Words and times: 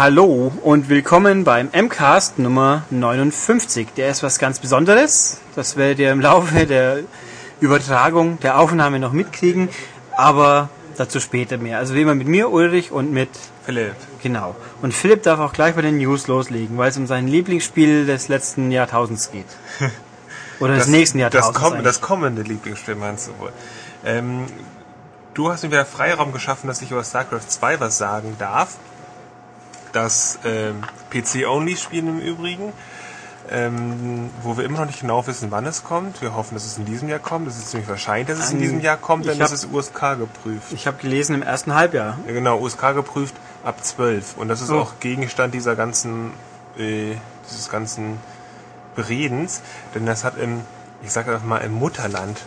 Hallo 0.00 0.50
und 0.62 0.88
willkommen 0.88 1.44
beim 1.44 1.68
MCAST 1.74 2.38
Nummer 2.38 2.84
59. 2.88 3.88
Der 3.98 4.08
ist 4.08 4.22
was 4.22 4.38
ganz 4.38 4.58
Besonderes. 4.58 5.42
Das 5.54 5.76
werdet 5.76 5.98
ihr 5.98 6.10
im 6.10 6.22
Laufe 6.22 6.64
der 6.66 7.00
Übertragung, 7.60 8.40
der 8.40 8.58
Aufnahme 8.58 8.98
noch 8.98 9.12
mitkriegen. 9.12 9.68
Aber 10.16 10.70
dazu 10.96 11.20
später 11.20 11.58
mehr. 11.58 11.76
Also 11.76 11.94
wie 11.94 12.00
immer 12.00 12.14
mit 12.14 12.28
mir, 12.28 12.50
Ulrich, 12.50 12.92
und 12.92 13.12
mit 13.12 13.28
Philipp. 13.66 13.94
Genau. 14.22 14.56
Und 14.80 14.94
Philipp 14.94 15.22
darf 15.22 15.38
auch 15.38 15.52
gleich 15.52 15.74
bei 15.74 15.82
den 15.82 15.98
News 15.98 16.28
loslegen, 16.28 16.78
weil 16.78 16.88
es 16.88 16.96
um 16.96 17.06
sein 17.06 17.28
Lieblingsspiel 17.28 18.06
des 18.06 18.28
letzten 18.28 18.70
Jahrtausends 18.70 19.30
geht. 19.30 19.44
Oder 20.60 20.76
des 20.76 20.86
nächsten 20.86 21.18
Jahrtausends. 21.18 21.60
Das, 21.60 21.70
komm, 21.70 21.84
das 21.84 22.00
kommende 22.00 22.40
Lieblingsspiel 22.40 22.94
meinst 22.94 23.28
du 23.28 23.38
wohl. 23.38 23.52
Ähm, 24.06 24.46
du 25.34 25.52
hast 25.52 25.62
mir 25.62 25.70
wieder 25.70 25.84
Freiraum 25.84 26.32
geschaffen, 26.32 26.68
dass 26.68 26.80
ich 26.80 26.90
über 26.90 27.04
StarCraft 27.04 27.50
2 27.50 27.80
was 27.80 27.98
sagen 27.98 28.36
darf. 28.38 28.78
Das 29.92 30.38
ähm, 30.44 30.82
PC-Only-Spiel 31.10 32.06
im 32.06 32.20
Übrigen, 32.20 32.72
ähm, 33.50 34.30
wo 34.42 34.56
wir 34.56 34.64
immer 34.64 34.80
noch 34.80 34.86
nicht 34.86 35.00
genau 35.00 35.26
wissen, 35.26 35.50
wann 35.50 35.66
es 35.66 35.82
kommt. 35.82 36.22
Wir 36.22 36.34
hoffen, 36.34 36.54
dass 36.54 36.64
es 36.64 36.78
in 36.78 36.84
diesem 36.84 37.08
Jahr 37.08 37.18
kommt. 37.18 37.48
Es 37.48 37.58
ist 37.58 37.70
ziemlich 37.70 37.88
wahrscheinlich, 37.88 38.28
dass 38.28 38.38
es 38.38 38.52
in 38.52 38.60
diesem 38.60 38.80
Jahr 38.80 38.96
kommt, 38.96 39.26
denn 39.26 39.40
es 39.40 39.50
ist 39.50 39.72
USK 39.72 40.18
geprüft. 40.18 40.72
Ich 40.72 40.86
habe 40.86 40.98
gelesen 40.98 41.34
im 41.34 41.42
ersten 41.42 41.74
Halbjahr. 41.74 42.18
Ja, 42.26 42.32
genau, 42.32 42.60
USK 42.60 42.94
geprüft 42.94 43.34
ab 43.64 43.82
12. 43.82 44.36
Und 44.36 44.48
das 44.48 44.60
ist 44.60 44.70
oh. 44.70 44.80
auch 44.80 45.00
Gegenstand 45.00 45.54
dieser 45.54 45.74
ganzen, 45.74 46.32
äh, 46.78 47.16
dieses 47.48 47.68
ganzen 47.68 48.18
Beredens, 48.94 49.62
denn 49.94 50.06
das 50.06 50.24
hat 50.24 50.36
im, 50.38 50.62
ich 51.02 51.10
sage 51.12 51.32
einfach 51.32 51.46
mal, 51.46 51.58
im 51.58 51.72
Mutterland, 51.72 52.40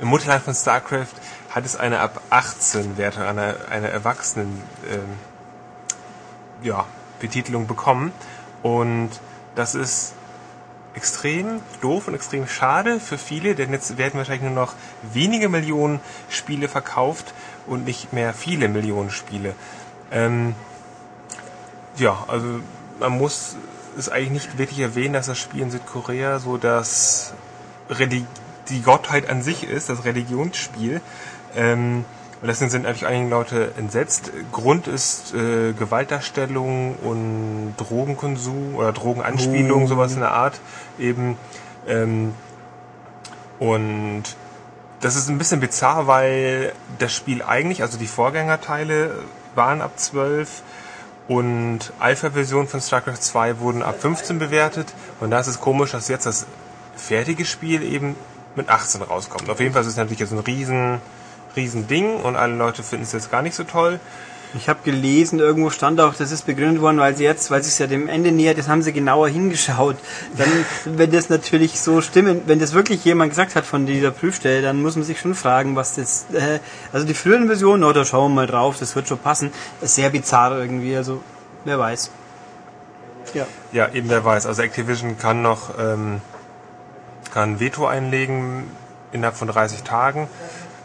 im 0.00 0.08
Mutterland 0.08 0.42
von 0.44 0.54
StarCraft 0.54 1.06
hat 1.50 1.64
es 1.64 1.76
eine 1.76 2.00
ab 2.00 2.20
18 2.30 2.98
Wertung, 2.98 3.22
eine, 3.24 3.56
eine 3.70 3.88
Erwachsenen, 3.88 4.62
ähm, 4.90 5.16
ja, 6.62 6.86
Betitelung 7.20 7.66
bekommen. 7.66 8.12
Und 8.62 9.10
das 9.54 9.74
ist 9.74 10.14
extrem 10.94 11.60
doof 11.80 12.08
und 12.08 12.14
extrem 12.14 12.48
schade 12.48 12.98
für 12.98 13.18
viele, 13.18 13.54
denn 13.54 13.72
jetzt 13.72 13.98
werden 13.98 14.18
wahrscheinlich 14.18 14.42
nur 14.42 14.50
noch 14.50 14.74
wenige 15.12 15.48
Millionen 15.48 16.00
Spiele 16.28 16.68
verkauft 16.68 17.34
und 17.66 17.84
nicht 17.84 18.12
mehr 18.12 18.34
viele 18.34 18.68
Millionen 18.68 19.10
Spiele. 19.10 19.54
Ähm, 20.10 20.54
ja, 21.96 22.24
also 22.26 22.60
man 22.98 23.12
muss 23.12 23.56
es 23.96 24.08
eigentlich 24.08 24.30
nicht 24.30 24.58
wirklich 24.58 24.80
erwähnen, 24.80 25.14
dass 25.14 25.26
das 25.26 25.38
Spiel 25.38 25.62
in 25.62 25.70
Südkorea 25.70 26.38
so 26.38 26.56
das 26.56 27.32
Reli 27.90 28.26
die 28.68 28.82
Gottheit 28.82 29.30
an 29.30 29.42
sich 29.42 29.64
ist, 29.64 29.88
das 29.88 30.04
Religionsspiel. 30.04 31.00
Ähm, 31.54 32.04
und 32.40 32.46
deswegen 32.46 32.70
sind 32.70 32.82
natürlich 32.82 33.06
einige 33.06 33.30
Leute 33.30 33.72
entsetzt. 33.76 34.30
Grund 34.52 34.86
ist 34.86 35.34
äh, 35.34 35.72
Gewaltdarstellung 35.72 36.94
und 36.96 37.74
Drogenkonsum 37.76 38.76
oder 38.76 38.92
Drogenanspielung, 38.92 39.84
oh. 39.84 39.86
sowas 39.88 40.12
in 40.12 40.20
der 40.20 40.32
Art 40.32 40.60
eben. 41.00 41.36
Ähm, 41.88 42.34
und 43.58 44.22
das 45.00 45.16
ist 45.16 45.28
ein 45.28 45.38
bisschen 45.38 45.58
bizarr, 45.58 46.06
weil 46.06 46.72
das 46.98 47.12
Spiel 47.12 47.42
eigentlich, 47.42 47.82
also 47.82 47.98
die 47.98 48.06
Vorgängerteile 48.06 49.14
waren 49.56 49.82
ab 49.82 49.92
12 49.96 50.62
und 51.26 51.92
Alpha-Versionen 51.98 52.68
von 52.68 52.80
StarCraft 52.80 53.20
2 53.20 53.58
wurden 53.58 53.82
ab 53.82 54.00
15 54.00 54.38
bewertet. 54.38 54.94
Und 55.20 55.30
da 55.30 55.40
ist 55.40 55.48
es 55.48 55.60
komisch, 55.60 55.90
dass 55.90 56.06
jetzt 56.06 56.24
das 56.24 56.46
fertige 56.96 57.44
Spiel 57.44 57.82
eben 57.82 58.14
mit 58.54 58.68
18 58.68 59.02
rauskommt. 59.02 59.50
Auf 59.50 59.60
jeden 59.60 59.72
Fall 59.72 59.82
ist 59.82 59.88
es 59.88 59.96
natürlich 59.96 60.20
jetzt 60.20 60.32
ein 60.32 60.38
riesen 60.38 61.00
Riesending 61.58 62.20
und 62.20 62.36
alle 62.36 62.54
Leute 62.54 62.82
finden 62.82 63.04
es 63.04 63.12
jetzt 63.12 63.30
gar 63.30 63.42
nicht 63.42 63.54
so 63.54 63.64
toll. 63.64 64.00
Ich 64.54 64.68
habe 64.70 64.78
gelesen, 64.82 65.40
irgendwo 65.40 65.68
stand 65.68 66.00
auch, 66.00 66.14
das 66.14 66.32
ist 66.32 66.46
begründet 66.46 66.80
worden, 66.80 66.98
weil 66.98 67.14
sie 67.14 67.24
jetzt, 67.24 67.50
weil 67.50 67.60
es 67.60 67.78
ja 67.78 67.86
dem 67.86 68.08
Ende 68.08 68.32
nähert, 68.32 68.56
das 68.56 68.66
haben 68.66 68.80
sie 68.80 68.94
genauer 68.94 69.28
hingeschaut. 69.28 69.96
Dann, 70.38 70.48
wenn 70.86 71.10
das 71.10 71.28
natürlich 71.28 71.78
so 71.78 72.00
stimmen, 72.00 72.42
wenn 72.46 72.58
das 72.58 72.72
wirklich 72.72 73.04
jemand 73.04 73.30
gesagt 73.30 73.56
hat 73.56 73.66
von 73.66 73.84
dieser 73.84 74.10
Prüfstelle, 74.10 74.62
dann 74.62 74.80
muss 74.80 74.96
man 74.96 75.04
sich 75.04 75.20
schon 75.20 75.34
fragen, 75.34 75.76
was 75.76 75.96
das, 75.96 76.26
äh, 76.32 76.60
also 76.92 77.06
die 77.06 77.12
früheren 77.12 77.46
Versionen, 77.46 77.84
oh, 77.84 77.92
da 77.92 78.06
schauen 78.06 78.32
wir 78.32 78.36
mal 78.36 78.46
drauf, 78.46 78.78
das 78.78 78.96
wird 78.96 79.06
schon 79.06 79.18
passen, 79.18 79.52
ist 79.82 79.96
sehr 79.96 80.08
bizarr 80.08 80.58
irgendwie, 80.58 80.96
also 80.96 81.20
wer 81.66 81.78
weiß. 81.78 82.10
Ja. 83.34 83.46
Ja, 83.72 83.92
eben 83.92 84.08
wer 84.08 84.24
weiß. 84.24 84.46
Also 84.46 84.62
Activision 84.62 85.18
kann 85.18 85.42
noch, 85.42 85.78
ähm, 85.78 86.22
kann 87.34 87.60
Veto 87.60 87.86
einlegen 87.86 88.64
innerhalb 89.12 89.36
von 89.36 89.48
30 89.48 89.82
Tagen. 89.82 90.28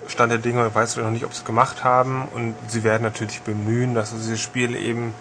Stand 0.07 0.31
der 0.31 0.39
Dinge, 0.39 0.73
weißt 0.73 0.97
du 0.97 1.01
noch 1.01 1.11
nicht, 1.11 1.25
ob 1.25 1.33
sie 1.33 1.39
es 1.39 1.45
gemacht 1.45 1.83
haben. 1.83 2.27
Und 2.33 2.55
sie 2.67 2.83
werden 2.83 3.03
natürlich 3.03 3.41
bemühen, 3.41 3.95
dass 3.95 4.11
dieses 4.11 4.39
Spiel 4.39 4.75
eben 4.75 5.13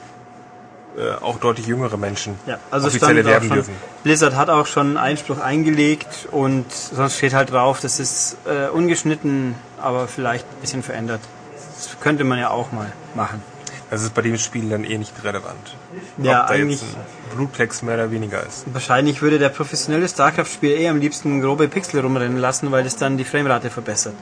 äh, 0.97 1.13
auch 1.23 1.39
deutlich 1.39 1.67
jüngere 1.67 1.97
Menschen 1.97 2.39
ja, 2.47 2.59
also 2.71 2.89
offiziell 2.89 3.17
erwerben 3.17 3.49
schon, 3.49 3.57
dürfen. 3.57 3.75
Blizzard 4.03 4.37
hat 4.37 4.51
auch 4.51 4.67
schon 4.67 4.99
Einspruch 4.99 5.41
eingelegt 5.41 6.29
und 6.31 6.71
sonst 6.71 7.17
steht 7.17 7.33
halt 7.33 7.51
drauf, 7.51 7.81
das 7.81 7.99
ist 7.99 8.37
äh, 8.45 8.69
ungeschnitten, 8.69 9.55
aber 9.81 10.07
vielleicht 10.07 10.47
ein 10.47 10.61
bisschen 10.61 10.83
verändert. 10.83 11.21
Das 11.55 11.97
könnte 12.01 12.25
man 12.25 12.39
ja 12.39 12.51
auch 12.51 12.73
mal 12.73 12.93
machen. 13.15 13.43
Das 13.91 14.03
ist 14.03 14.15
bei 14.15 14.23
dem 14.23 14.37
Spiel 14.39 14.69
dann 14.69 14.85
eh 14.85 14.99
nicht 14.99 15.13
relevant. 15.25 15.77
Ja, 16.19 16.43
Ob 16.43 16.49
da 16.49 16.55
eigentlich. 16.55 16.81
Jetzt 16.81 16.95
ein 16.95 17.37
Blutplex 17.37 17.83
mehr 17.83 17.95
oder 17.95 18.11
weniger 18.11 18.43
ist. 18.47 18.65
Wahrscheinlich 18.73 19.23
würde 19.23 19.39
der 19.39 19.49
professionelle 19.49 20.09
StarCraft-Spieler 20.09 20.77
eh 20.77 20.89
am 20.89 20.99
liebsten 20.99 21.41
grobe 21.41 21.69
Pixel 21.69 22.01
rumrennen 22.01 22.39
lassen, 22.39 22.71
weil 22.71 22.85
das 22.85 22.97
dann 22.97 23.17
die 23.17 23.25
Framerate 23.25 23.71
verbessert. 23.71 24.15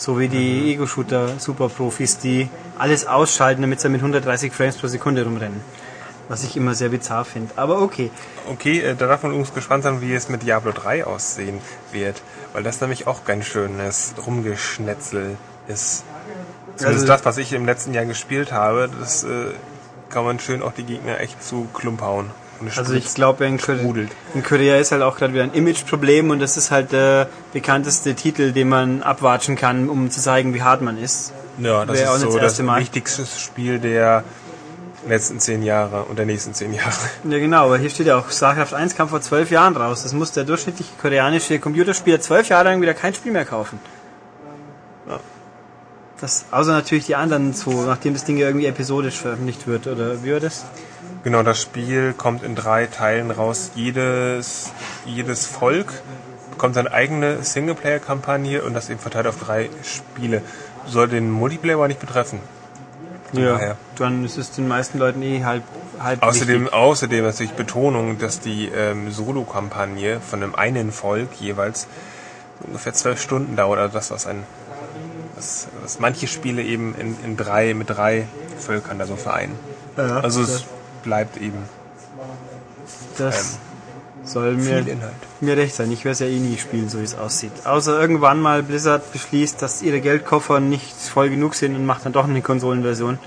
So 0.00 0.18
wie 0.18 0.28
die 0.28 0.62
mhm. 0.62 0.68
Ego-Shooter-Superprofis, 0.68 2.16
die 2.16 2.48
alles 2.78 3.06
ausschalten, 3.06 3.60
damit 3.60 3.80
sie 3.80 3.90
mit 3.90 4.00
130 4.00 4.50
Frames 4.50 4.78
pro 4.78 4.86
Sekunde 4.86 5.24
rumrennen. 5.24 5.60
Was 6.30 6.42
ich 6.42 6.56
immer 6.56 6.74
sehr 6.74 6.88
bizarr 6.88 7.26
finde. 7.26 7.52
Aber 7.56 7.82
okay. 7.82 8.10
Okay, 8.48 8.80
äh, 8.80 8.94
da 8.96 9.08
darf 9.08 9.22
man 9.22 9.32
übrigens 9.32 9.52
gespannt 9.52 9.82
sein, 9.82 10.00
wie 10.00 10.14
es 10.14 10.30
mit 10.30 10.42
Diablo 10.42 10.72
3 10.72 11.04
aussehen 11.04 11.58
wird. 11.92 12.22
Weil 12.54 12.62
das 12.62 12.80
nämlich 12.80 13.06
auch 13.06 13.26
ganz 13.26 13.44
schönes 13.44 14.14
Rumgeschnetzel 14.24 15.36
ist. 15.68 16.04
Zumindest 16.76 17.02
also, 17.02 17.06
das, 17.06 17.24
was 17.26 17.36
ich 17.36 17.52
im 17.52 17.66
letzten 17.66 17.92
Jahr 17.92 18.06
gespielt 18.06 18.52
habe, 18.52 18.88
das 19.00 19.24
äh, 19.24 19.48
kann 20.08 20.24
man 20.24 20.40
schön 20.40 20.62
auch 20.62 20.72
die 20.72 20.84
Gegner 20.84 21.20
echt 21.20 21.44
zu 21.44 21.68
Klump 21.74 22.00
hauen. 22.00 22.30
Also 22.76 22.94
ich 22.94 23.14
glaube, 23.14 23.46
in, 23.46 23.58
in, 24.34 24.42
Korea 24.42 24.76
ist 24.76 24.92
halt 24.92 25.02
auch 25.02 25.16
gerade 25.16 25.32
wieder 25.32 25.44
ein 25.44 25.54
Image-Problem 25.54 26.30
und 26.30 26.40
das 26.40 26.56
ist 26.56 26.70
halt 26.70 26.92
der 26.92 27.28
bekannteste 27.52 28.14
Titel, 28.14 28.52
den 28.52 28.68
man 28.68 29.02
abwatschen 29.02 29.56
kann, 29.56 29.88
um 29.88 30.10
zu 30.10 30.20
zeigen, 30.20 30.52
wie 30.52 30.62
hart 30.62 30.82
man 30.82 30.98
ist. 30.98 31.32
Ja, 31.58 31.84
das 31.84 31.98
Wäre 31.98 32.14
ist 32.14 32.20
so 32.20 32.38
das, 32.38 32.56
das 32.56 32.66
wichtigste 32.66 33.24
Spiel 33.26 33.78
der 33.78 34.24
letzten 35.06 35.40
zehn 35.40 35.62
Jahre 35.62 36.04
und 36.04 36.18
der 36.18 36.26
nächsten 36.26 36.54
zehn 36.54 36.72
Jahre. 36.72 36.92
Ja 37.24 37.38
genau, 37.38 37.66
aber 37.66 37.78
hier 37.78 37.90
steht 37.90 38.06
ja 38.06 38.18
auch, 38.18 38.30
StarCraft 38.30 38.74
1 38.74 38.94
kam 38.94 39.08
vor 39.08 39.20
zwölf 39.20 39.50
Jahren 39.50 39.76
raus. 39.76 40.02
Das 40.02 40.12
muss 40.12 40.32
der 40.32 40.44
durchschnittliche 40.44 40.92
koreanische 41.00 41.58
Computerspieler 41.58 42.20
zwölf 42.20 42.48
Jahre 42.48 42.64
lang 42.64 42.82
wieder 42.82 42.94
kein 42.94 43.14
Spiel 43.14 43.32
mehr 43.32 43.44
kaufen. 43.44 43.78
Ja. 45.08 45.20
Das, 46.20 46.44
außer 46.50 46.72
natürlich 46.72 47.06
die 47.06 47.16
anderen 47.16 47.54
zwei, 47.54 47.86
nachdem 47.86 48.12
das 48.12 48.24
Ding 48.24 48.36
ja 48.36 48.46
irgendwie 48.46 48.66
episodisch 48.66 49.16
veröffentlicht 49.16 49.66
wird, 49.66 49.86
oder 49.86 50.22
wie 50.22 50.32
war 50.32 50.40
das? 50.40 50.64
Genau, 51.22 51.42
das 51.42 51.60
Spiel 51.60 52.14
kommt 52.14 52.42
in 52.42 52.54
drei 52.54 52.86
Teilen 52.86 53.30
raus. 53.30 53.72
Jedes, 53.74 54.72
jedes 55.04 55.46
Volk 55.46 55.92
bekommt 56.50 56.74
seine 56.74 56.92
eigene 56.92 57.42
Singleplayer-Kampagne 57.42 58.62
und 58.62 58.74
das 58.74 58.88
eben 58.88 59.00
verteilt 59.00 59.26
auf 59.26 59.38
drei 59.38 59.68
Spiele. 59.82 60.42
Soll 60.86 61.08
den 61.08 61.30
Multiplayer 61.30 61.76
aber 61.76 61.88
nicht 61.88 62.00
betreffen. 62.00 62.40
Ja, 63.32 63.52
daher. 63.52 63.76
dann 63.96 64.24
ist 64.24 64.38
es 64.38 64.50
den 64.50 64.66
meisten 64.66 64.98
Leuten 64.98 65.22
eh 65.22 65.44
halb, 65.44 65.62
halb 66.00 66.22
Außerdem, 66.22 66.62
wichtig. 66.62 66.72
außerdem 66.74 67.24
natürlich 67.24 67.52
Betonung, 67.52 68.18
dass 68.18 68.40
die 68.40 68.66
ähm, 68.74 69.12
Solo-Kampagne 69.12 70.20
von 70.20 70.42
einem 70.42 70.54
einen 70.54 70.90
Volk 70.90 71.28
jeweils 71.38 71.86
ungefähr 72.60 72.92
zwölf 72.94 73.20
Stunden 73.20 73.56
dauert. 73.56 73.78
Also 73.78 73.94
das, 73.94 74.10
was 74.10 74.26
ein 74.26 74.42
was, 75.36 75.68
was 75.82 76.00
manche 76.00 76.26
Spiele 76.26 76.62
eben 76.62 76.94
in, 76.94 77.16
in 77.24 77.36
drei, 77.36 77.74
mit 77.74 77.90
drei 77.90 78.26
Völkern 78.58 78.98
da 78.98 79.06
so 79.06 79.16
vereinen. 79.16 79.54
Ja, 79.96 80.20
also 80.20 80.42
es 80.42 80.64
bleibt 81.02 81.36
eben. 81.36 81.58
Das 83.18 83.52
ähm, 83.52 83.58
soll 84.24 84.54
mir, 84.56 84.84
mir 85.40 85.56
recht 85.56 85.74
sein. 85.74 85.90
Ich 85.92 86.04
werde 86.04 86.12
es 86.12 86.18
ja 86.20 86.26
eh 86.26 86.38
nie 86.38 86.58
spielen, 86.58 86.88
so 86.88 87.00
wie 87.00 87.04
es 87.04 87.16
aussieht. 87.16 87.52
Außer 87.64 88.00
irgendwann 88.00 88.40
mal 88.40 88.62
Blizzard 88.62 89.12
beschließt, 89.12 89.60
dass 89.62 89.82
ihre 89.82 90.00
Geldkoffer 90.00 90.60
nicht 90.60 90.94
voll 90.94 91.30
genug 91.30 91.54
sind 91.54 91.74
und 91.74 91.86
macht 91.86 92.04
dann 92.04 92.12
doch 92.12 92.24
eine 92.24 92.42
Konsolenversion. 92.42 93.18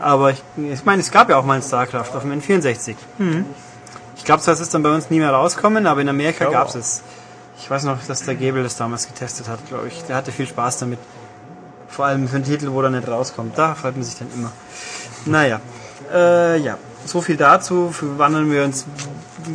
Aber 0.00 0.30
ich, 0.30 0.42
ich 0.56 0.84
meine, 0.84 1.02
es 1.02 1.10
gab 1.10 1.28
ja 1.28 1.36
auch 1.36 1.44
mal 1.44 1.54
ein 1.54 1.62
StarCraft 1.62 2.14
auf 2.14 2.22
dem 2.22 2.32
N64. 2.40 2.94
Hm. 3.18 3.44
Ich 4.16 4.24
glaube 4.24 4.42
zwar, 4.42 4.54
es 4.54 4.60
ist 4.60 4.74
dann 4.74 4.82
bei 4.82 4.94
uns 4.94 5.10
nie 5.10 5.18
mehr 5.18 5.32
rauskommen, 5.32 5.86
aber 5.86 6.00
in 6.00 6.08
Amerika 6.08 6.46
gab 6.50 6.68
es 6.68 6.74
es. 6.74 7.02
Ich 7.60 7.68
weiß 7.68 7.84
noch, 7.84 7.98
dass 8.06 8.24
der 8.24 8.36
Gebel 8.36 8.62
das 8.62 8.76
damals 8.76 9.08
getestet 9.08 9.48
hat, 9.48 9.66
glaube 9.66 9.88
ich. 9.88 10.04
Der 10.04 10.14
hatte 10.14 10.30
viel 10.30 10.46
Spaß 10.46 10.78
damit. 10.78 11.00
Vor 11.88 12.04
allem 12.04 12.28
für 12.28 12.36
einen 12.36 12.44
Titel, 12.44 12.70
wo 12.70 12.80
er 12.82 12.90
nicht 12.90 13.08
rauskommt. 13.08 13.58
Da 13.58 13.74
freut 13.74 13.96
man 13.96 14.04
sich 14.04 14.16
dann 14.16 14.28
immer. 14.32 14.52
Naja. 15.26 15.60
Äh, 16.12 16.58
ja 16.58 16.78
so 17.10 17.20
viel 17.20 17.36
dazu. 17.36 17.94
Wandeln 18.00 18.50
wir 18.50 18.64
uns, 18.64 18.86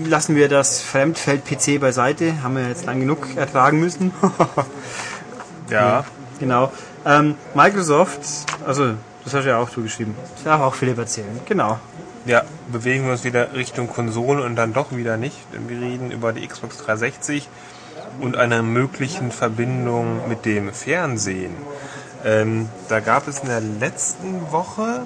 lassen 0.06 0.36
wir 0.36 0.50
das 0.50 0.82
Fremdfeld 0.82 1.46
PC 1.46 1.80
beiseite. 1.80 2.44
Haben 2.44 2.58
wir 2.58 2.68
jetzt 2.68 2.86
lang 2.86 3.00
genug 3.00 3.36
ertragen 3.36 3.80
müssen. 3.80 4.14
ja. 5.70 6.06
Genau. 6.40 6.72
Ähm, 7.06 7.36
Microsoft, 7.54 8.22
also 8.66 8.96
Das 9.24 9.34
hast 9.34 9.46
du 9.46 9.50
ja 9.50 9.58
auch 9.58 9.70
du 9.70 9.84
geschrieben. 9.84 10.16
Das 10.36 10.44
darf 10.44 10.62
auch 10.62 10.76
Philipp 10.76 10.98
erzählen. 10.98 11.40
Genau. 11.46 11.80
Ja, 12.26 12.44
bewegen 12.72 13.06
wir 13.06 13.12
uns 13.12 13.24
wieder 13.24 13.54
Richtung 13.54 13.88
Konsole 13.88 14.44
und 14.44 14.56
dann 14.56 14.74
doch 14.74 14.92
wieder 14.92 15.18
nicht. 15.18 15.38
Denn 15.54 15.70
wir 15.70 15.80
reden 15.80 16.12
über 16.12 16.34
die 16.34 16.46
Xbox 16.48 16.78
360 16.78 17.48
und 18.20 18.38
einer 18.38 18.62
möglichen 18.62 19.32
Verbindung 19.32 20.28
mit 20.28 20.46
dem 20.46 20.74
Fernsehen. 20.74 21.56
Ähm, 22.26 22.70
da 22.90 23.00
gab 23.00 23.28
es 23.28 23.40
in 23.40 23.48
der 23.48 23.62
letzten 23.62 24.52
Woche 24.52 25.04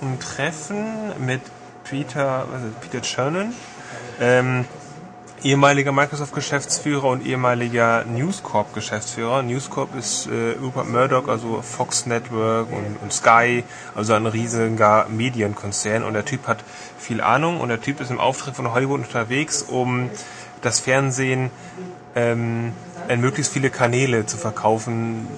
ein 0.00 0.18
Treffen 0.20 0.86
mit 1.24 1.40
Peter, 1.84 2.46
was 2.50 2.62
ist, 2.62 2.80
Peter 2.80 3.02
Chernin, 3.02 3.52
ähm, 4.20 4.64
ehemaliger 5.42 5.92
Microsoft-Geschäftsführer 5.92 7.04
und 7.04 7.26
ehemaliger 7.26 8.04
News 8.04 8.42
Corp-Geschäftsführer. 8.42 9.42
News 9.42 9.68
Corp 9.68 9.94
ist 9.94 10.26
äh, 10.26 10.56
Rupert 10.60 10.88
Murdoch, 10.88 11.28
also 11.28 11.60
Fox 11.60 12.06
Network 12.06 12.72
und, 12.72 12.96
und 13.02 13.12
Sky, 13.12 13.62
also 13.94 14.14
ein 14.14 14.26
riesiger 14.26 15.06
Medienkonzern. 15.10 16.02
Und 16.02 16.14
der 16.14 16.24
Typ 16.24 16.48
hat 16.48 16.64
viel 16.98 17.20
Ahnung 17.20 17.60
und 17.60 17.68
der 17.68 17.80
Typ 17.80 18.00
ist 18.00 18.10
im 18.10 18.18
Auftrag 18.18 18.56
von 18.56 18.72
Hollywood 18.72 19.00
unterwegs, 19.00 19.62
um 19.62 20.08
das 20.62 20.80
Fernsehen 20.80 21.50
ähm, 22.14 22.72
in 23.08 23.20
möglichst 23.20 23.52
viele 23.52 23.68
Kanäle 23.68 24.24
zu 24.24 24.38
verkaufen, 24.38 25.28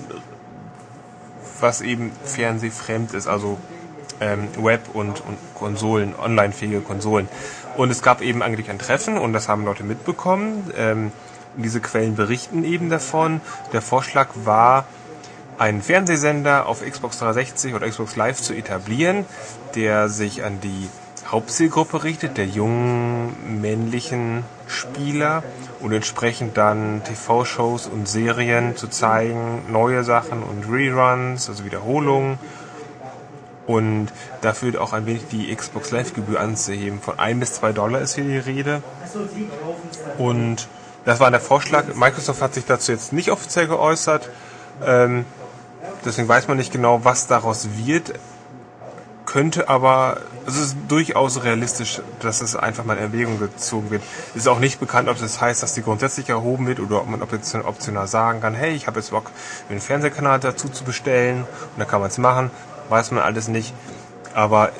was 1.60 1.80
eben 1.80 2.12
fernsehfremd 2.24 3.12
ist, 3.14 3.26
also 3.26 3.58
ähm, 4.20 4.48
Web 4.58 4.82
und, 4.92 5.20
und 5.20 5.38
Konsolen, 5.54 6.14
online-fähige 6.16 6.80
Konsolen. 6.80 7.28
Und 7.76 7.90
es 7.90 8.02
gab 8.02 8.22
eben 8.22 8.42
eigentlich 8.42 8.70
ein 8.70 8.78
Treffen 8.78 9.18
und 9.18 9.32
das 9.32 9.48
haben 9.48 9.64
Leute 9.64 9.84
mitbekommen. 9.84 10.72
Ähm, 10.76 11.12
diese 11.56 11.80
Quellen 11.80 12.16
berichten 12.16 12.64
eben 12.64 12.90
davon. 12.90 13.40
Der 13.72 13.82
Vorschlag 13.82 14.28
war, 14.44 14.86
einen 15.58 15.80
Fernsehsender 15.80 16.66
auf 16.66 16.84
Xbox 16.84 17.18
360 17.18 17.74
oder 17.74 17.88
Xbox 17.88 18.16
Live 18.16 18.42
zu 18.42 18.52
etablieren, 18.52 19.24
der 19.74 20.08
sich 20.08 20.44
an 20.44 20.60
die 20.60 20.88
Hauptzielgruppe 21.28 22.04
richtet, 22.04 22.36
der 22.36 22.46
jungen 22.46 23.60
männlichen 23.60 24.44
Spieler 24.68 25.42
und 25.80 25.92
entsprechend 25.92 26.56
dann 26.56 27.02
TV-Shows 27.04 27.86
und 27.86 28.06
Serien 28.06 28.76
zu 28.76 28.86
zeigen, 28.86 29.62
neue 29.70 30.04
Sachen 30.04 30.42
und 30.42 30.70
Reruns, 30.70 31.48
also 31.48 31.64
Wiederholungen 31.64 32.38
und 33.66 34.08
dafür 34.42 34.80
auch 34.80 34.92
ein 34.92 35.06
wenig 35.06 35.26
die 35.30 35.54
Xbox 35.54 35.90
Live-Gebühr 35.90 36.40
anzuheben. 36.40 37.00
Von 37.00 37.18
1 37.18 37.40
bis 37.40 37.54
2 37.54 37.72
Dollar 37.72 38.00
ist 38.00 38.14
hier 38.14 38.24
die 38.24 38.38
Rede. 38.38 38.82
Und 40.18 40.68
das 41.04 41.20
war 41.20 41.30
der 41.30 41.40
Vorschlag. 41.40 41.94
Microsoft 41.94 42.42
hat 42.42 42.54
sich 42.54 42.64
dazu 42.64 42.92
jetzt 42.92 43.12
nicht 43.12 43.30
offiziell 43.30 43.66
geäußert. 43.66 44.28
Ähm, 44.84 45.24
deswegen 46.04 46.28
weiß 46.28 46.48
man 46.48 46.56
nicht 46.56 46.72
genau, 46.72 47.04
was 47.04 47.26
daraus 47.26 47.68
wird. 47.76 48.14
Könnte 49.24 49.68
aber, 49.68 50.18
es 50.46 50.56
ist 50.56 50.76
durchaus 50.86 51.42
realistisch, 51.42 52.00
dass 52.20 52.40
es 52.40 52.54
einfach 52.54 52.84
mal 52.84 52.96
in 52.96 53.02
Erwägung 53.02 53.40
gezogen 53.40 53.90
wird. 53.90 54.02
Es 54.30 54.42
ist 54.42 54.48
auch 54.48 54.60
nicht 54.60 54.78
bekannt, 54.78 55.08
ob 55.08 55.18
das 55.18 55.40
heißt, 55.40 55.64
dass 55.64 55.74
die 55.74 55.82
grundsätzlich 55.82 56.28
erhoben 56.28 56.68
wird 56.68 56.78
oder 56.78 57.00
ob 57.00 57.08
man 57.08 57.20
optional 57.20 58.06
sagen 58.06 58.40
kann, 58.40 58.54
hey, 58.54 58.72
ich 58.72 58.86
habe 58.86 59.00
jetzt 59.00 59.10
Bock, 59.10 59.32
einen 59.68 59.80
Fernsehkanal 59.80 60.38
dazu 60.38 60.68
zu 60.68 60.84
bestellen 60.84 61.40
und 61.40 61.78
dann 61.78 61.88
kann 61.88 62.00
man 62.00 62.10
es 62.10 62.18
machen 62.18 62.52
weiß 62.88 63.10
man 63.12 63.22
alles 63.22 63.48
nicht. 63.48 63.74
Aber 64.34 64.70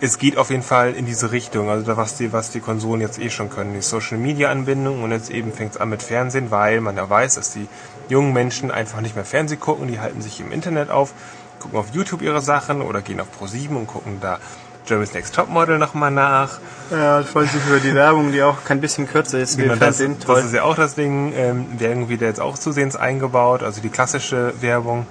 es 0.00 0.18
geht 0.18 0.36
auf 0.36 0.50
jeden 0.50 0.62
Fall 0.62 0.92
in 0.92 1.06
diese 1.06 1.32
Richtung, 1.32 1.70
also 1.70 1.96
was 1.96 2.16
die, 2.16 2.32
was 2.32 2.50
die 2.50 2.60
Konsolen 2.60 3.00
jetzt 3.00 3.18
eh 3.18 3.30
schon 3.30 3.48
können, 3.48 3.74
die 3.74 3.80
Social 3.80 4.18
Media 4.18 4.50
Anbindung 4.50 5.02
und 5.02 5.10
jetzt 5.10 5.30
eben 5.30 5.52
fängt 5.52 5.72
es 5.72 5.80
an 5.80 5.88
mit 5.88 6.02
Fernsehen, 6.02 6.50
weil 6.50 6.80
man 6.80 6.96
ja 6.96 7.08
weiß, 7.08 7.36
dass 7.36 7.52
die 7.52 7.66
jungen 8.08 8.32
Menschen 8.32 8.70
einfach 8.70 9.00
nicht 9.00 9.14
mehr 9.14 9.24
Fernsehen 9.24 9.60
gucken, 9.60 9.88
die 9.88 10.00
halten 10.00 10.20
sich 10.20 10.40
im 10.40 10.52
Internet 10.52 10.90
auf, 10.90 11.12
gucken 11.60 11.78
auf 11.78 11.86
YouTube 11.92 12.22
ihre 12.22 12.40
Sachen 12.40 12.82
oder 12.82 13.00
gehen 13.00 13.20
auf 13.20 13.28
Pro7 13.40 13.70
und 13.70 13.86
gucken 13.86 14.18
da 14.20 14.38
Jeremy's 14.86 15.14
Next 15.14 15.34
Top 15.34 15.48
Model 15.48 15.78
nochmal 15.78 16.10
nach. 16.10 16.60
Ja, 16.90 17.22
freuen 17.22 17.48
sich 17.48 17.60
über 17.66 17.80
die 17.80 17.94
Werbung, 17.94 18.30
die 18.30 18.42
auch 18.42 18.64
kein 18.64 18.80
bisschen 18.80 19.08
kürzer 19.08 19.40
ist. 19.40 19.56
Genau, 19.56 19.74
das, 19.74 19.98
das 19.98 20.44
ist 20.44 20.54
ja 20.54 20.62
auch 20.62 20.76
das 20.76 20.94
Ding, 20.94 21.32
ähm, 21.34 21.66
werden 21.80 22.08
wieder 22.08 22.26
jetzt 22.26 22.40
auch 22.40 22.56
zusehends 22.56 22.94
eingebaut, 22.94 23.62
also 23.62 23.80
die 23.80 23.88
klassische 23.88 24.54
Werbung. 24.60 25.06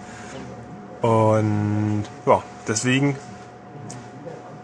Und 1.06 2.06
ja, 2.26 2.42
deswegen 2.68 3.16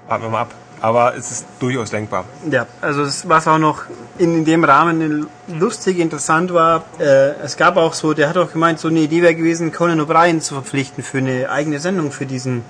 warten 0.08 0.24
wir 0.24 0.30
mal 0.30 0.42
ab. 0.42 0.56
Aber 0.80 1.16
es 1.16 1.30
ist 1.30 1.46
durchaus 1.60 1.92
denkbar. 1.92 2.26
Ja, 2.50 2.66
also 2.82 3.04
was 3.30 3.48
auch 3.48 3.60
noch 3.60 3.84
in, 4.18 4.44
dem 4.46 4.64
Rahmen 4.64 5.28
lustig, 5.48 6.00
interessant 6.00 6.52
war, 6.52 6.86
äh, 6.98 7.36
es 7.44 7.58
gab 7.58 7.78
auch 7.78 7.94
so, 7.94 8.16
der 8.16 8.28
hat 8.28 8.38
auch 8.38 8.52
gemeint, 8.52 8.80
so 8.80 8.88
eine 8.88 9.02
Idee 9.02 9.22
wäre 9.22 9.36
gewesen, 9.36 9.72
Conan 9.72 10.02
O'Brien 10.02 10.40
zu 10.40 10.56
verpflichten 10.56 11.04
für 11.04 11.20
eine 11.20 11.52
eigene 11.52 11.80
Sendung 11.80 12.12
für 12.12 12.26
diesen 12.26 12.64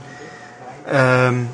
ähm, 0.92 1.48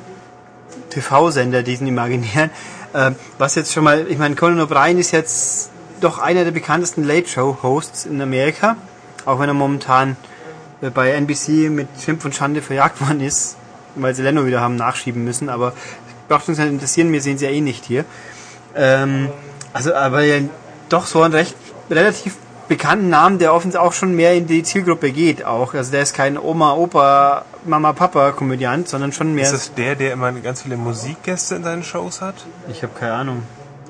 TV-Sender, 0.90 1.62
diesen 1.62 1.86
imaginären. 1.86 2.50
Äh, 2.94 3.12
was 3.38 3.54
jetzt 3.54 3.72
schon 3.72 3.84
mal, 3.84 4.08
ich 4.10 4.18
meine, 4.18 4.34
Conan 4.34 4.60
O'Brien 4.60 4.98
ist 4.98 5.12
jetzt 5.12 5.69
doch 6.02 6.18
einer 6.18 6.44
der 6.44 6.52
bekanntesten 6.52 7.04
Late-Show-Hosts 7.04 8.08
in 8.08 8.19
Amerika, 8.19 8.75
auch 9.25 9.38
wenn 9.38 9.50
er 9.50 9.54
momentan 9.54 10.18
bei 10.81 11.12
NBC 11.12 11.69
mit 11.69 11.88
Schimpf 12.03 12.25
und 12.25 12.35
Schande 12.35 12.62
verjagt 12.62 13.01
worden 13.01 13.21
ist, 13.21 13.57
weil 13.95 14.13
sie 14.13 14.21
Leno 14.21 14.45
wieder 14.45 14.62
haben 14.62 14.75
nachschieben 14.75 15.24
müssen, 15.24 15.50
aber 15.50 15.74
braucht 16.27 16.47
uns 16.50 16.59
halt 16.59 16.69
interessieren, 16.69 17.12
wir 17.12 17.21
sehen 17.21 17.38
sie 17.38 17.45
ja 17.45 17.51
eh 17.51 17.62
nicht 17.62 17.85
hier. 17.85 18.06
Ähm, 18.75 19.29
also, 19.74 19.94
aber 19.94 20.21
ja, 20.21 20.41
doch 20.89 21.06
so 21.06 21.21
ein 21.21 21.31
recht 21.31 21.56
relativ 21.89 22.35
bekannten 22.68 23.09
Namen, 23.09 23.39
der 23.39 23.53
offensichtlich 23.53 23.88
auch 23.88 23.94
schon 23.94 24.15
mehr 24.15 24.33
in 24.35 24.45
die 24.45 24.63
Zielgruppe 24.63 25.12
geht 25.12 25.45
auch. 25.45 25.74
Also 25.74 25.91
der 25.91 26.01
ist 26.01 26.13
kein 26.13 26.38
Oma, 26.38 26.74
Opa, 26.74 27.45
Mama, 27.65 27.94
Papa 27.94 28.31
Komödiant, 28.31 28.88
sondern 28.88 29.13
schon 29.13 29.33
mehr. 29.33 29.45
Ist 29.45 29.53
das 29.53 29.73
der, 29.73 29.95
der 29.95 30.13
immer 30.13 30.31
ganz 30.33 30.63
viele 30.63 30.77
Musikgäste 30.77 31.56
in 31.56 31.63
seinen 31.63 31.83
Shows 31.83 32.21
hat? 32.21 32.35
Ich 32.69 32.83
habe 32.83 32.94
keine 32.97 33.13
Ahnung. 33.13 33.44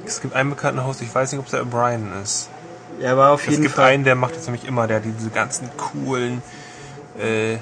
Es 0.06 0.22
gibt 0.22 0.36
einen 0.36 0.51
bekannten 0.51 0.86
Host, 0.86 1.01
ich 1.01 1.13
weiß 1.13 1.31
nicht, 1.31 1.40
ob 1.40 1.45
es 1.45 1.51
der 1.51 1.66
Brian 1.66 2.12
ist. 2.24 2.50
Er 3.01 3.18
war 3.18 3.31
auf 3.31 3.42
jeden 3.42 3.56
Fall. 3.56 3.66
Es 3.66 3.72
gibt 3.74 3.80
einen, 3.80 4.04
der 4.04 4.16
macht 4.16 4.36
das 4.36 4.45
nämlich 4.45 4.66
immer, 4.66 4.88
der 4.88 5.00
diese 5.00 5.30
ganzen 5.30 5.69
coolen 5.75 6.42
äh, 7.19 7.58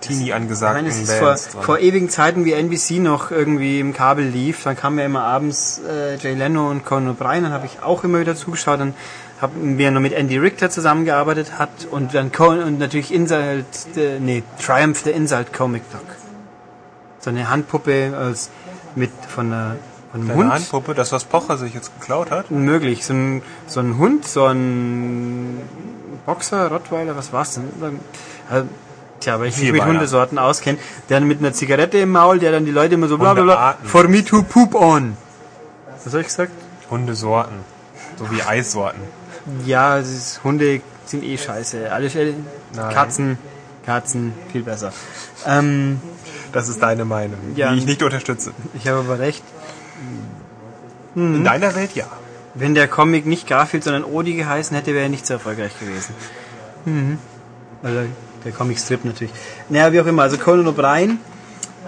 Teenie 0.00 0.32
angesagten 0.32 0.86
ich 0.86 1.06
meine, 1.06 1.20
Bands. 1.20 1.46
Vor, 1.46 1.62
vor, 1.62 1.78
ewigen 1.78 2.10
Zeiten, 2.10 2.44
wie 2.44 2.52
NBC 2.52 3.00
noch 3.00 3.30
irgendwie 3.30 3.80
im 3.80 3.94
Kabel 3.94 4.26
lief, 4.26 4.62
dann 4.64 4.76
kamen 4.76 4.98
ja 4.98 5.06
immer 5.06 5.24
abends 5.24 5.80
äh, 5.88 6.16
Jay 6.16 6.34
Leno 6.34 6.70
und 6.70 6.84
Conan 6.84 7.16
O'Brien, 7.16 7.42
dann 7.42 7.52
habe 7.52 7.66
ich 7.66 7.82
auch 7.82 8.04
immer 8.04 8.20
wieder 8.20 8.36
zugeschaut, 8.36 8.80
dann 8.80 8.94
haben 9.40 9.78
wir 9.78 9.90
noch 9.90 10.00
mit 10.00 10.12
Andy 10.12 10.38
Richter 10.38 10.70
zusammengearbeitet 10.70 11.58
hat 11.58 11.70
und 11.90 12.14
dann 12.14 12.32
Conan 12.32 12.64
und 12.64 12.78
natürlich 12.78 13.12
Insult, 13.12 13.64
äh, 13.96 14.20
nee, 14.20 14.42
Triumph 14.62 15.02
the 15.04 15.10
Insult 15.10 15.52
Comic 15.52 15.90
Doc. 15.90 16.02
So 17.20 17.30
eine 17.30 17.48
Handpuppe 17.48 18.14
als 18.16 18.50
mit 18.94 19.10
von 19.28 19.46
einer 19.46 19.76
von 20.12 20.20
einem 20.20 20.34
Hund. 20.34 20.52
Handpuppe, 20.52 20.94
das 20.94 21.10
was 21.10 21.24
Pocher 21.24 21.56
sich 21.56 21.74
jetzt 21.74 21.98
geklaut 21.98 22.30
hat? 22.30 22.50
Möglich, 22.50 23.04
so 23.04 23.14
ein, 23.14 23.42
so 23.66 23.80
ein 23.80 23.98
Hund, 23.98 24.24
so 24.26 24.44
ein 24.44 25.60
Boxer, 26.24 26.68
Rottweiler, 26.68 27.16
was 27.16 27.32
war's 27.32 27.54
denn? 27.54 27.98
Also, 28.48 28.68
Tja, 29.24 29.40
weil 29.40 29.48
ich 29.48 29.56
mich 29.56 29.72
mit 29.72 29.84
Hundesorten 29.84 30.38
auskenne, 30.38 30.76
der 31.08 31.22
mit 31.22 31.38
einer 31.38 31.54
Zigarette 31.54 31.96
im 31.96 32.12
Maul, 32.12 32.38
der 32.38 32.52
dann 32.52 32.66
die 32.66 32.70
Leute 32.70 32.94
immer 32.94 33.08
so 33.08 33.16
bla 33.16 33.32
bla 33.32 33.42
bla, 33.42 33.78
for 33.82 34.06
me 34.06 34.22
to 34.22 34.42
poop 34.42 34.74
on. 34.74 35.16
Was 36.04 36.12
habe 36.12 36.20
ich 36.20 36.26
gesagt? 36.26 36.52
Hundesorten. 36.90 37.56
So 38.18 38.30
wie 38.30 38.42
Eissorten. 38.42 39.00
Ja, 39.64 39.96
ist, 39.96 40.40
Hunde 40.44 40.82
sind 41.06 41.24
eh 41.24 41.38
scheiße. 41.38 41.90
Alle. 41.90 42.10
Katzen, 42.92 43.38
Katzen, 43.86 44.34
viel 44.52 44.62
besser. 44.62 44.92
Ähm, 45.46 46.02
das 46.52 46.68
ist 46.68 46.82
deine 46.82 47.06
Meinung, 47.06 47.38
ja, 47.56 47.72
die 47.72 47.78
ich 47.78 47.86
nicht 47.86 48.02
unterstütze. 48.02 48.52
Ich 48.74 48.86
habe 48.88 48.98
aber 48.98 49.18
recht. 49.18 49.42
Mhm. 51.14 51.36
In 51.36 51.44
deiner 51.44 51.74
Welt 51.74 51.94
ja. 51.94 52.06
Wenn 52.52 52.74
der 52.74 52.88
Comic 52.88 53.24
nicht 53.24 53.48
Garfield, 53.48 53.84
sondern 53.84 54.04
Odi 54.04 54.34
geheißen 54.34 54.76
hätte, 54.76 54.92
wäre 54.92 55.04
er 55.04 55.08
nicht 55.08 55.26
so 55.26 55.34
erfolgreich 55.34 55.72
gewesen. 55.80 56.14
Mhm. 56.84 57.18
Also 57.82 58.00
der 58.44 58.52
Comic-Strip 58.52 59.04
natürlich. 59.04 59.32
Naja, 59.68 59.92
wie 59.92 60.00
auch 60.00 60.06
immer. 60.06 60.22
Also 60.22 60.38
Conan 60.38 60.66
O'Brien 60.66 61.18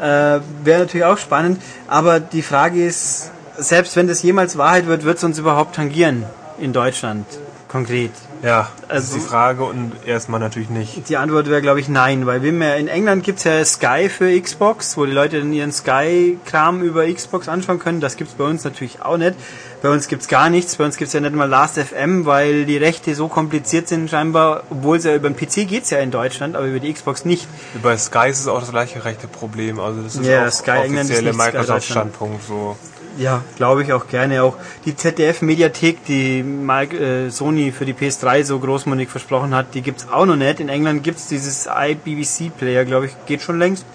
äh, 0.00 0.40
wäre 0.64 0.80
natürlich 0.80 1.04
auch 1.04 1.18
spannend. 1.18 1.60
Aber 1.88 2.20
die 2.20 2.42
Frage 2.42 2.84
ist, 2.84 3.30
selbst 3.58 3.96
wenn 3.96 4.08
das 4.08 4.22
jemals 4.22 4.58
Wahrheit 4.58 4.86
wird, 4.86 5.04
wird 5.04 5.18
es 5.18 5.25
uns 5.25 5.38
überhaupt 5.38 5.76
tangieren 5.76 6.25
in 6.58 6.72
Deutschland 6.72 7.26
konkret? 7.68 8.12
Ja, 8.43 8.71
das 8.83 8.90
also, 8.90 9.16
ist 9.16 9.25
die 9.25 9.28
Frage 9.28 9.64
und 9.64 9.93
erstmal 10.07 10.40
natürlich 10.40 10.71
nicht. 10.71 11.09
Die 11.09 11.16
Antwort 11.16 11.49
wäre, 11.49 11.62
glaube 11.62 11.81
ich, 11.81 11.88
nein, 11.88 12.26
weil 12.26 12.43
wir 12.43 12.52
mehr 12.52 12.76
in 12.76 12.88
England 12.88 13.25
gibt 13.25 13.38
es 13.38 13.45
ja 13.45 13.64
Sky 13.64 14.09
für 14.09 14.40
Xbox, 14.40 14.97
wo 14.97 15.07
die 15.07 15.12
Leute 15.12 15.38
dann 15.38 15.52
ihren 15.52 15.73
Sky-Kram 15.73 16.83
über 16.83 17.07
Xbox 17.12 17.49
anschauen 17.49 17.78
können. 17.78 18.00
Das 18.00 18.16
gibt 18.16 18.31
es 18.31 18.37
bei 18.37 18.45
uns 18.45 18.64
natürlich 18.64 19.02
auch 19.02 19.16
nicht. 19.16 19.35
Bei 19.83 19.90
uns 19.90 20.09
gibt 20.09 20.23
es 20.23 20.28
gar 20.28 20.50
nichts. 20.50 20.76
Bei 20.76 20.85
uns 20.85 20.97
gibt 20.97 21.09
es 21.09 21.12
ja 21.12 21.21
nicht 21.21 21.35
mal 21.35 21.49
Last.fm, 21.49 22.26
weil 22.26 22.64
die 22.64 22.76
Rechte 22.76 23.14
so 23.14 23.28
kompliziert 23.28 23.88
sind 23.88 24.11
scheinbar, 24.11 24.62
obwohl 24.71 24.97
es 24.97 25.05
ja 25.05 25.14
über 25.14 25.28
den 25.28 25.37
PC 25.37 25.69
geht 25.69 25.88
ja 25.90 25.99
in 25.99 26.11
Deutschland, 26.11 26.57
aber 26.57 26.66
über 26.66 26.81
die 26.81 26.93
Xbox 26.93 27.25
nicht. 27.25 27.47
Bei 27.83 27.97
Sky 27.97 28.28
ist 28.31 28.40
es 28.40 28.49
auch 28.49 28.61
das 28.61 28.71
gleiche 28.71 29.05
rechte 29.05 29.28
Problem. 29.28 29.78
Also 29.78 30.02
das 30.02 30.16
ist 30.16 30.26
ja, 30.26 30.47
auch 30.47 30.50
Sky 30.50 30.78
offizielle 30.78 31.33
Microsoft-Standpunkt 31.33 32.47
so. 32.47 32.76
Ja, 33.18 33.42
glaube 33.56 33.82
ich 33.82 33.92
auch 33.92 34.08
gerne. 34.08 34.42
Auch 34.42 34.56
die 34.85 34.94
ZDF-Mediathek, 34.94 36.04
die 36.04 36.42
Mike, 36.42 36.96
äh, 36.96 37.30
Sony 37.30 37.73
für 37.73 37.87
die 37.87 37.94
PS3 37.94 38.44
so 38.44 38.58
großmundig 38.58 39.08
versprochen 39.08 39.54
hat, 39.54 39.75
die 39.75 39.82
gibt's 39.82 40.08
auch 40.11 40.26
noch 40.26 40.37
nicht. 40.37 40.61
In 40.61 40.68
England 40.68 41.02
gibt's 41.02 41.28
dieses 41.28 41.66
iBBC-Player, 41.66 42.85
glaube 42.85 43.06
ich, 43.06 43.12
geht 43.26 43.42
schon 43.42 43.58
längst. 43.58 43.87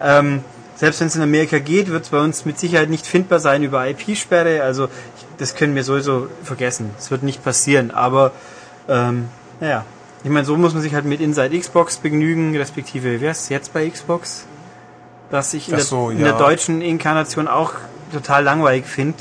Ähm, 0.00 0.42
selbst 0.76 1.00
wenn 1.00 1.08
es 1.08 1.16
in 1.16 1.22
Amerika 1.22 1.58
geht, 1.58 1.90
wird 1.90 2.04
es 2.04 2.10
bei 2.10 2.20
uns 2.20 2.44
mit 2.44 2.58
Sicherheit 2.58 2.88
nicht 2.88 3.06
findbar 3.06 3.40
sein 3.40 3.64
über 3.64 3.86
IP-Sperre. 3.88 4.62
Also 4.62 4.88
das 5.36 5.54
können 5.54 5.74
wir 5.74 5.84
sowieso 5.84 6.28
vergessen. 6.42 6.90
Es 6.98 7.10
wird 7.10 7.22
nicht 7.22 7.42
passieren. 7.42 7.90
Aber 7.90 8.32
ähm, 8.88 9.28
naja, 9.60 9.84
ich 10.24 10.30
meine, 10.30 10.46
so 10.46 10.56
muss 10.56 10.74
man 10.74 10.82
sich 10.82 10.94
halt 10.94 11.04
mit 11.04 11.20
Inside 11.20 11.58
Xbox 11.58 11.98
begnügen, 11.98 12.56
respektive, 12.56 13.20
wie 13.20 13.28
heißt 13.28 13.44
es 13.44 13.48
jetzt 13.48 13.72
bei 13.72 13.88
Xbox? 13.88 14.46
Dass 15.30 15.52
ich 15.52 15.70
in, 15.70 15.78
so, 15.80 16.10
der, 16.10 16.18
in 16.18 16.24
der 16.24 16.38
deutschen 16.38 16.80
Inkarnation 16.80 17.48
auch 17.48 17.72
total 18.12 18.44
langweilig 18.44 18.86
finde. 18.86 19.18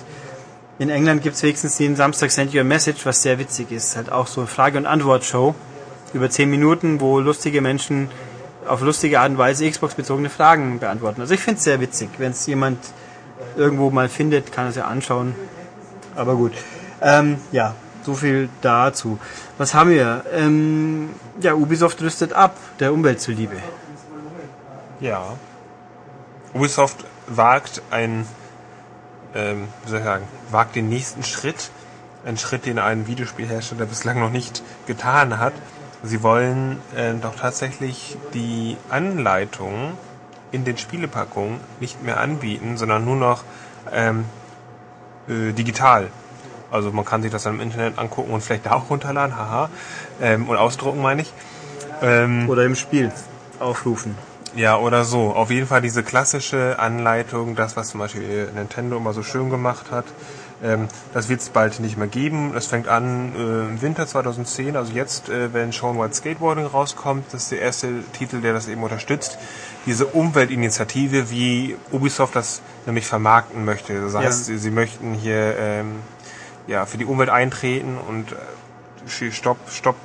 In 0.80 0.90
England 0.90 1.24
gibt 1.24 1.36
es 1.36 1.44
wenigstens 1.44 1.78
den 1.78 1.96
Samstag 1.96 2.32
Send 2.32 2.54
You 2.54 2.62
a 2.62 2.64
Message, 2.64 3.06
was 3.06 3.22
sehr 3.22 3.40
witzig 3.40 3.72
ist. 3.72 3.96
Halt 3.96 4.12
auch 4.12 4.28
so 4.28 4.42
eine 4.42 4.48
Frage- 4.48 4.78
und 4.78 4.86
Antwort-Show 4.86 5.56
über 6.14 6.30
10 6.30 6.50
Minuten, 6.50 7.02
wo 7.02 7.20
lustige 7.20 7.62
Menschen 7.62 8.10
auf 8.68 8.82
lustige 8.82 9.20
Art 9.20 9.32
und 9.32 9.38
Weise 9.38 9.70
Xbox-bezogene 9.70 10.30
Fragen 10.30 10.80
beantworten. 10.80 11.22
Also 11.22 11.34
ich 11.34 11.40
finde 11.40 11.58
es 11.58 11.64
sehr 11.64 11.80
witzig. 11.80 12.10
Wenn 12.18 12.32
es 12.32 12.46
jemand 12.46 12.80
irgendwo 13.56 13.90
mal 13.90 14.10
findet, 14.10 14.52
kann 14.52 14.66
er 14.66 14.70
es 14.70 14.76
ja 14.76 14.86
anschauen. 14.86 15.36
Aber 16.16 16.36
gut. 16.36 16.54
Ähm, 17.02 17.38
ja, 17.52 17.76
so 18.04 18.14
viel 18.14 18.50
dazu. 18.62 19.20
Was 19.58 19.74
haben 19.74 19.90
wir? 19.92 20.26
Ähm, 20.34 21.10
ja, 21.42 21.54
Ubisoft 21.54 22.02
rüstet 22.02 22.34
ab, 22.34 22.56
der 22.80 22.94
Umwelt 22.94 23.22
zuliebe. 23.22 23.58
Ja. 25.00 25.24
Ubisoft 26.54 27.06
wagt 27.28 27.82
ein, 27.92 28.26
ähm, 29.38 29.68
wie 29.84 29.90
soll 29.90 30.00
ich 30.00 30.06
sagen, 30.06 30.28
wagt 30.52 30.76
den 30.76 30.90
nächsten 30.90 31.24
Schritt. 31.24 31.70
Ein 32.26 32.38
Schritt, 32.38 32.66
den 32.66 32.80
ein 32.80 33.08
Videospielhersteller 33.08 33.86
bislang 33.86 34.20
noch 34.20 34.32
nicht 34.32 34.64
getan 34.88 35.40
hat. 35.40 35.54
Sie 36.04 36.24
wollen 36.24 36.80
äh, 36.96 37.14
doch 37.14 37.36
tatsächlich 37.36 38.18
die 38.34 38.76
Anleitung 38.90 39.98
in 40.52 40.66
den 40.66 40.78
Spielepackungen 40.78 41.60
nicht 41.80 42.04
mehr 42.04 42.20
anbieten, 42.20 42.78
sondern 42.78 43.06
nur 43.06 43.16
noch 43.16 43.44
ähm, 43.92 44.26
äh, 45.28 45.54
digital. 45.54 46.08
Also 46.72 46.92
man 46.92 47.06
kann 47.06 47.22
sich 47.22 47.32
das 47.32 47.44
dann 47.44 47.56
im 47.56 47.62
Internet 47.62 47.98
angucken 47.98 48.32
und 48.32 48.42
vielleicht 48.42 48.66
da 48.66 48.74
auch 48.74 48.90
runterladen, 48.90 49.38
haha, 49.38 49.70
ähm, 50.22 50.50
und 50.50 50.58
ausdrucken 50.58 51.02
meine 51.02 51.22
ich. 51.22 51.34
Ähm, 52.02 52.50
oder 52.50 52.66
im 52.66 52.76
Spiel 52.76 53.12
aufrufen. 53.60 54.16
Ja, 54.56 54.78
oder 54.78 55.04
so. 55.04 55.34
Auf 55.34 55.52
jeden 55.52 55.68
Fall 55.68 55.82
diese 55.82 56.04
klassische 56.04 56.80
Anleitung, 56.80 57.56
das, 57.56 57.76
was 57.76 57.90
zum 57.90 58.00
Beispiel 58.00 58.50
Nintendo 58.56 58.98
immer 58.98 59.14
so 59.14 59.24
schön 59.24 59.50
gemacht 59.50 59.92
hat, 59.92 60.06
ähm, 60.64 60.88
das 61.14 61.30
wird 61.30 61.42
es 61.42 61.50
bald 61.50 61.80
nicht 61.80 61.98
mehr 61.98 62.08
geben. 62.08 62.52
Das 62.54 62.66
fängt 62.68 62.88
an 62.88 63.34
äh, 63.36 63.40
im 63.40 63.82
Winter 63.82 64.08
2010, 64.08 64.76
also 64.76 64.92
jetzt, 64.94 65.30
äh, 65.30 65.54
wenn 65.54 65.72
Sean 65.72 66.00
White 66.00 66.16
Skateboarding 66.16 66.66
rauskommt, 66.66 67.26
das 67.32 67.44
ist 67.44 67.52
der 67.52 67.62
erste 67.62 68.04
Titel, 68.14 68.42
der 68.42 68.54
das 68.54 68.68
eben 68.68 68.82
unterstützt. 68.82 69.38
Diese 69.86 70.08
Umweltinitiative, 70.08 71.30
wie 71.30 71.76
Ubisoft 71.92 72.36
das 72.36 72.62
nämlich 72.86 73.06
vermarkten 73.06 73.66
möchte. 73.66 74.02
Das 74.02 74.16
heißt, 74.16 74.40
ja. 74.40 74.46
sie, 74.46 74.58
sie, 74.58 74.72
möchten 74.72 75.14
hier 75.14 75.56
ähm, 75.60 75.96
ja, 76.66 76.86
für 76.86 76.98
die 76.98 77.06
Umwelt 77.06 77.30
eintreten 77.30 77.98
und 78.08 78.32
äh, 78.32 79.32
Stopp, 79.32 79.58
Stopp 79.70 79.96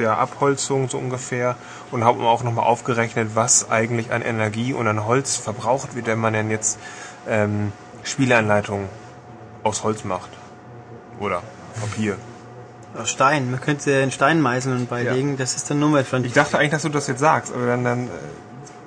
der 0.00 0.18
Abholzung 0.18 0.88
so 0.88 0.98
ungefähr 0.98 1.56
und 1.90 2.04
haben 2.04 2.20
auch 2.22 2.42
nochmal 2.42 2.66
aufgerechnet, 2.66 3.30
was 3.34 3.70
eigentlich 3.70 4.12
an 4.12 4.22
Energie 4.22 4.72
und 4.72 4.86
an 4.88 5.04
Holz 5.04 5.36
verbraucht 5.36 5.94
wird, 5.94 6.06
wenn 6.06 6.18
man 6.18 6.32
denn 6.32 6.50
jetzt 6.50 6.78
ähm, 7.28 7.72
Spieleanleitungen 8.02 8.88
aus 9.62 9.84
Holz 9.84 10.04
macht. 10.04 10.30
Oder 11.18 11.42
Papier. 11.78 12.16
Aus 12.98 13.10
Stein. 13.10 13.50
Man 13.50 13.60
könnte 13.60 13.92
in 13.92 14.10
Stein 14.10 14.40
meißeln 14.40 14.76
und 14.76 14.90
beilegen. 14.90 15.32
Ja. 15.32 15.36
Das 15.36 15.54
ist 15.54 15.70
dann 15.70 15.82
umweltfreundlich. 15.82 16.30
Ich 16.30 16.34
dachte 16.34 16.58
eigentlich, 16.58 16.70
dass 16.70 16.82
du 16.82 16.88
das 16.88 17.06
jetzt 17.06 17.20
sagst, 17.20 17.52
aber 17.54 17.66
dann, 17.66 17.84
dann 17.84 18.06
äh, 18.06 18.10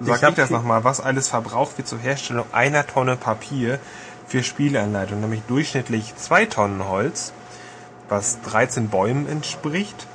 sag 0.02 0.22
ich, 0.24 0.30
ich 0.30 0.36
das 0.36 0.50
nochmal. 0.50 0.84
Was 0.84 1.00
alles 1.00 1.30
verbraucht 1.30 1.78
wird 1.78 1.88
zur 1.88 2.00
Herstellung 2.00 2.46
einer 2.52 2.86
Tonne 2.86 3.16
Papier 3.16 3.80
für 4.28 4.44
Spieleanleitungen. 4.44 5.22
Nämlich 5.22 5.44
durchschnittlich 5.48 6.16
zwei 6.16 6.46
Tonnen 6.46 6.88
Holz, 6.88 7.34
was 8.10 8.42
13 8.42 8.90
Bäumen 8.90 9.28
entspricht. 9.30 10.08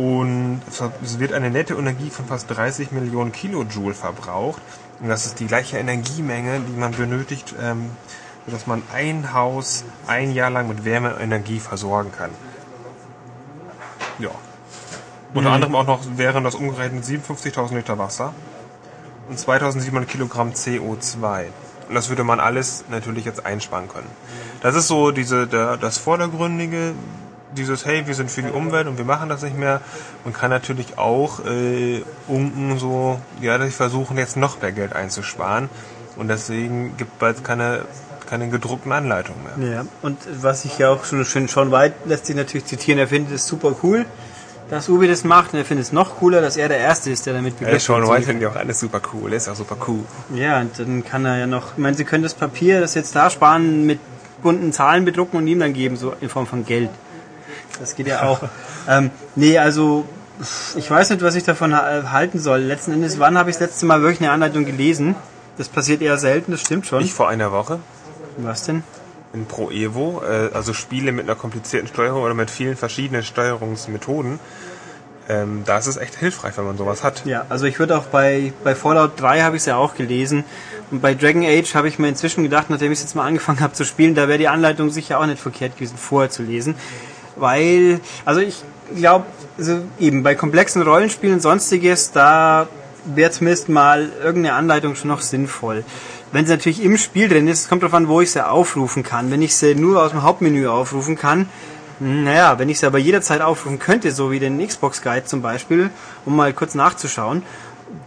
Und 0.00 0.62
es 1.02 1.18
wird 1.18 1.34
eine 1.34 1.50
nette 1.50 1.74
Energie 1.74 2.08
von 2.08 2.24
fast 2.24 2.50
30 2.50 2.90
Millionen 2.90 3.32
Kilojoule 3.32 3.92
verbraucht. 3.92 4.62
Und 4.98 5.10
das 5.10 5.26
ist 5.26 5.40
die 5.40 5.46
gleiche 5.46 5.76
Energiemenge, 5.76 6.60
die 6.60 6.72
man 6.72 6.92
benötigt, 6.92 7.54
ähm, 7.60 7.90
sodass 8.46 8.66
man 8.66 8.82
ein 8.94 9.34
Haus 9.34 9.84
ein 10.06 10.32
Jahr 10.32 10.48
lang 10.48 10.68
mit 10.68 10.86
Wärme 10.86 11.16
und 11.16 11.20
Energie 11.20 11.60
versorgen 11.60 12.12
kann. 12.16 12.30
Ja. 14.18 14.30
Unter 15.34 15.50
mhm. 15.50 15.54
anderem 15.54 15.74
auch 15.74 15.86
noch 15.86 16.00
wären 16.16 16.44
das 16.44 16.54
umgerechnet 16.54 17.04
57.000 17.04 17.74
Liter 17.74 17.98
Wasser 17.98 18.32
und 19.28 19.38
2.700 19.38 20.06
Kilogramm 20.06 20.52
CO2. 20.52 21.44
Und 21.88 21.94
das 21.94 22.08
würde 22.08 22.24
man 22.24 22.40
alles 22.40 22.86
natürlich 22.88 23.26
jetzt 23.26 23.44
einsparen 23.44 23.88
können. 23.88 24.10
Das 24.62 24.74
ist 24.74 24.88
so 24.88 25.10
diese, 25.10 25.46
der, 25.46 25.76
das 25.76 25.98
Vordergründige, 25.98 26.94
dieses, 27.56 27.84
hey, 27.84 28.06
wir 28.06 28.14
sind 28.14 28.30
für 28.30 28.42
die 28.42 28.50
Umwelt 28.50 28.86
und 28.86 28.98
wir 28.98 29.04
machen 29.04 29.28
das 29.28 29.42
nicht 29.42 29.56
mehr. 29.56 29.80
Man 30.24 30.32
kann 30.32 30.50
natürlich 30.50 30.98
auch 30.98 31.44
äh, 31.44 32.02
unten 32.28 32.78
so, 32.78 33.20
ja, 33.40 33.58
dass 33.58 33.74
versuchen 33.74 34.16
jetzt 34.18 34.36
noch 34.36 34.60
mehr 34.60 34.72
Geld 34.72 34.94
einzusparen. 34.94 35.68
Und 36.16 36.28
deswegen 36.28 36.96
gibt 36.96 37.18
bald 37.18 37.44
keine 37.44 37.84
keine 38.30 38.48
gedruckten 38.48 38.92
Anleitungen 38.92 39.40
mehr. 39.58 39.72
Ja, 39.72 39.84
und 40.02 40.18
was 40.40 40.64
ich 40.64 40.78
ja 40.78 40.90
auch 40.90 41.04
schon 41.04 41.24
schön, 41.24 41.48
Sean 41.48 41.72
White 41.72 41.96
lässt 42.04 42.26
sich 42.26 42.36
natürlich 42.36 42.64
zitieren, 42.64 43.00
er 43.00 43.08
findet 43.08 43.34
es 43.34 43.46
super 43.46 43.74
cool, 43.82 44.06
dass 44.70 44.88
Ubi 44.88 45.08
das 45.08 45.24
macht 45.24 45.52
und 45.52 45.58
er 45.58 45.64
findet 45.64 45.86
es 45.86 45.92
noch 45.92 46.18
cooler, 46.18 46.40
dass 46.40 46.56
er 46.56 46.68
der 46.68 46.78
Erste 46.78 47.10
ist, 47.10 47.26
der 47.26 47.34
damit 47.34 47.54
beglückt 47.58 47.72
wird. 47.72 47.82
Sean 47.82 48.08
White 48.08 48.22
findet 48.22 48.42
ja 48.44 48.50
auch 48.50 48.56
alles 48.56 48.78
super 48.78 49.00
cool, 49.12 49.32
er 49.32 49.38
ist 49.38 49.48
auch 49.48 49.56
super 49.56 49.76
cool. 49.88 50.04
Ja, 50.32 50.60
und 50.60 50.78
dann 50.78 51.04
kann 51.04 51.24
er 51.24 51.38
ja 51.38 51.46
noch, 51.48 51.72
ich 51.72 51.78
meine, 51.78 51.96
sie 51.96 52.04
können 52.04 52.22
das 52.22 52.34
Papier, 52.34 52.80
das 52.80 52.94
jetzt 52.94 53.16
da 53.16 53.30
sparen, 53.30 53.84
mit 53.84 53.98
bunten 54.42 54.72
Zahlen 54.72 55.04
bedrucken 55.04 55.36
und 55.36 55.48
ihm 55.48 55.58
dann 55.58 55.72
geben, 55.72 55.96
so 55.96 56.14
in 56.20 56.28
Form 56.28 56.46
von 56.46 56.64
Geld. 56.64 56.90
Das 57.80 57.96
geht 57.96 58.06
ja 58.06 58.22
auch. 58.22 58.40
ähm, 58.88 59.10
nee, 59.34 59.58
also 59.58 60.04
ich 60.76 60.90
weiß 60.90 61.10
nicht, 61.10 61.22
was 61.22 61.34
ich 61.34 61.44
davon 61.44 61.74
halten 61.74 62.38
soll. 62.38 62.60
Letzten 62.60 62.92
Endes, 62.92 63.18
wann 63.18 63.36
habe 63.36 63.50
ich 63.50 63.56
das 63.56 63.68
letzte 63.68 63.86
Mal 63.86 64.02
wirklich 64.02 64.20
eine 64.20 64.30
Anleitung 64.30 64.64
gelesen? 64.64 65.16
Das 65.58 65.68
passiert 65.68 66.00
eher 66.00 66.16
selten, 66.16 66.52
das 66.52 66.60
stimmt 66.60 66.86
schon. 66.86 67.02
Nicht 67.02 67.12
vor 67.12 67.28
einer 67.28 67.52
Woche. 67.52 67.80
Was 68.38 68.64
denn? 68.64 68.82
In 69.32 69.46
Pro 69.46 69.70
Evo, 69.70 70.22
äh, 70.24 70.50
also 70.54 70.72
Spiele 70.72 71.12
mit 71.12 71.24
einer 71.24 71.36
komplizierten 71.36 71.88
Steuerung 71.88 72.22
oder 72.22 72.34
mit 72.34 72.50
vielen 72.50 72.76
verschiedenen 72.76 73.22
Steuerungsmethoden. 73.22 74.40
Ähm, 75.28 75.62
da 75.64 75.78
ist 75.78 75.86
es 75.86 75.96
echt 75.96 76.16
hilfreich, 76.16 76.56
wenn 76.56 76.64
man 76.64 76.76
sowas 76.76 77.04
hat. 77.04 77.24
Ja, 77.24 77.44
also 77.48 77.66
ich 77.66 77.78
würde 77.78 77.96
auch 77.96 78.06
bei, 78.06 78.52
bei 78.64 78.74
Fallout 78.74 79.20
3 79.20 79.42
habe 79.42 79.56
ich 79.56 79.62
es 79.62 79.66
ja 79.66 79.76
auch 79.76 79.94
gelesen. 79.94 80.44
Und 80.90 81.02
bei 81.02 81.14
Dragon 81.14 81.44
Age 81.44 81.74
habe 81.74 81.86
ich 81.86 82.00
mir 82.00 82.08
inzwischen 82.08 82.42
gedacht, 82.42 82.68
nachdem 82.68 82.90
ich 82.90 82.98
es 82.98 83.04
jetzt 83.04 83.14
mal 83.14 83.26
angefangen 83.26 83.60
habe 83.60 83.72
zu 83.72 83.84
spielen, 83.84 84.16
da 84.16 84.26
wäre 84.26 84.38
die 84.38 84.48
Anleitung 84.48 84.90
sicher 84.90 85.20
auch 85.20 85.26
nicht 85.26 85.40
verkehrt 85.40 85.76
gewesen, 85.76 85.96
vorher 85.96 86.30
zu 86.30 86.42
lesen. 86.42 86.74
Weil, 87.36 88.00
also 88.24 88.40
ich 88.40 88.62
glaube, 88.94 89.26
also 89.58 89.82
eben 89.98 90.22
bei 90.22 90.34
komplexen 90.34 90.82
Rollenspielen 90.82 91.36
und 91.36 91.40
sonstiges, 91.40 92.12
da 92.12 92.68
wäre 93.04 93.30
zumindest 93.30 93.68
mal 93.68 94.10
irgendeine 94.22 94.54
Anleitung 94.56 94.94
schon 94.94 95.08
noch 95.08 95.20
sinnvoll. 95.20 95.84
Wenn 96.32 96.46
sie 96.46 96.52
natürlich 96.52 96.82
im 96.82 96.96
Spiel 96.96 97.28
drin 97.28 97.48
ist, 97.48 97.68
kommt 97.68 97.82
darauf 97.82 97.94
an, 97.94 98.08
wo 98.08 98.20
ich 98.20 98.30
sie 98.30 98.46
aufrufen 98.46 99.02
kann. 99.02 99.30
Wenn 99.30 99.42
ich 99.42 99.56
sie 99.56 99.74
nur 99.74 100.02
aus 100.02 100.10
dem 100.10 100.22
Hauptmenü 100.22 100.68
aufrufen 100.68 101.16
kann, 101.16 101.48
hm, 101.98 102.24
naja, 102.24 102.58
wenn 102.58 102.68
ich 102.68 102.78
sie 102.78 102.86
aber 102.86 102.98
jederzeit 102.98 103.40
aufrufen 103.40 103.78
könnte, 103.78 104.12
so 104.12 104.30
wie 104.30 104.38
den 104.38 104.64
Xbox 104.66 105.02
Guide 105.02 105.24
zum 105.24 105.42
Beispiel, 105.42 105.90
um 106.24 106.36
mal 106.36 106.52
kurz 106.52 106.74
nachzuschauen, 106.74 107.42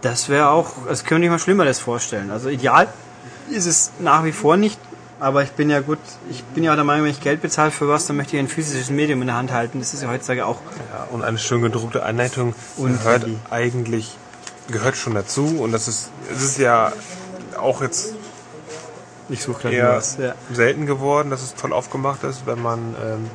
das 0.00 0.28
wäre 0.28 0.48
auch, 0.48 0.72
das 0.88 1.04
könnte 1.04 1.26
ich 1.26 1.30
mir 1.30 1.38
Schlimmeres 1.38 1.78
vorstellen. 1.78 2.30
Also 2.30 2.48
ideal 2.48 2.88
ist 3.50 3.66
es 3.66 3.92
nach 3.98 4.24
wie 4.24 4.32
vor 4.32 4.56
nicht, 4.56 4.80
aber 5.20 5.42
ich 5.42 5.52
bin 5.52 5.70
ja 5.70 5.80
gut, 5.80 5.98
ich 6.30 6.42
bin 6.44 6.64
ja 6.64 6.72
auch 6.72 6.76
der 6.76 6.84
Meinung, 6.84 7.04
wenn 7.04 7.12
ich 7.12 7.20
Geld 7.20 7.42
bezahle 7.42 7.70
für 7.70 7.88
was, 7.88 8.06
dann 8.06 8.16
möchte 8.16 8.36
ich 8.36 8.42
ein 8.42 8.48
physisches 8.48 8.90
Medium 8.90 9.20
in 9.20 9.28
der 9.28 9.36
Hand 9.36 9.52
halten. 9.52 9.78
Das 9.78 9.94
ist 9.94 10.02
ja 10.02 10.08
heutzutage 10.08 10.46
auch. 10.46 10.58
Ja, 10.92 11.06
und 11.10 11.22
eine 11.22 11.38
schön 11.38 11.62
gedruckte 11.62 12.02
Anleitung 12.02 12.54
und 12.76 12.98
gehört 12.98 13.26
eigentlich, 13.50 14.16
gehört 14.70 14.96
schon 14.96 15.14
dazu 15.14 15.60
und 15.60 15.72
das 15.72 15.88
ist, 15.88 16.10
es 16.32 16.42
ist 16.42 16.58
ja 16.58 16.92
auch 17.58 17.82
jetzt 17.82 18.14
ich 19.30 19.42
suche 19.42 19.70
eher 19.70 19.96
was, 19.96 20.18
ja. 20.18 20.34
selten 20.52 20.86
geworden, 20.86 21.30
dass 21.30 21.42
es 21.42 21.54
toll 21.54 21.72
aufgemacht 21.72 22.24
ist, 22.24 22.46
wenn 22.46 22.60
man 22.60 22.94
ähm, 23.02 23.30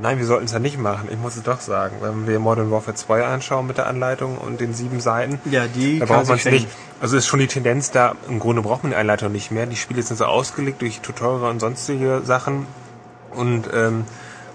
Nein, 0.00 0.18
wir 0.18 0.26
sollten 0.26 0.46
es 0.46 0.52
ja 0.52 0.58
nicht 0.58 0.78
machen. 0.78 1.08
Ich 1.10 1.18
muss 1.18 1.36
es 1.36 1.42
doch 1.42 1.60
sagen. 1.60 1.96
Wenn 2.00 2.26
wir 2.26 2.38
Modern 2.40 2.70
Warfare 2.70 2.96
2 2.96 3.24
anschauen 3.24 3.66
mit 3.66 3.78
der 3.78 3.86
Anleitung 3.86 4.38
und 4.38 4.60
den 4.60 4.74
sieben 4.74 5.00
Seiten, 5.00 5.40
ja, 5.50 5.66
die 5.66 6.00
da 6.00 6.06
braucht 6.06 6.28
man 6.28 6.38
es 6.38 6.44
nicht. 6.44 6.68
Also 7.00 7.16
ist 7.16 7.26
schon 7.26 7.40
die 7.40 7.46
Tendenz 7.46 7.90
da, 7.90 8.14
im 8.28 8.38
Grunde 8.38 8.62
braucht 8.62 8.82
man 8.82 8.92
die 8.92 8.96
Anleitung 8.96 9.30
nicht 9.30 9.50
mehr. 9.50 9.66
Die 9.66 9.76
Spiele 9.76 10.02
sind 10.02 10.16
so 10.16 10.24
ausgelegt 10.24 10.82
durch 10.82 11.00
Tutorial 11.00 11.50
und 11.50 11.60
sonstige 11.60 12.22
Sachen 12.24 12.66
und 13.34 13.68
ähm, 13.72 14.04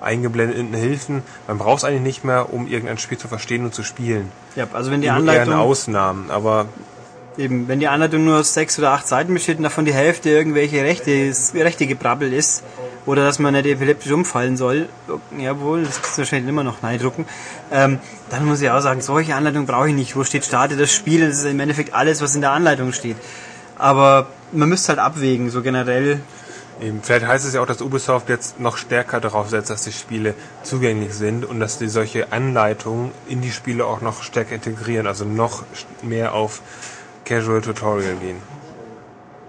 eingeblendeten 0.02 0.74
Hilfen. 0.74 1.24
Man 1.48 1.58
braucht 1.58 1.80
es 1.80 1.84
eigentlich 1.84 2.02
nicht 2.02 2.24
mehr, 2.24 2.54
um 2.54 2.68
irgendein 2.68 2.98
Spiel 2.98 3.18
zu 3.18 3.28
verstehen 3.28 3.66
und 3.66 3.74
zu 3.74 3.84
spielen. 3.84 4.32
Ja, 4.56 4.68
also 4.74 4.92
wenn 4.92 5.02
die 5.02 5.10
Anleitung... 5.10 5.54
Eher 5.54 5.60
Ausnahmen, 5.60 6.32
aber 6.32 6.66
Eben, 7.38 7.68
wenn 7.68 7.80
die 7.80 7.88
Anleitung 7.88 8.26
nur 8.26 8.40
aus 8.40 8.54
sechs 8.54 8.78
oder 8.80 8.92
acht 8.92 9.08
Seiten 9.08 9.34
besteht 9.34 9.58
und 9.58 9.64
davon 9.64 9.86
die 9.86 9.94
Hälfte 9.94 10.30
irgendwelche 10.30 10.84
Rechte, 10.84 11.34
Rechte 11.54 11.88
gebrabbel 11.88 12.34
ist 12.34 12.64
oder 13.06 13.24
dass 13.24 13.40
man 13.40 13.54
nicht 13.54 13.66
epileptisch 13.66 14.12
umfallen 14.12 14.58
soll, 14.58 14.90
jawohl, 15.38 15.84
das 15.84 15.98
ist 15.98 16.18
wahrscheinlich 16.18 16.50
immer 16.50 16.64
noch 16.64 16.82
neidrucken, 16.82 17.26
ähm, 17.72 18.00
dann 18.30 18.46
muss 18.46 18.62
ich 18.62 18.70
auch 18.70 18.82
sagen, 18.82 19.02
solche 19.02 19.36
Anleitung 19.36 19.66
brauche 19.66 19.90
ich 19.90 19.96
nicht. 19.96 20.16
Wo 20.16 20.24
steht 20.24 20.44
starte 20.44 20.76
das 20.76 20.92
Spiel? 20.92 21.28
Das 21.28 21.38
ist 21.38 21.46
im 21.46 21.60
Endeffekt 21.60 21.94
alles, 21.94 22.22
was 22.22 22.36
in 22.36 22.42
der 22.42 22.52
Anleitung 22.52 22.92
steht. 22.94 23.18
Aber 23.78 24.28
man 24.52 24.68
müsste 24.68 24.90
halt 24.90 25.00
abwägen, 25.00 25.50
so 25.50 25.62
generell. 25.62 26.20
Eben, 26.82 27.02
vielleicht 27.04 27.26
heißt 27.26 27.46
es 27.46 27.54
ja 27.54 27.62
auch, 27.62 27.66
dass 27.66 27.82
Ubisoft 27.82 28.30
jetzt 28.30 28.60
noch 28.60 28.78
stärker 28.78 29.20
darauf 29.20 29.50
setzt, 29.50 29.70
dass 29.70 29.84
die 29.84 29.92
Spiele 29.92 30.34
zugänglich 30.64 31.14
sind 31.14 31.46
und 31.46 31.60
dass 31.60 31.78
die 31.78 31.90
solche 31.90 32.32
Anleitungen 32.32 33.12
in 33.28 33.42
die 33.42 33.52
Spiele 33.52 33.86
auch 33.86 34.02
noch 34.02 34.24
stärker 34.24 34.56
integrieren, 34.56 35.06
also 35.06 35.26
noch 35.26 35.64
mehr 36.02 36.34
auf 36.34 36.62
Casual 37.30 37.62
Tutorial 37.62 38.16
gehen. 38.16 38.38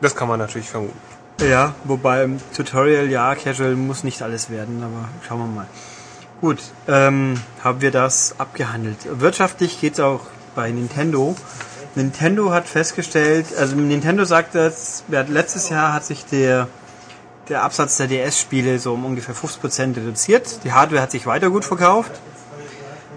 Das 0.03 0.15
kann 0.15 0.29
man 0.29 0.39
natürlich 0.39 0.69
vermuten. 0.69 0.99
Ja, 1.41 1.75
wobei 1.85 2.25
im 2.25 2.39
Tutorial, 2.55 3.09
ja, 3.09 3.35
Casual 3.35 3.75
muss 3.75 4.05
nicht 4.05 4.21
alles 4.21 4.51
werden, 4.51 4.83
aber 4.83 5.09
schauen 5.27 5.39
wir 5.39 5.47
mal. 5.47 5.67
Gut, 6.43 6.59
ähm, 6.89 7.41
haben 7.65 7.81
wir 7.81 7.91
das 7.91 8.35
abgehandelt. 8.39 8.99
Wirtschaftlich 9.11 9.81
geht 9.81 9.95
es 9.95 10.01
auch 10.01 10.21
bei 10.55 10.71
Nintendo. 10.71 11.35
Nintendo 11.95 12.53
hat 12.53 12.67
festgestellt, 12.67 13.47
also 13.59 13.77
Nintendo 13.77 14.25
sagt 14.25 14.55
dass 14.55 15.05
letztes 15.09 15.71
Jahr 15.71 15.95
hat 15.95 16.05
sich 16.05 16.27
der, 16.27 16.69
der 17.49 17.63
Absatz 17.63 17.97
der 17.97 18.09
DS-Spiele 18.09 18.79
so 18.79 18.93
um 18.93 19.07
ungefähr 19.07 19.35
50% 19.35 19.97
reduziert. 19.97 20.65
Die 20.65 20.73
Hardware 20.73 21.01
hat 21.01 21.13
sich 21.13 21.25
weiter 21.27 21.49
gut 21.49 21.65
verkauft. 21.65 22.13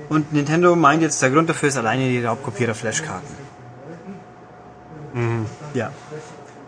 Und 0.07 0.31
Nintendo 0.31 0.73
meint 0.77 1.01
jetzt, 1.01 1.21
der 1.21 1.31
Grund 1.31 1.49
dafür 1.49 1.67
ist 1.67 1.77
alleine 1.77 2.07
die 2.07 2.23
Raubkopierer-Flashkarten. 2.23 3.42
Mhm. 5.13 5.45
Ja. 5.73 5.91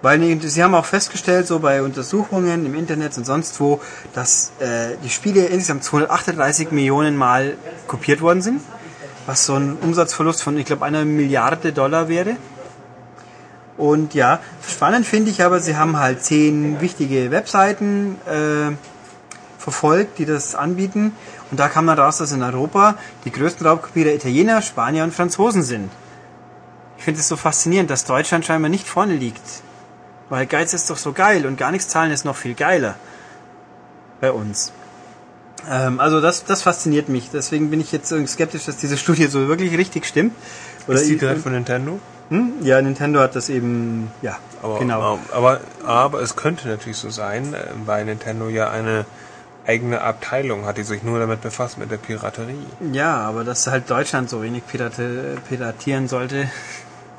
Weil 0.01 0.39
sie 0.41 0.63
haben 0.63 0.75
auch 0.75 0.85
festgestellt, 0.85 1.47
so 1.47 1.59
bei 1.59 1.81
Untersuchungen 1.81 2.65
im 2.65 2.75
Internet 2.75 3.17
und 3.17 3.25
sonst 3.25 3.59
wo, 3.59 3.81
dass 4.13 4.51
äh, 4.59 4.97
die 5.03 5.09
Spiele 5.09 5.45
insgesamt 5.45 5.83
238 5.83 6.71
Millionen 6.71 7.17
Mal 7.17 7.57
kopiert 7.87 8.21
worden 8.21 8.43
sind, 8.43 8.61
was 9.25 9.45
so 9.45 9.55
ein 9.55 9.77
Umsatzverlust 9.81 10.43
von, 10.43 10.57
ich 10.57 10.65
glaube, 10.65 10.85
einer 10.85 11.05
Milliarde 11.05 11.73
Dollar 11.73 12.07
wäre. 12.07 12.35
Und 13.77 14.13
ja, 14.13 14.39
spannend 14.67 15.07
finde 15.07 15.31
ich 15.31 15.43
aber, 15.43 15.59
sie 15.59 15.75
haben 15.75 15.97
halt 15.97 16.23
zehn 16.23 16.79
wichtige 16.81 17.31
Webseiten 17.31 18.17
äh, 18.27 18.75
verfolgt, 19.57 20.19
die 20.19 20.25
das 20.25 20.53
anbieten. 20.53 21.13
Und 21.49 21.59
da 21.59 21.67
kam 21.67 21.87
dann 21.87 21.97
raus, 21.97 22.19
dass 22.19 22.31
in 22.31 22.43
Europa 22.43 22.95
die 23.25 23.31
größten 23.31 23.65
Raubkopierer 23.65 24.13
Italiener, 24.13 24.61
Spanier 24.61 25.03
und 25.03 25.13
Franzosen 25.15 25.63
sind. 25.63 25.89
Ich 27.05 27.07
finde 27.07 27.21
es 27.21 27.27
so 27.27 27.37
faszinierend, 27.37 27.91
dass 27.91 28.05
Deutschland 28.05 28.45
scheinbar 28.45 28.69
nicht 28.69 28.87
vorne 28.87 29.13
liegt 29.13 29.61
weil 30.29 30.45
Geiz 30.45 30.73
ist 30.73 30.89
doch 30.89 30.97
so 30.97 31.13
geil 31.13 31.45
und 31.45 31.57
gar 31.57 31.71
nichts 31.71 31.87
zahlen 31.87 32.11
ist 32.11 32.25
noch 32.25 32.35
viel 32.35 32.55
geiler. 32.55 32.95
Bei 34.21 34.31
uns. 34.31 34.71
Ähm, 35.69 35.99
also 35.99 36.21
das, 36.21 36.45
das 36.45 36.61
fasziniert 36.61 37.09
mich. 37.09 37.29
Deswegen 37.31 37.69
bin 37.69 37.79
ich 37.79 37.91
jetzt 37.91 38.13
skeptisch, 38.27 38.65
dass 38.65 38.77
diese 38.77 38.97
Studie 38.97 39.27
so 39.27 39.47
wirklich 39.47 39.77
richtig 39.77 40.05
stimmt. 40.05 40.33
Oder 40.87 41.01
ist 41.01 41.09
die 41.09 41.17
direkt 41.17 41.41
von 41.41 41.53
Nintendo? 41.53 41.99
Hm? 42.29 42.53
Ja, 42.61 42.81
Nintendo 42.81 43.19
hat 43.19 43.35
das 43.35 43.49
eben, 43.49 44.11
ja, 44.21 44.37
aber, 44.63 44.79
genau. 44.79 45.19
Aber, 45.31 45.59
aber 45.85 46.21
es 46.21 46.35
könnte 46.35 46.67
natürlich 46.67 46.97
so 46.97 47.11
sein, 47.11 47.55
weil 47.85 48.01
äh, 48.01 48.05
Nintendo 48.05 48.49
ja 48.49 48.71
eine 48.71 49.05
eigene 49.67 50.01
Abteilung 50.01 50.65
hat, 50.65 50.77
die 50.77 50.83
sich 50.83 51.03
nur 51.03 51.19
damit 51.19 51.41
befasst, 51.41 51.77
mit 51.77 51.91
der 51.91 51.97
Piraterie. 51.97 52.65
Ja, 52.93 53.17
aber 53.17 53.43
dass 53.43 53.67
halt 53.67 53.89
Deutschland 53.89 54.29
so 54.29 54.41
wenig 54.41 54.65
pirate, 54.65 55.37
piratieren 55.49 56.07
sollte, 56.07 56.49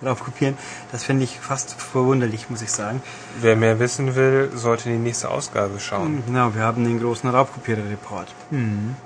drauf 0.02 0.24
kopieren. 0.24 0.56
Das 0.92 1.04
finde 1.04 1.24
ich 1.24 1.38
fast 1.40 1.80
verwunderlich, 1.80 2.50
muss 2.50 2.62
ich 2.62 2.70
sagen. 2.70 3.02
Wer 3.40 3.56
mehr 3.56 3.78
wissen 3.78 4.14
will, 4.14 4.50
sollte 4.54 4.88
in 4.90 4.96
die 4.96 5.02
nächste 5.02 5.30
Ausgabe 5.30 5.80
schauen. 5.80 6.22
Genau, 6.26 6.54
wir 6.54 6.62
haben 6.62 6.84
den 6.84 7.00
großen 7.00 7.28
Raubkopierer-Report. 7.30 8.28
Mhm. 8.50 8.96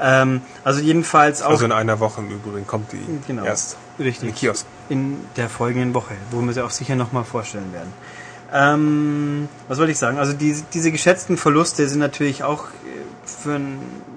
Ähm, 0.00 0.42
also 0.64 0.80
jedenfalls 0.80 1.42
auch... 1.42 1.50
Also 1.50 1.64
in 1.64 1.72
einer 1.72 1.98
Woche 2.00 2.20
im 2.20 2.30
Übrigen 2.30 2.66
kommt 2.66 2.92
die 2.92 3.04
genau, 3.26 3.44
erst 3.44 3.76
richtig, 3.98 4.28
in 4.28 4.34
Kiosk. 4.34 4.66
In 4.88 5.18
der 5.36 5.48
folgenden 5.48 5.92
Woche, 5.94 6.14
wo 6.30 6.40
wir 6.40 6.52
sie 6.52 6.64
auch 6.64 6.70
sicher 6.70 6.94
nochmal 6.94 7.24
vorstellen 7.24 7.72
werden. 7.72 7.92
Ähm, 8.52 9.48
was 9.66 9.78
wollte 9.78 9.92
ich 9.92 9.98
sagen? 9.98 10.18
Also 10.18 10.32
die, 10.32 10.62
diese 10.72 10.90
geschätzten 10.92 11.36
Verluste 11.36 11.88
sind 11.88 11.98
natürlich 11.98 12.44
auch 12.44 12.64
äh, 12.64 12.68
für, 13.26 13.60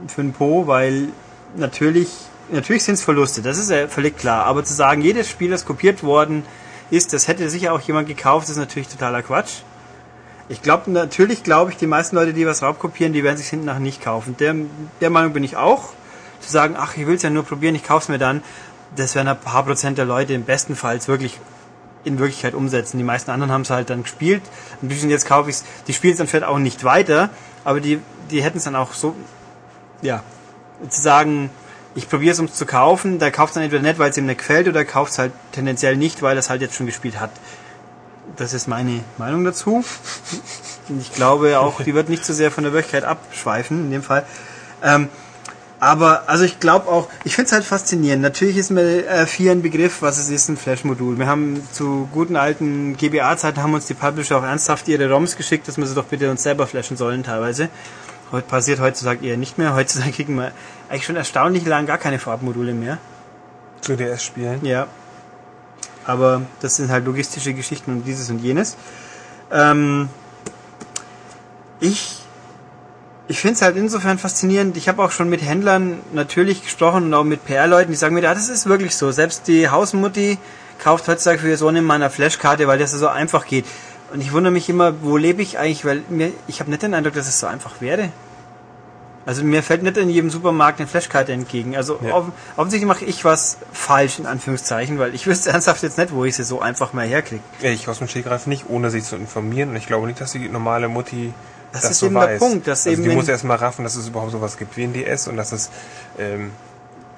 für 0.07 0.21
ein 0.21 0.33
Po, 0.33 0.67
weil 0.67 1.09
natürlich 1.55 2.09
natürlich 2.51 2.83
sind 2.83 2.95
es 2.95 3.03
Verluste, 3.03 3.41
das 3.41 3.57
ist 3.57 3.69
ja 3.69 3.87
völlig 3.87 4.17
klar. 4.17 4.45
Aber 4.45 4.63
zu 4.63 4.73
sagen, 4.73 5.01
jedes 5.01 5.29
Spiel, 5.29 5.51
das 5.51 5.65
kopiert 5.65 6.03
worden 6.03 6.43
ist, 6.89 7.13
das 7.13 7.27
hätte 7.27 7.49
sicher 7.49 7.73
auch 7.73 7.81
jemand 7.81 8.07
gekauft, 8.07 8.49
ist 8.49 8.57
natürlich 8.57 8.89
totaler 8.89 9.23
Quatsch. 9.23 9.61
Ich 10.49 10.61
glaube, 10.61 10.91
natürlich 10.91 11.43
glaube 11.43 11.71
ich, 11.71 11.77
die 11.77 11.87
meisten 11.87 12.15
Leute, 12.15 12.33
die 12.33 12.45
was 12.45 12.61
raubkopieren, 12.61 13.13
die 13.13 13.23
werden 13.23 13.37
sich 13.37 13.47
hinten 13.47 13.65
nach 13.65 13.79
nicht 13.79 14.01
kaufen. 14.01 14.35
Der, 14.37 14.53
der 14.99 15.09
Meinung 15.09 15.31
bin 15.33 15.43
ich 15.43 15.55
auch. 15.55 15.93
Zu 16.41 16.51
sagen, 16.51 16.75
ach, 16.77 16.97
ich 16.97 17.07
will 17.07 17.15
es 17.15 17.21
ja 17.21 17.29
nur 17.29 17.43
probieren, 17.43 17.75
ich 17.75 17.83
kaufe 17.83 18.03
es 18.03 18.09
mir 18.09 18.17
dann, 18.17 18.43
das 18.95 19.15
werden 19.15 19.27
ein 19.27 19.39
paar 19.39 19.63
Prozent 19.63 19.97
der 19.97 20.05
Leute 20.05 20.33
im 20.33 20.43
besten 20.43 20.75
Fall 20.75 20.99
wirklich 21.07 21.39
in 22.03 22.19
Wirklichkeit 22.19 22.55
umsetzen. 22.55 22.97
Die 22.97 23.03
meisten 23.03 23.31
anderen 23.31 23.51
haben 23.51 23.61
es 23.61 23.69
halt 23.69 23.89
dann 23.89 24.03
gespielt. 24.03 24.41
Ein 24.81 24.89
bisschen 24.89 25.09
jetzt 25.09 25.25
kaufe 25.25 25.49
ich 25.49 25.57
es, 25.57 25.63
die 25.87 25.93
spielen 25.93 26.13
es 26.13 26.17
dann 26.17 26.27
vielleicht 26.27 26.45
auch 26.45 26.57
nicht 26.57 26.83
weiter, 26.83 27.29
aber 27.63 27.79
die, 27.79 27.99
die 28.31 28.43
hätten 28.43 28.57
es 28.57 28.63
dann 28.63 28.75
auch 28.75 28.93
so, 28.93 29.15
ja, 30.01 30.23
zu 30.89 30.99
sagen, 30.99 31.51
ich 31.95 32.09
probiere 32.09 32.33
es, 32.33 32.39
um 32.39 32.45
es 32.45 32.53
zu 32.53 32.65
kaufen. 32.65 33.19
Der 33.19 33.31
kauft 33.31 33.51
es 33.51 33.53
dann 33.55 33.63
entweder 33.63 33.83
nicht, 33.83 33.99
weil 33.99 34.09
es 34.09 34.17
ihm 34.17 34.25
nicht 34.25 34.39
gefällt, 34.39 34.67
oder 34.67 34.85
kauft 34.85 35.11
es 35.11 35.19
halt 35.19 35.33
tendenziell 35.51 35.97
nicht, 35.97 36.21
weil 36.21 36.37
er 36.37 36.39
es 36.39 36.49
halt 36.49 36.61
jetzt 36.61 36.75
schon 36.75 36.85
gespielt 36.85 37.19
hat. 37.19 37.31
Das 38.37 38.53
ist 38.53 38.67
meine 38.67 39.01
Meinung 39.17 39.43
dazu. 39.43 39.83
Ich 40.99 41.13
glaube 41.13 41.59
auch, 41.59 41.81
die 41.81 41.93
wird 41.93 42.09
nicht 42.09 42.25
so 42.25 42.33
sehr 42.33 42.51
von 42.51 42.63
der 42.63 42.73
Wirklichkeit 42.73 43.03
abschweifen, 43.03 43.85
in 43.85 43.91
dem 43.91 44.03
Fall. 44.03 44.25
Ähm, 44.83 45.09
aber, 45.81 46.29
also 46.29 46.43
ich 46.43 46.59
glaube 46.59 46.89
auch, 46.89 47.07
ich 47.23 47.33
finde 47.33 47.47
es 47.47 47.53
halt 47.53 47.63
faszinierend. 47.63 48.21
Natürlich 48.21 48.55
ist 48.55 48.69
mir 48.69 49.07
äh, 49.07 49.25
4 49.25 49.51
ein 49.51 49.61
Begriff, 49.63 50.03
was 50.03 50.19
es 50.19 50.29
ist, 50.29 50.47
ein 50.47 50.55
Flash-Modul. 50.55 51.17
Wir 51.17 51.25
haben 51.25 51.67
zu 51.71 52.07
guten 52.11 52.35
alten 52.35 52.95
GBA-Zeiten 52.97 53.63
haben 53.63 53.73
uns 53.73 53.87
die 53.87 53.95
Publisher 53.95 54.37
auch 54.37 54.43
ernsthaft 54.43 54.87
ihre 54.87 55.09
ROMs 55.09 55.37
geschickt, 55.37 55.67
dass 55.67 55.77
wir 55.77 55.87
sie 55.87 55.95
doch 55.95 56.05
bitte 56.05 56.29
uns 56.29 56.43
selber 56.43 56.67
flashen 56.67 56.97
sollen 56.97 57.23
teilweise. 57.23 57.69
Heute 58.31 58.47
passiert 58.47 58.79
heutzutage 58.79 59.25
eher 59.25 59.37
nicht 59.37 59.57
mehr. 59.57 59.75
Heutzutage 59.75 60.11
kriegen 60.11 60.35
wir 60.35 60.51
eigentlich 60.89 61.05
schon 61.05 61.15
erstaunlich 61.15 61.65
lang 61.65 61.85
gar 61.85 61.97
keine 61.97 62.19
Farbmodule 62.19 62.73
mehr. 62.73 62.97
Zu 63.81 63.95
DS-Spielen? 63.95 64.65
Ja. 64.65 64.87
Aber 66.05 66.41
das 66.61 66.77
sind 66.77 66.89
halt 66.89 67.05
logistische 67.05 67.53
Geschichten 67.53 67.91
und 67.91 68.03
dieses 68.03 68.29
und 68.29 68.39
jenes. 68.39 68.77
Ähm, 69.51 70.09
ich 71.79 72.21
ich 73.31 73.39
finde 73.39 73.55
es 73.55 73.61
halt 73.61 73.77
insofern 73.77 74.17
faszinierend. 74.17 74.75
Ich 74.75 74.89
habe 74.89 75.01
auch 75.01 75.11
schon 75.11 75.29
mit 75.29 75.41
Händlern 75.41 75.99
natürlich 76.11 76.63
gesprochen 76.63 77.05
und 77.05 77.13
auch 77.13 77.23
mit 77.23 77.45
PR-Leuten, 77.45 77.91
die 77.91 77.97
sagen 77.97 78.13
mir, 78.13 78.21
ja, 78.21 78.33
das 78.33 78.49
ist 78.49 78.65
wirklich 78.65 78.95
so. 78.95 79.11
Selbst 79.11 79.47
die 79.47 79.69
Hausmutti 79.69 80.37
kauft 80.79 81.07
heutzutage 81.07 81.39
für 81.39 81.49
ihr 81.49 81.57
Sohn 81.57 81.77
in 81.77 81.85
meiner 81.85 82.09
Flashkarte, 82.09 82.67
weil 82.67 82.77
das 82.77 82.91
so 82.91 83.07
einfach 83.07 83.45
geht. 83.45 83.65
Und 84.13 84.21
ich 84.21 84.33
wundere 84.33 84.51
mich 84.51 84.67
immer, 84.69 85.01
wo 85.01 85.17
lebe 85.17 85.41
ich 85.41 85.57
eigentlich, 85.57 85.85
weil 85.85 86.03
mir, 86.09 86.31
ich 86.47 86.59
habe 86.59 86.69
nicht 86.69 86.83
den 86.83 86.93
Eindruck, 86.93 87.13
dass 87.13 87.27
es 87.27 87.39
so 87.39 87.47
einfach 87.47 87.79
wäre. 87.79 88.09
Also 89.25 89.43
mir 89.43 89.61
fällt 89.61 89.83
nicht 89.83 89.97
in 89.97 90.09
jedem 90.09 90.29
Supermarkt 90.29 90.79
eine 90.79 90.87
Flashkarte 90.87 91.31
entgegen. 91.31 91.75
Also 91.75 91.99
ja. 92.01 92.13
off 92.15 92.25
offensichtlich 92.57 92.87
mache 92.87 93.05
ich 93.05 93.23
was 93.23 93.57
falsch, 93.71 94.17
in 94.19 94.25
Anführungszeichen, 94.25 94.97
weil 94.97 95.13
ich 95.13 95.27
wüsste 95.27 95.51
ernsthaft 95.51 95.83
jetzt 95.83 95.97
nicht, 95.97 96.13
wo 96.13 96.25
ich 96.25 96.35
sie 96.35 96.43
so 96.43 96.59
einfach 96.59 96.93
mal 96.93 97.05
herkriege. 97.05 97.43
Ich 97.61 97.87
aus 97.87 97.99
dem 97.99 98.07
Stegreif 98.07 98.47
nicht, 98.47 98.65
ohne 98.67 98.89
sich 98.89 99.03
zu 99.03 99.15
informieren. 99.15 99.69
Und 99.69 99.75
ich 99.75 99.87
glaube 99.87 100.07
nicht, 100.07 100.19
dass 100.19 100.31
die 100.31 100.49
normale 100.49 100.87
Mutti 100.87 101.33
das, 101.71 101.83
das 101.83 101.91
ist 101.91 101.99
so 101.99 102.07
eben 102.07 102.15
weiß. 102.15 102.27
der 102.27 102.37
Punkt. 102.37 102.67
Dass 102.67 102.87
also 102.87 102.99
eben 102.99 103.09
die 103.09 103.15
muss 103.15 103.27
erst 103.27 103.43
mal 103.43 103.55
raffen, 103.55 103.83
dass 103.83 103.95
es 103.95 104.07
überhaupt 104.07 104.31
sowas 104.31 104.57
gibt 104.57 104.75
wie 104.75 104.83
ein 104.83 104.93
DS 104.93 105.27
und 105.27 105.37
dass 105.37 105.51
es 105.51 105.69
ähm, 106.17 106.51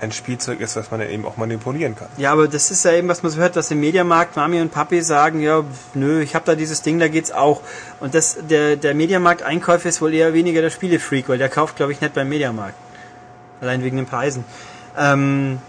ein 0.04 0.12
Spielzeug 0.12 0.60
ist, 0.60 0.76
was 0.76 0.92
man 0.92 1.00
ja 1.00 1.08
eben 1.08 1.26
auch 1.26 1.38
manipulieren 1.38 1.96
kann. 1.96 2.08
Ja, 2.18 2.32
aber 2.32 2.48
das 2.48 2.72
ist 2.72 2.86
ja 2.86 2.92
eben, 2.92 3.08
was 3.08 3.24
man 3.24 3.32
so 3.32 3.40
hört, 3.40 3.56
dass 3.56 3.72
im 3.72 3.80
Mediamarkt 3.80 4.36
Mami 4.36 4.62
und 4.62 4.72
Papi 4.72 5.02
sagen, 5.02 5.40
ja, 5.40 5.64
nö, 5.94 6.22
ich 6.22 6.36
habe 6.36 6.46
da 6.46 6.56
dieses 6.56 6.82
Ding, 6.82 7.00
da 7.00 7.08
geht's 7.08 7.32
auch. 7.32 7.62
Und 8.00 8.14
das, 8.14 8.38
der, 8.50 8.76
der 8.76 8.94
Mediamarkt-Einkäufer 8.94 9.90
ist 9.90 10.02
wohl 10.02 10.14
eher 10.14 10.34
weniger 10.34 10.62
der 10.62 10.70
Spielefreak, 10.70 11.30
weil 11.30 11.38
der 11.38 11.50
kauft, 11.50 11.78
glaube 11.78 11.92
ich, 11.92 12.02
nicht 12.02 12.14
beim 12.14 12.30
Mediamarkt. 12.30 12.76
Allein 13.62 13.84
wegen 13.84 13.98
den 13.98 14.06
Preisen. 14.06 14.44
Ähm, 14.98 15.60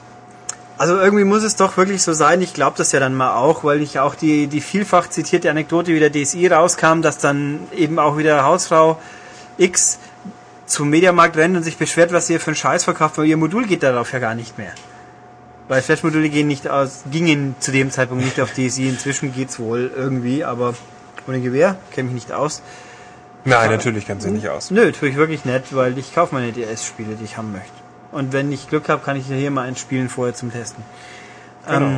also 0.76 0.98
irgendwie 0.98 1.24
muss 1.24 1.44
es 1.44 1.54
doch 1.56 1.76
wirklich 1.76 2.02
so 2.02 2.12
sein. 2.12 2.42
Ich 2.42 2.52
glaube 2.52 2.76
das 2.76 2.90
ja 2.92 2.98
dann 2.98 3.14
mal 3.14 3.36
auch, 3.36 3.62
weil 3.62 3.80
ich 3.80 4.00
auch 4.00 4.16
die, 4.16 4.48
die 4.48 4.60
vielfach 4.60 5.08
zitierte 5.08 5.48
Anekdote, 5.48 5.94
wie 5.94 6.00
der 6.00 6.10
DSI 6.10 6.48
rauskam, 6.48 7.00
dass 7.00 7.18
dann 7.18 7.60
eben 7.76 7.98
auch 7.98 8.18
wieder 8.18 8.44
Hausfrau 8.44 8.98
X 9.56 9.98
zum 10.66 10.90
Mediamarkt 10.90 11.36
rennt 11.36 11.56
und 11.56 11.62
sich 11.62 11.76
beschwert, 11.76 12.12
was 12.12 12.30
ihr 12.30 12.40
für 12.40 12.48
einen 12.48 12.56
Scheiß 12.56 12.84
verkauft, 12.84 13.18
weil 13.18 13.26
ihr 13.26 13.36
Modul 13.36 13.66
geht 13.66 13.82
darauf 13.82 14.12
ja 14.12 14.18
gar 14.18 14.34
nicht 14.34 14.58
mehr. 14.58 14.72
Weil 15.68 15.82
Flash-Module 15.82 16.28
gehen 16.28 16.46
nicht 16.46 16.68
aus, 16.68 17.04
gingen 17.10 17.54
zu 17.58 17.72
dem 17.72 17.90
Zeitpunkt 17.90 18.24
nicht 18.24 18.40
auf 18.40 18.52
DSI, 18.52 18.88
inzwischen 18.88 19.32
geht's 19.32 19.58
wohl 19.58 19.90
irgendwie, 19.94 20.44
aber 20.44 20.74
ohne 21.26 21.40
Gewehr, 21.40 21.76
kenne 21.90 22.10
mich 22.10 22.14
nicht 22.14 22.32
aus. 22.32 22.62
Nein, 23.46 23.70
natürlich 23.70 24.06
kann 24.06 24.20
sie 24.20 24.30
nicht 24.30 24.48
aus. 24.48 24.70
Nö, 24.70 24.90
tue 24.92 25.08
ich 25.08 25.16
wirklich 25.16 25.44
nicht, 25.44 25.74
weil 25.74 25.96
ich 25.98 26.14
kaufe 26.14 26.34
meine 26.34 26.52
DS-Spiele, 26.52 27.16
die 27.16 27.24
ich 27.24 27.36
haben 27.36 27.52
möchte. 27.52 27.72
Und 28.12 28.32
wenn 28.32 28.50
ich 28.52 28.68
Glück 28.68 28.88
habe, 28.88 29.02
kann 29.04 29.16
ich 29.16 29.26
hier 29.26 29.50
mal 29.50 29.66
ein 29.66 29.76
Spielen 29.76 30.08
vorher 30.08 30.34
zum 30.34 30.52
Testen. 30.52 30.82
Genau. 31.66 31.86
Ähm, 31.86 31.96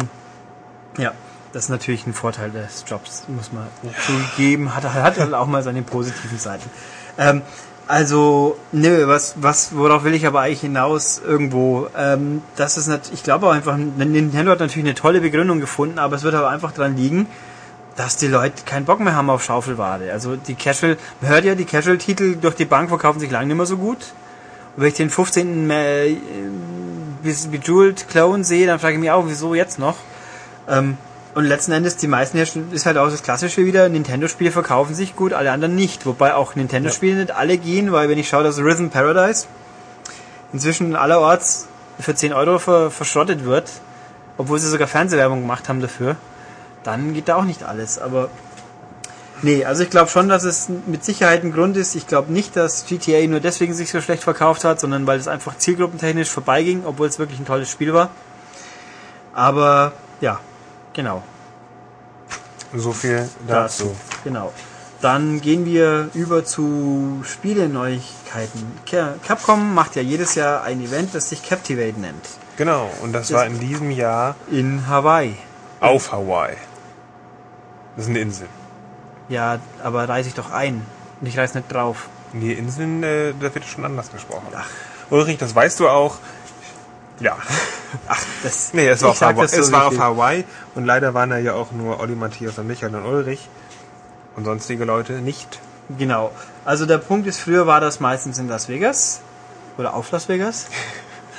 ja, 0.98 1.12
das 1.52 1.64
ist 1.64 1.68
natürlich 1.68 2.06
ein 2.06 2.14
Vorteil 2.14 2.50
des 2.50 2.84
Jobs, 2.86 3.24
muss 3.28 3.52
man 3.52 3.66
ja. 3.82 3.90
zugeben. 4.04 4.74
Hat, 4.74 4.84
hat 4.84 5.18
halt 5.18 5.34
auch 5.34 5.46
mal 5.46 5.62
seine 5.62 5.82
positiven 5.82 6.38
Seiten. 6.38 6.68
Ähm, 7.18 7.42
Also, 7.88 8.58
nö, 8.72 9.06
was, 9.06 9.34
was, 9.36 9.76
worauf 9.76 10.02
will 10.02 10.14
ich 10.14 10.26
aber 10.26 10.40
eigentlich 10.40 10.62
hinaus 10.62 11.20
irgendwo? 11.24 11.86
Ähm, 11.96 12.42
das 12.56 12.76
ist 12.76 12.88
nicht, 12.88 13.12
ich 13.12 13.22
glaube 13.22 13.46
auch 13.46 13.52
einfach, 13.52 13.76
Nintendo 13.76 14.50
hat 14.50 14.58
natürlich 14.58 14.84
eine 14.84 14.96
tolle 14.96 15.20
Begründung 15.20 15.60
gefunden, 15.60 16.00
aber 16.00 16.16
es 16.16 16.24
wird 16.24 16.34
aber 16.34 16.50
einfach 16.50 16.72
dran 16.72 16.96
liegen, 16.96 17.28
dass 17.94 18.16
die 18.16 18.26
Leute 18.26 18.64
keinen 18.64 18.86
Bock 18.86 18.98
mehr 18.98 19.14
haben 19.14 19.30
auf 19.30 19.44
Schaufelware. 19.44 20.12
Also 20.12 20.34
die 20.34 20.56
Casual, 20.56 20.96
man 21.20 21.30
hört 21.30 21.44
ja, 21.44 21.54
die 21.54 21.64
Casual-Titel 21.64 22.36
durch 22.36 22.56
die 22.56 22.64
Bank 22.64 22.88
verkaufen 22.88 23.20
sich 23.20 23.30
lange 23.30 23.46
nicht 23.46 23.56
mehr 23.56 23.66
so 23.66 23.76
gut. 23.76 23.98
Und 24.76 24.82
wenn 24.82 24.88
ich 24.88 24.94
den 24.94 25.08
15. 25.08 25.70
Äh, 25.70 26.16
Bejeweled 27.22 28.08
Clone 28.08 28.42
sehe, 28.42 28.66
dann 28.66 28.80
frage 28.80 28.94
ich 28.94 29.00
mich 29.00 29.12
auch, 29.12 29.24
wieso 29.26 29.54
jetzt 29.54 29.78
noch? 29.78 29.96
Ähm, 30.68 30.98
und 31.36 31.44
letzten 31.44 31.72
Endes, 31.72 31.98
die 31.98 32.06
meisten 32.06 32.38
ist 32.38 32.86
halt 32.86 32.96
auch 32.96 33.10
das 33.10 33.22
Klassische 33.22 33.66
wieder, 33.66 33.90
Nintendo-Spiele 33.90 34.50
verkaufen 34.50 34.94
sich 34.94 35.14
gut, 35.16 35.34
alle 35.34 35.52
anderen 35.52 35.74
nicht. 35.74 36.06
Wobei 36.06 36.34
auch 36.34 36.54
Nintendo-Spiele 36.54 37.12
ja. 37.12 37.18
nicht 37.24 37.30
alle 37.30 37.58
gehen, 37.58 37.92
weil 37.92 38.08
wenn 38.08 38.16
ich 38.16 38.26
schaue, 38.26 38.42
dass 38.42 38.58
Rhythm 38.58 38.88
Paradise 38.88 39.46
inzwischen 40.54 40.96
allerorts 40.96 41.66
für 42.00 42.14
10 42.14 42.32
Euro 42.32 42.58
ver 42.58 42.90
verschrottet 42.90 43.44
wird, 43.44 43.70
obwohl 44.38 44.58
sie 44.58 44.70
sogar 44.70 44.88
Fernsehwerbung 44.88 45.42
gemacht 45.42 45.68
haben 45.68 45.82
dafür, 45.82 46.16
dann 46.84 47.12
geht 47.12 47.28
da 47.28 47.36
auch 47.36 47.44
nicht 47.44 47.64
alles. 47.64 47.98
Aber 47.98 48.30
nee, 49.42 49.62
also 49.62 49.82
ich 49.82 49.90
glaube 49.90 50.08
schon, 50.08 50.30
dass 50.30 50.42
es 50.42 50.70
mit 50.86 51.04
Sicherheit 51.04 51.44
ein 51.44 51.52
Grund 51.52 51.76
ist. 51.76 51.96
Ich 51.96 52.06
glaube 52.06 52.32
nicht, 52.32 52.56
dass 52.56 52.86
GTA 52.86 53.26
nur 53.26 53.40
deswegen 53.40 53.74
sich 53.74 53.90
so 53.90 54.00
schlecht 54.00 54.24
verkauft 54.24 54.64
hat, 54.64 54.80
sondern 54.80 55.06
weil 55.06 55.18
es 55.18 55.28
einfach 55.28 55.58
zielgruppentechnisch 55.58 56.30
vorbeiging, 56.30 56.84
obwohl 56.86 57.08
es 57.08 57.18
wirklich 57.18 57.38
ein 57.38 57.44
tolles 57.44 57.70
Spiel 57.70 57.92
war. 57.92 58.08
Aber 59.34 59.92
ja, 60.22 60.40
genau. 60.96 61.22
So 62.74 62.92
viel 62.92 63.28
dazu. 63.46 63.84
dazu. 63.84 63.96
Genau. 64.24 64.52
Dann 65.00 65.40
gehen 65.40 65.66
wir 65.66 66.08
über 66.14 66.44
zu 66.44 67.22
Spieleneuigkeiten. 67.22 68.66
Capcom 69.22 69.74
macht 69.74 69.94
ja 69.94 70.02
jedes 70.02 70.34
Jahr 70.34 70.64
ein 70.64 70.80
Event, 70.80 71.14
das 71.14 71.28
sich 71.28 71.42
Captivate 71.42 72.00
nennt. 72.00 72.26
Genau, 72.56 72.90
und 73.02 73.12
das, 73.12 73.28
das 73.28 73.36
war 73.36 73.46
in 73.46 73.60
diesem 73.60 73.90
Jahr 73.90 74.34
in 74.50 74.88
Hawaii. 74.88 75.36
Auf 75.80 76.10
Hawaii. 76.10 76.56
Das 77.94 78.06
ist 78.06 78.10
eine 78.10 78.20
Insel. 78.20 78.48
Ja, 79.28 79.58
aber 79.82 80.08
reise 80.08 80.28
ich 80.28 80.34
doch 80.34 80.50
ein. 80.50 80.86
Und 81.20 81.26
ich 81.26 81.36
reise 81.38 81.58
nicht 81.58 81.72
drauf. 81.72 82.08
Nee, 82.32 82.52
Inseln, 82.52 83.02
äh, 83.02 83.32
da 83.38 83.54
wird 83.54 83.64
schon 83.66 83.84
anders 83.84 84.10
gesprochen. 84.10 84.46
Ach. 84.54 84.66
Ulrich, 85.10 85.38
das 85.38 85.54
weißt 85.54 85.78
du 85.80 85.88
auch. 85.88 86.16
Ja. 87.20 87.36
Ach, 88.08 88.22
das. 88.42 88.72
Nee, 88.72 88.88
es 88.88 89.02
war, 89.02 89.10
auf 89.10 89.20
Hawaii, 89.20 89.48
so 89.48 89.60
es 89.60 89.72
war 89.72 89.86
auf 89.86 89.98
Hawaii 89.98 90.44
und 90.74 90.84
leider 90.84 91.14
waren 91.14 91.30
da 91.30 91.38
ja 91.38 91.54
auch 91.54 91.72
nur 91.72 92.00
Olli, 92.00 92.14
Matthias 92.14 92.58
und 92.58 92.66
Michael 92.66 92.94
und 92.94 93.04
Ulrich 93.04 93.48
und 94.36 94.44
sonstige 94.44 94.84
Leute 94.84 95.14
nicht. 95.14 95.60
Genau. 95.96 96.30
Also 96.64 96.84
der 96.84 96.98
Punkt 96.98 97.26
ist, 97.26 97.38
früher 97.38 97.66
war 97.66 97.80
das 97.80 98.00
meistens 98.00 98.38
in 98.38 98.48
Las 98.48 98.68
Vegas 98.68 99.20
oder 99.78 99.94
auf 99.94 100.10
Las 100.10 100.28
Vegas. 100.28 100.66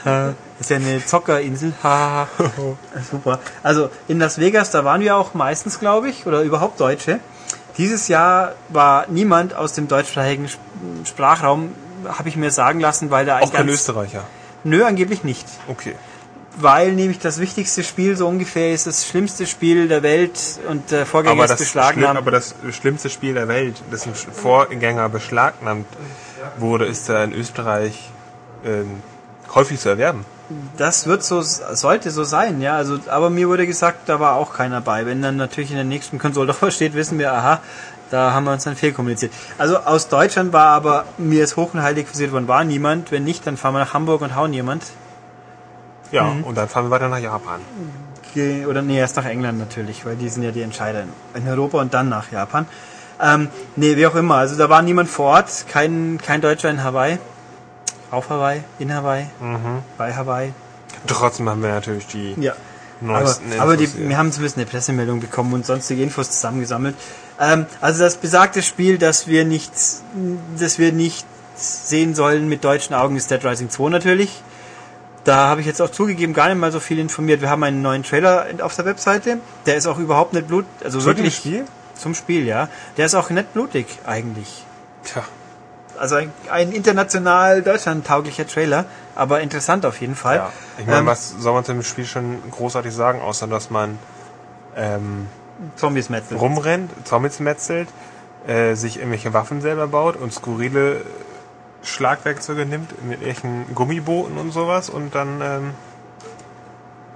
Das 0.03 0.35
ist 0.61 0.69
ja 0.69 0.77
eine 0.77 1.05
Zockerinsel. 1.05 1.73
Super. 3.11 3.39
Also 3.61 3.89
in 4.07 4.19
Las 4.19 4.39
Vegas, 4.39 4.71
da 4.71 4.85
waren 4.85 5.01
wir 5.01 5.17
auch 5.17 5.33
meistens, 5.33 5.79
glaube 5.79 6.07
ich, 6.09 6.25
oder 6.25 6.43
überhaupt 6.43 6.79
Deutsche. 6.79 7.19
Dieses 7.77 8.07
Jahr 8.07 8.53
war 8.69 9.05
niemand 9.09 9.53
aus 9.53 9.73
dem 9.73 9.87
deutschsprachigen 9.87 10.49
Sprachraum, 11.03 11.73
habe 12.07 12.29
ich 12.29 12.37
mir 12.37 12.51
sagen 12.51 12.79
lassen, 12.79 13.11
weil 13.11 13.25
da 13.25 13.35
ein 13.35 13.43
Auch 13.43 13.53
kein 13.53 13.67
Österreicher. 13.67 14.23
Nö, 14.63 14.83
angeblich 14.85 15.23
nicht. 15.23 15.45
Okay. 15.67 15.95
Weil 16.59 16.93
nämlich 16.93 17.19
das 17.19 17.39
wichtigste 17.39 17.83
Spiel 17.83 18.17
so 18.17 18.27
ungefähr 18.27 18.73
ist 18.73 18.87
das 18.87 19.07
schlimmste 19.07 19.45
Spiel 19.45 19.87
der 19.87 20.01
Welt 20.01 20.39
und 20.67 20.89
der 20.89 21.05
Vorgänger 21.05 21.43
aber 21.43 21.53
ist 21.53 21.59
beschlagnahmt. 21.59 22.17
Aber 22.17 22.31
das 22.31 22.55
schlimmste 22.71 23.09
Spiel 23.09 23.35
der 23.35 23.47
Welt, 23.47 23.75
dessen 23.91 24.15
Vorgänger 24.15 25.07
beschlagnahmt 25.09 25.85
wurde, 26.57 26.85
ist 26.85 27.07
ja 27.09 27.23
in 27.23 27.33
Österreich 27.33 28.09
ähm, 28.65 29.03
häufig 29.53 29.79
zu 29.79 29.89
erwerben. 29.89 30.25
Das 30.77 31.07
wird 31.07 31.23
so, 31.23 31.41
sollte 31.41 32.09
so 32.09 32.23
sein, 32.23 32.61
ja. 32.61 32.75
Also, 32.77 32.99
aber 33.07 33.29
mir 33.29 33.49
wurde 33.49 33.67
gesagt, 33.67 34.07
da 34.07 34.19
war 34.19 34.35
auch 34.35 34.53
keiner 34.53 34.79
bei. 34.79 35.05
Wenn 35.05 35.21
dann 35.21 35.35
natürlich 35.35 35.71
in 35.71 35.75
der 35.75 35.85
nächsten 35.85 36.19
Konsole 36.19 36.55
steht, 36.69 36.93
wissen 36.93 37.19
wir, 37.19 37.33
aha, 37.33 37.61
da 38.09 38.33
haben 38.33 38.45
wir 38.45 38.53
uns 38.53 38.63
dann 38.63 38.75
fehlkommuniziert. 38.75 39.31
Also 39.57 39.77
aus 39.77 40.07
Deutschland 40.07 40.53
war 40.53 40.67
aber 40.67 41.05
mir 41.17 41.43
ist 41.43 41.57
hoch 41.57 41.73
und 41.73 41.81
heilig 41.81 42.07
versiert 42.07 42.31
worden, 42.31 42.47
war 42.47 42.63
niemand. 42.63 43.11
Wenn 43.11 43.23
nicht, 43.23 43.45
dann 43.45 43.57
fahren 43.57 43.73
wir 43.73 43.79
nach 43.79 43.93
Hamburg 43.93 44.21
und 44.21 44.35
hauen 44.35 44.53
jemand. 44.53 44.83
Ja, 46.11 46.23
mhm. 46.23 46.43
und 46.43 46.55
dann 46.55 46.69
fahren 46.69 46.85
wir 46.85 46.91
weiter 46.91 47.09
nach 47.09 47.19
Japan. 47.19 47.59
Oder 48.67 48.83
nee, 48.83 48.99
erst 48.99 49.15
nach 49.15 49.25
England 49.25 49.57
natürlich, 49.57 50.05
weil 50.05 50.15
die 50.15 50.29
sind 50.29 50.43
ja 50.43 50.51
die 50.51 50.61
Entscheider 50.61 51.05
in 51.33 51.47
Europa 51.47 51.79
und 51.79 51.93
dann 51.93 52.07
nach 52.07 52.31
Japan. 52.31 52.67
Ähm, 53.19 53.49
nee, 53.75 53.95
wie 53.97 54.05
auch 54.05 54.15
immer. 54.15 54.35
Also 54.35 54.55
da 54.55 54.69
war 54.69 54.83
niemand 54.83 55.09
vor 55.09 55.31
Ort, 55.31 55.65
kein, 55.67 56.19
kein 56.23 56.41
Deutscher 56.41 56.69
in 56.69 56.83
Hawaii. 56.83 57.17
Auf 58.11 58.29
Hawaii, 58.29 58.61
in 58.79 58.93
Hawaii, 58.93 59.25
mhm. 59.41 59.79
bei 59.97 60.13
Hawaii. 60.13 60.53
Trotzdem 61.07 61.49
haben 61.49 61.61
wir 61.61 61.69
natürlich 61.69 62.07
die 62.07 62.35
ja. 62.39 62.53
neuesten 63.01 63.53
aber, 63.53 63.61
Aber 63.63 63.77
die, 63.77 63.89
wir 63.97 64.17
haben 64.17 64.31
zumindest 64.31 64.57
eine 64.57 64.65
Pressemeldung 64.65 65.19
bekommen 65.19 65.53
und 65.53 65.65
sonstige 65.65 66.03
Infos 66.03 66.29
zusammengesammelt. 66.31 66.95
Ähm, 67.39 67.65
also 67.81 68.03
das 68.03 68.17
besagte 68.17 68.61
Spiel, 68.61 68.97
das 68.97 69.27
wir 69.27 69.45
nicht, 69.45 69.71
das 70.57 70.79
wir 70.79 70.91
nicht 70.91 71.25
sehen 71.55 72.15
sollen 72.15 72.47
mit 72.47 72.63
deutschen 72.63 72.93
Augen, 72.93 73.15
ist 73.15 73.31
Dead 73.31 73.43
Rising 73.43 73.69
2 73.69 73.89
natürlich. 73.89 74.41
Da 75.23 75.47
habe 75.47 75.59
ich 75.59 75.67
jetzt 75.67 75.81
auch 75.81 75.89
zugegeben 75.89 76.33
gar 76.33 76.47
nicht 76.47 76.57
mal 76.57 76.71
so 76.71 76.79
viel 76.79 76.99
informiert. 76.99 77.41
Wir 77.41 77.49
haben 77.49 77.63
einen 77.63 77.81
neuen 77.81 78.03
Trailer 78.03 78.45
auf 78.61 78.75
der 78.75 78.85
Webseite. 78.85 79.39
Der 79.65 79.75
ist 79.75 79.85
auch 79.85 79.97
überhaupt 79.97 80.33
nicht 80.33 80.47
blut, 80.47 80.65
also 80.83 80.99
Zu 80.99 81.05
wirklich 81.05 81.35
Spiel? 81.35 81.65
zum 81.95 82.15
Spiel, 82.15 82.45
ja. 82.45 82.69
Der 82.95 83.07
ist 83.07 83.15
auch 83.15 83.29
nicht 83.29 83.53
blutig 83.53 83.87
eigentlich. 84.05 84.63
Tja. 85.03 85.23
Also 85.97 86.15
ein, 86.15 86.31
ein 86.49 86.71
international 86.71 87.61
deutschlandtauglicher 87.61 88.47
Trailer, 88.47 88.85
aber 89.15 89.41
interessant 89.41 89.85
auf 89.85 89.99
jeden 89.99 90.15
Fall. 90.15 90.37
Ja. 90.37 90.53
Ich 90.77 90.85
meine, 90.85 90.99
ähm, 90.99 91.05
was 91.07 91.31
soll 91.39 91.53
man 91.53 91.65
zu 91.65 91.73
dem 91.73 91.83
Spiel 91.83 92.05
schon 92.05 92.37
großartig 92.51 92.93
sagen, 92.93 93.19
außer 93.19 93.47
dass 93.47 93.69
man 93.69 93.97
ähm, 94.75 95.25
Zombies 95.75 96.09
metzelt. 96.09 96.39
rumrennt, 96.39 96.91
Zombies 97.05 97.39
metzelt, 97.39 97.89
äh, 98.47 98.75
sich 98.75 98.97
irgendwelche 98.97 99.33
Waffen 99.33 99.61
selber 99.61 99.87
baut 99.87 100.15
und 100.15 100.33
skurrile 100.33 101.01
Schlagwerkzeuge 101.83 102.65
nimmt 102.65 102.91
mit 103.03 103.21
irgendwelchen 103.21 103.75
Gummibooten 103.75 104.37
und 104.37 104.51
sowas 104.51 104.89
und 104.89 105.15
dann 105.15 105.41
ähm, 105.41 105.73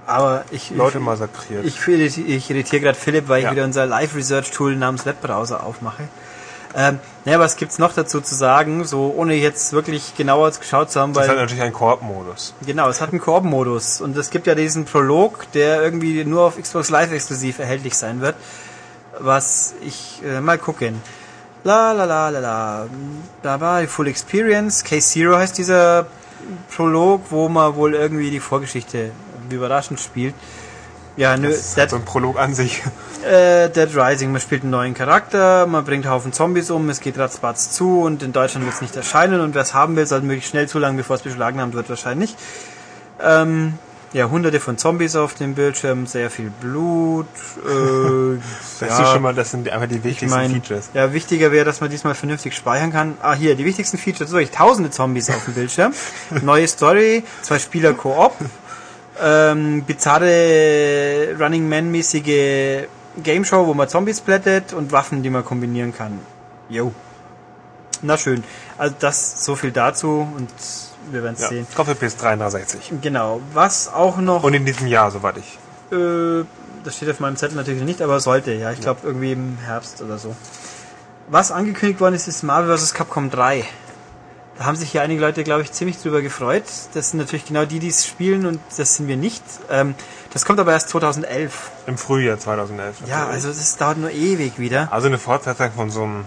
aber 0.06 0.44
ich, 0.50 0.70
Leute 0.70 1.00
massakriert. 1.00 1.64
Ich, 1.64 1.86
ich, 1.86 2.28
ich 2.28 2.50
irritiere 2.50 2.82
gerade 2.82 2.98
Philipp, 2.98 3.28
weil 3.28 3.42
ja. 3.42 3.48
ich 3.48 3.54
wieder 3.54 3.64
unser 3.64 3.86
Live-Research-Tool 3.86 4.76
namens 4.76 5.06
Webbrowser 5.06 5.64
aufmache. 5.64 6.08
Ähm, 6.74 7.00
naja, 7.24 7.38
was 7.38 7.56
gibt's 7.56 7.78
noch 7.78 7.92
dazu 7.92 8.20
zu 8.20 8.34
sagen, 8.34 8.84
so 8.84 9.12
ohne 9.16 9.34
jetzt 9.34 9.72
wirklich 9.72 10.16
genauer 10.16 10.50
geschaut 10.52 10.90
zu 10.90 11.00
haben? 11.00 11.14
Weil, 11.14 11.22
das 11.22 11.30
hat 11.30 11.36
natürlich 11.36 11.62
einen 11.62 11.72
Koop-Modus. 11.72 12.54
Genau, 12.64 12.88
es 12.88 13.00
hat 13.00 13.10
einen 13.10 13.20
Koop-Modus 13.20 14.00
und 14.00 14.16
es 14.16 14.30
gibt 14.30 14.46
ja 14.46 14.54
diesen 14.54 14.84
Prolog, 14.84 15.50
der 15.52 15.82
irgendwie 15.82 16.24
nur 16.24 16.42
auf 16.42 16.60
Xbox 16.60 16.90
Live 16.90 17.12
exklusiv 17.12 17.58
erhältlich 17.58 17.94
sein 17.94 18.20
wird. 18.20 18.36
Was 19.18 19.74
ich 19.82 20.22
äh, 20.24 20.40
mal 20.40 20.58
gucken. 20.58 21.00
La 21.64 21.92
la 21.92 22.04
la 22.04 22.30
la 22.30 22.40
la. 22.40 22.86
Da 23.42 23.60
war 23.60 23.82
die 23.82 23.86
Full 23.86 24.08
Experience. 24.08 24.82
Case 24.82 25.08
Zero 25.12 25.36
heißt 25.36 25.56
dieser 25.58 26.06
Prolog, 26.74 27.26
wo 27.30 27.48
man 27.48 27.76
wohl 27.76 27.94
irgendwie 27.94 28.30
die 28.30 28.40
Vorgeschichte 28.40 29.12
überraschend 29.50 30.00
spielt. 30.00 30.34
Ja, 31.16 31.36
nö. 31.36 31.48
Das 31.48 31.76
ist 31.76 31.90
so 31.90 31.96
ein 31.96 32.04
Prolog 32.04 32.38
an 32.38 32.54
sich. 32.54 32.82
Äh, 33.24 33.68
Dead 33.68 33.88
Rising, 33.94 34.32
man 34.32 34.40
spielt 34.40 34.62
einen 34.62 34.70
neuen 34.70 34.94
Charakter, 34.94 35.66
man 35.66 35.84
bringt 35.84 36.08
Haufen 36.08 36.32
Zombies 36.32 36.70
um, 36.70 36.88
es 36.88 37.00
geht 37.00 37.18
ratzbatz 37.18 37.70
zu 37.70 38.00
und 38.00 38.22
in 38.22 38.32
Deutschland 38.32 38.64
wird 38.64 38.74
es 38.74 38.80
nicht 38.80 38.96
erscheinen 38.96 39.40
und 39.40 39.54
wer 39.54 39.62
es 39.62 39.74
haben 39.74 39.94
will, 39.94 40.06
sollte 40.06 40.26
möglichst 40.26 40.50
schnell 40.50 40.68
zulangen, 40.68 40.96
bevor 40.96 41.16
es 41.16 41.22
beschlagnahmt 41.22 41.74
wird, 41.74 41.88
wahrscheinlich. 41.88 42.34
Ähm, 43.22 43.74
ja, 44.12 44.28
hunderte 44.28 44.60
von 44.60 44.76
Zombies 44.76 45.16
auf 45.16 45.34
dem 45.34 45.54
Bildschirm, 45.54 46.06
sehr 46.06 46.30
viel 46.30 46.50
Blut. 46.50 47.26
Äh, 47.64 48.38
das 48.80 48.98
ja, 48.98 49.06
schon 49.06 49.22
mal, 49.22 49.34
das 49.34 49.52
sind 49.52 49.70
einfach 49.70 49.88
die 49.88 50.04
wichtigsten 50.04 50.26
ich 50.26 50.30
mein, 50.30 50.50
Features. 50.50 50.90
Ja, 50.92 51.12
wichtiger 51.12 51.50
wäre, 51.52 51.64
dass 51.64 51.80
man 51.80 51.90
diesmal 51.90 52.14
vernünftig 52.14 52.54
speichern 52.54 52.92
kann. 52.92 53.16
Ah, 53.22 53.34
hier, 53.34 53.54
die 53.54 53.64
wichtigsten 53.64 53.96
Features, 53.98 54.30
so, 54.30 54.38
ich 54.38 54.50
tausende 54.50 54.90
Zombies 54.90 55.30
auf 55.30 55.44
dem 55.44 55.54
Bildschirm. 55.54 55.94
Neue 56.42 56.68
Story, 56.68 57.24
zwei 57.42 57.58
Spieler 57.58 57.94
Koop, 57.94 58.34
ähm, 59.22 59.84
bizarre 59.84 61.36
Running 61.38 61.68
Man-mäßige 61.68 62.88
Game 63.22 63.44
Show, 63.44 63.66
wo 63.66 63.74
man 63.74 63.88
Zombies 63.88 64.20
plättet 64.20 64.72
und 64.72 64.92
Waffen, 64.92 65.22
die 65.22 65.30
man 65.30 65.44
kombinieren 65.44 65.94
kann. 65.94 66.18
Jo. 66.68 66.92
Na 68.02 68.16
schön. 68.16 68.42
Also 68.78 68.94
das 68.98 69.44
so 69.44 69.54
viel 69.54 69.70
dazu 69.70 70.26
und 70.36 70.50
wir 71.10 71.22
werden 71.22 71.34
es 71.34 71.42
ja, 71.42 71.48
sehen. 71.48 71.66
Coffee 71.74 71.94
360. 71.94 72.92
Genau. 73.00 73.40
Was 73.52 73.92
auch 73.92 74.16
noch. 74.16 74.42
Und 74.42 74.54
in 74.54 74.64
diesem 74.64 74.86
Jahr, 74.86 75.10
soweit 75.10 75.36
ich. 75.36 75.58
Äh, 75.96 76.44
das 76.84 76.96
steht 76.96 77.10
auf 77.10 77.20
meinem 77.20 77.36
Zettel 77.36 77.56
natürlich 77.56 77.82
nicht, 77.82 78.02
aber 78.02 78.18
sollte, 78.20 78.52
ja. 78.52 78.72
Ich 78.72 78.80
glaube 78.80 79.00
irgendwie 79.04 79.32
im 79.32 79.58
Herbst 79.58 80.02
oder 80.02 80.18
so. 80.18 80.34
Was 81.28 81.52
angekündigt 81.52 82.00
worden 82.00 82.14
ist, 82.14 82.28
ist 82.28 82.42
Marvel 82.42 82.76
vs. 82.76 82.94
Capcom 82.94 83.30
3. 83.30 83.64
Da 84.62 84.66
haben 84.66 84.76
sich 84.76 84.92
hier 84.92 85.02
einige 85.02 85.20
Leute, 85.20 85.42
glaube 85.42 85.62
ich, 85.62 85.72
ziemlich 85.72 86.00
drüber 86.00 86.22
gefreut. 86.22 86.62
Das 86.94 87.10
sind 87.10 87.18
natürlich 87.18 87.46
genau 87.46 87.64
die, 87.64 87.80
die 87.80 87.88
es 87.88 88.06
spielen 88.06 88.46
und 88.46 88.60
das 88.76 88.94
sind 88.94 89.08
wir 89.08 89.16
nicht. 89.16 89.42
Ähm, 89.68 89.96
das 90.32 90.44
kommt 90.44 90.60
aber 90.60 90.70
erst 90.70 90.88
2011. 90.90 91.72
Im 91.88 91.98
Frühjahr 91.98 92.38
2011. 92.38 92.98
Ja, 93.08 93.26
also 93.26 93.48
das 93.48 93.76
dauert 93.76 93.98
nur 93.98 94.12
ewig 94.12 94.60
wieder. 94.60 94.86
Also 94.92 95.08
eine 95.08 95.18
Fortsetzung 95.18 95.72
von 95.72 95.90
so 95.90 96.04
einem 96.04 96.26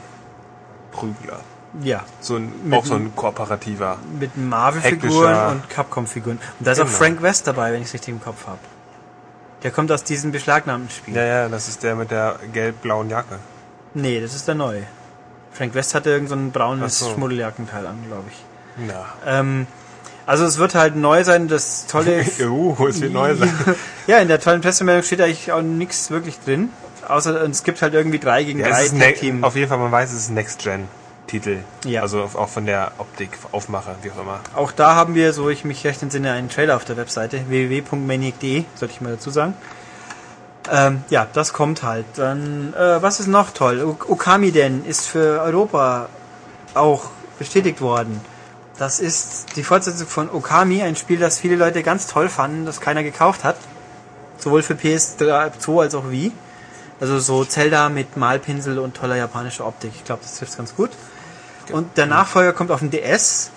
Prügler. 0.92 1.40
Ja. 1.82 2.04
So 2.20 2.36
ein, 2.36 2.52
auch 2.74 2.84
so 2.84 2.96
ein 2.96 3.16
kooperativer. 3.16 4.00
Mit 4.20 4.36
Marvel-Figuren 4.36 5.52
und 5.52 5.70
Capcom-Figuren. 5.70 6.38
Und 6.60 6.68
da 6.68 6.74
ist 6.74 6.80
genau. 6.80 6.90
auch 6.90 6.94
Frank 6.94 7.22
West 7.22 7.48
dabei, 7.48 7.72
wenn 7.72 7.84
ich 7.84 7.88
es 7.88 7.94
richtig 7.94 8.16
im 8.16 8.22
Kopf 8.22 8.48
habe. 8.48 8.60
Der 9.64 9.72
kommt 9.72 9.94
aus 9.94 10.04
diesem 10.04 10.34
beschlagnahmten 10.34 10.90
Spiel. 10.90 11.16
Ja, 11.16 11.24
ja, 11.24 11.48
das 11.48 11.70
ist 11.70 11.84
der 11.84 11.96
mit 11.96 12.12
der 12.12 12.38
gelb-blauen 12.52 13.10
Jacke. 13.10 13.40
Nee, 13.94 14.20
das 14.20 14.36
ist 14.36 14.46
der 14.46 14.56
neue. 14.56 14.84
Frank 15.56 15.74
West 15.74 15.96
hatte 15.96 16.10
irgendein 16.10 16.52
so 16.52 16.60
braunes 16.60 17.00
so. 17.00 17.14
Schmuddeljackenteil 17.14 17.88
an, 17.88 17.98
glaube 18.08 18.26
ich. 18.30 18.38
Na. 18.88 19.06
Ähm, 19.26 19.68
also 20.26 20.44
es 20.46 20.58
wird 20.58 20.76
halt 20.76 20.96
neu 20.96 21.24
sein, 21.24 21.48
das 21.48 21.86
tolle... 21.88 22.26
uh, 22.42 22.88
es 22.88 23.00
wird 23.00 23.14
neu 23.14 23.36
sein. 23.36 23.54
ja, 24.08 24.18
in 24.20 24.28
der 24.28 24.40
tollen 24.40 24.62
Pressemeldung 24.62 25.04
steht 25.04 25.22
eigentlich 25.22 25.52
auch 25.52 25.62
nichts 25.62 26.10
wirklich 26.10 26.40
drin. 26.40 26.70
Außer 27.08 27.42
es 27.44 27.64
gibt 27.64 27.82
halt 27.82 27.94
irgendwie 27.94 28.20
drei 28.20 28.44
gegen 28.44 28.60
ja, 28.60 28.70
drei 28.70 28.90
ne- 28.90 29.14
Team. 29.14 29.44
Auf 29.44 29.56
jeden 29.56 29.70
Fall, 29.70 29.78
man 29.78 29.92
weiß, 29.92 30.12
es 30.12 30.24
ist 30.24 30.32
Next-Gen. 30.32 30.88
Titel. 31.28 31.60
Ja. 31.86 32.02
Also 32.02 32.30
auch 32.34 32.50
von 32.50 32.66
der 32.66 32.92
Optik, 32.98 33.30
Aufmache, 33.52 33.96
wie 34.04 34.12
auch 34.12 34.22
immer. 34.22 34.40
Auch 34.54 34.72
da 34.72 34.96
haben 34.96 35.16
wir, 35.16 35.34
so 35.34 35.50
ich 35.50 35.66
mich 35.66 35.84
recht 35.86 36.04
entsinne, 36.04 36.32
einen 36.32 36.50
Trailer 36.50 36.76
auf 36.76 36.86
der 36.86 36.98
Webseite 36.98 37.48
www.maniac.de, 37.48 38.66
sollte 38.76 38.94
ich 38.94 39.02
mal 39.02 39.14
dazu 39.14 39.32
sagen. 39.32 39.56
Ähm, 40.72 41.04
ja, 41.10 41.28
das 41.32 41.54
kommt 41.54 41.84
halt. 41.84 42.06
Dann, 42.16 42.74
äh, 42.74 43.02
was 43.02 43.20
ist 43.20 43.28
noch 43.28 43.52
toll? 43.52 43.84
Okami 44.08 44.52
Den 44.52 44.86
ist 44.86 45.06
für 45.08 45.42
Europa 45.42 46.10
auch 46.74 47.10
bestätigt 47.38 47.82
worden. 47.82 48.22
Das 48.78 49.00
ist 49.00 49.56
die 49.56 49.64
Fortsetzung 49.64 50.08
von 50.08 50.30
Okami, 50.30 50.82
ein 50.82 50.96
Spiel, 50.96 51.18
das 51.20 51.40
viele 51.40 51.56
Leute 51.56 51.82
ganz 51.82 52.08
toll 52.08 52.28
fanden, 52.28 52.66
das 52.66 52.82
keiner 52.82 53.04
gekauft 53.04 53.44
hat. 53.44 53.56
Sowohl 54.38 54.64
für 54.64 54.74
PS2 54.74 55.82
als 55.82 55.96
auch 55.96 56.10
Wii. 56.10 56.32
Also 57.00 57.20
so 57.20 57.46
Zelda 57.46 57.90
mit 57.90 58.18
Malpinsel 58.18 58.80
und 58.80 58.96
toller 58.96 59.16
japanischer 59.16 59.66
Optik. 59.66 59.92
Ich 59.96 60.04
glaube, 60.04 60.22
das 60.24 60.38
trifft 60.38 60.58
ganz 60.58 60.76
gut. 60.76 60.92
Und 61.72 61.98
der 61.98 62.06
Nachfolger 62.06 62.54
kommt 62.54 62.72
auf 62.72 62.80
den 62.80 62.92
DS 62.92 63.50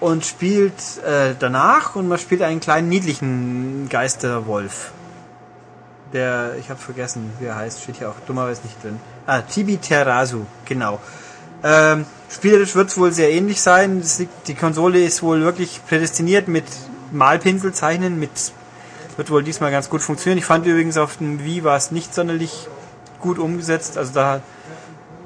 und 0.00 0.24
spielt 0.24 0.74
äh, 1.04 1.34
danach 1.38 1.96
und 1.96 2.08
man 2.08 2.18
spielt 2.18 2.42
einen 2.42 2.60
kleinen 2.60 2.88
niedlichen 2.88 3.88
Geisterwolf. 3.88 4.92
Der, 6.12 6.54
ich 6.60 6.70
habe 6.70 6.78
vergessen, 6.78 7.32
wie 7.40 7.46
er 7.46 7.56
heißt, 7.56 7.82
steht 7.82 7.96
hier 7.96 8.08
auch 8.08 8.20
dummerweise 8.26 8.62
nicht 8.62 8.82
drin. 8.82 9.00
Ah, 9.26 9.42
Chibi 9.42 9.78
Terasu, 9.78 10.44
genau. 10.64 11.00
Ähm, 11.64 12.06
spielerisch 12.30 12.74
wird 12.74 12.90
es 12.90 12.98
wohl 12.98 13.10
sehr 13.10 13.32
ähnlich 13.32 13.60
sein. 13.60 14.02
Die 14.46 14.54
Konsole 14.54 15.02
ist 15.02 15.22
wohl 15.22 15.40
wirklich 15.40 15.80
prädestiniert 15.88 16.46
mit 16.46 16.64
Malpinsel 17.10 17.72
zeichnen, 17.72 18.18
mit 18.20 18.52
wird 19.16 19.30
wohl 19.30 19.42
diesmal 19.42 19.70
ganz 19.70 19.88
gut 19.88 20.02
funktionieren. 20.02 20.38
Ich 20.38 20.44
fand 20.44 20.66
übrigens 20.66 20.96
auf 20.96 21.16
dem 21.16 21.44
Wii 21.44 21.64
war 21.64 21.76
es 21.76 21.90
nicht 21.90 22.14
sonderlich 22.14 22.68
gut 23.20 23.38
umgesetzt. 23.38 23.96
Also 23.96 24.12
da 24.12 24.40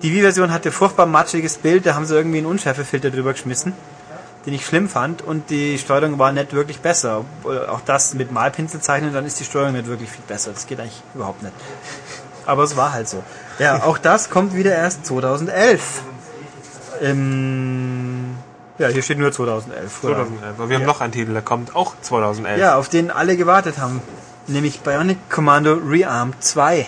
die 0.03 0.13
Wii-Version 0.13 0.53
hatte 0.53 0.71
furchtbar 0.71 1.07
matschiges 1.07 1.59
Bild, 1.59 1.85
da 1.85 1.95
haben 1.95 2.07
sie 2.07 2.15
irgendwie 2.15 2.39
einen 2.39 2.47
Unschärfefilter 2.47 3.11
drüber 3.11 3.33
geschmissen, 3.33 3.73
den 4.49 4.55
ich 4.55 4.65
schlimm 4.65 4.89
fand 4.89 5.21
und 5.21 5.51
die 5.51 5.77
Steuerung 5.77 6.19
war 6.19 6.33
nicht 6.33 6.55
wirklich 6.55 6.81
besser. 6.81 7.23
Auch 7.45 7.83
das 7.85 8.15
mit 8.15 8.33
Malpinsel 8.33 8.81
zeichnen, 8.81 9.13
dann 9.13 9.27
ist 9.27 9.39
die 9.39 9.45
Steuerung 9.45 9.75
nicht 9.75 9.89
wirklich 9.89 10.09
viel 10.09 10.25
besser. 10.27 10.53
Das 10.53 10.67
geht 10.67 10.81
eigentlich 10.81 11.03
überhaupt 11.15 11.43
nicht. 11.43 11.53
Aber 12.47 12.63
es 12.63 12.75
war 12.75 12.95
halt 12.95 13.11
so. 13.11 13.23
Ja, 13.59 13.83
auch 13.83 13.99
das 13.99 14.31
kommt 14.31 14.55
wieder 14.55 14.75
erst 14.75 15.05
2011. 15.05 16.01
Ähm, 17.03 18.39
ja, 18.79 18.89
hier 18.89 19.03
steht 19.03 19.19
nur 19.19 19.33
2011. 19.33 20.01
2011. 20.01 20.55
Aber 20.57 20.71
wir 20.71 20.77
haben 20.77 20.81
ja. 20.81 20.87
noch 20.87 21.03
einen 21.03 21.13
Titel, 21.13 21.35
der 21.35 21.43
kommt 21.43 21.77
auch 21.77 21.93
2011. 22.01 22.59
Ja, 22.59 22.77
auf 22.77 22.89
den 22.89 23.11
alle 23.11 23.37
gewartet 23.37 23.77
haben. 23.77 24.01
Nämlich 24.47 24.81
Bionic 24.81 25.29
Commando 25.29 25.75
Rearmed 25.75 26.43
2. 26.43 26.79
Äh, 26.79 26.87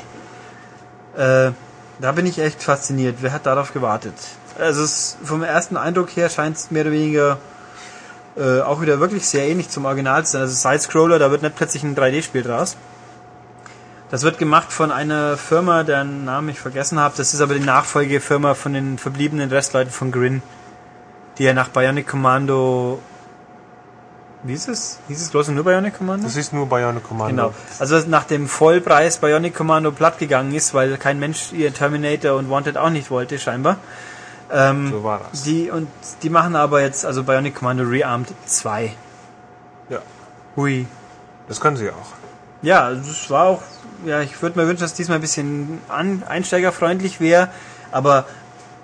da 1.19 2.13
bin 2.15 2.25
ich 2.25 2.39
echt 2.39 2.63
fasziniert. 2.63 3.17
Wer 3.21 3.35
hat 3.35 3.45
darauf 3.45 3.75
gewartet? 3.75 4.15
Also 4.59 4.83
es, 4.83 5.17
vom 5.23 5.43
ersten 5.43 5.77
Eindruck 5.77 6.11
her 6.17 6.29
scheint 6.29 6.57
es 6.57 6.71
mehr 6.71 6.83
oder 6.83 6.93
weniger 6.93 7.39
äh, 8.37 8.61
auch 8.61 8.81
wieder 8.81 9.01
wirklich 9.01 9.27
sehr 9.27 9.47
ähnlich 9.49 9.69
zum 9.69 9.85
Original 9.85 10.25
zu 10.25 10.33
sein. 10.33 10.43
Also 10.43 10.55
Side-Scroller, 10.55 11.19
da 11.19 11.31
wird 11.31 11.43
nicht 11.43 11.57
plötzlich 11.57 11.83
ein 11.83 11.97
3D-Spiel 11.97 12.43
draus. 12.43 12.77
Das 14.11 14.23
wird 14.23 14.39
gemacht 14.39 14.73
von 14.73 14.91
einer 14.91 15.37
Firma, 15.37 15.85
deren 15.85 16.25
Namen 16.25 16.49
ich 16.49 16.59
vergessen 16.59 16.99
habe. 16.99 17.15
Das 17.17 17.33
ist 17.33 17.41
aber 17.41 17.55
die 17.55 17.61
Nachfolgefirma 17.61 18.55
von 18.55 18.75
den 18.75 18.99
verbliebenen 18.99 19.51
Restleuten 19.51 19.93
von 19.93 20.11
Grin, 20.11 20.43
die 21.39 21.45
ja 21.45 21.55
nach 21.55 21.69
Bionic 21.69 22.09
Commando 22.09 23.01
wie 24.43 24.55
ist 24.55 24.69
es? 24.69 24.99
Hieß 25.09 25.21
es 25.21 25.29
bloß 25.29 25.49
nur 25.49 25.65
Bionic 25.65 25.99
Commando? 25.99 26.25
Das 26.25 26.37
ist 26.37 26.55
nur 26.55 26.67
Bionic 26.67 27.05
Commando. 27.05 27.49
Genau. 27.49 27.55
Also 27.79 27.99
nach 28.09 28.25
dem 28.25 28.49
Vollpreis 28.49 29.19
Bionic 29.19 29.55
Commando 29.55 29.93
platt 29.93 30.19
gegangen 30.19 30.55
ist, 30.55 30.73
weil 30.73 30.97
kein 30.97 31.19
Mensch 31.19 31.53
ihr 31.53 31.75
Terminator 31.75 32.39
und 32.39 32.49
Wanted 32.49 32.79
auch 32.79 32.89
nicht 32.89 33.11
wollte, 33.11 33.39
scheinbar. 33.39 33.77
Ähm, 34.53 34.91
so 34.91 35.05
war 35.05 35.21
das. 35.31 35.43
Die, 35.43 35.71
und 35.71 35.89
die 36.23 36.31
machen 36.31 36.57
aber 36.57 36.81
jetzt, 36.81 37.05
also 37.05 37.23
Bionic 37.25 37.55
Commando 37.55 37.85
Rearmed 37.85 38.29
2. 38.47 38.93
Ja. 39.89 40.01
Hui. 40.57 40.87
Das 41.49 41.61
können 41.61 41.77
sie 41.77 41.91
auch. 41.91 42.13
Ja, 42.63 42.91
das 42.91 43.31
war 43.31 43.47
auch, 43.47 43.63
ja, 44.05 44.21
ich 44.21 44.41
würde 44.43 44.59
mir 44.59 44.67
wünschen, 44.67 44.83
dass 44.83 44.95
diesmal 44.95 45.19
ein 45.19 45.23
bisschen 45.23 45.81
an, 45.89 46.23
einsteigerfreundlich 46.29 47.21
wäre, 47.21 47.49
aber 47.91 48.27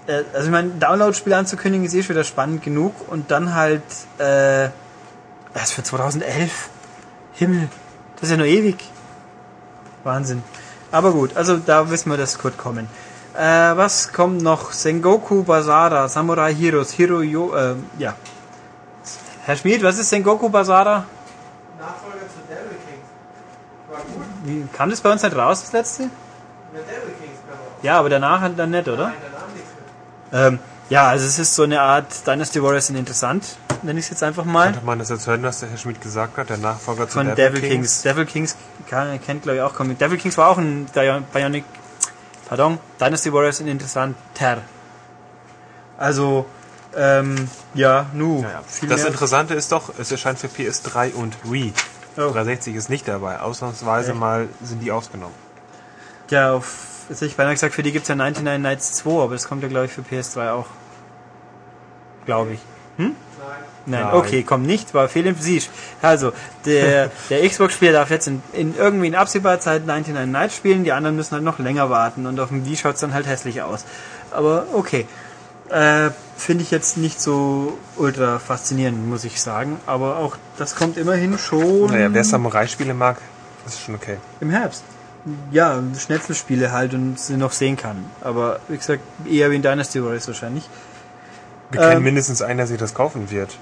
äh, 0.06 0.22
also 0.32 0.46
ich 0.46 0.52
meine, 0.52 0.70
Download-Spiel 0.70 1.32
anzukündigen 1.32 1.86
ist 1.86 1.94
eh 1.94 2.02
schon 2.02 2.14
wieder 2.14 2.24
spannend 2.24 2.62
genug 2.62 2.94
und 3.08 3.30
dann 3.30 3.54
halt 3.54 3.82
äh, 4.18 4.70
was 5.52 5.72
für 5.72 5.82
2011? 5.82 6.68
Himmel, 7.34 7.68
das 8.14 8.24
ist 8.24 8.30
ja 8.30 8.36
nur 8.36 8.46
ewig. 8.46 8.76
Wahnsinn. 10.04 10.42
Aber 10.92 11.12
gut, 11.12 11.36
also 11.36 11.56
da 11.56 11.90
wissen 11.90 12.10
wir, 12.10 12.16
das 12.16 12.42
wird 12.42 12.56
kommen. 12.56 12.88
Äh, 13.36 13.76
was 13.76 14.12
kommt 14.12 14.42
noch? 14.42 14.72
Sengoku 14.72 15.44
Basara, 15.44 16.08
Samurai 16.08 16.54
Heroes, 16.54 16.92
Hiro 16.92 17.20
Yo, 17.20 17.54
äh, 17.54 17.74
ja. 17.98 18.14
Herr 19.44 19.56
Schmid, 19.56 19.82
was 19.82 19.98
ist 19.98 20.08
Sengoku 20.08 20.48
Basara? 20.48 21.04
Nachfolger 21.78 22.26
zu 22.28 22.40
Devil 22.48 22.78
Kings. 22.86 23.90
War 23.90 23.98
gut. 23.98 24.24
Wie, 24.44 24.66
kam 24.76 24.90
das 24.90 25.00
bei 25.00 25.12
uns 25.12 25.22
nicht 25.22 25.36
raus, 25.36 25.60
das 25.60 25.72
letzte? 25.72 26.02
Mit 26.04 26.12
Devil 26.88 27.14
Kings 27.20 27.38
Ja, 27.82 27.98
aber 27.98 28.08
danach 28.08 28.48
dann 28.56 28.70
nicht, 28.70 28.88
oder? 28.88 29.08
Nein, 29.08 29.14
danach 29.30 29.48
nichts 29.54 29.70
mehr. 30.32 30.46
Ähm, 30.46 30.58
ja, 30.88 31.08
also 31.08 31.26
es 31.26 31.38
ist 31.38 31.54
so 31.54 31.64
eine 31.64 31.80
Art 31.82 32.26
Dynasty 32.26 32.62
Warriors 32.62 32.88
in 32.90 32.96
interessant 32.96 33.58
nenne 33.82 33.98
ich 33.98 34.06
es 34.06 34.10
jetzt 34.10 34.22
einfach 34.22 34.44
mal. 34.44 34.72
Könnte 34.72 34.84
man 34.84 34.98
das 34.98 35.08
jetzt 35.08 35.26
hören, 35.26 35.42
was 35.42 35.60
der 35.60 35.70
Herr 35.70 35.78
Schmidt 35.78 36.00
gesagt 36.00 36.36
hat, 36.38 36.50
der 36.50 36.58
Nachfolger 36.58 37.08
zu 37.08 37.14
Von 37.14 37.34
Devil, 37.34 37.36
Devil 37.36 37.60
Kings. 37.60 37.72
Kings. 37.72 38.02
Devil 38.02 38.26
Kings 38.26 38.56
kann, 38.88 39.20
kennt, 39.22 39.42
glaube 39.42 39.56
ich, 39.56 39.62
auch 39.62 39.74
Comic. 39.74 39.98
Devil 39.98 40.18
Kings 40.18 40.36
war 40.36 40.50
auch 40.50 40.58
ein 40.58 40.86
Bionic, 41.32 41.64
pardon, 42.48 42.78
Dynasty 43.00 43.32
Warriors 43.32 43.60
in 43.60 43.68
interessanter. 43.68 44.62
Also, 45.98 46.46
ähm, 46.94 47.48
ja, 47.74 48.06
nu. 48.12 48.42
Ja, 48.42 48.50
ja. 48.50 48.62
Das 48.88 49.04
Interessante 49.04 49.54
ist 49.54 49.72
doch, 49.72 49.92
es 49.98 50.10
erscheint 50.10 50.38
für 50.38 50.48
PS3 50.48 51.12
und 51.14 51.36
Wii. 51.44 51.72
Oh. 52.16 52.30
360 52.30 52.74
ist 52.74 52.88
nicht 52.88 53.06
dabei. 53.06 53.40
Ausnahmsweise 53.40 54.12
Echt? 54.12 54.20
mal 54.20 54.48
sind 54.62 54.80
die 54.80 54.90
ausgenommen. 54.90 55.34
Ja, 56.30 56.54
auf, 56.54 57.04
jetzt 57.08 57.18
hätte 57.18 57.26
ich 57.26 57.36
beinahe 57.36 57.52
gesagt, 57.52 57.74
für 57.74 57.82
die 57.82 57.92
gibt 57.92 58.04
es 58.04 58.08
ja 58.08 58.14
99 58.14 58.62
Nights 58.62 58.94
2, 58.94 59.22
aber 59.22 59.34
das 59.34 59.46
kommt 59.46 59.62
ja, 59.62 59.68
glaube 59.68 59.86
ich, 59.86 59.92
für 59.92 60.00
PS3 60.02 60.52
auch. 60.52 60.66
Glaube 62.24 62.54
ich. 62.54 62.60
Hm? 62.96 63.14
Nein, 63.86 64.02
Nein, 64.02 64.14
okay, 64.14 64.42
komm 64.42 64.62
nicht, 64.62 64.94
war 64.94 65.08
fehlintensiv. 65.08 65.68
Also, 66.02 66.32
der, 66.64 67.10
der 67.30 67.48
Xbox-Spieler 67.48 67.92
darf 67.92 68.10
jetzt 68.10 68.26
in, 68.26 68.42
in 68.52 68.74
irgendwie 68.76 69.06
in 69.06 69.14
absehbarer 69.14 69.60
Zeit 69.60 69.86
99 69.86 70.30
Nights 70.30 70.56
spielen, 70.56 70.84
die 70.84 70.92
anderen 70.92 71.16
müssen 71.16 71.32
halt 71.32 71.44
noch 71.44 71.58
länger 71.58 71.88
warten 71.88 72.26
und 72.26 72.38
auf 72.40 72.48
dem 72.48 72.66
Wii 72.66 72.76
schaut 72.76 72.94
es 72.96 73.00
dann 73.00 73.14
halt 73.14 73.26
hässlich 73.26 73.62
aus. 73.62 73.84
Aber 74.32 74.66
okay. 74.72 75.06
Äh, 75.68 76.10
Finde 76.36 76.62
ich 76.62 76.70
jetzt 76.70 76.98
nicht 76.98 77.20
so 77.20 77.78
ultra 77.96 78.38
faszinierend, 78.38 79.08
muss 79.08 79.24
ich 79.24 79.40
sagen. 79.40 79.78
Aber 79.86 80.18
auch 80.18 80.36
das 80.58 80.76
kommt 80.76 80.98
immerhin 80.98 81.38
schon. 81.38 81.90
Naja, 81.90 82.12
wer 82.12 82.24
Samurai-Spiele 82.24 82.92
mag, 82.92 83.16
ist 83.66 83.80
schon 83.80 83.94
okay. 83.94 84.18
Im 84.40 84.50
Herbst. 84.50 84.84
Ja, 85.50 85.82
Schnetzelspiele 85.98 86.70
halt 86.72 86.92
und 86.92 87.18
sie 87.18 87.36
noch 87.36 87.52
sehen 87.52 87.76
kann. 87.76 88.04
Aber 88.20 88.60
wie 88.68 88.76
gesagt, 88.76 89.00
eher 89.28 89.50
wie 89.50 89.56
in 89.56 89.62
Dynasty 89.62 90.04
Warriors 90.04 90.28
wahrscheinlich. 90.28 90.68
Wir 91.70 91.80
kennen 91.80 91.96
ähm, 91.96 92.02
mindestens 92.04 92.42
einen, 92.42 92.58
der 92.58 92.66
sich 92.66 92.78
das 92.78 92.94
kaufen 92.94 93.30
wird. 93.30 93.56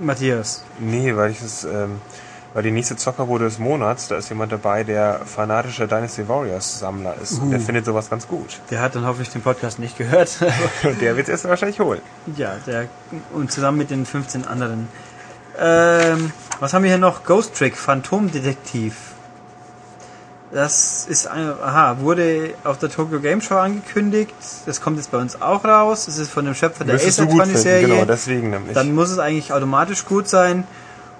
Matthias. 0.00 0.64
Nee, 0.78 1.14
weil 1.16 1.30
ich 1.30 1.40
es, 1.42 1.64
ähm, 1.64 2.00
weil 2.52 2.62
die 2.62 2.70
nächste 2.70 2.96
Zockerbude 2.96 3.44
des 3.44 3.58
Monats, 3.58 4.08
da 4.08 4.16
ist 4.16 4.28
jemand 4.28 4.52
dabei, 4.52 4.84
der 4.84 5.20
fanatischer 5.24 5.86
Dynasty 5.86 6.28
Warriors 6.28 6.78
Sammler 6.78 7.16
ist. 7.20 7.40
Uh. 7.40 7.50
Der 7.50 7.60
findet 7.60 7.84
sowas 7.84 8.08
ganz 8.08 8.28
gut. 8.28 8.60
Der 8.70 8.80
hat 8.80 8.94
dann 8.94 9.06
hoffentlich 9.06 9.30
den 9.30 9.42
Podcast 9.42 9.78
nicht 9.78 9.98
gehört. 9.98 10.38
und 10.82 11.00
der 11.00 11.16
wird 11.16 11.28
es 11.28 11.32
erst 11.32 11.48
wahrscheinlich 11.48 11.80
holen. 11.80 12.00
Ja, 12.36 12.56
der, 12.66 12.86
und 13.32 13.50
zusammen 13.50 13.78
mit 13.78 13.90
den 13.90 14.06
15 14.06 14.46
anderen. 14.46 14.88
Ähm, 15.58 16.32
was 16.60 16.74
haben 16.74 16.82
wir 16.82 16.90
hier 16.90 16.98
noch? 16.98 17.24
Ghost 17.24 17.56
Trick, 17.56 17.76
Phantomdetektiv. 17.76 19.13
Das 20.54 21.06
ist 21.08 21.26
ein, 21.26 21.52
aha, 21.60 21.96
wurde 21.98 22.54
auf 22.62 22.78
der 22.78 22.88
Tokyo 22.88 23.18
Game 23.18 23.40
Show 23.40 23.56
angekündigt. 23.56 24.32
Das 24.66 24.80
kommt 24.80 24.98
jetzt 24.98 25.10
bei 25.10 25.18
uns 25.18 25.42
auch 25.42 25.64
raus. 25.64 26.06
Das 26.06 26.16
ist 26.16 26.30
von 26.30 26.44
dem 26.44 26.54
Schöpfer 26.54 26.84
der 26.84 26.94
Ace 26.94 27.18
Attorney 27.18 27.56
Serie. 27.56 27.88
Genau, 27.88 28.04
deswegen 28.04 28.50
nämlich. 28.50 28.72
Dann 28.72 28.94
muss 28.94 29.10
es 29.10 29.18
eigentlich 29.18 29.52
automatisch 29.52 30.04
gut 30.04 30.28
sein. 30.28 30.64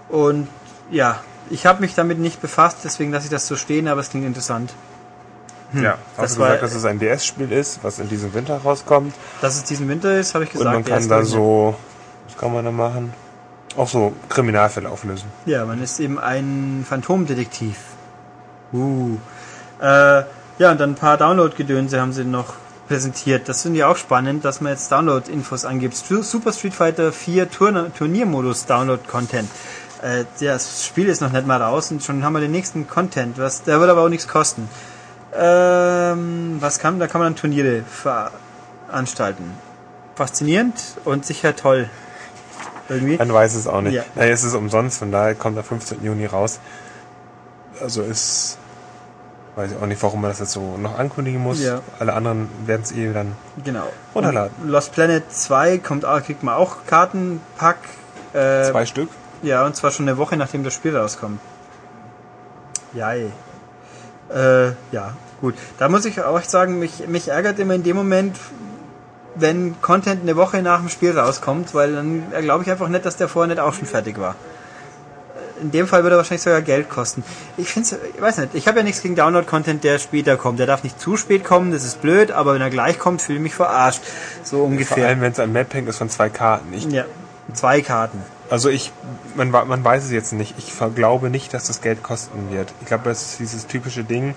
Und 0.09 0.47
ja, 0.93 1.19
ich 1.51 1.67
habe 1.67 1.81
mich 1.81 1.97
damit 1.97 2.21
nicht 2.21 2.41
befasst, 2.41 2.79
deswegen 2.85 3.11
lasse 3.11 3.25
ich 3.25 3.31
das 3.31 3.49
so 3.49 3.57
stehen, 3.57 3.89
aber 3.89 4.03
es 4.03 4.11
klingt 4.11 4.25
interessant. 4.25 4.73
Hm. 5.73 5.83
Ja, 5.83 5.99
hast 6.17 6.37
du 6.37 6.41
gesagt, 6.41 6.63
dass 6.63 6.73
es 6.73 6.85
ein 6.85 7.01
DS-Spiel 7.01 7.51
ist, 7.51 7.81
was 7.83 7.99
in 7.99 8.09
diesem 8.09 8.35
Winter 8.35 8.59
rauskommt. 8.59 9.17
Dass 9.41 9.57
es 9.57 9.65
diesen 9.65 9.89
Winter 9.89 10.17
ist, 10.17 10.37
habe 10.37 10.45
ich 10.45 10.53
gesagt. 10.53 10.69
Und 10.69 10.75
man 10.75 10.85
kann 10.85 11.09
da 11.09 11.25
so, 11.25 11.75
was 12.29 12.37
kann 12.37 12.53
man 12.53 12.65
da 12.65 12.71
machen? 12.71 13.13
Auch 13.77 13.89
so 13.89 14.13
Kriminalfälle 14.29 14.89
auflösen. 14.89 15.27
Ja, 15.45 15.65
man 15.65 15.83
ist 15.83 15.99
eben 15.99 16.21
ein 16.21 16.87
Phantomdetektiv. 16.89 17.75
Uh. 18.75 19.17
Äh, 19.81 20.25
ja, 20.59 20.71
und 20.71 20.81
dann 20.81 20.91
ein 20.91 20.95
paar 20.95 21.17
Download-Gedönse 21.17 22.01
haben 22.01 22.13
sie 22.13 22.25
noch 22.25 22.55
präsentiert. 22.89 23.49
Das 23.49 23.63
finde 23.63 23.79
ich 23.79 23.85
auch 23.85 23.97
spannend, 23.97 24.45
dass 24.45 24.61
man 24.61 24.73
jetzt 24.73 24.91
Download-Infos 24.93 25.65
angibt. 25.65 25.97
Super 25.97 26.53
Street 26.53 26.75
Fighter 26.75 27.13
4 27.13 27.51
Turn 27.51 27.93
Turniermodus 27.97 28.67
Download-Content. 28.67 29.49
Äh, 30.03 30.25
das 30.41 30.85
Spiel 30.85 31.09
ist 31.09 31.21
noch 31.21 31.33
nicht 31.33 31.47
mal 31.47 31.63
raus 31.63 31.91
und 31.91 32.03
schon 32.03 32.25
haben 32.25 32.35
wir 32.35 32.41
den 32.41 32.51
nächsten 32.51 32.87
Content. 32.87 33.39
Was, 33.39 33.63
der 33.63 33.81
wird 33.81 33.91
aber 33.91 34.03
auch 34.03 34.09
nichts 34.09 34.29
kosten. 34.29 34.69
Ähm, 35.37 36.59
was 36.61 36.79
kann, 36.79 36.99
da 36.99 37.07
kann 37.07 37.21
man 37.21 37.33
dann 37.33 37.41
Turniere 37.41 37.83
veranstalten. 37.83 39.53
Faszinierend 40.15 40.75
und 41.05 41.25
sicher 41.27 41.57
toll. 41.57 41.89
Irgendwie. 42.89 43.17
Man 43.17 43.33
weiß 43.33 43.55
es 43.55 43.67
auch 43.67 43.81
nicht. 43.81 43.95
Ja. 43.95 44.05
Naja, 44.15 44.33
es 44.33 44.45
ist 44.45 44.55
umsonst, 44.55 44.99
von 44.99 45.11
daher 45.11 45.35
kommt 45.35 45.57
der 45.57 45.65
15. 45.65 46.05
Juni 46.05 46.27
raus. 46.27 46.61
Also 47.81 48.03
ist 48.03 48.59
Weiß 49.57 49.71
ich 49.71 49.77
auch 49.81 49.87
nicht, 49.87 50.03
warum 50.03 50.21
man 50.21 50.31
das 50.31 50.41
jetzt 50.41 50.53
so 50.53 50.77
noch 50.77 50.99
ankündigen 50.99 51.41
muss. 51.41 51.63
Ja. 51.63 51.81
Alle 52.01 52.15
anderen 52.15 52.49
werden 52.67 52.83
es 52.83 52.91
eh 52.91 53.13
dann 53.13 53.37
genau. 53.63 53.85
runterladen. 54.15 54.53
Und 54.63 54.69
Lost 54.69 54.93
Planet 54.93 55.23
2 55.31 55.79
kommt 55.79 56.05
auch, 56.05 56.23
kriegt 56.23 56.43
man 56.43 56.55
auch 56.55 56.79
Kartenpack. 56.87 57.79
Äh, 58.33 58.65
Zwei 58.65 58.85
Stück? 58.85 59.11
Ja, 59.43 59.65
und 59.65 59.77
zwar 59.77 59.93
schon 59.93 60.09
eine 60.09 60.19
Woche 60.19 60.37
nachdem 60.37 60.65
das 60.65 60.75
Spiel 60.75 60.97
rauskommt. 60.97 61.39
Jai. 62.95 63.31
Äh, 64.35 64.71
ja, 64.91 65.15
gut. 65.41 65.55
Da 65.79 65.89
muss 65.89 66.05
ich 66.05 66.21
auch 66.21 66.43
sagen, 66.43 66.81
mich, 66.81 67.07
mich 67.07 67.29
ärgert 67.29 67.61
immer 67.61 67.75
in 67.75 67.85
dem 67.85 67.95
Moment, 67.95 68.37
wenn 69.37 69.81
Content 69.81 70.23
eine 70.23 70.35
Woche 70.35 70.63
nach 70.63 70.81
dem 70.81 70.89
Spiel 70.89 71.17
rauskommt, 71.17 71.75
weil 71.75 71.95
dann 71.95 72.25
glaube 72.41 72.65
ich 72.65 72.71
einfach 72.71 72.89
nicht, 72.89 73.05
dass 73.05 73.17
der 73.17 73.29
vorher 73.29 73.55
nicht 73.55 73.61
auch 73.61 73.73
schon 73.73 73.87
fertig 73.87 74.19
war 74.19 74.35
in 75.61 75.71
dem 75.71 75.87
Fall 75.87 76.03
würde 76.03 76.17
er 76.17 76.19
wahrscheinlich 76.19 76.43
sogar 76.43 76.63
Geld 76.63 76.89
kosten. 76.89 77.25
Ich 77.57 77.69
finde 77.69 77.89
ich 78.15 78.21
weiß 78.21 78.39
nicht, 78.39 78.55
ich 78.55 78.69
habe 78.69 78.79
ja 78.79 78.85
nichts 78.85 79.03
gegen 79.03 79.15
Download-Content, 79.15 79.85
der 79.85 79.99
später 79.99 80.37
kommt. 80.37 80.59
Der 80.59 80.67
darf 80.67 80.83
nicht 80.83 81.01
zu 81.01 81.17
spät 81.17 81.45
kommen, 81.45 81.73
das 81.73 81.85
ist 81.85 82.01
blöd, 82.03 82.31
aber 82.31 82.55
wenn 82.55 82.61
er 82.61 82.71
gleich 82.71 82.99
kommt, 82.99 83.23
fühle 83.23 83.39
ich 83.39 83.43
mich 83.43 83.55
verarscht. 83.55 84.03
So 84.43 84.65
ungefähr. 84.65 84.97
Vor 84.97 85.07
allem, 85.07 85.21
wenn 85.21 85.33
es 85.33 85.41
an 85.41 85.53
Map 85.53 85.73
hängt, 85.75 85.89
ist 85.89 85.99
von 85.99 86.11
zwei 86.11 86.29
Karten. 86.29 86.73
Ich, 86.73 86.85
ja, 86.87 87.05
zwei 87.53 87.81
Karten. 87.81 88.23
Also 88.51 88.69
ich, 88.69 88.93
man, 89.35 89.51
man 89.51 89.85
weiß 89.85 90.05
es 90.05 90.11
jetzt 90.11 90.33
nicht. 90.33 90.55
Ich 90.59 90.73
glaube 90.95 91.31
nicht, 91.31 91.55
dass 91.55 91.67
das 91.67 91.81
Geld 91.81 92.03
kosten 92.03 92.51
wird. 92.51 92.73
Ich 92.81 92.87
glaube, 92.87 93.05
das 93.05 93.23
ist 93.23 93.39
dieses 93.41 93.67
typische 93.67 94.05
Ding, 94.05 94.35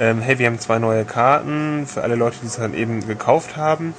ähm, 0.00 0.20
hey, 0.20 0.38
wir 0.38 0.46
haben 0.46 0.58
zwei 0.58 0.78
neue 0.78 1.04
Karten 1.04 1.86
für 1.86 2.02
alle 2.02 2.16
Leute, 2.16 2.36
die 2.42 2.48
es 2.48 2.56
dann 2.56 2.74
eben 2.74 3.06
gekauft 3.06 3.56
haben 3.56 3.94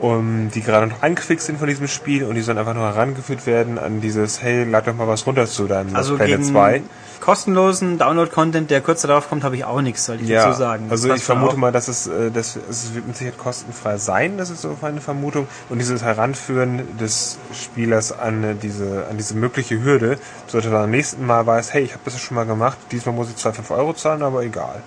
um, 0.00 0.50
die 0.54 0.62
gerade 0.62 0.86
noch 0.86 1.02
angefixt 1.02 1.46
sind 1.46 1.58
von 1.58 1.68
diesem 1.68 1.88
Spiel 1.88 2.24
und 2.24 2.34
die 2.34 2.42
sollen 2.42 2.58
einfach 2.58 2.74
nur 2.74 2.84
herangeführt 2.84 3.46
werden 3.46 3.78
an 3.78 4.00
dieses, 4.00 4.42
hey, 4.42 4.64
lad 4.64 4.86
doch 4.86 4.94
mal 4.94 5.08
was 5.08 5.26
runter 5.26 5.46
zu 5.46 5.66
deinem 5.66 5.94
also 5.94 6.16
Planet 6.16 6.44
2. 6.44 6.82
Kostenlosen 7.20 7.98
Download-Content, 7.98 8.70
der 8.70 8.80
kurz 8.80 9.02
darauf 9.02 9.28
kommt, 9.28 9.42
habe 9.42 9.56
ich 9.56 9.64
auch 9.64 9.80
nichts, 9.80 10.06
soll 10.06 10.20
ich 10.20 10.28
ja, 10.28 10.46
dazu 10.46 10.58
sagen. 10.58 10.86
Also 10.88 11.12
ich 11.12 11.22
vermute 11.22 11.56
mal, 11.56 11.72
dass 11.72 11.88
es, 11.88 12.06
äh, 12.06 12.30
das, 12.30 12.56
es 12.70 12.94
wird 12.94 13.06
mit 13.06 13.16
Sicherheit 13.16 13.38
kostenfrei 13.38 13.98
sein, 13.98 14.38
das 14.38 14.50
ist 14.50 14.62
so 14.62 14.76
meine 14.80 15.00
Vermutung. 15.00 15.48
Und 15.68 15.78
dieses 15.78 16.02
Heranführen 16.02 16.96
des 16.98 17.38
Spielers 17.52 18.16
an 18.16 18.44
äh, 18.44 18.54
diese, 18.54 19.06
an 19.10 19.16
diese 19.16 19.34
mögliche 19.34 19.82
Hürde, 19.82 20.18
sollte 20.46 20.70
dann 20.70 20.84
am 20.84 20.90
nächsten 20.90 21.26
Mal 21.26 21.44
weiß, 21.44 21.74
hey, 21.74 21.82
ich 21.82 21.92
habe 21.92 22.02
das 22.04 22.18
schon 22.20 22.36
mal 22.36 22.46
gemacht, 22.46 22.78
diesmal 22.92 23.14
muss 23.14 23.28
ich 23.30 23.36
zwar 23.36 23.52
5 23.52 23.70
Euro 23.72 23.94
zahlen, 23.94 24.22
aber 24.22 24.42
egal. 24.42 24.82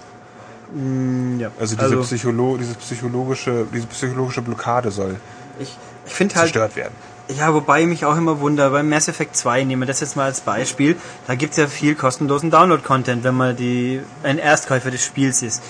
Mm, 0.74 1.40
ja. 1.40 1.52
Also 1.60 1.76
diese, 1.76 1.88
also, 1.88 2.02
Psycholo 2.02 2.58
diese 2.58 2.76
psychologische, 2.76 3.66
diese 3.74 3.88
psychologische 3.88 4.42
Blockade 4.42 4.92
soll 4.92 5.18
ich, 5.60 5.78
ich 6.06 6.20
halt, 6.20 6.32
zerstört 6.32 6.76
werden. 6.76 6.94
Ja, 7.38 7.54
wobei 7.54 7.82
ich 7.82 7.88
mich 7.88 8.06
auch 8.06 8.18
immer 8.18 8.40
wundere, 8.40 8.72
beim 8.72 8.90
Mass 8.90 9.08
Effect 9.08 9.38
2, 9.38 9.64
nehmen 9.64 9.84
wir 9.84 9.88
das 9.88 10.02
jetzt 10.02 10.16
mal 10.16 10.26
als 10.26 10.42
Beispiel, 10.42 10.98
da 11.28 11.36
gibt 11.36 11.52
es 11.52 11.58
ja 11.58 11.68
viel 11.68 11.96
kostenlosen 11.96 12.52
Download-Content, 12.52 13.24
wenn 13.24 13.36
man 13.36 13.56
die, 13.56 14.02
ein 14.24 14.38
Erstkäufer 14.38 14.92
des 14.92 15.04
Spiels 15.04 15.42
ist. 15.42 15.62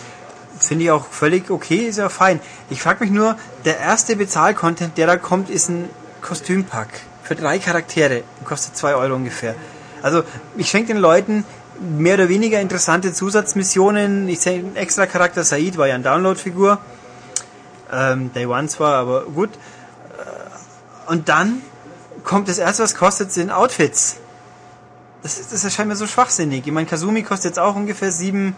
Finde 0.58 0.86
ich 0.86 0.92
auch 0.92 1.06
völlig 1.06 1.52
okay, 1.52 1.88
ist 1.88 1.98
ja 1.98 2.10
fein. 2.10 2.40
Ich 2.70 2.82
frage 2.82 3.04
mich 3.04 3.12
nur, 3.12 3.36
der 3.66 3.80
erste 3.80 4.16
Bezahl-Content, 4.16 4.98
der 4.98 5.08
da 5.08 5.18
kommt, 5.18 5.50
ist 5.50 5.70
ein 5.70 5.90
Kostümpack 6.22 6.90
für 7.24 7.36
drei 7.36 7.60
Charaktere. 7.60 8.24
Kostet 8.46 8.76
zwei 8.76 8.96
Euro 8.96 9.16
ungefähr. 9.16 9.56
Also 10.02 10.24
ich 10.58 10.70
schenke 10.70 10.94
den 10.94 11.02
Leuten 11.02 11.46
mehr 11.82 12.16
oder 12.16 12.30
weniger 12.30 12.62
interessante 12.62 13.12
Zusatzmissionen. 13.12 14.28
Ich 14.30 14.40
sehe, 14.40 14.64
extra 14.76 15.06
Charakter 15.06 15.44
Said 15.44 15.78
war 15.78 15.88
ja 15.88 15.96
eine 15.96 16.04
Download-Figur. 16.04 16.80
Ähm, 17.92 18.32
Day 18.34 18.46
One 18.46 18.68
zwar, 18.68 18.96
aber 18.96 19.24
gut. 19.26 19.50
Äh, 19.50 21.12
und 21.12 21.28
dann 21.28 21.62
kommt 22.24 22.48
das 22.48 22.60
erste, 22.60 22.84
was 22.84 22.96
kostet, 22.96 23.32
sind 23.32 23.52
Outfits. 23.52 24.18
Das, 25.24 25.40
ist, 25.40 25.52
das 25.52 25.64
erscheint 25.64 25.90
mir 25.90 25.96
so 25.96 26.08
schwachsinnig. 26.08 26.66
Ich 26.66 26.74
meine, 26.74 26.88
Kazumi 26.88 27.24
kostet 27.24 27.52
jetzt 27.52 27.60
auch 27.60 27.76
ungefähr 27.76 28.12
7 28.12 28.56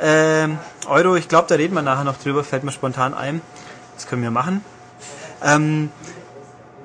ähm, 0.00 0.58
Euro. 0.86 1.16
Ich 1.16 1.28
glaube, 1.28 1.48
da 1.48 1.54
reden 1.54 1.74
wir 1.74 1.82
nachher 1.82 2.04
noch 2.04 2.18
drüber, 2.18 2.44
fällt 2.44 2.64
mir 2.64 2.72
spontan 2.72 3.14
ein. 3.14 3.40
Das 3.94 4.06
können 4.06 4.22
wir 4.22 4.30
machen. 4.30 4.64
Ähm, 5.42 5.90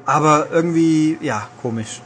aber 0.06 0.48
irgendwie, 0.52 1.18
ja, 1.22 1.48
komisch 1.62 2.02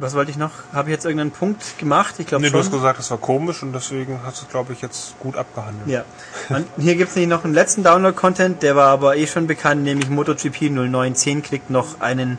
was 0.00 0.14
wollte 0.14 0.30
ich 0.30 0.38
noch? 0.38 0.50
Habe 0.72 0.88
ich 0.88 0.94
jetzt 0.94 1.04
irgendeinen 1.04 1.30
Punkt 1.30 1.78
gemacht? 1.78 2.14
Ich 2.18 2.26
glaube 2.26 2.42
nee, 2.42 2.48
schon. 2.48 2.58
du 2.58 2.64
hast 2.64 2.72
gesagt, 2.72 2.98
das 2.98 3.10
war 3.10 3.18
komisch 3.18 3.62
und 3.62 3.72
deswegen 3.72 4.20
hast 4.24 4.40
du 4.40 4.46
es, 4.46 4.50
glaube 4.50 4.72
ich, 4.72 4.80
jetzt 4.80 5.18
gut 5.20 5.36
abgehandelt. 5.36 5.88
Ja. 5.88 6.04
Und 6.48 6.66
hier 6.78 6.96
gibt 6.96 7.10
es 7.10 7.16
nämlich 7.16 7.30
noch 7.30 7.44
einen 7.44 7.54
letzten 7.54 7.82
Download-Content, 7.82 8.62
der 8.62 8.76
war 8.76 8.88
aber 8.88 9.16
eh 9.16 9.26
schon 9.26 9.46
bekannt, 9.46 9.82
nämlich 9.82 10.08
MotoGP 10.08 10.70
0910 10.70 11.42
kriegt 11.42 11.70
noch 11.70 12.00
einen 12.00 12.38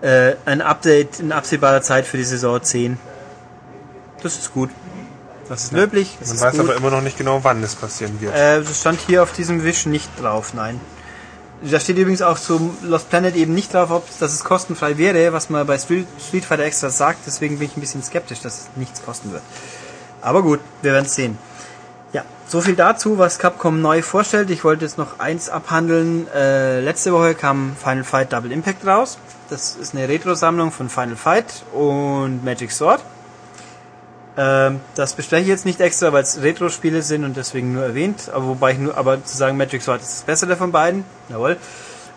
äh, 0.00 0.34
ein 0.44 0.62
Update 0.62 1.20
in 1.20 1.32
absehbarer 1.32 1.82
Zeit 1.82 2.06
für 2.06 2.16
die 2.16 2.24
Saison 2.24 2.62
10. 2.62 2.98
Das 4.22 4.38
ist 4.38 4.54
gut. 4.54 4.70
Das 5.48 5.64
ist 5.64 5.72
löblich. 5.72 6.16
Man 6.20 6.40
weiß 6.40 6.52
gut. 6.52 6.60
aber 6.60 6.76
immer 6.76 6.90
noch 6.90 7.00
nicht 7.00 7.18
genau, 7.18 7.40
wann 7.42 7.62
das 7.62 7.74
passieren 7.74 8.20
wird. 8.20 8.34
Äh, 8.34 8.62
das 8.62 8.80
stand 8.80 9.00
hier 9.00 9.22
auf 9.22 9.32
diesem 9.32 9.64
Wisch 9.64 9.86
nicht 9.86 10.10
drauf, 10.20 10.54
nein. 10.54 10.80
Da 11.60 11.80
steht 11.80 11.96
übrigens 11.96 12.22
auch 12.22 12.38
zu 12.38 12.76
Lost 12.82 13.10
Planet 13.10 13.34
eben 13.34 13.52
nicht 13.52 13.74
drauf, 13.74 13.90
ob 13.90 14.06
dass 14.20 14.32
es 14.32 14.44
kostenfrei 14.44 14.96
wäre, 14.96 15.32
was 15.32 15.50
man 15.50 15.66
bei 15.66 15.76
Street, 15.76 16.06
Street 16.24 16.44
Fighter 16.44 16.62
Extra 16.64 16.90
sagt. 16.90 17.20
Deswegen 17.26 17.58
bin 17.58 17.68
ich 17.68 17.76
ein 17.76 17.80
bisschen 17.80 18.02
skeptisch, 18.02 18.40
dass 18.40 18.60
es 18.60 18.68
nichts 18.76 19.02
kosten 19.02 19.32
wird. 19.32 19.42
Aber 20.20 20.42
gut, 20.42 20.60
wir 20.82 20.92
werden 20.92 21.06
es 21.06 21.14
sehen. 21.14 21.36
Ja, 22.12 22.22
so 22.46 22.60
viel 22.60 22.76
dazu, 22.76 23.18
was 23.18 23.38
Capcom 23.38 23.80
neu 23.80 24.02
vorstellt. 24.02 24.50
Ich 24.50 24.62
wollte 24.62 24.84
jetzt 24.84 24.98
noch 24.98 25.18
eins 25.18 25.48
abhandeln. 25.48 26.28
Äh, 26.32 26.80
letzte 26.80 27.12
Woche 27.12 27.34
kam 27.34 27.74
Final 27.76 28.04
Fight 28.04 28.32
Double 28.32 28.52
Impact 28.52 28.86
raus. 28.86 29.18
Das 29.50 29.76
ist 29.76 29.94
eine 29.94 30.08
Retro-Sammlung 30.08 30.70
von 30.70 30.88
Final 30.88 31.16
Fight 31.16 31.64
und 31.72 32.44
Magic 32.44 32.70
Sword. 32.70 33.00
Ähm, 34.38 34.78
das 34.94 35.14
bespreche 35.14 35.42
ich 35.42 35.48
jetzt 35.48 35.66
nicht 35.66 35.80
extra, 35.80 36.12
weil 36.12 36.22
es 36.22 36.40
Retro-Spiele 36.40 37.02
sind 37.02 37.24
und 37.24 37.36
deswegen 37.36 37.72
nur 37.72 37.82
erwähnt. 37.82 38.30
Aber 38.32 38.46
wobei 38.46 38.72
ich 38.72 38.78
nur, 38.78 38.96
aber 38.96 39.24
zu 39.24 39.36
sagen, 39.36 39.56
Magic 39.56 39.82
Sword 39.82 40.00
ist 40.00 40.12
das 40.12 40.22
bessere 40.22 40.56
von 40.56 40.70
beiden. 40.70 41.04
Jawohl. 41.28 41.56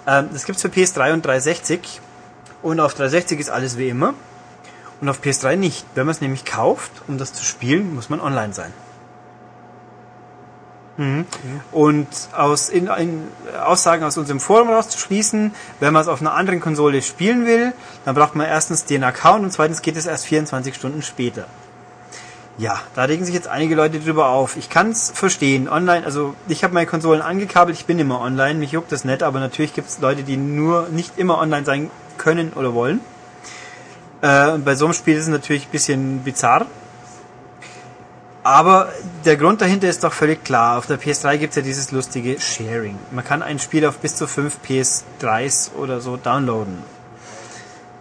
Ähm, 0.05 0.29
das 0.31 0.45
gibt's 0.45 0.61
für 0.61 0.67
PS3 0.67 1.13
und 1.13 1.25
360. 1.25 1.99
Und 2.61 2.79
auf 2.79 2.93
360 2.93 3.39
ist 3.39 3.49
alles 3.49 3.79
wie 3.79 3.89
immer. 3.89 4.13
Und 5.01 5.09
auf 5.09 5.19
PS3 5.19 5.55
nicht. 5.55 5.83
Wenn 5.95 6.05
man 6.05 6.13
es 6.13 6.21
nämlich 6.21 6.45
kauft, 6.45 6.91
um 7.07 7.17
das 7.17 7.33
zu 7.33 7.43
spielen, 7.43 7.95
muss 7.95 8.11
man 8.11 8.21
online 8.21 8.53
sein. 8.53 8.71
Mhm. 10.97 11.25
Und 11.71 12.07
aus 12.33 12.69
in, 12.69 12.85
in, 12.85 13.27
Aussagen 13.65 14.03
aus 14.03 14.19
unserem 14.19 14.39
Forum 14.39 14.69
rauszuschließen, 14.69 15.55
wenn 15.79 15.93
man 15.93 16.03
es 16.03 16.07
auf 16.07 16.21
einer 16.21 16.35
anderen 16.35 16.59
Konsole 16.59 17.01
spielen 17.01 17.47
will, 17.47 17.73
dann 18.05 18.13
braucht 18.13 18.35
man 18.35 18.45
erstens 18.45 18.85
den 18.85 19.03
Account 19.03 19.43
und 19.43 19.51
zweitens 19.51 19.81
geht 19.81 19.97
es 19.97 20.05
erst 20.05 20.27
24 20.27 20.75
Stunden 20.75 21.01
später. 21.01 21.47
Ja, 22.57 22.79
da 22.95 23.03
regen 23.05 23.25
sich 23.25 23.33
jetzt 23.33 23.47
einige 23.47 23.75
Leute 23.75 23.99
drüber 23.99 24.29
auf. 24.29 24.57
Ich 24.57 24.69
kann 24.69 24.91
es 24.91 25.11
verstehen. 25.11 25.69
Online, 25.69 26.05
also 26.05 26.35
ich 26.47 26.63
habe 26.63 26.73
meine 26.73 26.85
Konsolen 26.85 27.21
angekabelt, 27.21 27.77
ich 27.77 27.85
bin 27.85 27.97
immer 27.97 28.19
online, 28.19 28.59
mich 28.59 28.71
juckt 28.71 28.91
das 28.91 29.05
nicht, 29.05 29.23
aber 29.23 29.39
natürlich 29.39 29.73
gibt 29.73 29.89
es 29.89 29.99
Leute, 29.99 30.23
die 30.23 30.37
nur 30.37 30.89
nicht 30.89 31.17
immer 31.17 31.39
online 31.39 31.65
sein 31.65 31.89
können 32.17 32.53
oder 32.53 32.73
wollen. 32.73 32.99
Äh, 34.21 34.51
und 34.51 34.65
bei 34.65 34.75
so 34.75 34.85
einem 34.85 34.93
Spiel 34.93 35.15
ist 35.15 35.23
es 35.23 35.29
natürlich 35.29 35.67
ein 35.67 35.71
bisschen 35.71 36.19
bizarr. 36.23 36.65
Aber 38.43 38.89
der 39.23 39.37
Grund 39.37 39.61
dahinter 39.61 39.87
ist 39.87 40.03
doch 40.03 40.13
völlig 40.13 40.43
klar. 40.43 40.79
Auf 40.79 40.87
der 40.87 40.99
PS3 40.99 41.37
gibt 41.37 41.51
es 41.51 41.57
ja 41.57 41.61
dieses 41.61 41.91
lustige 41.91 42.39
Sharing. 42.39 42.97
Man 43.11 43.23
kann 43.23 43.43
ein 43.43 43.59
Spiel 43.59 43.85
auf 43.85 43.99
bis 43.99 44.15
zu 44.15 44.27
5 44.27 44.57
PS3s 44.67 45.75
oder 45.75 46.01
so 46.01 46.17
downloaden. 46.17 46.83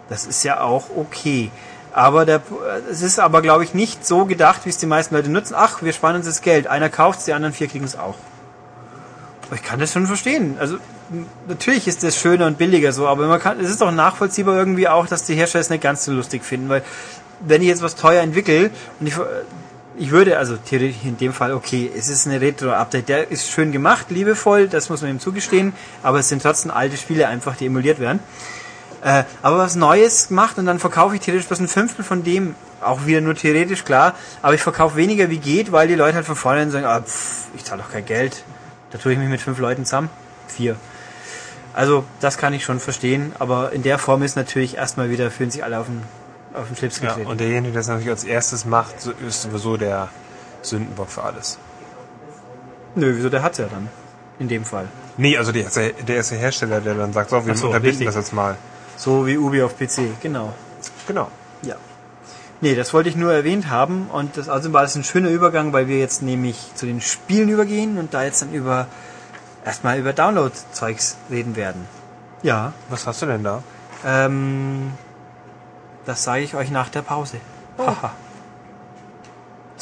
Das 0.09 0.25
ist 0.25 0.43
ja 0.43 0.61
auch 0.61 0.85
okay. 0.95 1.51
Aber 1.93 2.25
der, 2.25 2.41
es 2.89 3.01
ist 3.01 3.19
aber, 3.19 3.41
glaube 3.41 3.63
ich, 3.63 3.73
nicht 3.73 4.05
so 4.05 4.25
gedacht, 4.25 4.61
wie 4.65 4.69
es 4.69 4.77
die 4.77 4.85
meisten 4.85 5.15
Leute 5.15 5.29
nutzen. 5.29 5.55
Ach, 5.57 5.81
wir 5.81 5.91
sparen 5.91 6.15
uns 6.15 6.25
das 6.25 6.41
Geld. 6.41 6.67
Einer 6.67 6.89
kauft 6.89 7.19
es, 7.19 7.25
die 7.25 7.33
anderen 7.33 7.53
vier 7.53 7.67
kriegen 7.67 7.85
es 7.85 7.97
auch. 7.97 8.15
Ich 9.53 9.63
kann 9.63 9.79
das 9.79 9.91
schon 9.91 10.07
verstehen. 10.07 10.55
Also 10.59 10.77
natürlich 11.47 11.87
ist 11.87 12.03
das 12.03 12.15
schöner 12.15 12.47
und 12.47 12.57
billiger 12.57 12.93
so, 12.93 13.07
aber 13.07 13.27
man 13.27 13.39
kann, 13.39 13.59
es 13.59 13.69
ist 13.69 13.81
doch 13.81 13.91
nachvollziehbar 13.91 14.55
irgendwie 14.55 14.87
auch, 14.87 15.07
dass 15.07 15.23
die 15.23 15.35
Hersteller 15.35 15.61
es 15.61 15.69
nicht 15.69 15.83
ganz 15.83 16.05
so 16.05 16.13
lustig 16.13 16.45
finden, 16.45 16.69
weil 16.69 16.83
wenn 17.41 17.61
ich 17.61 17.67
jetzt 17.67 17.81
was 17.81 17.95
teuer 17.95 18.21
entwickle 18.21 18.69
und 18.99 19.07
ich, 19.07 19.15
ich 19.97 20.11
würde, 20.11 20.37
also 20.37 20.55
theoretisch 20.55 21.03
in 21.03 21.17
dem 21.17 21.33
Fall, 21.33 21.53
okay, 21.53 21.91
es 21.95 22.07
ist 22.07 22.27
eine 22.27 22.39
Retro-Update, 22.39 23.09
der 23.09 23.31
ist 23.31 23.49
schön 23.49 23.71
gemacht, 23.71 24.05
liebevoll, 24.09 24.67
das 24.67 24.89
muss 24.89 25.01
man 25.01 25.11
ihm 25.11 25.19
zugestehen, 25.19 25.73
aber 26.01 26.19
es 26.19 26.29
sind 26.29 26.41
trotzdem 26.41 26.71
alte 26.71 26.95
Spiele 26.95 27.27
einfach, 27.27 27.57
die 27.57 27.65
emuliert 27.65 27.99
werden. 27.99 28.19
Äh, 29.03 29.23
aber 29.41 29.57
was 29.57 29.75
Neues 29.75 30.27
gemacht 30.27 30.57
und 30.57 30.65
dann 30.65 30.79
verkaufe 30.79 31.15
ich 31.15 31.21
theoretisch 31.21 31.47
bloß 31.47 31.59
ein 31.59 31.67
Fünftel 31.67 32.05
von 32.05 32.23
dem, 32.23 32.55
auch 32.81 33.05
wieder 33.05 33.21
nur 33.21 33.35
theoretisch, 33.35 33.83
klar, 33.83 34.15
aber 34.41 34.53
ich 34.53 34.61
verkaufe 34.61 34.95
weniger 34.95 35.29
wie 35.29 35.39
geht, 35.39 35.71
weil 35.71 35.87
die 35.87 35.95
Leute 35.95 36.15
halt 36.15 36.25
von 36.25 36.35
vornherein 36.35 36.71
sagen, 36.71 36.85
ah, 36.85 37.01
pff, 37.01 37.47
ich 37.55 37.63
zahle 37.63 37.81
doch 37.81 37.91
kein 37.91 38.05
Geld, 38.05 38.43
da 38.91 38.97
tue 38.97 39.13
ich 39.13 39.17
mich 39.17 39.29
mit 39.29 39.41
fünf 39.41 39.57
Leuten 39.59 39.85
zusammen. 39.85 40.09
Vier. 40.47 40.75
Also, 41.73 42.03
das 42.19 42.37
kann 42.37 42.53
ich 42.53 42.63
schon 42.63 42.79
verstehen, 42.79 43.33
aber 43.39 43.71
in 43.71 43.81
der 43.81 43.97
Form 43.97 44.23
ist 44.23 44.35
natürlich 44.35 44.75
erstmal 44.75 45.09
wieder, 45.09 45.31
fühlen 45.31 45.51
sich 45.51 45.63
alle 45.63 45.79
auf 45.79 45.85
den, 45.85 46.03
auf 46.53 46.67
den 46.67 46.75
Schlips 46.75 46.99
getreten. 46.99 47.21
Ja, 47.21 47.29
und 47.29 47.39
derjenige, 47.39 47.73
der 47.73 47.79
das 47.79 47.87
natürlich 47.87 48.09
als 48.09 48.23
erstes 48.23 48.65
macht, 48.65 48.95
ist 49.25 49.43
sowieso 49.43 49.77
der 49.77 50.09
Sündenbock 50.61 51.09
für 51.09 51.23
alles. 51.23 51.57
Nö, 52.95 53.13
wieso, 53.15 53.29
der 53.29 53.41
hat's 53.41 53.57
ja 53.57 53.67
dann. 53.71 53.87
In 54.37 54.47
dem 54.47 54.65
Fall. 54.65 54.87
Nee, 55.17 55.37
also 55.37 55.51
der, 55.51 55.69
der 55.69 56.15
erste 56.15 56.35
Hersteller, 56.35 56.81
der 56.81 56.95
dann 56.95 57.13
sagt, 57.13 57.29
so, 57.29 57.45
wir 57.45 57.55
so, 57.55 57.67
unterbinden 57.67 58.05
das 58.05 58.15
jetzt 58.15 58.33
mal. 58.33 58.57
So 59.01 59.25
wie 59.25 59.35
Ubi 59.35 59.63
auf 59.63 59.79
PC, 59.79 60.21
genau. 60.21 60.53
Genau. 61.07 61.27
Ja. 61.63 61.73
Nee, 62.61 62.75
das 62.75 62.93
wollte 62.93 63.09
ich 63.09 63.15
nur 63.15 63.33
erwähnt 63.33 63.67
haben 63.67 64.07
und 64.11 64.37
das 64.37 64.47
also 64.47 64.71
war 64.73 64.83
das 64.83 64.95
ein 64.95 65.03
schöner 65.03 65.29
Übergang, 65.29 65.73
weil 65.73 65.87
wir 65.87 65.97
jetzt 65.97 66.21
nämlich 66.21 66.75
zu 66.75 66.85
den 66.85 67.01
Spielen 67.01 67.49
übergehen 67.49 67.97
und 67.97 68.13
da 68.13 68.23
jetzt 68.23 68.43
dann 68.43 68.53
über 68.53 68.85
erstmal 69.65 69.97
über 69.97 70.13
Download-Zeugs 70.13 71.17
reden 71.31 71.55
werden. 71.55 71.87
Ja. 72.43 72.73
Was 72.89 73.07
hast 73.07 73.23
du 73.23 73.25
denn 73.25 73.43
da? 73.43 73.63
Ähm, 74.05 74.91
das 76.05 76.23
sage 76.23 76.43
ich 76.43 76.53
euch 76.53 76.69
nach 76.69 76.89
der 76.89 77.01
Pause. 77.01 77.37
Oh. 77.79 77.87
Haha. 77.87 78.11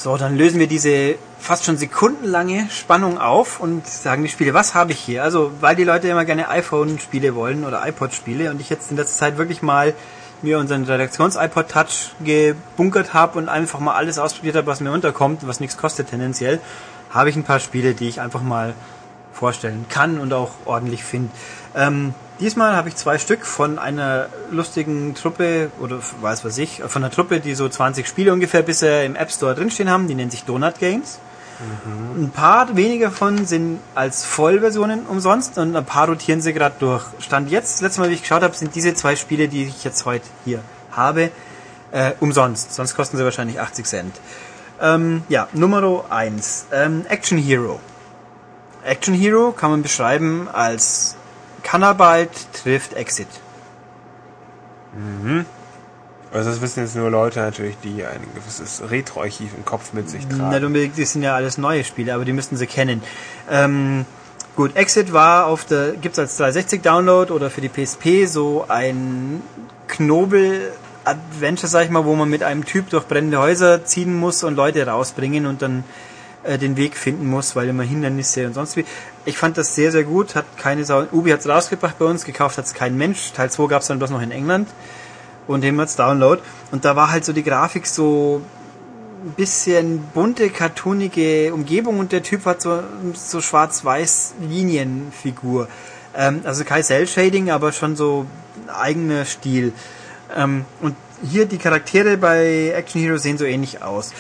So, 0.02 0.16
dann 0.16 0.38
lösen 0.38 0.62
wir 0.62 0.68
diese 0.68 1.16
fast 1.40 1.66
schon 1.66 1.76
sekundenlange 1.76 2.70
Spannung 2.72 3.18
auf 3.18 3.60
und 3.60 3.86
sagen 3.86 4.24
die 4.24 4.30
Spiele, 4.30 4.54
was 4.54 4.74
habe 4.74 4.94
ich 4.94 5.00
hier? 5.00 5.24
Also, 5.24 5.52
weil 5.60 5.76
die 5.76 5.84
Leute 5.84 6.08
immer 6.08 6.24
gerne 6.24 6.48
iPhone-Spiele 6.48 7.36
wollen 7.36 7.66
oder 7.66 7.86
iPod-Spiele 7.86 8.50
und 8.50 8.62
ich 8.62 8.70
jetzt 8.70 8.92
in 8.92 8.96
letzter 8.96 9.18
Zeit 9.18 9.38
wirklich 9.38 9.62
mal 9.62 9.94
mir 10.42 10.58
unseren 10.58 10.86
Redaktions-iPod 10.86 11.68
Touch 11.68 12.14
gebunkert 12.24 13.14
habe 13.14 13.38
und 13.40 13.50
einfach 13.50 13.82
mal 13.82 13.94
alles 13.94 14.20
ausprobiert 14.20 14.56
habe, 14.56 14.68
was 14.68 14.80
mir 14.80 14.94
unterkommt, 14.94 15.46
was 15.46 15.60
nichts 15.60 15.76
kostet 15.76 16.12
tendenziell, 16.12 16.62
habe 17.10 17.30
ich 17.30 17.36
ein 17.36 17.44
paar 17.44 17.60
Spiele, 17.60 17.94
die 17.94 18.08
ich 18.08 18.22
einfach 18.22 18.42
mal 18.42 18.76
vorstellen 19.34 19.86
kann 19.90 20.18
und 20.18 20.32
auch 20.32 20.52
ordentlich 20.64 21.04
finde. 21.04 21.30
Ähm, 21.76 22.14
diesmal 22.40 22.76
habe 22.76 22.90
ich 22.90 22.96
zwei 22.96 23.18
Stück 23.18 23.46
von 23.46 23.80
einer 23.80 24.28
lustigen 24.52 25.16
Truppe 25.16 25.72
oder 25.80 26.00
weiß 26.22 26.46
was 26.46 26.58
ich, 26.58 26.82
von 26.88 27.04
einer 27.04 27.12
Truppe, 27.12 27.40
die 27.40 27.54
so 27.56 27.68
20 27.68 28.08
Spiele 28.08 28.34
ungefähr 28.34 28.62
bisher 28.62 29.06
im 29.06 29.16
App 29.16 29.32
Store 29.32 29.56
drinstehen 29.56 29.90
haben, 29.90 30.08
die 30.08 30.16
nennt 30.16 30.32
sich 30.32 30.44
Donut 30.44 30.80
Games. 30.80 31.20
Mhm. 31.60 32.24
Ein 32.24 32.30
paar 32.32 32.76
weniger 32.76 33.12
von 33.12 33.46
sind 33.46 33.80
als 33.94 34.24
Vollversionen 34.24 35.06
umsonst 35.06 35.58
und 35.58 35.76
ein 35.76 35.86
paar 35.86 36.08
rotieren 36.08 36.42
sie 36.42 36.54
gerade 36.54 36.76
durch. 36.80 37.04
Stand 37.20 37.52
jetzt, 37.52 37.76
das 37.76 37.82
letzte 37.82 38.02
Mal, 38.02 38.10
wie 38.10 38.14
ich 38.14 38.22
geschaut 38.22 38.44
habe, 38.44 38.56
sind 38.56 38.76
diese 38.76 38.94
zwei 38.94 39.16
Spiele, 39.16 39.48
die 39.48 39.66
ich 39.66 39.84
jetzt 39.84 40.06
heute 40.06 40.26
hier 40.46 40.62
habe, 40.92 41.32
äh, 41.92 42.14
umsonst. 42.20 42.74
Sonst 42.74 42.96
kosten 42.96 43.18
sie 43.18 43.24
wahrscheinlich 43.24 43.60
80 43.60 43.86
Cent. 43.86 44.16
Ähm, 44.82 45.24
ja, 45.28 45.50
Nummer 45.54 46.06
1. 46.10 46.68
Ähm, 46.72 47.06
Action 47.10 47.38
Hero. 47.38 47.80
Action 48.86 49.14
Hero 49.14 49.52
kann 49.52 49.72
man 49.72 49.82
beschreiben 49.82 50.48
als 50.52 51.18
Cannabalt 51.64 52.32
trifft 52.54 52.94
Exit. 52.94 53.28
Mhm. 54.94 55.46
Also 56.32 56.52
das 56.52 56.62
wissen 56.62 56.84
jetzt 56.84 56.96
nur 56.96 57.10
Leute 57.10 57.40
natürlich, 57.40 57.76
die 57.84 58.06
ein 58.06 58.22
gewisses 58.36 58.84
Retro-Archiv 58.90 59.50
im 59.58 59.66
Kopf 59.66 59.94
mit 59.94 60.10
sich 60.10 60.28
tragen. 60.28 60.50
Nicht 60.50 60.64
unbedingt, 60.64 61.00
das 61.00 61.12
sind 61.14 61.24
ja 61.24 61.36
alles 61.36 61.58
neue 61.58 61.84
Spiele, 61.84 62.14
aber 62.14 62.24
die 62.24 62.34
müssten 62.34 62.56
sie 62.56 62.68
kennen. 62.68 63.02
Ähm, 63.50 64.06
gut, 64.56 64.76
Exit 64.76 65.12
war 65.12 65.48
auf 65.48 65.66
der, 65.66 65.94
gibt's 65.94 66.20
als 66.20 66.38
360 66.38 66.84
Download 66.84 67.34
oder 67.34 67.50
für 67.50 67.62
die 67.62 67.70
PSP 67.70 68.28
so 68.28 68.66
ein 68.68 69.42
Knobel 69.88 70.72
Adventure, 71.04 71.68
sag 71.68 71.86
ich 71.86 71.90
mal, 71.90 72.06
wo 72.06 72.14
man 72.14 72.30
mit 72.30 72.44
einem 72.44 72.64
Typ 72.64 72.90
durch 72.92 73.06
brennende 73.06 73.40
Häuser 73.40 73.86
ziehen 73.86 74.16
muss 74.16 74.44
und 74.44 74.56
Leute 74.56 74.86
rausbringen 74.86 75.48
und 75.48 75.64
dann 75.64 75.84
äh, 76.44 76.60
den 76.60 76.78
Weg 76.78 76.96
finden 76.96 77.28
muss, 77.28 77.56
weil 77.56 77.70
immer 77.70 77.84
Hindernisse 77.84 78.46
und 78.46 78.54
sonst 78.54 78.78
wie. 78.78 78.86
Ich 79.30 79.38
fand 79.38 79.60
das 79.60 79.76
sehr, 79.76 79.92
sehr 79.92 80.06
gut, 80.06 80.34
hat 80.34 80.58
keine 80.58 80.84
Sau. 80.86 81.06
Ubi 81.12 81.30
hat 81.30 81.42
es 81.42 81.48
rausgebracht 81.48 82.00
bei 82.00 82.06
uns, 82.06 82.26
gekauft 82.26 82.58
hat 82.58 82.66
es 82.66 82.74
kein 82.74 82.98
Mensch. 82.98 83.32
Teil 83.32 83.52
2 83.52 83.68
gab 83.68 83.84
es 83.84 83.88
dann 83.88 84.00
bloß 84.00 84.10
noch 84.10 84.24
in 84.24 84.32
England 84.32 84.68
und 85.46 85.62
den 85.62 85.80
als 85.80 85.96
Download. 85.96 86.42
Und 86.72 86.84
da 86.84 86.96
war 86.96 87.12
halt 87.12 87.26
so 87.26 87.32
die 87.32 87.44
Grafik 87.44 87.86
so 87.86 88.42
ein 89.24 89.34
bisschen 89.34 90.00
bunte, 90.16 90.50
cartoonige 90.50 91.54
Umgebung 91.54 92.00
und 92.00 92.12
der 92.12 92.24
Typ 92.24 92.46
hat 92.46 92.60
so, 92.60 92.82
so 93.14 93.40
schwarz-weiß 93.40 94.34
Linienfigur. 94.42 95.68
Ähm, 96.16 96.42
also 96.44 96.64
kein 96.64 96.82
Cell-Shading, 96.82 97.52
aber 97.52 97.72
schon 97.72 97.96
so 97.96 98.26
eigener 98.68 99.26
Stil. 99.26 99.74
Ähm, 100.36 100.66
und 100.82 100.96
hier 101.22 101.46
die 101.46 101.60
Charaktere 101.60 102.18
bei 102.18 102.74
Action 102.76 103.00
Hero 103.00 103.18
sehen 103.18 103.38
so 103.38 103.46
ähnlich 103.46 103.84
aus. 103.84 104.12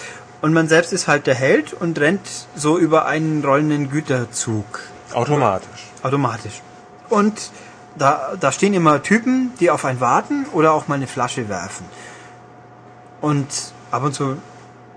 Und 0.41 0.53
man 0.53 0.67
selbst 0.67 0.93
ist 0.93 1.07
halt 1.07 1.25
der 1.25 1.35
Held 1.35 1.73
und 1.73 1.99
rennt 1.99 2.21
so 2.55 2.77
über 2.77 3.07
einen 3.07 3.43
rollenden 3.43 3.89
Güterzug. 3.89 4.88
Automatisch. 5.13 5.87
Automatisch. 6.03 6.61
Und 7.09 7.51
da, 7.97 8.33
da 8.39 8.51
stehen 8.51 8.73
immer 8.73 9.01
Typen, 9.01 9.51
die 9.59 9.69
auf 9.69 9.85
einen 9.85 9.99
warten 9.99 10.45
oder 10.53 10.73
auch 10.73 10.87
mal 10.87 10.95
eine 10.95 11.07
Flasche 11.07 11.49
werfen. 11.49 11.85
Und 13.21 13.47
ab 13.91 14.03
und 14.03 14.13
zu 14.13 14.37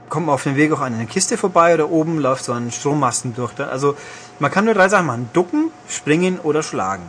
kommt 0.09 0.27
man 0.27 0.35
auf 0.35 0.43
dem 0.43 0.57
Weg 0.57 0.73
auch 0.73 0.81
an 0.81 0.95
eine 0.95 1.07
Kiste 1.07 1.39
vorbei 1.39 1.73
oder 1.75 1.89
oben 1.89 2.19
läuft 2.19 2.45
so 2.45 2.53
ein 2.53 2.71
Strommasten 2.71 3.35
durch. 3.35 3.59
Also 3.59 3.97
man 4.39 4.51
kann 4.51 4.67
nur 4.67 4.75
drei 4.75 4.89
Sachen 4.89 5.07
machen. 5.07 5.31
Ducken, 5.33 5.71
springen 5.89 6.39
oder 6.39 6.63
schlagen. 6.63 7.05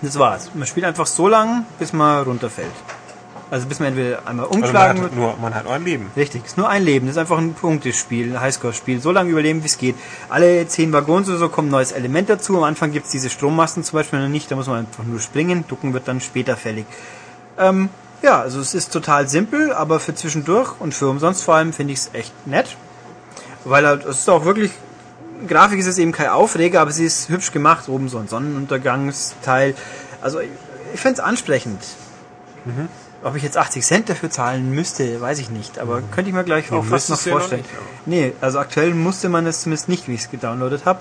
Das 0.00 0.18
war's. 0.18 0.50
Man 0.54 0.66
spielt 0.66 0.86
einfach 0.86 1.06
so 1.06 1.28
lang, 1.28 1.66
bis 1.78 1.92
man 1.92 2.24
runterfällt. 2.24 2.72
Also 3.52 3.66
bis 3.66 3.80
man 3.80 3.88
entweder 3.88 4.26
einmal 4.26 4.46
umschlagen 4.46 5.02
also 5.02 5.02
man 5.02 5.10
hat, 5.10 5.14
nur, 5.14 5.36
man 5.36 5.54
hat 5.54 5.64
nur 5.64 5.74
ein 5.74 5.84
Leben. 5.84 6.10
Richtig, 6.16 6.46
ist 6.46 6.56
nur 6.56 6.70
ein 6.70 6.82
Leben. 6.82 7.06
Das 7.06 7.16
ist 7.16 7.20
einfach 7.20 7.36
ein 7.36 7.52
Punktespiel, 7.52 8.32
ein 8.32 8.40
Highscore-Spiel. 8.40 8.98
So 8.98 9.12
lange 9.12 9.28
überleben, 9.28 9.62
wie 9.62 9.66
es 9.66 9.76
geht. 9.76 9.94
Alle 10.30 10.66
zehn 10.68 10.90
Waggons 10.94 11.28
oder 11.28 11.36
so 11.36 11.50
kommen 11.50 11.68
ein 11.68 11.72
neues 11.72 11.92
Element 11.92 12.30
dazu. 12.30 12.56
Am 12.56 12.62
Anfang 12.62 12.92
gibt's 12.92 13.10
diese 13.10 13.28
Strommasten 13.28 13.84
zum 13.84 13.98
Beispiel 13.98 14.20
noch 14.20 14.30
nicht. 14.30 14.50
Da 14.50 14.56
muss 14.56 14.68
man 14.68 14.78
einfach 14.78 15.04
nur 15.04 15.20
springen. 15.20 15.66
Ducken 15.68 15.92
wird 15.92 16.08
dann 16.08 16.22
später 16.22 16.56
fällig. 16.56 16.86
Ähm, 17.58 17.90
ja, 18.22 18.40
also 18.40 18.58
es 18.58 18.72
ist 18.72 18.90
total 18.90 19.28
simpel, 19.28 19.70
aber 19.74 20.00
für 20.00 20.14
zwischendurch 20.14 20.80
und 20.80 20.94
für 20.94 21.10
umsonst 21.10 21.44
vor 21.44 21.56
allem 21.56 21.74
finde 21.74 21.92
ich 21.92 21.98
es 21.98 22.10
echt 22.14 22.46
nett. 22.46 22.74
Weil 23.66 23.86
halt, 23.86 24.06
es 24.06 24.20
ist 24.20 24.30
auch 24.30 24.46
wirklich 24.46 24.70
Grafik 25.46 25.78
ist 25.78 25.88
es 25.88 25.98
eben 25.98 26.12
kein 26.12 26.28
Aufreger, 26.28 26.80
aber 26.80 26.92
sie 26.92 27.04
ist 27.04 27.28
hübsch 27.28 27.52
gemacht. 27.52 27.90
Oben 27.90 28.08
so 28.08 28.16
ein 28.16 28.28
Sonnenuntergangsteil. 28.28 29.74
Also 30.22 30.40
ich, 30.40 30.48
ich 30.94 31.00
finde 31.00 31.20
es 31.20 31.20
ansprechend. 31.20 31.82
Mhm. 32.64 32.88
Ob 33.24 33.36
ich 33.36 33.42
jetzt 33.42 33.56
80 33.56 33.84
Cent 33.84 34.08
dafür 34.08 34.30
zahlen 34.30 34.72
müsste, 34.72 35.20
weiß 35.20 35.38
ich 35.38 35.50
nicht. 35.50 35.78
Aber 35.78 36.00
mhm. 36.00 36.10
könnte 36.10 36.30
ich 36.30 36.34
mir 36.34 36.44
gleich 36.44 36.72
auch 36.72 36.84
fast 36.84 37.10
noch 37.10 37.18
vorstellen. 37.18 37.62
Noch 37.62 38.06
nicht, 38.06 38.06
nee, 38.06 38.32
also 38.40 38.58
aktuell 38.58 38.94
musste 38.94 39.28
man 39.28 39.46
es 39.46 39.62
zumindest 39.62 39.88
nicht, 39.88 40.08
wie 40.08 40.14
ich 40.14 40.22
es 40.22 40.30
gedownloadet 40.30 40.84
habe. 40.84 41.00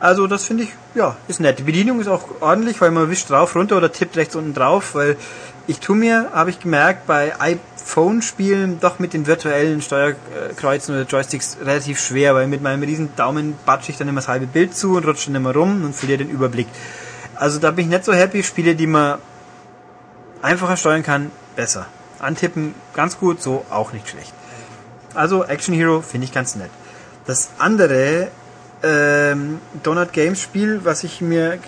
Also 0.00 0.26
das 0.26 0.44
finde 0.44 0.64
ich, 0.64 0.70
ja, 0.96 1.16
ist 1.28 1.38
nett. 1.38 1.60
Die 1.60 1.62
Bedienung 1.62 2.00
ist 2.00 2.08
auch 2.08 2.24
ordentlich, 2.40 2.80
weil 2.80 2.90
man 2.90 3.08
wischt 3.08 3.30
drauf, 3.30 3.54
runter 3.54 3.76
oder 3.76 3.92
tippt 3.92 4.16
rechts 4.16 4.34
unten 4.34 4.52
drauf, 4.52 4.96
weil 4.96 5.16
ich 5.68 5.78
tue 5.78 5.94
mir, 5.94 6.30
habe 6.32 6.50
ich 6.50 6.58
gemerkt, 6.58 7.06
bei 7.06 7.38
iPhone-Spielen 7.38 8.80
doch 8.80 8.98
mit 8.98 9.12
den 9.12 9.28
virtuellen 9.28 9.80
Steuerkreuzen 9.80 10.96
oder 10.96 11.04
Joysticks 11.04 11.58
relativ 11.64 12.00
schwer, 12.00 12.34
weil 12.34 12.48
mit 12.48 12.62
meinem 12.62 12.82
riesen 12.82 13.14
Daumen 13.14 13.54
batsche 13.64 13.92
ich 13.92 13.96
dann 13.96 14.08
immer 14.08 14.22
das 14.22 14.26
halbe 14.26 14.46
Bild 14.46 14.76
zu 14.76 14.96
und 14.96 15.06
rutsche 15.06 15.26
dann 15.26 15.36
immer 15.36 15.54
rum 15.54 15.84
und 15.84 15.94
verliere 15.94 16.18
den 16.18 16.30
Überblick. 16.30 16.66
Also 17.36 17.60
da 17.60 17.70
bin 17.70 17.84
ich 17.84 17.90
nicht 17.92 18.04
so 18.04 18.12
happy. 18.12 18.42
Spiele, 18.42 18.74
die 18.74 18.88
man 18.88 19.18
einfacher 20.42 20.76
steuern 20.76 21.02
kann, 21.02 21.30
besser. 21.56 21.86
Antippen 22.18 22.74
ganz 22.94 23.18
gut, 23.18 23.42
so 23.42 23.64
auch 23.70 23.92
nicht 23.92 24.08
schlecht. 24.08 24.32
Also 25.14 25.44
Action 25.44 25.74
Hero 25.74 26.02
finde 26.02 26.26
ich 26.26 26.32
ganz 26.32 26.54
nett. 26.54 26.70
Das 27.26 27.50
andere 27.58 28.28
ähm, 28.82 29.60
Donut 29.82 30.12
Games 30.12 30.40
Spiel, 30.40 30.84
was 30.84 31.04
ich 31.04 31.20
mir 31.20 31.58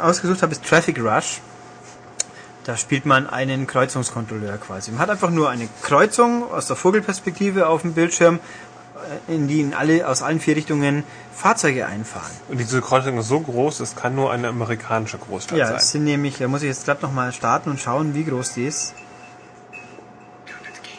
ausgesucht 0.00 0.42
habe, 0.42 0.52
ist 0.52 0.64
Traffic 0.64 1.00
Rush. 1.00 1.40
Da 2.64 2.76
spielt 2.76 3.06
man 3.06 3.28
einen 3.28 3.66
Kreuzungskontrolleur 3.66 4.58
quasi. 4.58 4.90
Man 4.90 5.00
hat 5.00 5.10
einfach 5.10 5.30
nur 5.30 5.48
eine 5.48 5.68
Kreuzung 5.82 6.50
aus 6.52 6.66
der 6.66 6.76
Vogelperspektive 6.76 7.66
auf 7.66 7.82
dem 7.82 7.94
Bildschirm, 7.94 8.38
in 9.28 9.48
die 9.48 9.60
in 9.60 9.74
alle, 9.74 10.06
aus 10.08 10.22
allen 10.22 10.40
vier 10.40 10.56
Richtungen 10.56 11.04
Fahrzeuge 11.34 11.86
einfahren. 11.86 12.30
Und 12.48 12.58
diese 12.58 12.80
Kreuzung 12.80 13.18
ist 13.18 13.28
so 13.28 13.40
groß, 13.40 13.80
es 13.80 13.96
kann 13.96 14.14
nur 14.14 14.30
eine 14.32 14.48
amerikanische 14.48 15.18
Großstadt 15.18 15.58
ja, 15.58 15.66
sein. 15.66 15.74
Ja, 15.74 15.80
es 15.80 15.90
sind 15.90 16.04
nämlich, 16.04 16.38
da 16.38 16.48
muss 16.48 16.62
ich 16.62 16.68
jetzt 16.68 16.84
gerade 16.84 17.02
nochmal 17.02 17.32
starten 17.32 17.70
und 17.70 17.80
schauen, 17.80 18.14
wie 18.14 18.24
groß 18.24 18.54
die 18.54 18.66
ist. 18.66 18.94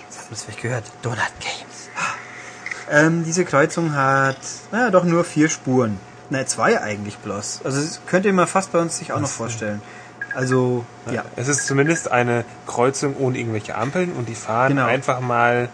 Das 0.10 0.18
hat 0.20 0.26
man 0.26 0.34
es 0.34 0.44
vielleicht 0.44 0.62
gehört. 0.62 0.84
Donut 1.02 1.20
Games. 1.40 1.90
Ähm, 2.90 3.24
diese 3.24 3.46
Kreuzung 3.46 3.94
hat, 3.94 4.38
naja, 4.72 4.90
doch 4.90 5.06
nur 5.06 5.24
vier 5.24 5.50
Spuren. 5.50 6.00
Nein, 6.30 6.48
zwei 6.48 6.82
eigentlich 6.82 7.18
bloß. 7.18 7.62
Also 7.64 7.82
das 7.82 8.02
könnte 8.06 8.32
man 8.34 8.48
fast 8.48 8.72
bei 8.72 8.80
uns 8.80 8.98
sich 8.98 9.14
auch 9.14 9.20
noch 9.20 9.30
vorstellen. 9.30 9.82
Also, 10.34 10.86
ja. 11.12 11.24
Es 11.36 11.48
ist 11.48 11.68
zumindest 11.68 12.12
eine 12.12 12.46
Kreuzung 12.66 13.16
ohne 13.18 13.38
irgendwelche 13.38 13.76
Ampeln 13.76 14.14
und 14.14 14.30
die 14.30 14.36
fahren 14.36 14.76
genau. 14.76 14.86
einfach 14.86 15.20
mal 15.20 15.70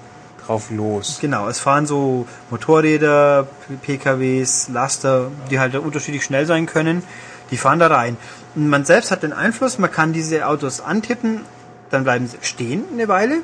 drauf 0.47 0.69
los. 0.71 1.17
Genau, 1.21 1.47
es 1.47 1.59
fahren 1.59 1.85
so 1.85 2.27
Motorräder, 2.49 3.47
PKWs, 3.81 4.69
Laster, 4.69 5.29
die 5.51 5.59
halt 5.59 5.75
unterschiedlich 5.75 6.23
schnell 6.23 6.45
sein 6.45 6.65
können. 6.65 7.03
Die 7.51 7.57
fahren 7.57 7.79
da 7.79 7.87
rein. 7.87 8.17
Und 8.55 8.69
man 8.69 8.85
selbst 8.85 9.11
hat 9.11 9.23
den 9.23 9.33
Einfluss, 9.33 9.77
man 9.77 9.91
kann 9.91 10.13
diese 10.13 10.47
Autos 10.47 10.81
antippen, 10.81 11.41
dann 11.89 12.03
bleiben 12.03 12.27
sie 12.27 12.37
stehen 12.41 12.83
eine 12.91 13.07
Weile. 13.07 13.37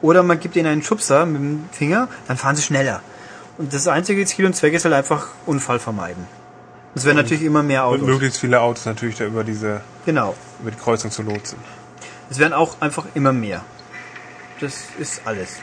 Oder 0.00 0.22
man 0.22 0.38
gibt 0.38 0.56
ihnen 0.56 0.66
einen 0.66 0.82
Schubser 0.82 1.26
mit 1.26 1.40
dem 1.40 1.68
Finger, 1.72 2.08
dann 2.28 2.36
fahren 2.36 2.56
sie 2.56 2.62
schneller. 2.62 3.02
Und 3.58 3.74
das 3.74 3.88
einzige 3.88 4.24
Ziel 4.24 4.46
und 4.46 4.54
Zweck 4.54 4.72
ist 4.74 4.84
halt 4.84 4.94
einfach 4.94 5.28
Unfall 5.44 5.80
vermeiden. 5.80 6.26
Es 6.94 7.04
werden 7.04 7.16
natürlich 7.16 7.42
immer 7.42 7.62
mehr 7.62 7.84
Autos. 7.84 8.02
Und 8.02 8.08
möglichst 8.08 8.40
viele 8.40 8.60
Autos 8.60 8.86
natürlich 8.86 9.16
da 9.16 9.24
über 9.24 9.44
diese 9.44 9.80
Genau. 10.06 10.34
über 10.60 10.70
die 10.70 10.76
Kreuzung 10.76 11.10
zu 11.10 11.22
lotsen. 11.22 11.58
Es 12.30 12.38
werden 12.38 12.52
auch 12.52 12.80
einfach 12.80 13.04
immer 13.14 13.32
mehr. 13.32 13.62
Das 14.60 14.74
ist 14.98 15.22
alles. 15.24 15.56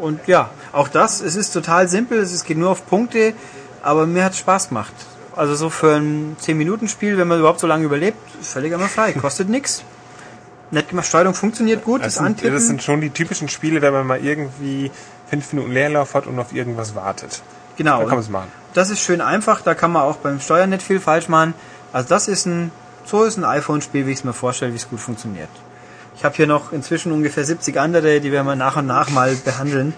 Und 0.00 0.26
ja, 0.26 0.50
auch 0.72 0.88
das, 0.88 1.20
es 1.20 1.36
ist 1.36 1.52
total 1.52 1.88
simpel, 1.88 2.18
es 2.20 2.44
geht 2.44 2.56
nur 2.58 2.70
auf 2.70 2.86
Punkte, 2.86 3.34
aber 3.82 4.06
mir 4.06 4.24
hat 4.24 4.34
Spaß 4.34 4.68
gemacht. 4.68 4.94
Also 5.36 5.54
so 5.54 5.70
für 5.70 5.94
ein 5.96 6.36
10-Minuten-Spiel, 6.42 7.16
wenn 7.18 7.28
man 7.28 7.38
überhaupt 7.38 7.60
so 7.60 7.66
lange 7.66 7.84
überlebt, 7.84 8.18
völlig 8.42 8.72
einmal 8.72 8.88
frei, 8.88 9.12
kostet 9.12 9.48
nichts. 9.56 9.84
Nett 10.72 10.88
gemacht, 10.88 11.06
Steuerung 11.06 11.34
funktioniert 11.34 11.84
gut, 11.84 12.00
Das 12.00 12.06
das, 12.06 12.14
sind, 12.16 12.26
Antippen. 12.26 12.54
das 12.54 12.66
sind 12.66 12.82
schon 12.82 13.00
die 13.00 13.10
typischen 13.10 13.48
Spiele, 13.48 13.82
wenn 13.82 13.92
man 13.92 14.06
mal 14.06 14.24
irgendwie 14.24 14.90
fünf 15.28 15.52
Minuten 15.52 15.72
Leerlauf 15.72 16.14
hat 16.14 16.26
und 16.26 16.38
auf 16.38 16.52
irgendwas 16.52 16.94
wartet. 16.94 17.42
genau. 17.76 17.98
Da 17.98 18.04
kann 18.04 18.14
man 18.14 18.18
es 18.20 18.28
machen. 18.28 18.48
Das 18.74 18.88
ist 18.90 19.00
schön 19.00 19.20
einfach, 19.20 19.62
da 19.62 19.74
kann 19.74 19.90
man 19.90 20.02
auch 20.02 20.16
beim 20.16 20.40
Steuern 20.40 20.70
nicht 20.70 20.82
viel 20.82 21.00
falsch 21.00 21.28
machen. 21.28 21.54
Also 21.92 22.08
das 22.08 22.28
ist 22.28 22.46
ein, 22.46 22.70
so 23.04 23.24
ist 23.24 23.36
ein 23.36 23.44
iPhone-Spiel, 23.44 24.06
wie 24.06 24.12
ich 24.12 24.18
es 24.18 24.24
mir 24.24 24.32
vorstelle, 24.32 24.72
wie 24.72 24.76
es 24.76 24.88
gut 24.88 25.00
funktioniert. 25.00 25.48
Ich 26.16 26.24
habe 26.24 26.34
hier 26.36 26.46
noch 26.46 26.72
inzwischen 26.72 27.12
ungefähr 27.12 27.44
70 27.44 27.78
andere, 27.80 28.20
die 28.20 28.30
werden 28.32 28.46
wir 28.46 28.56
nach 28.56 28.76
und 28.76 28.86
nach 28.86 29.10
mal 29.10 29.34
behandeln. 29.36 29.94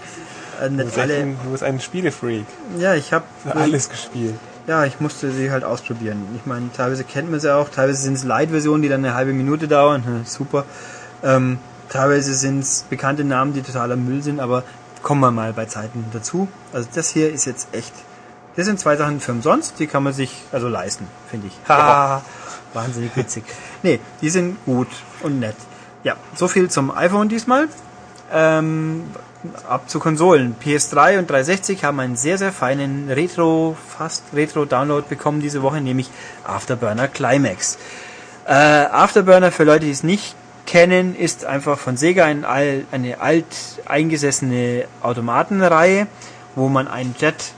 Äh, 0.61 0.69
Du 0.69 0.75
nicht 0.77 0.85
bist, 0.87 0.99
alle. 0.99 1.17
ein, 1.17 1.39
du 1.43 1.51
bist 1.51 1.63
ein 1.65 1.81
Spielefreak. 1.81 2.45
Ja, 2.79 2.95
ich 2.95 3.13
habe 3.13 3.25
Alles 3.53 3.89
gespielt. 3.89 4.35
Ja, 4.69 4.85
ich 4.85 5.01
musste 5.01 5.33
sie 5.33 5.51
halt 5.51 5.65
ausprobieren. 5.65 6.25
Ich 6.37 6.47
meine, 6.47 6.71
teilweise 6.77 7.03
kennt 7.03 7.31
man 7.31 7.41
sie 7.41 7.53
auch, 7.53 7.69
teilweise 7.69 8.01
sind 8.03 8.15
es 8.15 8.23
Light-Versionen, 8.23 8.83
die 8.83 8.89
dann 8.89 9.05
eine 9.05 9.15
halbe 9.15 9.33
Minute 9.33 9.67
dauern. 9.67 10.05
Hm, 10.05 10.25
Super. 10.25 10.65
Ähm, 11.25 11.59
teilweise 11.89 12.33
sind 12.35 12.61
es 12.61 12.85
bekannte 12.89 13.25
Namen, 13.25 13.55
die 13.55 13.63
totaler 13.63 13.97
Müll 13.97 14.23
sind, 14.23 14.39
aber 14.39 14.63
kommen 15.03 15.21
wir 15.21 15.33
mal 15.33 15.53
bei 15.53 15.65
Zeiten 15.65 16.05
dazu. 16.13 16.47
Also 16.73 16.89
das 16.95 17.09
hier 17.11 17.33
ist 17.33 17.45
jetzt 17.47 17.69
echt. 17.73 17.93
Das 18.55 18.67
sind 18.67 18.79
zwei 18.79 18.97
Sachen 18.97 19.19
für 19.19 19.33
umsonst, 19.33 19.81
die 19.81 19.89
kann 19.89 20.05
man 20.05 20.13
sich 20.13 20.43
also 20.53 20.69
leisten, 20.69 21.09
finde 21.29 21.49
ich. 21.49 21.55
Haha, 21.69 22.23
wahnsinnig 22.75 23.17
witzig. 23.17 23.43
Nee, 23.83 23.99
die 24.21 24.31
sind 24.31 24.65
gut 24.65 24.89
und 25.23 25.41
nett. 25.41 25.57
Ja, 26.05 26.17
so 26.35 26.49
viel 26.49 26.71
zum 26.71 26.91
iPhone 26.91 27.29
diesmal. 27.29 27.69
Ähm, 28.33 29.05
ab 29.69 29.89
zu 29.89 29.99
Konsolen. 29.99 30.57
PS3 30.63 31.19
und 31.19 31.31
360 31.31 31.85
haben 31.85 32.01
einen 32.01 32.17
sehr, 32.17 32.39
sehr 32.39 32.53
feinen 32.53 33.11
Retro, 33.11 33.77
fast 33.97 34.23
Retro-Download 34.35 35.07
bekommen 35.09 35.41
diese 35.41 35.63
Woche, 35.63 35.81
nämlich 35.81 36.11
Afterburner 36.45 37.09
Climax. 37.09 37.79
Äh, 38.47 38.53
Afterburner, 38.53 39.53
für 39.53 39.65
Leute, 39.65 39.87
die 39.87 39.91
es 39.91 40.03
nicht 40.03 40.35
kennen, 40.67 41.15
ist 41.17 41.45
einfach 41.45 41.79
von 41.79 41.97
Sega 41.97 42.25
ein, 42.25 42.45
eine 42.45 43.21
alt 43.21 43.47
eingesessene 43.85 44.87
Automatenreihe, 45.03 46.07
wo 46.55 46.69
man 46.69 46.89
einen 46.89 47.15
Jet 47.19 47.53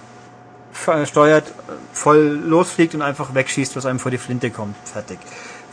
steuert, 1.05 1.53
voll 1.93 2.41
losfliegt 2.45 2.95
und 2.95 3.03
einfach 3.03 3.35
wegschießt, 3.35 3.77
was 3.77 3.87
einem 3.87 4.01
vor 4.01 4.11
die 4.11 4.19
Flinte 4.19 4.51
kommt. 4.51 4.77
Fertig. 4.85 5.19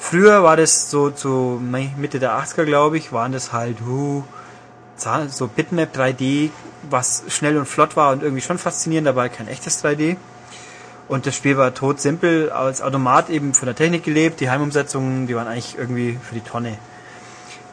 Früher 0.04 0.44
war 0.44 0.58
das 0.58 0.90
so 0.90 1.12
zu 1.12 1.62
Mitte 1.62 2.20
der 2.20 2.34
80er, 2.34 2.66
glaube 2.66 2.98
ich, 2.98 3.14
waren 3.14 3.32
das 3.32 3.54
halt 3.54 3.78
Zahl- 4.98 5.30
so 5.30 5.48
Bitmap 5.48 5.96
3D, 5.96 6.50
was 6.90 7.24
schnell 7.30 7.56
und 7.56 7.66
flott 7.66 7.96
war 7.96 8.12
und 8.12 8.24
irgendwie 8.24 8.42
schon 8.42 8.58
faszinierend, 8.58 9.08
aber 9.08 9.30
kein 9.30 9.48
echtes 9.48 9.82
3D. 9.82 10.18
Und 11.08 11.28
das 11.28 11.36
Spiel 11.36 11.56
war 11.56 11.74
tot 11.76 12.02
simpel, 12.02 12.50
als 12.50 12.82
Automat 12.82 13.30
eben 13.30 13.54
von 13.54 13.68
der 13.68 13.76
Technik 13.76 14.04
gelebt. 14.04 14.40
Die 14.42 14.50
Heimumsetzungen, 14.50 15.28
die 15.28 15.36
waren 15.36 15.48
eigentlich 15.48 15.78
irgendwie 15.78 16.20
für 16.22 16.34
die 16.34 16.42
Tonne. 16.42 16.78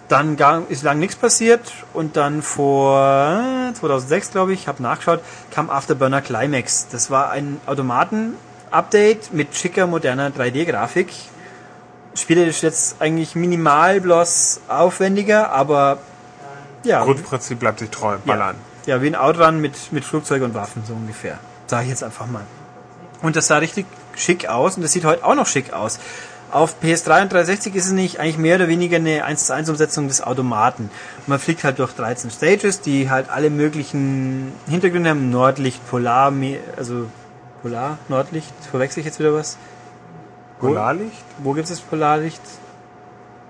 Dann 0.09 0.37
ist 0.68 0.83
lang 0.83 0.99
nichts 0.99 1.16
passiert 1.16 1.72
und 1.93 2.16
dann 2.16 2.43
vor 2.43 3.70
äh, 3.70 3.74
2006, 3.74 4.33
glaube 4.33 4.53
ich, 4.53 4.68
habe 4.68 4.83
nachgeschaut, 4.83 5.20
kam 5.51 5.70
Afterburner 5.70 6.20
Climax. 6.20 6.89
Das 6.93 7.11
war 7.11 7.31
ein 7.31 7.59
Automaten-Update 7.66 9.33
mit 9.33 9.57
schicker, 9.57 9.87
moderner 9.87 10.31
3D-Grafik. 10.31 11.09
Spiele 12.21 12.45
ist 12.45 12.62
jetzt 12.62 13.01
eigentlich 13.01 13.35
minimal 13.35 14.01
bloß 14.01 14.61
aufwendiger, 14.69 15.51
aber 15.53 15.99
ja, 16.85 17.03
Grundprinzip 17.05 17.59
bleibt 17.59 17.81
sich 17.81 17.91
treu. 17.91 18.16
Ballern. 18.25 18.57
ja, 18.87 18.97
ja, 18.97 19.03
wie 19.03 19.09
ein 19.09 19.14
Outrun 19.14 19.61
mit, 19.61 19.93
mit 19.93 20.05
Flugzeug 20.05 20.43
und 20.43 20.55
Waffen, 20.55 20.83
so 20.87 20.95
ungefähr. 20.95 21.39
Sag 21.66 21.83
ich 21.83 21.91
jetzt 21.91 22.05
einfach 22.05 22.27
mal. 22.27 22.45
Und 23.23 23.37
das 23.37 23.49
sah 23.49 23.59
richtig 23.59 23.87
schick 24.16 24.49
aus 24.49 24.77
und 24.77 24.83
das 24.83 24.93
sieht 24.93 25.05
heute 25.05 25.25
auch 25.25 25.35
noch 25.35 25.47
schick 25.47 25.73
aus. 25.73 25.99
Auf 26.51 26.77
PS3 26.83 27.23
und 27.23 27.33
360 27.33 27.75
ist 27.75 27.87
es 27.87 27.93
nicht 27.93 28.21
eigentlich 28.21 28.39
mehr 28.39 28.57
oder 28.57 28.69
weniger 28.69 28.97
eine 28.97 29.25
1 29.25 29.47
zu 29.47 29.55
1 29.55 29.69
Umsetzung 29.69 30.09
des 30.09 30.23
Automaten. 30.23 30.91
Man 31.27 31.39
fliegt 31.39 31.62
halt 31.62 31.79
durch 31.79 31.93
13 31.93 32.31
Stages, 32.31 32.81
die 32.81 33.11
halt 33.11 33.29
alle 33.29 33.51
möglichen 33.51 34.53
Hintergründe 34.66 35.11
haben. 35.11 35.31
Nordlicht, 35.31 35.87
Polar, 35.91 36.33
also 36.77 37.07
Polar, 37.61 37.99
Nordlicht, 38.09 38.55
verwechsel 38.71 39.01
ich 39.01 39.07
jetzt 39.07 39.19
wieder 39.19 39.35
was? 39.35 39.59
Polarlicht? 40.61 41.24
Wo 41.38 41.52
gibt 41.52 41.70
es 41.70 41.80
Polarlicht? 41.80 42.40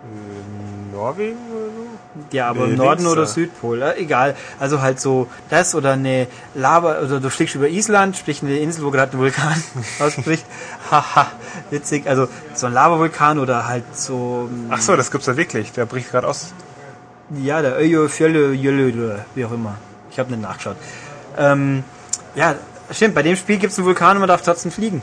In 0.04 0.92
Norwegen 0.92 1.38
oder 1.50 1.66
so? 1.66 1.88
Ja, 2.36 2.48
aber 2.50 2.66
Nee, 2.66 2.76
Norden 2.76 3.02
links 3.02 3.12
oder. 3.12 3.26
Südpol, 3.26 3.82
äh, 3.82 3.96
egal. 4.00 4.34
Also 4.58 4.80
halt 4.80 5.00
so 5.00 5.28
das 5.50 5.74
oder 5.74 5.92
eine 5.92 6.26
Lava, 6.54 7.00
oder 7.00 7.20
du 7.20 7.30
fliegst 7.30 7.54
über 7.54 7.68
Island, 7.68 8.16
sprich 8.16 8.42
eine 8.42 8.58
Insel, 8.58 8.84
wo 8.84 8.90
gerade 8.90 9.16
ein 9.16 9.18
Vulkan 9.18 9.62
ausbricht. 10.00 10.44
Haha, 10.90 11.26
witzig. 11.70 12.06
Also 12.08 12.28
so 12.54 12.66
ein 12.66 12.72
Lavavulkan 12.72 13.38
oder 13.38 13.66
halt 13.66 13.84
so, 13.96 14.48
mm, 14.50 14.66
Ach 14.70 14.80
so, 14.80 14.96
das 14.96 15.10
gibt's 15.10 15.26
ja 15.26 15.36
wirklich. 15.36 15.72
Der 15.72 15.86
bricht 15.86 16.10
gerade 16.10 16.26
aus. 16.26 16.52
ja, 17.30 17.60
der 17.62 17.78
Öjo, 17.78 18.08
Fjölle, 18.08 18.52
Jölle, 18.52 19.24
wie 19.34 19.44
auch 19.44 19.52
immer. 19.52 19.74
Ich 20.10 20.18
habe 20.18 20.30
nicht 20.30 20.42
nachgeschaut. 20.42 20.76
Ähm, 21.36 21.84
ja, 22.34 22.54
stimmt, 22.90 23.14
bei 23.14 23.22
dem 23.22 23.36
Spiel 23.36 23.58
gibt 23.58 23.72
es 23.72 23.78
einen 23.78 23.86
Vulkan 23.86 24.16
und 24.16 24.20
man 24.20 24.28
darf 24.28 24.42
trotzdem 24.42 24.72
fliegen. 24.72 25.02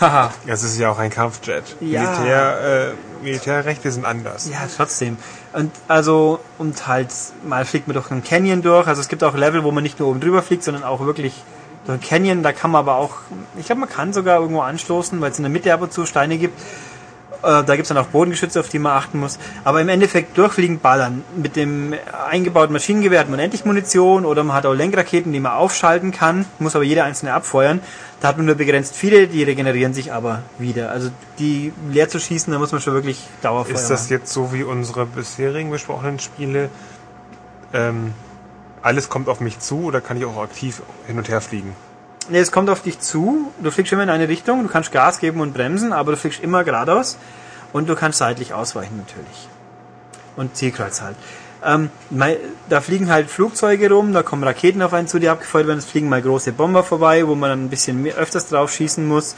Haha. 0.00 0.32
Es 0.46 0.62
ist 0.62 0.78
ja 0.78 0.90
auch 0.90 0.98
ein 0.98 1.10
Kampfjet. 1.10 1.76
Ja. 1.80 2.02
Militär, 2.02 2.92
äh, 2.92 3.24
Militärrechte 3.24 3.90
sind 3.90 4.04
anders. 4.04 4.48
Ja, 4.50 4.68
trotzdem. 4.74 5.16
Und 5.52 5.72
also, 5.88 6.40
und 6.58 6.86
halt, 6.86 7.12
mal 7.44 7.64
fliegt 7.64 7.88
man 7.88 7.94
durch 7.94 8.10
einen 8.10 8.22
Canyon 8.22 8.62
durch. 8.62 8.86
Also 8.86 9.00
es 9.00 9.08
gibt 9.08 9.24
auch 9.24 9.36
Level, 9.36 9.64
wo 9.64 9.70
man 9.70 9.82
nicht 9.82 9.98
nur 9.98 10.08
oben 10.08 10.20
drüber 10.20 10.42
fliegt, 10.42 10.62
sondern 10.62 10.84
auch 10.84 11.00
wirklich 11.00 11.42
durch 11.86 11.98
einen 11.98 12.08
Canyon. 12.08 12.42
Da 12.42 12.52
kann 12.52 12.70
man 12.70 12.80
aber 12.80 12.96
auch, 12.96 13.16
ich 13.58 13.66
glaube, 13.66 13.80
man 13.80 13.88
kann 13.88 14.12
sogar 14.12 14.40
irgendwo 14.40 14.60
anstoßen, 14.60 15.20
weil 15.20 15.30
es 15.30 15.38
in 15.38 15.44
der 15.44 15.50
Mitte 15.50 15.72
ab 15.72 15.82
und 15.82 15.92
zu 15.92 16.06
Steine 16.06 16.38
gibt. 16.38 16.60
Äh, 17.42 17.62
da 17.64 17.76
gibt's 17.76 17.88
dann 17.88 17.98
auch 17.98 18.06
Bodengeschütze, 18.06 18.58
auf 18.58 18.68
die 18.68 18.78
man 18.78 18.92
achten 18.92 19.20
muss. 19.20 19.38
Aber 19.64 19.80
im 19.80 19.88
Endeffekt 19.88 20.36
durchfliegen, 20.36 20.80
ballern. 20.80 21.22
Mit 21.36 21.56
dem 21.56 21.94
eingebauten 22.30 22.72
Maschinengewehr 22.72 23.20
hat 23.20 23.28
man 23.28 23.38
endlich 23.38 23.64
Munition 23.64 24.24
oder 24.24 24.42
man 24.42 24.56
hat 24.56 24.66
auch 24.66 24.74
Lenkraketen, 24.74 25.32
die 25.32 25.40
man 25.40 25.52
aufschalten 25.52 26.10
kann, 26.10 26.46
muss 26.58 26.74
aber 26.74 26.84
jede 26.84 27.04
einzelne 27.04 27.32
abfeuern. 27.34 27.80
Da 28.20 28.28
hat 28.28 28.36
man 28.36 28.46
nur 28.46 28.56
begrenzt 28.56 28.96
viele, 28.96 29.28
die 29.28 29.44
regenerieren 29.44 29.94
sich 29.94 30.12
aber 30.12 30.42
wieder. 30.58 30.90
Also 30.90 31.10
die 31.38 31.72
leer 31.90 32.08
zu 32.08 32.18
schießen, 32.18 32.52
da 32.52 32.58
muss 32.58 32.72
man 32.72 32.80
schon 32.80 32.94
wirklich 32.94 33.28
Dauerfeuer 33.42 33.74
Ist 33.74 33.88
das 33.88 34.04
machen. 34.04 34.12
jetzt 34.14 34.32
so 34.32 34.52
wie 34.52 34.64
unsere 34.64 35.06
bisherigen 35.06 35.70
besprochenen 35.70 36.18
Spiele? 36.18 36.70
Ähm, 37.72 38.14
alles 38.82 39.08
kommt 39.08 39.28
auf 39.28 39.40
mich 39.40 39.60
zu 39.60 39.84
oder 39.84 40.00
kann 40.00 40.16
ich 40.16 40.24
auch 40.24 40.42
aktiv 40.42 40.82
hin 41.06 41.18
und 41.18 41.28
her 41.28 41.40
fliegen? 41.40 41.76
Nee, 42.28 42.38
es 42.38 42.52
kommt 42.52 42.68
auf 42.70 42.82
dich 42.82 43.00
zu. 43.00 43.52
Du 43.62 43.70
fliegst 43.70 43.92
immer 43.92 44.02
in 44.02 44.10
eine 44.10 44.28
Richtung. 44.28 44.62
Du 44.62 44.68
kannst 44.68 44.92
Gas 44.92 45.18
geben 45.18 45.40
und 45.40 45.54
bremsen, 45.54 45.92
aber 45.92 46.12
du 46.12 46.16
fliegst 46.18 46.42
immer 46.42 46.64
geradeaus. 46.64 47.18
Und 47.72 47.88
du 47.88 47.94
kannst 47.94 48.18
seitlich 48.18 48.54
ausweichen 48.54 48.96
natürlich. 48.96 49.48
Und 50.36 50.56
Zielkreuz 50.56 51.00
halt. 51.00 51.16
Ähm, 51.64 51.90
da 52.68 52.80
fliegen 52.80 53.10
halt 53.10 53.28
Flugzeuge 53.30 53.90
rum, 53.90 54.12
da 54.12 54.22
kommen 54.22 54.44
Raketen 54.44 54.80
auf 54.80 54.92
einen 54.92 55.08
zu, 55.08 55.18
die 55.18 55.28
abgefeuert 55.28 55.66
werden. 55.66 55.78
Es 55.78 55.86
fliegen 55.86 56.08
mal 56.08 56.22
große 56.22 56.52
Bomber 56.52 56.84
vorbei, 56.84 57.26
wo 57.26 57.34
man 57.34 57.50
dann 57.50 57.64
ein 57.64 57.70
bisschen 57.70 58.02
mehr, 58.02 58.14
öfters 58.14 58.48
drauf 58.48 58.72
schießen 58.72 59.06
muss. 59.06 59.34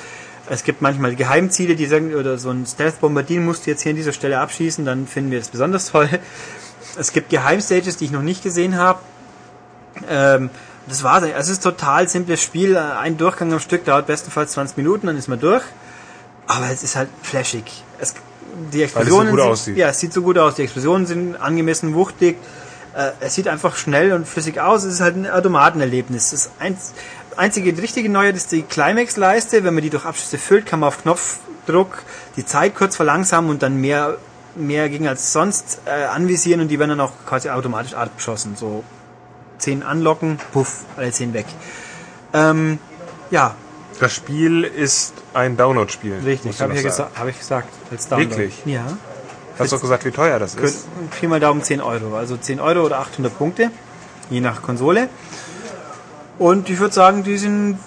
Es 0.49 0.65
gibt 0.65 0.83
manchmal 0.83 1.15
Geheimziele, 1.15 1.77
die 1.77 1.87
sagen, 1.87 2.15
oder 2.15 2.37
so 2.37 2.51
ein 2.51 2.67
Stealth-Bomber, 2.67 3.23
den 3.23 3.45
musst 3.45 3.67
du 3.67 3.71
jetzt 3.71 3.83
hier 3.83 3.91
an 3.91 3.97
dieser 3.97 4.13
Stelle 4.13 4.41
abschießen, 4.41 4.85
dann 4.85 5.07
finden 5.07 5.31
wir 5.31 5.39
das 5.39 5.49
besonders 5.49 5.91
toll. 5.91 6.09
Es 6.99 7.13
gibt 7.13 7.31
Geheimstages, 7.31 7.97
die 7.97 8.07
ich 8.07 8.11
noch 8.11 8.23
nicht 8.23 8.43
gesehen 8.43 8.77
habe. 8.77 8.99
Ähm, 10.09 10.51
das 10.91 11.03
war's. 11.03 11.23
eigentlich. 11.23 11.37
Es 11.37 11.49
ist 11.49 11.61
ein 11.61 11.71
total 11.73 12.09
simples 12.09 12.43
Spiel. 12.43 12.77
Ein 12.77 13.17
Durchgang 13.17 13.53
am 13.53 13.61
Stück 13.61 13.85
dauert 13.85 14.07
bestenfalls 14.07 14.53
20 14.53 14.77
Minuten, 14.77 15.07
dann 15.07 15.17
ist 15.17 15.29
man 15.29 15.41
durch. 15.41 15.63
Aber 16.47 16.69
es 16.71 16.83
ist 16.83 16.97
halt 16.97 17.09
flashig. 17.23 17.85
Es, 17.99 18.15
die 18.73 18.83
Explosionen 18.83 19.37
gut 19.37 19.57
sind. 19.57 19.77
Ja, 19.77 19.89
es 19.89 20.01
sieht 20.01 20.13
so 20.13 20.23
gut 20.23 20.37
aus. 20.37 20.57
Die 20.57 20.63
Explosionen 20.63 21.07
sind 21.07 21.37
angemessen 21.37 21.95
wuchtig. 21.95 22.37
Äh, 22.95 23.13
es 23.21 23.35
sieht 23.35 23.49
einfach 23.49 23.77
schnell 23.77 24.13
und 24.13 24.27
flüssig 24.27 24.61
aus. 24.61 24.85
Es 24.85 24.95
ist 24.95 25.01
halt 25.01 25.17
ein 25.17 25.31
Automatenerlebnis. 25.31 26.31
Das 26.31 26.51
einz, 26.59 26.93
einzige 27.37 27.81
richtige 27.81 28.09
Neuheit 28.09 28.37
ist 28.37 28.51
die 28.53 28.63
Climax-Leiste. 28.63 29.65
Wenn 29.65 29.75
man 29.75 29.83
die 29.83 29.91
durch 29.91 30.05
Abschüsse 30.05 30.39
füllt, 30.39 30.67
kann 30.67 30.81
man 30.81 30.89
auf 30.89 31.03
Knopfdruck 31.03 32.03
die 32.37 32.45
Zeit 32.45 32.75
kurz 32.75 32.97
verlangsamen 32.97 33.51
und 33.51 33.63
dann 33.63 33.77
mehr 33.81 34.19
mehr 34.57 34.89
ging 34.89 35.07
als 35.07 35.33
sonst 35.33 35.81
äh, 35.85 36.05
anvisieren 36.05 36.61
und 36.61 36.69
die 36.69 36.79
werden 36.81 36.91
dann 36.91 37.01
auch 37.01 37.13
quasi 37.25 37.51
automatisch 37.51 37.95
abgeschossen. 37.95 38.57
So 38.57 38.83
10 39.61 39.83
anlocken, 39.83 40.39
puff, 40.53 40.85
alle 40.97 41.13
10 41.13 41.35
weg. 41.35 41.47
Ähm, 42.33 42.79
ja. 43.31 43.55
Das 43.99 44.15
Spiel 44.15 44.65
ist 44.65 45.13
ein 45.35 45.57
Download-Spiel. 45.57 46.21
Richtig, 46.25 46.61
habe 46.61 46.75
ich, 46.75 46.83
ja 46.83 47.11
hab 47.15 47.29
ich 47.29 47.39
gesagt. 47.39 47.69
Als 47.91 48.09
Download. 48.09 48.31
Wirklich? 48.31 48.63
Ja. 48.65 48.87
Hast 49.59 49.73
du 49.73 49.77
auch 49.77 49.81
gesagt, 49.81 50.07
wie 50.07 50.11
teuer 50.11 50.39
das 50.39 50.55
ist? 50.55 50.87
Pi 51.19 51.27
mal 51.27 51.39
Daumen 51.39 51.63
10 51.63 51.83
Euro. 51.83 52.17
Also 52.17 52.39
10 52.39 52.61
Euro 52.61 52.87
oder 52.87 52.99
800 52.99 53.37
Punkte, 53.37 53.71
je 54.31 54.41
nach 54.41 54.63
Konsole. 54.63 55.11
Und 56.39 56.71
ich 56.71 56.79
würde 56.79 56.95
sagen, 56.95 57.23
die 57.23 57.37
sind, 57.37 57.79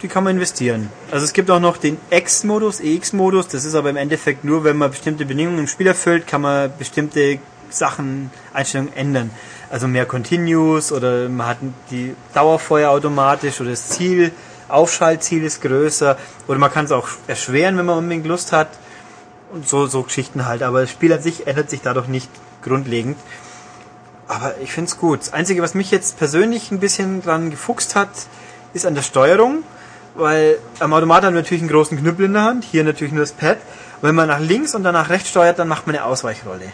die 0.00 0.08
kann 0.08 0.24
man 0.24 0.36
investieren. 0.36 0.88
Also 1.10 1.26
es 1.26 1.34
gibt 1.34 1.50
auch 1.50 1.60
noch 1.60 1.76
den 1.76 1.98
X-Modus, 2.08 2.80
EX-Modus. 2.80 3.48
Das 3.48 3.66
ist 3.66 3.74
aber 3.74 3.90
im 3.90 3.96
Endeffekt 3.96 4.44
nur, 4.44 4.64
wenn 4.64 4.78
man 4.78 4.90
bestimmte 4.90 5.26
Bedingungen 5.26 5.58
im 5.58 5.66
Spiel 5.66 5.88
erfüllt, 5.88 6.26
kann 6.26 6.40
man 6.40 6.72
bestimmte 6.78 7.38
Sachen, 7.68 8.30
Einstellungen 8.54 8.94
ändern. 8.94 9.30
Also 9.70 9.88
mehr 9.88 10.06
Continuous 10.06 10.92
oder 10.92 11.28
man 11.28 11.46
hat 11.46 11.58
die 11.90 12.14
Dauerfeuer 12.34 12.90
automatisch 12.90 13.60
oder 13.60 13.70
das 13.70 13.88
Ziel, 13.88 14.32
Aufschaltziel 14.68 15.44
ist 15.44 15.62
größer 15.62 16.16
oder 16.48 16.58
man 16.58 16.72
kann 16.72 16.84
es 16.84 16.92
auch 16.92 17.08
erschweren, 17.26 17.76
wenn 17.76 17.86
man 17.86 17.98
unbedingt 17.98 18.26
Lust 18.26 18.52
hat 18.52 18.68
und 19.52 19.68
so, 19.68 19.86
so 19.86 20.02
Geschichten 20.02 20.46
halt. 20.46 20.62
Aber 20.62 20.80
das 20.80 20.90
Spiel 20.90 21.12
an 21.12 21.22
sich 21.22 21.46
ändert 21.46 21.70
sich 21.70 21.80
dadurch 21.82 22.08
nicht 22.08 22.30
grundlegend. 22.62 23.18
Aber 24.26 24.54
ich 24.62 24.72
finde 24.72 24.88
es 24.88 24.98
gut. 24.98 25.20
Das 25.20 25.32
Einzige, 25.32 25.62
was 25.62 25.74
mich 25.74 25.90
jetzt 25.90 26.18
persönlich 26.18 26.70
ein 26.70 26.80
bisschen 26.80 27.22
dran 27.22 27.50
gefuchst 27.50 27.94
hat, 27.94 28.08
ist 28.72 28.86
an 28.86 28.94
der 28.94 29.02
Steuerung. 29.02 29.62
Weil 30.14 30.58
am 30.78 30.92
Automat 30.92 31.24
haben 31.24 31.34
wir 31.34 31.42
natürlich 31.42 31.62
einen 31.62 31.70
großen 31.70 31.98
Knüppel 31.98 32.26
in 32.26 32.34
der 32.34 32.42
Hand, 32.42 32.64
hier 32.64 32.84
natürlich 32.84 33.12
nur 33.12 33.22
das 33.22 33.32
Pad. 33.32 33.58
Und 34.00 34.08
wenn 34.08 34.14
man 34.14 34.28
nach 34.28 34.38
links 34.38 34.74
und 34.74 34.84
dann 34.84 34.94
nach 34.94 35.08
rechts 35.08 35.30
steuert, 35.30 35.58
dann 35.58 35.66
macht 35.66 35.86
man 35.86 35.96
eine 35.96 36.04
Ausweichrolle. 36.04 36.66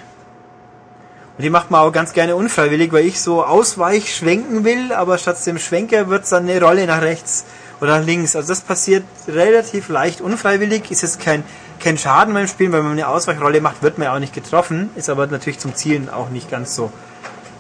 Und 1.41 1.45
die 1.45 1.49
macht 1.49 1.71
man 1.71 1.81
auch 1.81 1.91
ganz 1.91 2.13
gerne 2.13 2.37
unfreiwillig, 2.37 2.93
weil 2.93 3.07
ich 3.07 3.19
so 3.19 3.43
ausweich 3.43 4.15
schwenken 4.15 4.63
will, 4.63 4.93
aber 4.93 5.17
statt 5.17 5.39
dem 5.47 5.59
Schwenker 5.59 6.11
wird 6.11 6.25
es 6.25 6.29
dann 6.29 6.47
eine 6.47 6.61
Rolle 6.61 6.87
nach 6.87 7.01
rechts 7.01 7.47
oder 7.81 7.99
nach 7.99 8.05
links. 8.05 8.37
Also 8.37 8.49
das 8.49 8.61
passiert 8.61 9.05
relativ 9.27 9.89
leicht 9.89 10.21
unfreiwillig. 10.21 10.91
Ist 10.91 11.01
jetzt 11.01 11.19
kein, 11.19 11.43
kein 11.83 11.97
Schaden 11.97 12.35
beim 12.35 12.47
Spielen, 12.47 12.73
weil 12.73 12.83
man 12.83 12.93
eine 12.93 13.09
Ausweichrolle 13.09 13.63
macht, 13.63 13.83
wird 13.83 13.97
man 13.97 14.05
ja 14.09 14.15
auch 14.15 14.19
nicht 14.19 14.35
getroffen. 14.35 14.91
Ist 14.97 15.09
aber 15.09 15.29
natürlich 15.29 15.59
zum 15.59 15.75
Zielen 15.75 16.11
auch 16.11 16.29
nicht 16.29 16.51
ganz 16.51 16.75
so 16.77 16.93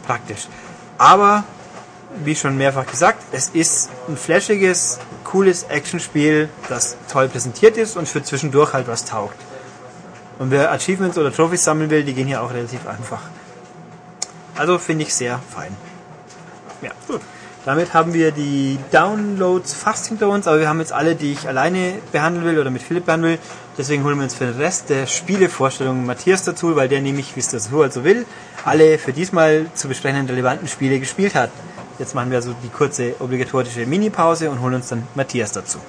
praktisch. 0.06 0.48
Aber, 0.98 1.44
wie 2.22 2.36
schon 2.36 2.58
mehrfach 2.58 2.84
gesagt, 2.84 3.22
es 3.32 3.48
ist 3.48 3.88
ein 4.10 4.18
flashiges, 4.18 4.98
cooles 5.24 5.62
Actionspiel, 5.70 6.50
das 6.68 6.98
toll 7.10 7.30
präsentiert 7.30 7.78
ist 7.78 7.96
und 7.96 8.06
für 8.06 8.22
zwischendurch 8.22 8.74
halt 8.74 8.88
was 8.88 9.06
taugt. 9.06 9.40
Und 10.38 10.50
wer 10.50 10.70
Achievements 10.70 11.16
oder 11.16 11.32
Trophies 11.32 11.64
sammeln 11.64 11.88
will, 11.88 12.04
die 12.04 12.12
gehen 12.12 12.26
hier 12.26 12.42
auch 12.42 12.52
relativ 12.52 12.86
einfach. 12.86 13.22
Also 14.56 14.78
finde 14.78 15.04
ich 15.04 15.14
sehr 15.14 15.40
fein. 15.54 15.76
Ja, 16.82 16.90
gut. 17.06 17.20
Damit 17.66 17.92
haben 17.92 18.14
wir 18.14 18.32
die 18.32 18.78
Downloads 18.90 19.74
fast 19.74 20.06
hinter 20.06 20.30
uns, 20.30 20.46
aber 20.46 20.60
wir 20.60 20.68
haben 20.68 20.80
jetzt 20.80 20.94
alle, 20.94 21.14
die 21.14 21.32
ich 21.32 21.46
alleine 21.46 21.98
behandeln 22.10 22.46
will 22.46 22.58
oder 22.58 22.70
mit 22.70 22.80
Philipp 22.80 23.04
behandeln 23.04 23.34
will. 23.34 23.40
Deswegen 23.76 24.02
holen 24.02 24.16
wir 24.16 24.24
uns 24.24 24.34
für 24.34 24.46
den 24.46 24.56
Rest 24.56 24.88
der 24.88 25.06
Spielevorstellung 25.06 26.06
Matthias 26.06 26.42
dazu, 26.42 26.74
weil 26.74 26.88
der 26.88 27.02
nämlich, 27.02 27.36
wie 27.36 27.40
es 27.40 27.48
das 27.48 27.66
so 27.66 27.82
also 27.82 28.02
will, 28.02 28.24
alle 28.64 28.98
für 28.98 29.12
diesmal 29.12 29.66
zu 29.74 29.88
besprechenden 29.88 30.26
relevanten 30.28 30.68
Spiele 30.68 30.98
gespielt 30.98 31.34
hat. 31.34 31.50
Jetzt 31.98 32.14
machen 32.14 32.30
wir 32.30 32.38
also 32.38 32.54
die 32.64 32.68
kurze 32.68 33.14
obligatorische 33.18 33.84
Mini-Pause 33.84 34.50
und 34.50 34.62
holen 34.62 34.76
uns 34.76 34.88
dann 34.88 35.06
Matthias 35.14 35.52
dazu. 35.52 35.80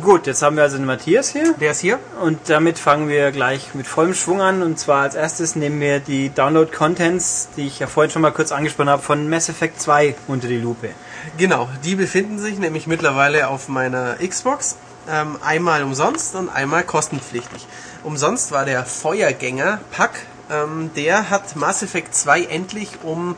Gut, 0.00 0.26
jetzt 0.26 0.40
haben 0.40 0.56
wir 0.56 0.62
also 0.62 0.78
den 0.78 0.86
Matthias 0.86 1.28
hier. 1.28 1.52
Der 1.60 1.72
ist 1.72 1.80
hier. 1.80 1.98
Und 2.22 2.48
damit 2.48 2.78
fangen 2.78 3.10
wir 3.10 3.30
gleich 3.30 3.74
mit 3.74 3.86
vollem 3.86 4.14
Schwung 4.14 4.40
an. 4.40 4.62
Und 4.62 4.78
zwar 4.78 5.02
als 5.02 5.14
erstes 5.14 5.54
nehmen 5.54 5.82
wir 5.82 6.00
die 6.00 6.30
Download-Contents, 6.30 7.50
die 7.58 7.66
ich 7.66 7.78
ja 7.78 7.86
vorhin 7.86 8.10
schon 8.10 8.22
mal 8.22 8.32
kurz 8.32 8.52
angesprochen 8.52 8.88
habe, 8.88 9.02
von 9.02 9.28
Mass 9.28 9.50
Effect 9.50 9.78
2 9.82 10.14
unter 10.28 10.48
die 10.48 10.56
Lupe. 10.56 10.88
Genau, 11.36 11.68
die 11.84 11.94
befinden 11.94 12.38
sich 12.38 12.58
nämlich 12.58 12.86
mittlerweile 12.86 13.48
auf 13.48 13.68
meiner 13.68 14.14
Xbox. 14.26 14.76
Ähm, 15.10 15.36
einmal 15.44 15.82
umsonst 15.82 16.36
und 16.36 16.48
einmal 16.48 16.84
kostenpflichtig. 16.84 17.66
Umsonst 18.02 18.50
war 18.50 18.64
der 18.64 18.86
Feuergänger-Pack. 18.86 20.12
Ähm, 20.50 20.90
der 20.96 21.28
hat 21.28 21.54
Mass 21.54 21.82
Effect 21.82 22.14
2 22.14 22.44
endlich 22.44 23.00
um 23.02 23.36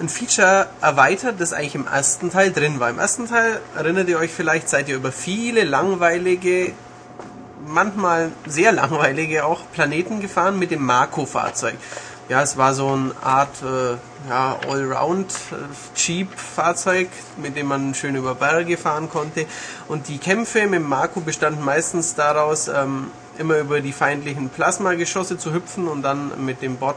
ein 0.00 0.08
Feature 0.08 0.66
erweitert, 0.80 1.40
das 1.40 1.52
eigentlich 1.52 1.74
im 1.74 1.86
ersten 1.86 2.30
Teil 2.30 2.52
drin 2.52 2.80
war. 2.80 2.88
Im 2.90 2.98
ersten 2.98 3.28
Teil 3.28 3.60
erinnert 3.76 4.08
ihr 4.08 4.18
euch 4.18 4.32
vielleicht, 4.32 4.68
seid 4.68 4.88
ihr 4.88 4.96
über 4.96 5.12
viele 5.12 5.62
langweilige, 5.64 6.72
manchmal 7.66 8.32
sehr 8.46 8.72
langweilige 8.72 9.44
auch 9.44 9.60
Planeten 9.72 10.20
gefahren 10.20 10.58
mit 10.58 10.70
dem 10.70 10.84
Marco-Fahrzeug. 10.84 11.74
Ja, 12.28 12.42
es 12.42 12.56
war 12.56 12.72
so 12.72 12.88
eine 12.88 13.12
Art 13.22 13.62
äh, 13.62 13.96
ja, 14.30 14.58
Allround-Jeep-Fahrzeug, 14.66 17.08
mit 17.36 17.54
dem 17.54 17.66
man 17.66 17.94
schön 17.94 18.16
über 18.16 18.34
Berge 18.34 18.78
fahren 18.78 19.10
konnte. 19.10 19.44
Und 19.88 20.08
die 20.08 20.16
Kämpfe 20.16 20.62
mit 20.62 20.80
dem 20.80 20.88
Marco 20.88 21.20
bestanden 21.20 21.62
meistens 21.62 22.14
daraus, 22.14 22.68
ähm, 22.68 23.10
immer 23.36 23.58
über 23.58 23.82
die 23.82 23.92
feindlichen 23.92 24.48
Plasmageschosse 24.48 25.36
zu 25.36 25.52
hüpfen 25.52 25.86
und 25.86 26.00
dann 26.02 26.42
mit 26.42 26.62
dem 26.62 26.76
Bot 26.76 26.96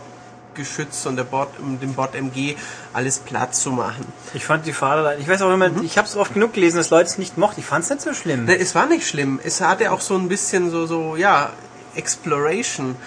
Geschütz 0.57 1.05
und 1.05 1.15
der 1.15 1.23
Bord, 1.23 1.49
dem 1.59 1.93
Bord 1.93 2.15
MG 2.15 2.55
alles 2.93 3.19
platt 3.19 3.55
zu 3.55 3.71
machen. 3.71 4.05
Ich 4.33 4.43
fand 4.43 4.65
die 4.65 4.73
Fahrer, 4.73 5.17
ich 5.17 5.27
weiß 5.27 5.41
auch 5.43 5.53
immer, 5.53 5.69
mhm. 5.69 5.83
ich 5.83 5.97
habe 5.97 6.07
es 6.07 6.17
oft 6.17 6.33
genug 6.33 6.53
gelesen, 6.53 6.77
dass 6.77 6.89
Leute 6.89 7.09
es 7.09 7.17
nicht 7.17 7.37
mochten. 7.37 7.61
Ich 7.61 7.65
fand 7.65 7.85
es 7.85 7.89
nicht 7.89 8.01
so 8.01 8.13
schlimm. 8.13 8.45
Ne, 8.45 8.57
es 8.57 8.75
war 8.75 8.87
nicht 8.87 9.07
schlimm. 9.07 9.39
Es 9.41 9.61
hatte 9.61 9.91
auch 9.91 10.01
so 10.01 10.15
ein 10.15 10.27
bisschen 10.27 10.69
so, 10.69 10.85
so 10.85 11.15
ja, 11.15 11.51
Exploration. 11.95 12.97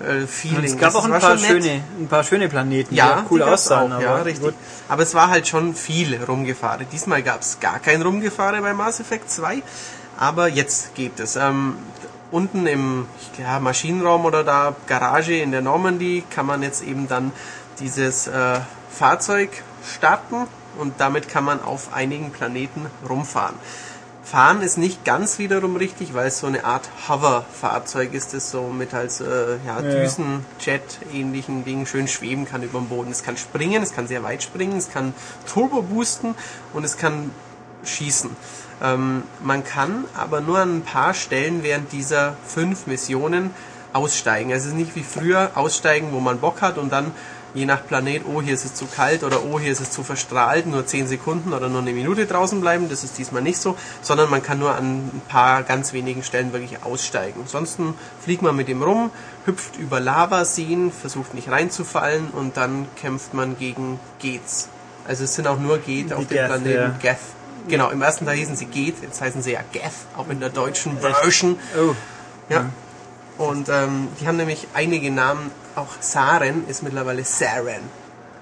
Äh, 0.00 0.26
Feeling. 0.26 0.64
Es 0.64 0.78
gab 0.78 0.94
auch 0.94 1.04
ein 1.04 1.20
paar, 1.20 1.36
schöne, 1.36 1.82
ein 1.98 2.08
paar 2.08 2.24
schöne 2.24 2.48
Planeten, 2.48 2.94
ja, 2.94 3.20
die 3.20 3.34
cool 3.34 3.42
aussahen. 3.42 3.92
Auch, 3.92 4.00
ja, 4.00 4.22
richtig. 4.22 4.44
Gut. 4.44 4.54
Aber 4.88 5.02
es 5.02 5.14
war 5.14 5.28
halt 5.28 5.46
schon 5.46 5.74
viel 5.74 6.18
Rumgefahren. 6.24 6.86
Diesmal 6.90 7.22
gab 7.22 7.42
es 7.42 7.60
gar 7.60 7.80
kein 7.80 8.00
Rumgefahren 8.00 8.62
bei 8.62 8.72
Mass 8.72 9.00
Effect 9.00 9.30
2. 9.30 9.62
Aber 10.18 10.48
jetzt 10.48 10.94
geht 10.94 11.20
es. 11.20 11.36
Ähm, 11.36 11.76
unten 12.30 12.66
im 12.66 13.06
ja, 13.38 13.60
Maschinenraum 13.60 14.24
oder 14.24 14.44
da 14.44 14.74
Garage 14.86 15.34
in 15.34 15.52
der 15.52 15.62
Normandie 15.62 16.24
kann 16.30 16.46
man 16.46 16.62
jetzt 16.62 16.82
eben 16.82 17.08
dann 17.08 17.32
dieses 17.80 18.26
äh, 18.26 18.60
Fahrzeug 18.90 19.50
starten 19.84 20.46
und 20.78 20.94
damit 20.98 21.28
kann 21.28 21.44
man 21.44 21.62
auf 21.62 21.92
einigen 21.92 22.30
Planeten 22.30 22.86
rumfahren. 23.08 23.56
Fahren 24.22 24.62
ist 24.62 24.78
nicht 24.78 25.04
ganz 25.04 25.40
wiederum 25.40 25.74
richtig, 25.74 26.14
weil 26.14 26.28
es 26.28 26.38
so 26.38 26.46
eine 26.46 26.64
Art 26.64 26.88
Hover-Fahrzeug 27.08 28.14
ist, 28.14 28.32
das 28.32 28.52
so 28.52 28.68
mit 28.68 28.94
als 28.94 29.20
äh, 29.20 29.56
ja, 29.66 29.80
Düsenjet-ähnlichen 29.80 31.64
Dingen 31.64 31.84
schön 31.84 32.06
schweben 32.06 32.44
kann 32.44 32.62
über 32.62 32.78
dem 32.78 32.88
Boden. 32.88 33.10
Es 33.10 33.24
kann 33.24 33.36
springen, 33.36 33.82
es 33.82 33.92
kann 33.92 34.06
sehr 34.06 34.22
weit 34.22 34.44
springen, 34.44 34.76
es 34.76 34.92
kann 34.92 35.14
Turbo 35.52 35.82
boosten 35.82 36.36
und 36.74 36.84
es 36.84 36.96
kann 36.96 37.32
schießen. 37.82 38.30
Ähm, 38.82 39.24
man 39.42 39.64
kann 39.64 40.04
aber 40.16 40.40
nur 40.40 40.58
an 40.58 40.78
ein 40.78 40.82
paar 40.82 41.14
Stellen 41.14 41.62
während 41.62 41.92
dieser 41.92 42.36
fünf 42.46 42.86
Missionen 42.86 43.50
aussteigen. 43.92 44.50
Es 44.50 44.66
ist 44.66 44.74
nicht 44.74 44.94
wie 44.96 45.02
früher 45.02 45.50
aussteigen, 45.54 46.08
wo 46.12 46.20
man 46.20 46.38
Bock 46.38 46.62
hat 46.62 46.78
und 46.78 46.92
dann 46.92 47.12
je 47.54 47.66
nach 47.66 47.84
Planet, 47.86 48.22
oh, 48.26 48.40
hier 48.40 48.54
ist 48.54 48.64
es 48.64 48.74
zu 48.74 48.86
kalt 48.86 49.24
oder 49.24 49.44
oh, 49.44 49.58
hier 49.58 49.72
ist 49.72 49.80
es 49.80 49.90
zu 49.90 50.02
verstrahlt, 50.02 50.66
nur 50.66 50.86
zehn 50.86 51.06
Sekunden 51.06 51.52
oder 51.52 51.68
nur 51.68 51.80
eine 51.80 51.92
Minute 51.92 52.26
draußen 52.26 52.60
bleiben. 52.60 52.88
Das 52.88 53.04
ist 53.04 53.18
diesmal 53.18 53.42
nicht 53.42 53.58
so, 53.58 53.76
sondern 54.02 54.30
man 54.30 54.42
kann 54.42 54.58
nur 54.58 54.74
an 54.74 55.08
ein 55.08 55.22
paar 55.28 55.62
ganz 55.62 55.92
wenigen 55.92 56.22
Stellen 56.22 56.52
wirklich 56.52 56.84
aussteigen. 56.84 57.40
Ansonsten 57.42 57.94
fliegt 58.22 58.42
man 58.42 58.54
mit 58.54 58.68
dem 58.68 58.82
rum, 58.82 59.10
hüpft 59.46 59.76
über 59.78 60.00
Lavaseen, 60.00 60.92
versucht 60.92 61.34
nicht 61.34 61.50
reinzufallen 61.50 62.28
und 62.28 62.56
dann 62.56 62.86
kämpft 62.96 63.34
man 63.34 63.58
gegen 63.58 63.98
Gates. 64.22 64.68
Also 65.08 65.24
es 65.24 65.34
sind 65.34 65.48
auch 65.48 65.58
nur 65.58 65.78
Gate 65.78 66.12
auf 66.12 66.26
dem 66.26 66.46
Planeten 66.46 66.70
ja. 66.70 66.94
Geth. 67.00 67.18
Genau, 67.68 67.90
im 67.90 68.02
ersten 68.02 68.26
Teil 68.26 68.36
hießen 68.36 68.56
sie 68.56 68.66
Geht, 68.66 69.02
jetzt 69.02 69.20
heißen 69.20 69.42
sie 69.42 69.52
ja 69.52 69.60
Geth, 69.72 69.92
auch 70.16 70.28
in 70.28 70.40
der 70.40 70.50
deutschen 70.50 70.98
Version. 71.00 71.58
Oh. 71.78 71.94
Ja. 72.48 72.62
Mhm. 72.62 72.72
Und 73.38 73.68
ähm, 73.68 74.08
die 74.20 74.28
haben 74.28 74.36
nämlich 74.36 74.68
einige 74.74 75.10
Namen, 75.10 75.50
auch 75.74 75.88
Saren 76.00 76.68
ist 76.68 76.82
mittlerweile 76.82 77.24
Saren. 77.24 77.82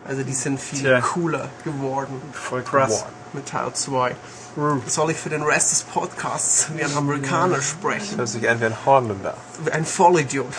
Also 0.07 0.23
die 0.23 0.33
sind 0.33 0.59
viel 0.59 0.81
Tja. 0.81 1.01
cooler 1.01 1.49
geworden. 1.65 2.21
Voll 2.33 2.63
krass. 2.63 3.05
Mit 3.33 3.47
Teil 3.47 3.73
2. 3.73 4.17
Mhm. 4.57 4.83
Soll 4.87 5.11
ich 5.11 5.19
für 5.19 5.29
den 5.29 5.43
Rest 5.43 5.71
des 5.71 5.83
Podcasts 5.83 6.69
wie 6.75 6.83
ein 6.83 6.97
Amerikaner 6.97 7.61
sprechen? 7.61 8.17
Das 8.17 8.19
hört 8.19 8.29
sich 8.29 8.49
an 8.49 8.61
wie 8.61 8.65
ein 8.65 8.87
Holländer. 8.87 9.35
Ein 9.71 9.85
Vollidiot. 9.85 10.53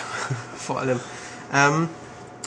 Vor 0.56 0.78
allem. 0.78 1.00
Ähm, 1.52 1.88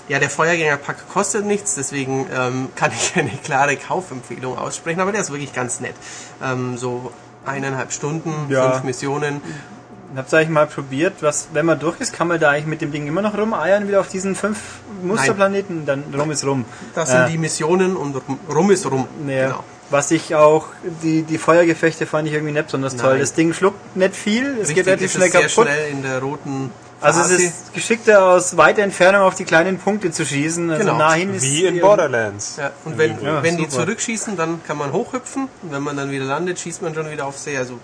ja, 0.10 0.20
der 0.20 0.30
Feuergängerpack 0.30 1.10
kostet 1.10 1.46
nichts, 1.46 1.76
deswegen 1.76 2.28
ähm, 2.34 2.70
kann 2.76 2.92
ich 2.92 3.14
eine 3.16 3.32
klare 3.44 3.78
Kaufempfehlung 3.78 4.58
aussprechen, 4.58 5.00
aber 5.00 5.12
der 5.12 5.22
ist 5.22 5.32
wirklich 5.32 5.54
ganz 5.54 5.80
nett. 5.80 5.96
Ähm, 6.44 6.78
so 6.78 7.12
eineinhalb 7.46 7.92
Stunden, 7.92 8.32
ja. 8.50 8.72
fünf 8.72 8.84
Missionen. 8.84 9.42
Habt 10.16 10.32
ihr 10.32 10.38
eigentlich 10.38 10.50
mal 10.50 10.68
probiert, 10.68 11.16
was, 11.22 11.48
wenn 11.54 11.66
man 11.66 11.80
durch 11.80 12.00
ist, 12.00 12.14
kann 12.14 12.28
man 12.28 12.40
da 12.40 12.52
eigentlich 12.52 12.68
mit 12.68 12.82
dem 12.82 12.92
Ding 12.92 13.08
immer 13.08 13.24
noch 13.24 13.36
rumeiern, 13.36 13.88
wieder 13.88 14.00
auf 14.00 14.10
diesen 14.10 14.36
fünf 14.36 14.60
Musterplaneten, 15.02 15.86
Nein. 15.86 16.04
dann 16.12 16.20
rum 16.20 16.30
ist 16.30 16.46
rum. 16.46 16.66
Das 16.94 17.10
sind 17.10 17.22
äh, 17.22 17.32
die 17.32 17.38
Missionen 17.40 17.98
und 17.98 18.22
rum 18.48 18.70
ist 18.70 18.90
rum. 18.90 19.08
Ja. 19.28 19.48
Genau. 19.48 19.64
Was 19.90 20.12
ich 20.12 20.36
auch, 20.36 20.68
die, 21.02 21.24
die 21.24 21.38
Feuergefechte 21.38 22.06
fand 22.06 22.28
ich 22.28 22.34
irgendwie 22.34 22.54
nicht 22.54 22.66
besonders 22.66 22.96
toll. 22.96 23.12
Nein. 23.12 23.20
Das 23.22 23.34
Ding 23.34 23.54
schluckt 23.54 23.96
nicht 23.96 24.16
viel, 24.16 24.46
es 24.54 24.70
Richtig, 24.70 24.76
geht 24.76 24.88
relativ 24.88 25.12
schnell 25.12 25.30
kaputt. 25.30 25.50
sehr 25.50 25.64
schnell 25.66 25.92
in 25.92 26.04
der 26.04 26.20
roten 26.20 26.72
Also 27.04 27.22
es 27.22 27.32
ist 27.42 27.74
geschickter 27.74 28.24
aus 28.26 28.56
weiter 28.58 28.82
Entfernung 28.82 29.22
auf 29.22 29.36
die 29.36 29.46
kleinen 29.46 29.78
Punkte 29.78 30.12
zu 30.12 30.26
schießen. 30.26 30.70
Also 30.72 30.84
Genau. 30.84 30.98
nah 30.98 31.14
hin 31.14 31.34
ist 31.34 31.44
Wie 31.44 31.66
in 31.66 31.80
Borderlands. 31.82 32.56
Ja, 32.58 32.72
und 32.86 32.98
wenn, 32.98 33.22
Ja, 33.22 33.44
wenn 33.44 33.58
die 33.58 33.68
zurückschießen, 33.70 34.36
dann 34.38 34.62
kann 34.66 34.78
man 34.78 34.92
hochhüpfen. 34.92 35.50
Und 35.62 35.72
wenn 35.72 35.84
man 35.84 35.98
dann 35.98 36.10
wieder 36.12 36.26
landet, 36.26 36.60
schießt 36.60 36.82
man 36.82 36.94
schon 36.96 37.10
wieder 37.12 37.26
auf 37.26 37.38
See. 37.38 37.58
Also 37.58 37.80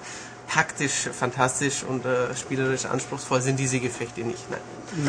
taktisch, 0.52 1.10
fantastisch 1.18 1.84
und 1.88 2.06
äh, 2.06 2.36
spielerisch 2.36 2.86
anspruchsvoll 2.86 3.42
sind 3.42 3.60
diese 3.60 3.80
Gefechte 3.80 4.22
nicht. 4.22 4.50
Nein. 4.50 4.60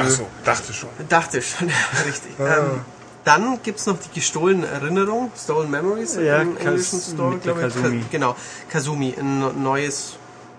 Ach 0.07 0.11
so, 0.11 0.27
dachte 0.45 0.73
schon. 0.73 0.91
Dachte 1.09 1.41
schon, 1.41 1.69
ja, 1.69 1.75
richtig. 2.07 2.33
Ähm, 2.39 2.81
dann 3.25 3.59
gibt's 3.63 3.87
noch 3.87 3.99
die 3.99 4.19
gestohlene 4.19 4.67
Erinnerung, 4.67 5.31
Stolen 5.39 5.71
Memories 5.71 6.17
Ja, 6.17 6.39
im 6.43 6.57
Kas- 6.57 6.67
englischen 6.67 7.01
Store, 7.01 7.39
glaube 7.39 7.67
ich. 7.67 7.75
Kazumi. 7.75 8.01
Ka- 8.01 8.07
Genau, 8.11 8.37
Kazumi, 8.71 9.15
ein 9.19 9.63
neues 9.63 10.15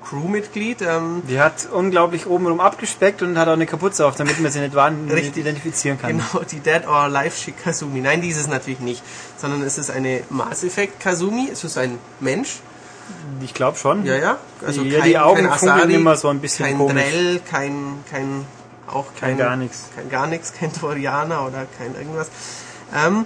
Crewmitglied. 0.08 0.82
Ähm, 0.82 1.22
Die 1.28 1.40
hat 1.40 1.68
unglaublich 1.72 2.28
obenrum 2.28 2.60
abgespeckt 2.60 3.22
und 3.22 3.38
hat 3.38 3.48
auch 3.48 3.54
eine 3.54 3.66
Kapuze 3.66 4.06
auf, 4.06 4.16
damit 4.16 4.40
man 4.40 4.52
sie 4.52 4.60
nicht 4.60 4.76
wahnsinnig 4.76 5.14
Richtig. 5.16 5.38
identifizieren 5.38 6.00
kann. 6.00 6.12
Genau, 6.18 6.44
die 6.50 6.60
Dead 6.60 6.88
or 6.88 6.96
Alive 6.96 7.36
Chick 7.36 7.64
Kazumi. 7.64 8.02
Nein, 8.02 8.22
die 8.22 8.30
ist 8.30 8.38
es 8.38 8.48
natürlich 8.48 8.80
nicht, 8.80 9.04
sondern 9.38 9.62
es 9.64 9.78
ist 9.78 9.90
eine 9.92 10.24
Mass 10.30 10.64
Effect 10.64 11.00
Kazumi. 11.00 11.50
Es 11.52 11.64
ist 11.64 11.78
ein 11.78 11.98
Mensch. 12.20 12.60
Ich 13.42 13.54
glaube 13.54 13.78
schon. 13.78 14.06
Ja, 14.06 14.16
ja. 14.16 14.38
Also 14.66 14.84
Ja, 14.84 15.00
kein, 15.00 15.10
die 15.10 15.18
Augen 15.18 15.44
kein 15.44 15.50
Asari, 15.52 15.96
immer 15.96 16.16
so 16.16 16.30
ein 16.30 16.40
bisschen 16.40 16.66
kein 16.66 16.78
komisch. 16.78 17.04
Drell, 17.04 17.40
kein, 17.50 18.04
kein, 18.10 18.46
auch 18.88 19.08
kein, 19.20 19.32
Kein 19.32 19.38
gar 19.38 19.56
nichts. 19.56 19.90
kein 19.96 20.10
gar 20.10 20.28
nichts, 20.28 20.54
kein 20.54 20.72
Torianer 20.74 21.46
oder 21.46 21.66
kein 21.78 21.94
irgendwas. 21.96 22.28
Ähm, 22.96 23.26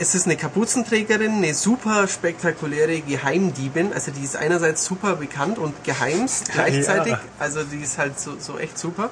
es 0.00 0.14
ist 0.14 0.24
eine 0.24 0.36
Kapuzenträgerin, 0.36 1.32
eine 1.32 1.52
super 1.52 2.08
spektakuläre 2.08 3.02
Geheimdiebin. 3.02 3.92
Also 3.92 4.10
die 4.10 4.24
ist 4.24 4.34
einerseits 4.34 4.82
super 4.86 5.16
bekannt 5.16 5.58
und 5.58 5.84
geheimst 5.84 6.52
gleichzeitig. 6.52 7.12
Ja. 7.12 7.20
Also 7.38 7.62
die 7.64 7.82
ist 7.82 7.98
halt 7.98 8.18
so, 8.18 8.32
so 8.38 8.58
echt 8.58 8.78
super. 8.78 9.10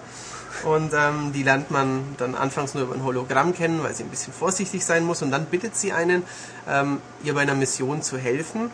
Und 0.65 0.93
ähm, 0.95 1.33
die 1.35 1.43
lernt 1.43 1.71
man 1.71 2.17
dann 2.17 2.35
anfangs 2.35 2.73
nur 2.73 2.85
über 2.85 2.95
ein 2.95 3.05
Hologramm 3.05 3.55
kennen, 3.55 3.83
weil 3.83 3.95
sie 3.95 4.03
ein 4.03 4.09
bisschen 4.09 4.33
vorsichtig 4.33 4.83
sein 4.83 5.05
muss. 5.05 5.21
Und 5.21 5.31
dann 5.31 5.45
bittet 5.45 5.77
sie 5.77 5.93
einen, 5.93 6.23
ähm, 6.67 7.03
ihr 7.23 7.35
bei 7.35 7.43
einer 7.43 7.55
Mission 7.55 8.01
zu 8.01 8.17
helfen, 8.17 8.71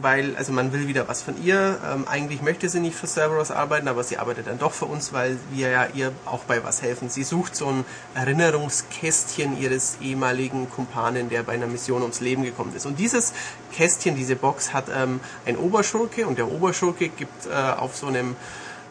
weil, 0.00 0.36
also 0.36 0.52
man 0.52 0.72
will 0.72 0.88
wieder 0.88 1.08
was 1.08 1.22
von 1.22 1.42
ihr. 1.42 1.78
Ähm, 1.92 2.06
eigentlich 2.08 2.42
möchte 2.42 2.68
sie 2.68 2.80
nicht 2.80 2.96
für 2.96 3.06
Cerberus 3.06 3.50
arbeiten, 3.50 3.88
aber 3.88 4.04
sie 4.04 4.18
arbeitet 4.18 4.46
dann 4.46 4.58
doch 4.58 4.72
für 4.72 4.86
uns, 4.86 5.12
weil 5.12 5.38
wir 5.52 5.70
ja 5.70 5.86
ihr 5.94 6.12
auch 6.26 6.44
bei 6.44 6.62
was 6.64 6.82
helfen. 6.82 7.08
Sie 7.08 7.24
sucht 7.24 7.56
so 7.56 7.68
ein 7.68 7.84
Erinnerungskästchen 8.14 9.60
ihres 9.60 9.98
ehemaligen 10.00 10.70
Kumpanen, 10.70 11.28
der 11.28 11.42
bei 11.42 11.52
einer 11.52 11.66
Mission 11.66 12.02
ums 12.02 12.20
Leben 12.20 12.42
gekommen 12.42 12.74
ist. 12.74 12.86
Und 12.86 12.98
dieses 12.98 13.32
Kästchen, 13.72 14.16
diese 14.16 14.36
Box 14.36 14.72
hat 14.72 14.86
ähm, 14.94 15.20
ein 15.46 15.56
Oberschurke 15.56 16.26
und 16.26 16.38
der 16.38 16.50
Oberschurke 16.50 17.08
gibt 17.08 17.46
äh, 17.46 17.52
auf 17.52 17.96
so 17.96 18.06
einem 18.06 18.36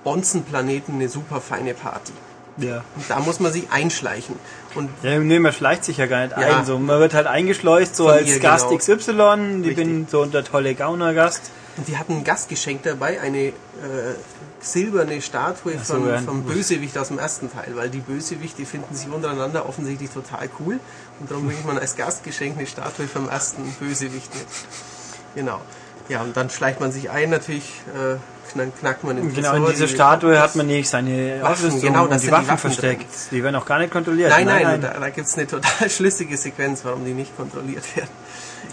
Bonzenplaneten 0.04 0.95
eine 0.95 1.10
super 1.10 1.39
feine 1.39 1.74
Party. 1.74 2.14
Ja. 2.58 2.84
Und 2.95 3.10
da 3.10 3.20
muss 3.20 3.39
man 3.39 3.51
sich 3.51 3.72
einschleichen. 3.72 4.36
Und 4.76 4.89
Ja, 5.01 5.18
nee, 5.20 5.39
man 5.39 5.54
schleicht 5.54 5.84
sich 5.86 5.97
ja 5.97 6.06
gar 6.06 6.26
nicht 6.26 6.38
Ja. 6.38 6.60
ein. 6.60 6.66
So, 6.66 6.78
man 6.78 6.99
wird 6.99 7.14
halt 7.14 7.28
eingeschleust, 7.28 7.95
so 7.95 8.06
Von 8.06 8.14
als 8.14 8.28
ihr, 8.28 8.39
Gast 8.39 8.68
genau. 8.70 8.78
XY. 8.78 8.91
Ich 9.62 9.68
Richtig. 9.70 9.76
bin 9.76 10.08
so 10.10 10.26
der 10.26 10.43
tolle 10.43 10.76
Gaunergast. 10.76 11.51
Und 11.76 11.88
die 11.88 11.97
hatten 11.97 12.18
ein 12.18 12.24
Gastgeschenk 12.24 12.84
dabei, 12.84 13.20
eine 13.20 13.47
äh, 13.47 13.54
silberne 14.60 15.20
Statue 15.24 15.74
so, 15.84 15.95
von, 15.95 16.08
ja. 16.08 16.20
vom 16.20 16.43
Bösewicht 16.43 16.95
aus 16.99 17.08
dem 17.08 17.18
ersten 17.18 17.51
Teil, 17.51 17.72
weil 17.76 17.89
die 17.89 17.99
Bösewichte 17.99 18.64
finden 18.66 18.93
sich 18.93 19.08
untereinander 19.10 19.68
offensichtlich 19.68 20.12
total 20.12 20.49
cool 20.60 20.80
und 21.20 21.32
darum 21.32 21.47
bringt 21.47 21.66
man 21.66 21.80
als 21.80 21.95
Gastgeschenk 21.95 22.58
eine 22.60 22.68
Statue 22.68 23.08
vom 23.08 23.28
ersten 23.28 23.64
Bösewicht 23.80 24.34
mit. 24.36 24.45
Genau. 25.36 25.62
Ja, 26.10 26.22
und 26.22 26.38
dann 26.38 26.51
schleicht 26.51 26.80
man 26.80 26.91
sich 26.91 27.10
ein, 27.10 27.32
natürlich 27.32 27.82
äh, 27.95 28.18
knack, 28.54 28.80
knackt 28.80 29.04
man 29.04 29.16
den 29.18 29.34
Genau, 29.34 29.51
Tresor, 29.51 29.68
in 29.68 29.74
dieser 29.74 29.88
die- 29.88 29.93
Statue 29.93 30.39
hat 30.39 30.56
man 30.56 30.68
nicht 30.68 30.89
seine 30.89 31.41
Waffen, 31.41 31.54
Ausrüstung 31.68 31.82
genau, 31.82 32.04
und 32.04 32.14
die 32.14 32.20
sind 32.20 32.28
die 32.28 32.32
Waffen 32.32 32.47
Waffen 32.47 32.72
versteckt. 32.72 33.06
Die 33.32 33.43
werden 33.43 33.56
auch 33.56 33.66
gar 33.66 33.80
nicht 33.80 33.91
kontrolliert. 33.91 34.30
Nein, 34.32 34.45
nein, 34.45 34.82
da, 34.82 34.93
da 34.99 35.10
gibt 35.10 35.28
es 35.28 35.38
eine 35.38 35.47
total 35.47 35.89
schlüssige 35.89 36.38
Sequenz, 36.38 36.82
warum 36.84 37.04
die 37.06 37.14
nicht 37.14 37.36
kontrolliert 37.36 37.84
werden. 37.95 38.10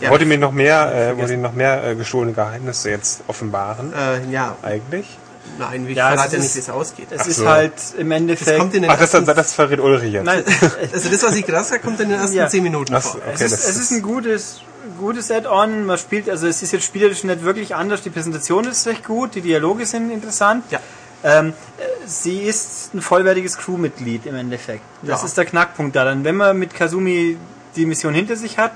Ja, 0.00 0.10
Wollte 0.10 0.24
mir 0.24 0.38
noch 0.38 0.52
mehr, 0.52 1.10
äh, 1.12 1.18
wollte 1.18 1.36
noch 1.36 1.52
mehr 1.52 1.84
äh, 1.84 1.94
gestohlene 1.94 2.32
Geheimnisse 2.32 2.90
jetzt 2.90 3.22
offenbaren? 3.26 3.92
äh, 3.92 4.30
ja, 4.32 4.56
Eigentlich? 4.62 5.18
nein, 5.58 5.86
ich 5.88 5.96
Ja, 5.96 6.08
verrate 6.12 6.32
ja 6.32 6.38
ist- 6.38 6.44
nicht, 6.44 6.54
wie 6.56 6.58
es 6.60 6.70
ausgeht. 6.70 7.08
Es 7.10 7.20
Ach 7.22 7.26
ist 7.26 7.36
so. 7.36 7.48
halt 7.48 7.72
im 7.98 8.10
Endeffekt... 8.10 8.58
kommt 8.58 8.74
in 8.74 8.82
den 8.82 8.90
Ach, 8.90 8.94
das, 8.98 9.12
ersten, 9.12 9.26
das, 9.26 9.36
das 9.36 9.52
verrät 9.52 9.78
Ulrich 9.80 10.12
jetzt. 10.14 10.24
nein, 10.24 10.42
also 10.92 11.08
das, 11.10 11.22
was 11.22 11.34
ich 11.36 11.44
gerade 11.44 11.64
sage, 11.64 11.82
kommt 11.82 12.00
in 12.00 12.08
den 12.08 12.18
ersten 12.18 12.36
Ja. 12.36 12.48
zehn 12.48 12.62
Minuten 12.62 12.94
Ach 12.94 13.02
vor. 13.02 13.12
so, 13.12 13.18
Es, 13.18 13.34
okay, 13.34 13.44
ist, 13.44 13.52
das 13.52 13.68
es 13.68 13.76
ist 13.76 13.90
ein 13.90 14.00
gutes, 14.02 14.60
gutes 14.98 15.30
Add-on. 15.30 15.84
Man 15.86 15.98
spielt, 15.98 16.28
also 16.28 16.46
es 16.46 16.62
ist 16.62 16.72
jetzt 16.72 16.84
spielerisch 16.84 17.24
nicht 17.24 17.42
wirklich 17.44 17.74
anders. 17.74 18.02
Die 18.02 18.10
Präsentation 18.10 18.64
ist 18.64 18.86
recht 18.86 19.04
gut, 19.04 19.34
die 19.34 19.40
Dialoge 19.40 19.86
sind 19.86 20.10
interessant. 20.10 20.64
Ja. 20.70 20.80
Ähm, 21.22 21.48
äh, 21.78 22.06
sie 22.06 22.38
ist 22.40 22.94
ein 22.94 23.02
vollwertiges 23.02 23.58
Crewmitglied 23.58 24.26
im 24.26 24.34
Endeffekt. 24.36 24.82
Das 25.02 25.20
Ja. 25.20 25.26
ist 25.26 25.36
der 25.36 25.44
Knackpunkt 25.44 25.94
da. 25.94 26.04
Dann, 26.04 26.24
wenn 26.24 26.36
man 26.36 26.58
mit 26.58 26.74
Kazumi 26.74 27.36
die 27.76 27.86
Mission 27.86 28.14
hinter 28.14 28.36
sich 28.36 28.58
hat, 28.58 28.72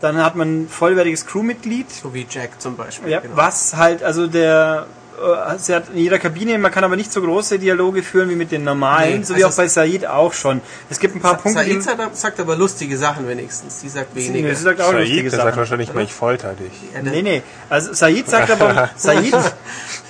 dann 0.00 0.22
hat 0.22 0.34
man 0.36 0.62
ein 0.64 0.68
vollwertiges 0.68 1.26
Crewmitglied. 1.26 1.90
So 1.90 2.12
wie 2.12 2.26
Jack 2.28 2.60
zum 2.60 2.76
Beispiel. 2.76 3.08
Ja, 3.10 3.20
genau. 3.20 3.36
Was 3.36 3.76
halt, 3.76 4.02
also 4.02 4.26
der, 4.26 4.86
sie 5.58 5.74
hat 5.74 5.84
in 5.92 5.98
jeder 5.98 6.18
Kabine, 6.18 6.58
man 6.58 6.70
kann 6.70 6.84
aber 6.84 6.96
nicht 6.96 7.12
so 7.12 7.20
große 7.22 7.58
Dialoge 7.58 8.02
führen 8.02 8.28
wie 8.30 8.34
mit 8.36 8.50
den 8.52 8.64
normalen, 8.64 9.18
Nee, 9.20 9.24
so 9.24 9.34
wie 9.36 9.44
also 9.44 9.54
auch 9.54 9.56
bei 9.56 9.68
Said 9.68 10.06
auch 10.06 10.32
schon. 10.32 10.60
Es 10.90 10.98
gibt 10.98 11.14
ein 11.16 11.20
paar 11.20 11.36
Punkte, 11.38 11.62
Said 11.64 11.82
sagt, 11.82 12.16
sagt 12.16 12.40
aber 12.40 12.56
lustige 12.56 12.96
Sachen 12.98 13.26
wenigstens. 13.28 13.80
Die 13.80 13.88
sagt 13.88 14.16
die, 14.16 14.28
weniger. 14.28 14.54
sie 14.54 14.62
sagt 14.62 14.80
auch 14.80 14.92
lustige 14.92 15.30
Said, 15.30 15.38
sagt 15.40 15.48
Sachen. 15.50 15.58
wahrscheinlich 15.58 15.94
mal, 15.94 16.04
ich 16.04 16.12
folter 16.12 16.54
dich. 16.54 16.72
Ja, 16.94 17.00
der- 17.02 17.12
Nee, 17.12 17.22
nee. 17.22 17.42
Also 17.68 17.92
Said 17.94 18.28
sagt 18.28 18.50
aber, 18.50 18.90
Said, 18.96 19.34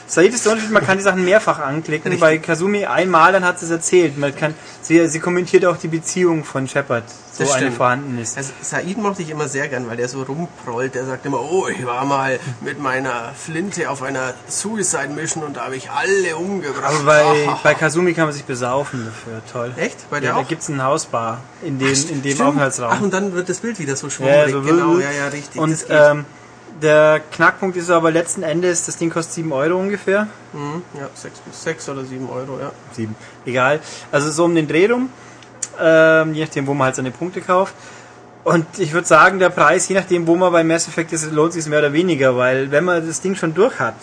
Said 0.08 0.32
ist 0.34 0.44
der 0.44 0.52
Unterschied, 0.52 0.72
man 0.72 0.84
kann 0.86 0.98
die 0.98 1.04
Sachen 1.04 1.24
mehrfach 1.24 1.58
anklicken. 1.58 2.12
Richtig. 2.12 2.20
Bei 2.20 2.38
Kazumi 2.38 2.86
einmal, 2.86 3.32
dann 3.32 3.44
hat 3.44 3.58
sie 3.58 3.64
es 3.66 3.72
erzählt. 3.72 4.16
Man 4.18 4.34
kann, 4.36 4.54
sie, 4.80 5.06
sie 5.08 5.18
kommentiert 5.20 5.64
auch 5.66 5.76
die 5.76 5.88
Beziehung 5.88 6.44
von 6.44 6.68
Shepard, 6.68 7.02
so 7.36 7.44
Das 7.44 7.52
eine 7.52 7.62
stimmt. 7.66 7.76
vorhanden 7.76 8.18
ist. 8.18 8.36
Also 8.36 8.52
Said 8.62 8.96
mochte 8.98 9.22
ich 9.22 9.30
immer 9.30 9.48
sehr 9.48 9.68
gern, 9.68 9.88
weil 9.88 9.96
der 9.96 10.08
so 10.08 10.22
rumprollt. 10.22 10.94
Der 10.94 11.04
sagt 11.04 11.26
immer, 11.26 11.40
oh, 11.40 11.66
ich 11.68 11.84
war 11.84 12.04
mal 12.04 12.38
mit 12.60 12.80
meiner 12.80 13.32
Flinte 13.34 13.90
auf 13.90 14.02
einer 14.02 14.34
Suicide 14.48 15.08
Mission 15.08 15.42
und 15.42 15.56
da 15.56 15.64
habe 15.66 15.76
ich 15.76 15.90
alle 15.90 16.36
umgebracht. 16.36 16.84
Aber 16.94 17.04
bei, 17.04 17.48
bei 17.62 17.74
Kazumi 17.74 18.14
kann 18.14 18.24
man 18.26 18.32
sich 18.34 18.44
besaufen 18.44 19.04
dafür, 19.06 19.42
toll. 19.52 19.72
Echt? 19.76 20.08
Bei 20.10 20.20
der 20.20 20.30
Ja, 20.30 20.36
da 20.36 20.42
auch? 20.42 20.48
gibt's 20.48 20.68
einen 20.70 20.82
Hausbar 20.82 21.40
in 21.62 21.78
dem, 21.78 21.88
in 22.10 22.22
dem. 22.22 22.40
Aufenthaltsraum. 22.40 22.90
Ach, 22.92 23.00
und 23.02 23.12
dann 23.12 23.32
wird 23.34 23.48
das 23.48 23.58
Bild 23.58 23.78
wieder 23.78 23.96
so 23.96 24.06
Ja, 24.06 24.10
schwummrig. 24.10 24.52
so 24.52 24.62
genau, 24.62 24.98
ja, 24.98 25.10
ja, 25.10 25.28
richtig. 25.28 25.60
Und 25.60 25.84
ähm, 25.90 26.24
der 26.82 27.20
Knackpunkt 27.32 27.76
ist 27.76 27.88
aber 27.90 28.10
letzten 28.10 28.42
Endes, 28.42 28.84
das 28.86 28.96
Ding 28.98 29.08
kostet 29.10 29.34
7 29.34 29.52
Euro 29.52 29.78
ungefähr. 29.78 30.26
Mhm, 30.52 30.82
ja, 30.98 31.08
6 31.14 31.38
bis 31.40 31.62
6 31.62 31.88
oder 31.88 32.04
7 32.04 32.28
Euro, 32.28 32.58
ja. 32.60 32.70
7. 32.92 33.14
Egal. 33.46 33.80
Also 34.12 34.30
so 34.30 34.44
um 34.44 34.54
den 34.54 34.68
Dreh 34.68 34.86
rum. 34.90 35.08
Ähm, 35.80 36.34
je 36.34 36.44
nachdem, 36.44 36.66
wo 36.66 36.74
man 36.74 36.86
halt 36.86 36.96
seine 36.96 37.10
Punkte 37.10 37.40
kauft. 37.40 37.74
Und 38.44 38.64
ich 38.78 38.92
würde 38.92 39.08
sagen, 39.08 39.40
der 39.40 39.50
Preis, 39.50 39.88
je 39.88 39.96
nachdem, 39.96 40.26
wo 40.28 40.36
man 40.36 40.52
bei 40.52 40.62
Mass 40.62 40.86
Effect 40.86 41.12
ist, 41.12 41.32
lohnt 41.32 41.52
sich 41.52 41.66
mehr 41.66 41.80
oder 41.80 41.92
weniger, 41.92 42.36
weil 42.36 42.70
wenn 42.70 42.84
man 42.84 43.04
das 43.04 43.20
Ding 43.20 43.34
schon 43.34 43.54
durch 43.54 43.80
hat, 43.80 43.96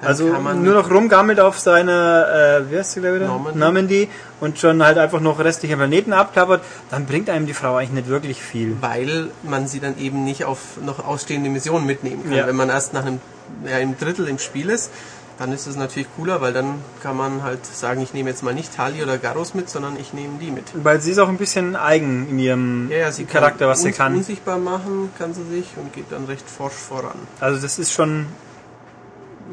Dann 0.00 0.08
also 0.08 0.28
nur 0.28 0.74
noch 0.74 0.90
rumgammelt 0.90 1.38
auf 1.38 1.58
seiner, 1.58 2.62
äh, 2.66 2.70
wie 2.72 2.78
heißt 2.78 2.92
sie 2.92 3.00
gleich 3.00 3.14
wieder? 3.14 3.26
Normandy. 3.26 3.58
Normandy 3.58 4.08
und 4.40 4.58
schon 4.58 4.82
halt 4.82 4.96
einfach 4.96 5.20
noch 5.20 5.38
restliche 5.38 5.76
Planeten 5.76 6.14
abklappert, 6.14 6.62
dann 6.90 7.04
bringt 7.04 7.28
einem 7.28 7.44
die 7.44 7.52
Frau 7.52 7.76
eigentlich 7.76 7.92
nicht 7.92 8.08
wirklich 8.08 8.42
viel. 8.42 8.76
weil 8.80 9.28
man 9.42 9.68
sie 9.68 9.80
dann 9.80 9.98
eben 9.98 10.24
nicht 10.24 10.46
auf 10.46 10.78
noch 10.82 11.06
ausstehende 11.06 11.50
Missionen 11.50 11.84
mitnehmen 11.84 12.24
kann. 12.24 12.32
Ja. 12.32 12.46
Wenn 12.46 12.56
man 12.56 12.70
erst 12.70 12.94
nach 12.94 13.04
einem, 13.04 13.20
ja, 13.68 13.76
einem 13.76 13.98
Drittel 13.98 14.28
im 14.28 14.38
Spiel 14.38 14.70
ist, 14.70 14.90
dann 15.38 15.52
ist 15.52 15.66
es 15.66 15.76
natürlich 15.76 16.08
cooler, 16.16 16.40
weil 16.40 16.52
dann 16.52 16.76
kann 17.02 17.16
man 17.16 17.42
halt 17.42 17.64
sagen, 17.66 18.00
ich 18.02 18.14
nehme 18.14 18.30
jetzt 18.30 18.42
mal 18.42 18.54
nicht 18.54 18.74
Tali 18.74 19.02
oder 19.02 19.18
Garros 19.18 19.54
mit, 19.54 19.68
sondern 19.68 19.96
ich 19.96 20.12
nehme 20.12 20.38
die 20.38 20.50
mit. 20.50 20.64
Weil 20.74 21.00
sie 21.00 21.10
ist 21.12 21.18
auch 21.18 21.28
ein 21.28 21.38
bisschen 21.38 21.76
eigen 21.76 22.28
in 22.28 22.38
ihrem 22.38 22.90
Ja, 22.90 22.98
ja, 22.98 23.12
sie 23.12 23.24
Charakter, 23.24 23.60
kann 23.60 23.68
was 23.68 23.82
sie 23.82 23.92
kann. 23.92 24.16
Unsichtbar 24.16 24.58
machen 24.58 25.10
kann 25.18 25.34
sie 25.34 25.44
sich 25.44 25.66
und 25.76 25.92
geht 25.92 26.06
dann 26.10 26.26
recht 26.26 26.48
forsch 26.48 26.74
voran. 26.74 27.16
Also 27.40 27.60
das 27.60 27.78
ist 27.78 27.92
schon, 27.92 28.26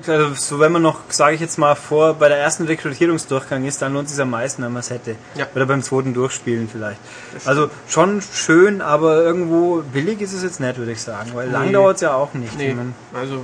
also 0.07 0.33
so 0.33 0.59
wenn 0.59 0.71
man 0.71 0.81
noch, 0.81 0.99
sage 1.09 1.35
ich 1.35 1.41
jetzt 1.41 1.57
mal, 1.57 1.75
vor 1.75 2.13
bei 2.13 2.29
der 2.29 2.37
ersten 2.37 2.65
Rekrutierungsdurchgang 2.65 3.65
ist, 3.65 3.81
dann 3.81 3.93
lohnt 3.93 4.07
es 4.07 4.13
sich 4.15 4.21
am 4.21 4.29
meisten, 4.29 4.63
wenn 4.63 4.71
man 4.71 4.79
es 4.81 4.89
hätte. 4.89 5.15
Ja. 5.35 5.47
Oder 5.55 5.65
beim 5.65 5.83
zweiten 5.83 6.13
Durchspielen 6.13 6.69
vielleicht. 6.71 6.99
Also 7.45 7.69
schon 7.87 8.21
schön, 8.21 8.81
aber 8.81 9.21
irgendwo 9.23 9.81
billig 9.81 10.21
ist 10.21 10.33
es 10.33 10.43
jetzt 10.43 10.59
nicht, 10.59 10.77
würde 10.77 10.91
ich 10.91 11.01
sagen, 11.01 11.31
weil 11.33 11.49
lang 11.49 11.67
Nee. 11.67 11.73
dauert 11.73 11.95
es 11.95 12.01
ja 12.01 12.13
auch 12.13 12.33
nicht. 12.33 12.57
Nee, 12.57 12.75
also 13.13 13.43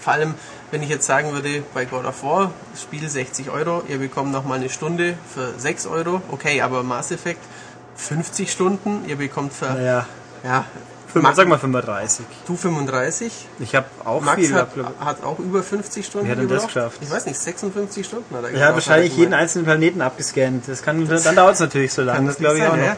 vor 0.00 0.12
allem, 0.12 0.34
wenn 0.70 0.82
ich 0.82 0.88
jetzt 0.88 1.06
sagen 1.06 1.32
würde, 1.32 1.62
bei 1.74 1.84
God 1.84 2.04
of 2.04 2.22
War, 2.22 2.52
Spiel 2.80 3.08
60 3.08 3.50
Euro, 3.50 3.82
ihr 3.88 3.98
bekommt 3.98 4.32
noch 4.32 4.44
mal 4.44 4.54
eine 4.54 4.68
Stunde 4.68 5.14
für 5.34 5.58
6 5.58 5.86
Euro, 5.86 6.22
okay, 6.30 6.60
aber 6.62 6.82
Mass 6.82 7.10
Effect 7.10 7.40
50 7.96 8.50
Stunden, 8.52 9.04
ihr 9.08 9.16
bekommt 9.16 9.52
für, 9.52 9.66
Naja, 9.66 10.06
ja, 10.44 10.64
Max- 11.22 11.36
sag 11.36 11.48
mal 11.48 11.58
35. 11.58 12.24
du 12.46 12.56
35, 12.56 13.46
Ich 13.58 13.74
habe 13.74 13.86
auch 14.04 14.20
Max 14.20 14.40
viel. 14.40 14.54
hat, 14.54 14.68
hat 15.00 15.22
auch 15.24 15.38
über 15.38 15.62
50 15.62 16.04
Stunden 16.06 16.28
hat 16.30 16.38
denn 16.38 16.48
das 16.48 16.62
gebraucht. 16.62 16.74
geschafft? 16.74 16.98
Ich 17.02 17.10
weiß 17.10 17.26
nicht, 17.26 17.38
56 17.38 18.06
Stunden 18.06 18.34
hat 18.36 18.44
er 18.44 18.50
gebraucht, 18.50 18.66
hat 18.68 18.74
wahrscheinlich 18.74 19.16
jeden 19.16 19.34
einzelnen 19.34 19.64
Planeten 19.64 20.00
abgescannt. 20.00 20.64
Das 20.68 20.82
kann, 20.82 21.06
dann 21.08 21.34
dauert 21.36 21.54
es 21.54 21.60
natürlich 21.60 21.92
so 21.92 22.02
lange. 22.02 22.26
Das 22.26 22.36
glaube 22.38 22.56
ich 22.56 22.60
nicht 22.62 22.68
auch 22.70 22.74
sein, 22.76 22.80
noch. 22.80 22.86
ja. 22.88 22.96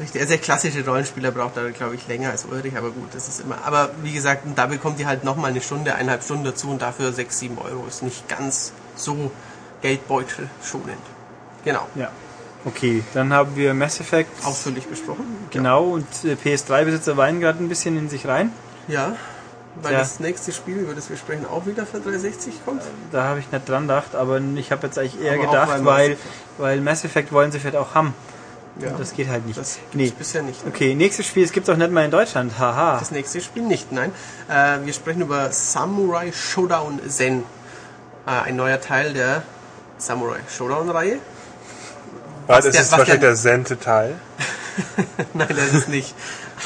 Richtig, 0.00 0.20
also 0.20 0.30
der 0.32 0.38
klassische 0.40 0.84
Rollenspieler 0.86 1.32
braucht 1.32 1.56
da, 1.56 1.68
glaube 1.70 1.96
ich, 1.96 2.06
länger 2.06 2.30
als 2.30 2.44
Ulrich, 2.44 2.76
aber 2.76 2.90
gut, 2.90 3.08
das 3.14 3.26
ist 3.26 3.40
immer. 3.40 3.56
Aber 3.64 3.90
wie 4.04 4.12
gesagt, 4.12 4.42
da 4.54 4.66
bekommt 4.66 5.00
ihr 5.00 5.06
halt 5.08 5.24
nochmal 5.24 5.50
eine 5.50 5.60
Stunde, 5.60 5.92
eineinhalb 5.94 6.22
Stunden 6.22 6.44
dazu 6.44 6.70
und 6.70 6.80
dafür 6.82 7.12
6, 7.12 7.36
7 7.36 7.58
Euro 7.58 7.84
ist 7.88 8.04
nicht 8.04 8.28
ganz 8.28 8.72
so 8.94 9.32
Geldbeutel 9.82 10.48
schonend. 10.62 10.98
Genau. 11.64 11.88
Ja. 11.96 12.10
Okay, 12.68 13.02
dann 13.14 13.32
haben 13.32 13.56
wir 13.56 13.72
Mass 13.74 14.00
Effect. 14.00 14.30
Ausführlich 14.44 14.86
besprochen. 14.86 15.24
Genau, 15.50 15.84
und 15.84 16.06
äh, 16.24 16.34
PS3-Besitzer 16.34 17.16
weinen 17.16 17.40
gerade 17.40 17.62
ein 17.62 17.68
bisschen 17.68 17.96
in 17.96 18.08
sich 18.08 18.26
rein. 18.26 18.52
Ja. 18.88 19.16
Weil 19.82 19.92
Ja. 19.92 19.98
das 20.00 20.18
nächste 20.20 20.52
Spiel, 20.52 20.76
über 20.78 20.94
das 20.94 21.08
wir 21.08 21.16
sprechen, 21.16 21.46
auch 21.46 21.66
wieder 21.66 21.86
für 21.86 22.00
360 22.00 22.64
kommt. 22.64 22.82
Da 23.12 23.24
habe 23.24 23.38
ich 23.40 23.50
nicht 23.50 23.68
dran 23.68 23.82
gedacht, 23.82 24.14
aber 24.14 24.40
ich 24.56 24.72
habe 24.72 24.86
jetzt 24.86 24.98
eigentlich 24.98 25.20
eher 25.20 25.34
Aber 25.34 25.46
gedacht, 25.46 25.68
Mass 25.68 25.84
weil, 25.84 26.10
Effect. 26.12 26.24
weil 26.58 26.80
Mass 26.80 27.04
Effect 27.04 27.32
wollen 27.32 27.52
sie 27.52 27.58
vielleicht 27.60 27.76
auch 27.76 27.94
haben. 27.94 28.12
Ja. 28.80 28.90
Das 28.96 29.12
geht 29.14 29.28
halt 29.28 29.46
nicht. 29.46 29.58
Das 29.58 29.78
nee. 29.92 30.12
bisher 30.16 30.42
nicht. 30.42 30.60
Okay, 30.66 30.94
nächstes 30.94 31.26
Spiel, 31.26 31.44
es 31.44 31.52
gibt 31.52 31.68
auch 31.70 31.76
nicht 31.76 31.90
mal 31.90 32.04
in 32.04 32.10
Deutschland. 32.10 32.58
Haha. 32.58 32.98
Das 32.98 33.10
nächste 33.10 33.40
Spiel 33.40 33.62
nicht, 33.64 33.90
nein. 33.92 34.12
Äh, 34.48 34.84
wir 34.84 34.92
sprechen 34.92 35.22
über 35.22 35.50
Samurai 35.52 36.30
Showdown 36.32 37.00
Zen. 37.08 37.42
Äh, 38.26 38.30
ein 38.30 38.56
neuer 38.56 38.80
Teil 38.80 39.12
der 39.14 39.42
Samurai 39.96 40.38
Showdown-Reihe. 40.56 41.18
Was 42.48 42.64
ist 42.64 42.74
der- 42.74 42.82
was 42.82 42.90
wahrscheinlich 42.92 43.20
der- 43.20 43.28
der 43.30 43.36
Sente-Teil? 43.36 44.14
Nein, 45.34 45.48
das 45.48 45.72
ist 45.74 45.88
nicht. 45.88 46.14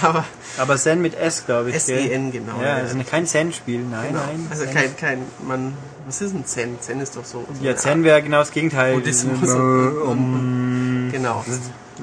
Aber 0.02 0.24
Aber 0.58 0.76
Zen 0.76 1.00
mit 1.02 1.14
S, 1.14 1.44
glaube 1.46 1.70
ich. 1.70 1.76
S-E-N, 1.76 2.30
genau. 2.32 2.60
Ja, 2.62 2.74
also 2.74 2.96
kein 3.08 3.26
Zen-Spiel. 3.26 3.80
Nein, 3.80 4.08
Genau. 4.08 4.20
nein. 4.26 4.46
Also 4.50 4.64
Zen. 4.64 4.74
kein, 4.74 4.96
kein, 4.96 5.18
man, 5.46 5.74
was 6.06 6.20
ist 6.20 6.34
ein 6.34 6.44
Zen? 6.46 6.78
Zen 6.80 7.00
ist 7.00 7.16
doch 7.16 7.24
so. 7.24 7.46
so 7.52 7.64
Ja, 7.64 7.74
Zen 7.76 8.04
wäre 8.04 8.22
genau 8.22 8.38
das 8.40 8.50
Gegenteil. 8.50 8.94
Buddhismus 8.94 9.48
um, 9.54 11.08
Genau, 11.10 11.44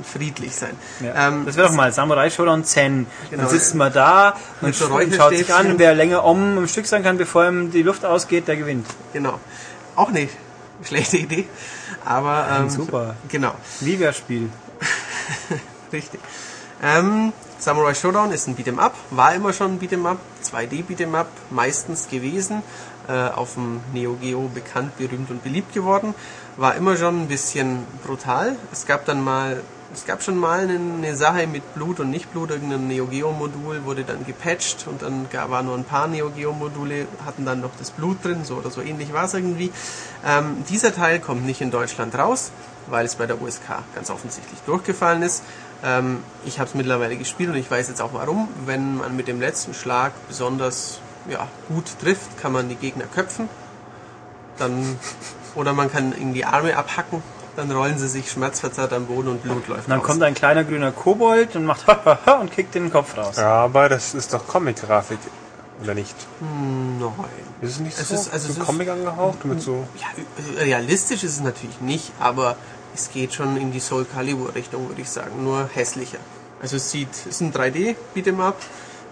friedlich 0.04 0.56
sein. 0.56 0.72
ja. 1.00 1.28
Ähm, 1.28 1.44
das 1.46 1.56
wäre 1.58 1.68
doch 1.68 1.76
mal 1.76 1.92
Samurai 1.92 2.30
Showdown 2.30 2.64
Zen. 2.64 3.06
Genau. 3.30 3.44
Dann 3.44 3.52
sitzt 3.52 3.76
man 3.76 3.92
da 3.94 4.36
und 4.62 4.74
so 4.76 4.88
schaut 5.16 5.36
sich 5.36 5.54
an, 5.54 5.78
wer 5.78 5.94
länger 5.96 6.24
um 6.24 6.58
im 6.58 6.68
Stück 6.68 6.86
sein 6.88 7.04
kann, 7.04 7.18
bevor 7.18 7.48
ihm 7.48 7.72
die 7.72 7.82
Luft 7.84 8.04
ausgeht, 8.06 8.48
der 8.48 8.56
gewinnt. 8.56 8.88
Genau. 9.14 9.40
Auch 9.96 10.10
nicht 10.12 10.32
schlechte 10.84 11.18
Idee. 11.18 11.48
Aber 12.06 12.48
ähm, 12.52 12.70
Super. 12.70 13.16
Genau, 13.28 13.54
Liga-Spiel. 13.82 14.50
richtig. 15.92 16.20
Ähm, 16.82 17.34
Samurai 17.58 17.94
Showdown 17.94 18.32
ist 18.32 18.48
ein 18.48 18.56
Beat'em 18.56 18.80
Up, 18.80 18.96
war 19.12 19.34
immer 19.36 19.52
schon 19.52 19.74
ein 19.74 19.80
Beat'em 19.80 20.06
Up, 20.06 20.20
2D 20.44 20.86
Beat'em 20.86 21.14
Up 21.14 21.28
meistens 21.50 22.08
gewesen, 22.08 22.64
äh, 23.10 23.12
auf 23.12 23.56
dem 23.56 23.82
Neo 23.94 24.14
Geo 24.14 24.50
bekannt, 24.54 24.98
berühmt 24.98 25.30
und 25.30 25.44
beliebt 25.44 25.74
geworden, 25.74 26.16
war 26.56 26.76
immer 26.76 26.96
schon 26.96 27.24
ein 27.24 27.28
bisschen 27.28 27.86
brutal. 28.06 28.56
Es 28.72 28.86
gab 28.86 29.06
dann 29.06 29.22
mal, 29.22 29.62
es 30.00 30.06
gab 30.06 30.24
schon 30.24 30.38
mal 30.38 30.62
eine, 30.70 31.18
Sache 31.18 31.46
mit 31.46 31.74
Blut 31.74 32.00
und 32.00 32.10
nicht 32.10 32.32
Blut, 32.32 32.52
irgendein 32.52 32.88
Neo 32.88 33.06
Geo 33.06 33.34
Modul 33.34 33.84
wurde 33.84 34.06
dann 34.06 34.26
gepatcht 34.26 34.88
und 34.88 35.02
dann 35.02 35.28
gab, 35.30 35.50
war 35.50 35.62
nur 35.62 35.76
ein 35.76 35.84
paar 35.84 36.08
Neo 36.08 36.30
Geo 36.30 36.54
Module, 36.54 37.06
hatten 37.26 37.46
dann 37.46 37.60
noch 37.60 37.72
das 37.78 37.92
Blut 37.92 38.24
drin, 38.24 38.46
so 38.46 38.56
oder 38.56 38.72
so 38.72 38.82
ähnlich 38.82 39.12
war 39.12 39.26
es 39.26 39.34
irgendwie. 39.34 39.72
Ähm, 40.26 40.64
dieser 40.70 40.96
Teil 40.96 41.20
kommt 41.20 41.46
nicht 41.46 41.60
in 41.60 41.70
Deutschland 41.70 42.18
raus, 42.18 42.52
weil 42.88 43.06
es 43.06 43.16
bei 43.16 43.26
der 43.26 43.42
USK 43.42 43.84
ganz 43.94 44.10
offensichtlich 44.10 44.62
durchgefallen 44.62 45.22
ist. 45.22 45.44
Ähm, 45.84 46.24
ich 46.46 46.60
habe 46.60 46.70
es 46.70 46.76
mittlerweile 46.76 47.18
gespielt 47.18 47.50
und 47.50 47.58
ich 47.58 47.70
weiß 47.70 47.90
jetzt 47.90 48.02
auch 48.02 48.14
warum. 48.14 48.48
Wenn 48.66 48.98
man 48.98 49.18
mit 49.18 49.28
dem 49.28 49.42
letzten 49.42 49.74
Schlag 49.74 50.14
besonders 50.30 51.02
ja, 51.30 51.46
gut 51.68 52.00
trifft, 52.02 52.38
kann 52.42 52.54
man 52.54 52.70
die 52.70 52.76
Gegner 52.76 53.04
köpfen. 53.06 53.50
Dann, 54.58 54.98
oder 55.56 55.74
man 55.74 55.92
kann 55.92 56.18
ihnen 56.18 56.34
die 56.34 56.46
Arme 56.46 56.78
abhacken. 56.78 57.22
Dann 57.60 57.72
rollen 57.72 57.98
sie 58.00 58.08
sich 58.08 58.32
schmerzverzerrt 58.32 58.94
am 58.94 59.06
Boden 59.08 59.28
und 59.28 59.44
Blut 59.44 59.68
läuft 59.68 59.84
Und 59.86 59.90
dann 59.90 60.00
raus. 60.00 60.08
kommt 60.08 60.24
ein 60.24 60.34
kleiner 60.34 60.64
grüner 60.64 60.94
Kobold 60.94 61.58
und 61.58 61.66
macht 61.66 61.86
hahaha 61.88 62.36
und 62.40 62.52
kickt 62.54 62.74
den 62.74 62.90
Kopf 62.90 63.18
raus. 63.18 63.36
Ja, 63.36 63.52
aber 63.66 63.90
das 63.90 64.14
ist 64.14 64.34
doch 64.34 64.48
Comic-Grafik, 64.48 65.20
oder 65.84 65.94
nicht? 65.94 66.16
Nein. 66.40 67.12
Ist 67.62 67.72
es 67.72 67.80
nicht 67.80 68.00
Es 68.00 68.08
so? 68.08 68.16
ist- 68.16 68.32
also 68.32 68.48
so 68.48 68.54
es 68.54 68.58
ist- 68.60 68.66
Comic 68.66 68.88
angehaucht 68.90 69.44
mit 69.44 69.62
so. 69.62 69.86
Ja, 70.00 70.08
realistisch 70.64 71.24
ist 71.26 71.34
es 71.34 71.42
natürlich 71.42 71.82
nicht, 71.82 72.14
aber 72.20 72.56
es 72.96 73.12
geht 73.12 73.34
schon 73.34 73.58
in 73.58 73.74
die 73.74 73.82
Soul 73.82 74.06
Calibur 74.06 74.56
Richtung, 74.56 74.88
würde 74.88 75.02
ich 75.02 75.10
sagen, 75.10 75.44
nur 75.44 75.70
hässlicher. 75.74 76.20
Also 76.62 76.78
es 76.78 76.90
sieht, 76.92 77.10
es 77.12 77.26
ist 77.26 77.42
ein 77.42 77.52
3D 77.54 77.96
Beat'em 78.16 78.40
Up. 78.42 78.56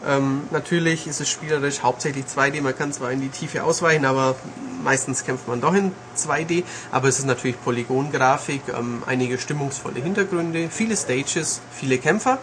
Ähm, 0.05 0.43
natürlich 0.51 1.07
ist 1.07 1.21
es 1.21 1.29
spielerisch 1.29 1.81
hauptsächlich 1.81 2.25
2D. 2.25 2.61
Man 2.61 2.77
kann 2.77 2.93
zwar 2.93 3.11
in 3.11 3.21
die 3.21 3.29
Tiefe 3.29 3.63
ausweichen, 3.63 4.05
aber 4.05 4.35
meistens 4.83 5.23
kämpft 5.23 5.47
man 5.47 5.59
doch 5.59 5.73
in 5.73 5.91
2D. 6.15 6.63
Aber 6.91 7.07
es 7.07 7.19
ist 7.19 7.25
natürlich 7.25 7.61
Polygongrafik, 7.63 8.61
ähm, 8.77 9.03
einige 9.05 9.37
stimmungsvolle 9.37 9.99
Hintergründe, 10.01 10.69
viele 10.69 10.95
Stages, 10.95 11.61
viele 11.71 11.97
Kämpfer. 11.97 12.37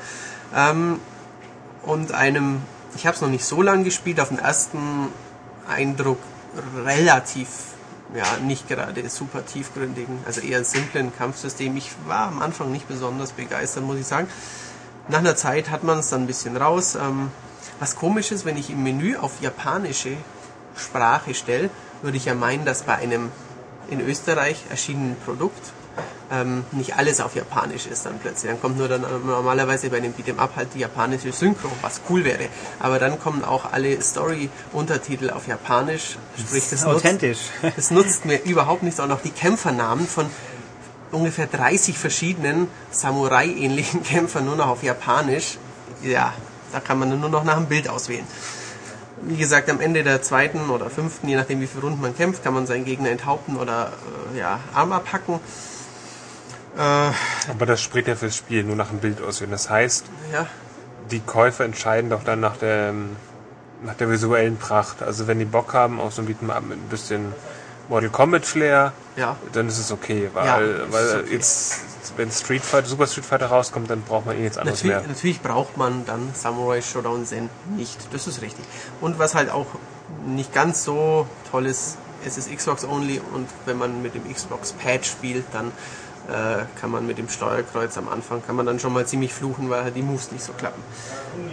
Ähm, 0.55 1.01
und 1.83 2.13
einem, 2.13 2.63
ich 2.97 3.07
habe 3.07 3.15
es 3.15 3.21
noch 3.21 3.29
nicht 3.29 3.45
so 3.45 3.63
lange 3.63 3.85
gespielt, 3.85 4.21
auf 4.21 4.29
den 4.29 4.39
ersten 4.39 5.09
Eindruck 5.69 6.19
relativ, 6.85 7.49
ja, 8.15 8.25
nicht 8.43 8.69
gerade 8.69 9.09
super 9.09 9.45
tiefgründigen, 9.45 10.19
also 10.27 10.41
eher 10.41 10.65
simplen 10.65 11.13
Kampfsystem. 11.17 11.77
Ich 11.77 11.93
war 12.07 12.29
am 12.29 12.43
Anfang 12.43 12.73
nicht 12.73 12.89
besonders 12.89 13.33
begeistert, 13.33 13.85
muss 13.85 13.99
ich 13.99 14.07
sagen. 14.07 14.29
Nach 15.09 15.19
einer 15.19 15.37
Zeit 15.37 15.71
hat 15.71 15.85
man 15.85 15.99
es 15.99 16.09
dann 16.09 16.23
ein 16.23 16.27
bisschen 16.27 16.57
raus. 16.57 16.95
Ähm, 16.95 17.31
was 17.79 17.97
komisch 17.97 18.33
ist, 18.33 18.45
wenn 18.45 18.57
ich 18.57 18.71
im 18.71 18.83
Menü 18.83 19.17
auf 19.17 19.41
japanische 19.41 20.17
Sprache 20.77 21.35
stelle, 21.35 21.71
würde 22.03 22.17
ich 22.17 22.25
ja 22.25 22.35
meinen, 22.35 22.65
dass 22.65 22.83
bei 22.83 22.97
einem 22.97 23.31
in 23.91 24.01
Österreich 24.01 24.65
erschienenen 24.71 25.17
Produkt 25.25 25.73
ähm, 26.33 26.65
nicht 26.73 26.97
alles 26.97 27.21
auf 27.21 27.35
Japanisch 27.35 27.87
ist 27.87 28.07
dann 28.07 28.19
plötzlich. 28.19 28.51
Dann 28.51 28.61
kommt 28.61 28.79
nur 28.79 28.89
dann 28.89 29.03
normalerweise 29.27 29.91
bei 29.91 30.01
dem 30.01 30.15
Beat'em 30.15 30.39
Up 30.39 30.57
halt 30.57 30.69
die 30.75 30.81
japanische 30.81 31.33
Synchro, 31.33 31.69
was 31.83 32.01
cool 32.09 32.25
wäre. 32.25 32.49
Aber 32.81 32.99
dann 32.99 33.21
kommen 33.21 33.45
auch 33.45 33.73
alle 33.73 34.01
Story-Untertitel 34.01 35.31
auf 35.31 35.47
Japanisch. 35.47 36.17
Sprich, 36.39 36.65
das 36.71 36.85
nutzt, 36.85 36.97
Authentisch. 36.97 37.39
das 37.77 37.91
nutzt 37.91 38.25
mir 38.25 38.43
überhaupt 38.43 38.83
nichts. 38.83 39.01
Auch 39.01 39.07
noch 39.07 39.21
die 39.21 39.31
Kämpfernamen 39.31 40.07
von 40.07 40.27
ungefähr 41.15 41.47
30 41.47 41.97
verschiedenen 41.99 42.69
Samurai-ähnlichen 42.91 44.03
Kämpfern 44.11 44.45
nur 44.45 44.57
noch 44.57 44.69
auf 44.69 44.83
Japanisch. 44.83 45.59
Ja, 46.03 46.35
da 46.73 46.81
kann 46.81 46.99
man 46.99 47.19
nur 47.19 47.31
noch 47.31 47.45
nach 47.45 47.57
dem 47.57 47.67
Bild 47.67 47.89
auswählen. 47.89 48.27
Wie 49.23 49.37
gesagt, 49.37 49.71
am 49.71 49.81
Ende 49.81 50.03
der 50.03 50.21
zweiten 50.23 50.69
oder 50.69 50.91
fünften, 50.91 51.29
je 51.29 51.37
nachdem 51.37 51.61
wie 51.61 51.67
viele 51.67 51.83
Runden 51.83 52.01
man 52.01 52.15
kämpft, 52.15 52.45
kann 52.45 52.53
man 52.53 52.67
seinen 52.67 52.85
Gegner 52.85 53.09
enthaupten 53.11 53.57
oder 53.57 53.93
äh, 54.35 54.39
ja, 54.39 54.61
Arm 54.75 54.93
abhacken. 54.93 55.41
Äh, 56.77 56.81
Aber 56.81 57.67
das 57.67 57.81
spricht 57.81 58.09
ja 58.09 58.17
fürs 58.17 58.37
Spiel, 58.37 58.65
nur 58.65 58.77
nach 58.77 58.89
dem 58.89 58.99
Bild 58.99 59.23
auswählen. 59.23 59.53
Das 59.53 59.71
heißt, 59.71 60.05
ja, 60.33 60.47
die 61.11 61.21
Käufer 61.21 61.65
entscheiden 61.65 62.11
doch 62.11 62.25
dann 62.25 62.41
nach 62.41 62.57
der, 62.57 62.93
nach 63.83 63.95
der 63.95 64.11
visuellen 64.11 64.57
Pracht. 64.57 65.03
Also 65.03 65.27
wenn 65.27 65.39
die 65.39 65.45
Bock 65.45 65.73
haben 65.75 66.01
auf 66.01 66.15
so 66.15 66.23
ein 66.23 66.37
bisschen 66.91 67.33
Mortal 67.89 68.11
Kombat 68.11 68.47
Flair, 68.47 68.93
ja, 69.17 69.37
dann 69.53 69.69
ist 69.69 69.79
es 69.79 69.93
okay. 69.93 70.31
Weil, 70.33 70.47
Ja, 70.47 70.59
weil 70.91 71.21
okay. 71.21 71.35
jetzt, 71.35 71.83
wenn 72.17 72.31
Street 72.31 72.63
Fighter, 72.63 72.89
Super 72.89 73.07
Street 73.07 73.25
Fighter 73.25 73.47
rauskommt, 73.47 73.91
dann 73.91 74.03
braucht 74.03 74.27
man 74.27 74.37
ihn 74.37 74.45
jetzt 74.45 74.59
anders 74.59 74.83
Natürlich, 74.83 74.97
mehr. 74.97 75.09
natürlich 75.09 75.41
braucht 75.41 75.77
man 75.77 76.05
dann 76.07 76.31
Samurai 76.35 76.81
Showdown 76.81 77.27
Zen 77.27 77.51
nicht. 77.77 77.99
Das 78.13 78.27
ist 78.27 78.43
richtig. 78.43 78.65
Und 79.01 79.19
was 79.19 79.35
halt 79.35 79.51
auch 79.51 79.67
nicht 80.27 80.53
ganz 80.53 80.85
so 80.85 81.27
toll 81.51 81.67
ist, 81.67 81.97
es 82.27 82.39
ist 82.39 82.55
Xbox 82.55 82.85
only 82.85 83.21
und 83.33 83.49
wenn 83.67 83.77
man 83.77 84.03
mit 84.03 84.15
dem 84.15 84.33
Xbox 84.33 84.73
Pad 84.73 85.05
spielt, 85.05 85.45
dann 85.53 85.73
äh, 86.29 86.65
kann 86.81 86.91
man 86.91 87.07
mit 87.07 87.19
dem 87.19 87.29
Steuerkreuz 87.29 87.99
am 87.99 88.09
Anfang 88.09 88.43
kann 88.47 88.57
man 88.57 88.65
dann 88.65 88.81
schon 88.81 88.93
mal 88.93 89.07
ziemlich 89.07 89.35
fluchen, 89.35 89.69
weil 89.69 89.85
halt 89.85 89.97
die 89.97 90.03
Moves 90.03 90.33
nicht 90.33 90.43
so 90.43 90.53
klappen. 90.55 90.83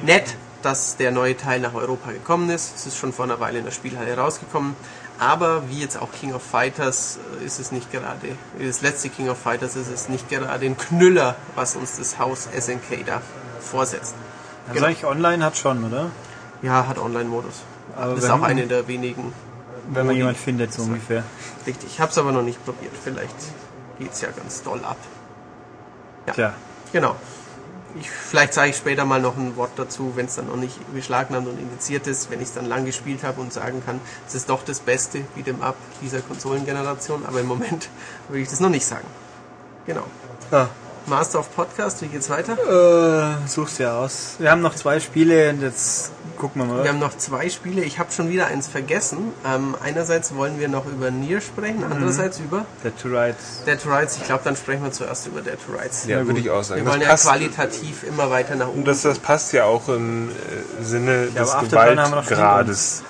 Nett, 0.03 0.35
dass 0.61 0.95
der 0.95 1.11
neue 1.11 1.35
Teil 1.35 1.59
nach 1.59 1.73
Europa 1.73 2.11
gekommen 2.11 2.49
ist. 2.49 2.75
Es 2.75 2.85
ist 2.85 2.97
schon 2.97 3.11
vor 3.13 3.25
einer 3.25 3.39
Weile 3.39 3.59
in 3.59 3.65
der 3.65 3.71
Spielhalle 3.71 4.15
rausgekommen. 4.15 4.75
Aber 5.21 5.69
wie 5.69 5.79
jetzt 5.79 6.01
auch 6.01 6.11
King 6.11 6.33
of 6.33 6.41
Fighters 6.41 7.19
äh, 7.39 7.45
ist 7.45 7.59
es 7.59 7.71
nicht 7.71 7.91
gerade, 7.91 8.17
wie 8.57 8.65
das 8.65 8.81
letzte 8.81 9.07
King 9.09 9.29
of 9.29 9.37
Fighters 9.37 9.75
ist 9.75 9.87
es 9.87 10.09
nicht 10.09 10.27
gerade 10.29 10.65
ein 10.65 10.75
Knüller, 10.75 11.35
was 11.53 11.75
uns 11.75 11.97
das 11.97 12.17
Haus 12.17 12.49
SNK 12.59 13.05
da 13.05 13.21
vorsetzt. 13.59 14.15
Also 14.67 14.83
eigentlich 14.83 15.05
online 15.05 15.45
hat 15.45 15.57
schon, 15.57 15.83
oder? 15.83 16.09
Ja, 16.63 16.87
hat 16.87 16.97
Online-Modus. 16.97 17.53
Aber 17.95 18.15
Das 18.15 18.23
ist 18.23 18.29
auch 18.31 18.41
eine 18.41 18.65
der 18.65 18.87
wenigen. 18.87 19.31
Wenn 19.91 20.07
man 20.07 20.15
jemand 20.15 20.37
findet, 20.37 20.73
so 20.73 20.81
ungefähr. 20.81 21.23
Richtig, 21.67 21.91
ich 21.91 21.99
habe 21.99 22.11
es 22.11 22.17
aber 22.17 22.31
noch 22.31 22.41
nicht 22.41 22.63
probiert. 22.65 22.93
Vielleicht 23.03 23.35
geht's 23.99 24.21
ja 24.21 24.29
ganz 24.31 24.63
doll 24.63 24.79
ab. 24.83 24.97
Ja. 26.25 26.33
Tja. 26.33 26.53
Genau. 26.93 27.15
Ich, 27.99 28.09
vielleicht 28.09 28.53
sage 28.53 28.69
ich 28.69 28.77
später 28.77 29.05
mal 29.05 29.21
noch 29.21 29.37
ein 29.37 29.55
Wort 29.55 29.71
dazu, 29.75 30.13
wenn 30.15 30.25
es 30.25 30.35
dann 30.35 30.47
noch 30.47 30.55
nicht 30.55 30.75
beschlagnahmt 30.93 31.47
und 31.47 31.59
indiziert 31.59 32.07
ist, 32.07 32.31
wenn 32.31 32.41
ich 32.41 32.49
es 32.49 32.53
dann 32.53 32.65
lang 32.65 32.85
gespielt 32.85 33.23
habe 33.23 33.41
und 33.41 33.51
sagen 33.51 33.81
kann, 33.85 33.99
es 34.27 34.35
ist 34.35 34.49
doch 34.49 34.63
das 34.63 34.79
Beste 34.79 35.19
Beat'em 35.37 35.61
Up 35.61 35.75
dieser 36.01 36.21
Konsolengeneration, 36.21 37.25
aber 37.25 37.39
im 37.39 37.47
Moment 37.47 37.89
würde 38.29 38.41
ich 38.41 38.49
das 38.49 38.59
noch 38.59 38.69
nicht 38.69 38.85
sagen. 38.85 39.07
Genau. 39.85 40.03
Ja. 40.51 40.69
Master 41.07 41.39
of 41.39 41.55
Podcast, 41.55 42.01
wie 42.03 42.07
geht's 42.07 42.29
weiter? 42.29 42.53
Äh, 42.53 43.47
such's 43.47 43.79
ja 43.79 43.97
aus. 43.97 44.35
Wir 44.37 44.51
haben 44.51 44.61
noch 44.61 44.75
zwei 44.75 44.99
Spiele 44.99 45.49
und 45.49 45.61
jetzt 45.61 46.11
gucken 46.37 46.61
wir 46.61 46.65
mal. 46.73 46.83
Wir 46.83 46.89
haben 46.91 46.99
noch 46.99 47.15
zwei 47.17 47.49
Spiele. 47.49 47.81
Ich 47.83 47.99
habe 47.99 48.11
schon 48.11 48.29
wieder 48.29 48.47
eins 48.47 48.67
vergessen. 48.67 49.31
Ähm, 49.45 49.75
einerseits 49.83 50.35
wollen 50.35 50.59
wir 50.59 50.67
noch 50.67 50.85
über 50.85 51.11
Nier 51.11 51.41
sprechen, 51.41 51.83
andererseits 51.83 52.39
über 52.39 52.65
Dead 52.83 52.93
to 53.01 53.09
Rights. 53.09 53.63
Dead 53.65 53.81
to 53.81 53.89
Rights. 53.89 54.17
Ich 54.17 54.25
glaube, 54.25 54.41
dann 54.43 54.55
sprechen 54.55 54.83
wir 54.83 54.91
zuerst 54.91 55.27
über 55.27 55.41
Dead 55.41 55.57
to 55.65 55.73
Rights. 55.77 56.05
Ja, 56.07 56.25
würde 56.25 56.39
ich 56.39 56.49
auch 56.49 56.63
sagen. 56.63 56.81
Wir 56.81 56.85
Das 56.85 56.93
wollen 56.93 57.01
ja 57.07 57.15
qualitativ 57.15 58.03
immer 58.03 58.29
weiter 58.31 58.55
nach 58.55 58.67
oben. 58.67 58.79
und 58.79 58.87
das, 58.87 59.01
das 59.01 59.19
passt 59.19 59.53
ja 59.53 59.65
auch 59.65 59.87
im 59.89 60.29
äh, 60.29 60.83
Sinne 60.83 61.27
Ja, 61.35 61.41
des 61.43 61.57
Gewaltgrades. 61.69 63.03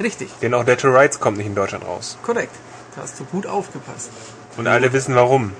Richtig, 0.00 0.30
Denn 0.42 0.52
auch 0.54 0.64
Dead 0.64 0.78
to 0.78 0.88
Rights 0.88 1.18
kommt 1.20 1.38
nicht 1.38 1.46
in 1.46 1.54
Deutschland 1.54 1.84
raus. 1.86 2.18
korrekt. 2.22 2.54
Da 2.94 3.02
hast 3.02 3.18
du 3.20 3.24
gut 3.24 3.46
aufgepasst. 3.46 4.10
Und 4.56 4.66
alle 4.66 4.92
wissen 4.92 5.14
warum. 5.14 5.52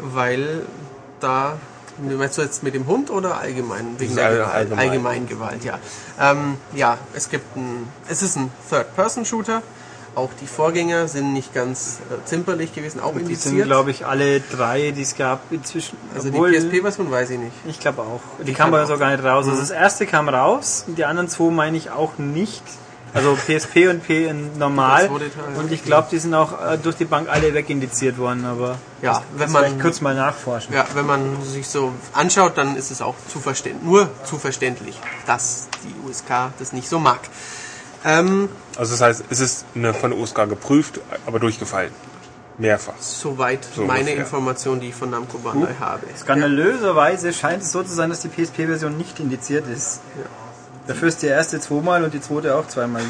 weil 0.00 0.62
da 1.20 1.56
Meinst 1.98 2.38
du 2.38 2.42
jetzt 2.42 2.62
mit 2.62 2.74
dem 2.74 2.86
Hund 2.86 3.10
oder 3.10 3.38
allgemein? 3.38 3.98
Wegen 3.98 4.14
der 4.16 4.30
Gewalt? 4.30 4.54
Allgemein. 4.54 4.78
allgemein 4.78 5.28
Gewalt, 5.28 5.64
ja. 5.64 5.78
Ähm, 6.20 6.56
ja, 6.74 6.98
es 7.14 7.28
gibt 7.28 7.56
ein, 7.56 7.88
es 8.08 8.22
ist 8.22 8.36
ein 8.36 8.50
Third-Person-Shooter. 8.68 9.62
Auch 10.16 10.30
die 10.40 10.46
Vorgänger 10.46 11.08
sind 11.08 11.32
nicht 11.32 11.52
ganz 11.52 11.98
äh, 12.08 12.24
zimperlich 12.24 12.72
gewesen, 12.72 13.00
auch 13.00 13.16
indiziert. 13.16 13.30
Die 13.46 13.58
sind, 13.58 13.64
glaube 13.64 13.90
ich, 13.90 14.06
alle 14.06 14.40
drei, 14.40 14.92
die 14.92 15.02
es 15.02 15.16
gab 15.16 15.40
inzwischen. 15.50 15.98
Also 16.14 16.28
Obwohl, 16.28 16.52
die 16.52 16.58
PSP-Version 16.58 17.10
weiß 17.10 17.30
ich 17.30 17.38
nicht. 17.38 17.52
Ich 17.66 17.80
glaube 17.80 18.02
auch. 18.02 18.20
Die, 18.38 18.44
die 18.44 18.52
kam 18.52 18.72
aber 18.72 18.86
so 18.86 18.96
gar 18.96 19.10
nicht 19.10 19.24
raus. 19.24 19.46
Also 19.46 19.56
mhm. 19.56 19.60
das 19.60 19.70
erste 19.70 20.06
kam 20.06 20.28
raus, 20.28 20.84
die 20.86 21.04
anderen 21.04 21.28
zwei 21.28 21.50
meine 21.50 21.76
ich 21.76 21.90
auch 21.90 22.18
nicht. 22.18 22.62
Also 23.14 23.36
PSP 23.36 23.88
und 23.88 24.04
P 24.04 24.26
in 24.26 24.58
normal. 24.58 25.08
Und 25.56 25.70
ich 25.70 25.84
glaube, 25.84 26.08
die 26.10 26.18
sind 26.18 26.34
auch 26.34 26.52
äh, 26.60 26.76
durch 26.78 26.96
die 26.96 27.04
Bank 27.04 27.28
alle 27.30 27.54
wegindiziert 27.54 28.18
worden, 28.18 28.44
aber 28.44 28.76
ja, 29.02 29.22
wenn 29.36 29.52
man 29.52 29.80
kurz 29.80 30.00
mal 30.00 30.16
nachforschen. 30.16 30.74
Ja, 30.74 30.84
wenn 30.94 31.06
man 31.06 31.42
sich 31.44 31.68
so 31.68 31.92
anschaut, 32.12 32.58
dann 32.58 32.76
ist 32.76 32.90
es 32.90 33.00
auch 33.00 33.14
zu 33.28 33.40
nur 33.82 34.10
zu 34.24 34.38
verständlich, 34.38 34.98
dass 35.26 35.68
die 35.84 36.08
USK 36.08 36.50
das 36.58 36.72
nicht 36.72 36.88
so 36.88 36.98
mag. 36.98 37.20
Ähm, 38.04 38.48
also 38.76 38.92
das 38.92 39.00
heißt, 39.00 39.24
es 39.30 39.40
ist 39.40 39.64
eine, 39.76 39.94
von 39.94 40.10
der 40.10 40.18
USK 40.18 40.48
geprüft, 40.48 41.00
aber 41.24 41.38
durchgefallen. 41.38 41.92
Mehrfach. 42.58 42.94
Soweit 43.00 43.64
so 43.64 43.82
meine 43.82 44.00
ungefähr. 44.00 44.18
Information, 44.18 44.80
die 44.80 44.88
ich 44.88 44.94
von 44.94 45.10
Namco 45.10 45.38
Bandai 45.38 45.72
uh, 45.72 45.80
habe. 45.80 46.06
Skandalöserweise 46.16 47.32
scheint 47.32 47.62
es 47.62 47.72
so 47.72 47.82
zu 47.82 47.92
sein, 47.92 48.10
dass 48.10 48.20
die 48.20 48.28
PSP-Version 48.28 48.96
nicht 48.96 49.18
indiziert 49.18 49.66
ist. 49.66 50.00
Ja. 50.16 50.43
Dafür 50.86 51.08
ist 51.08 51.22
die 51.22 51.26
erste 51.26 51.60
zweimal 51.60 52.04
und 52.04 52.12
die 52.12 52.20
zweite 52.20 52.54
auch 52.54 52.68
zweimal. 52.68 53.02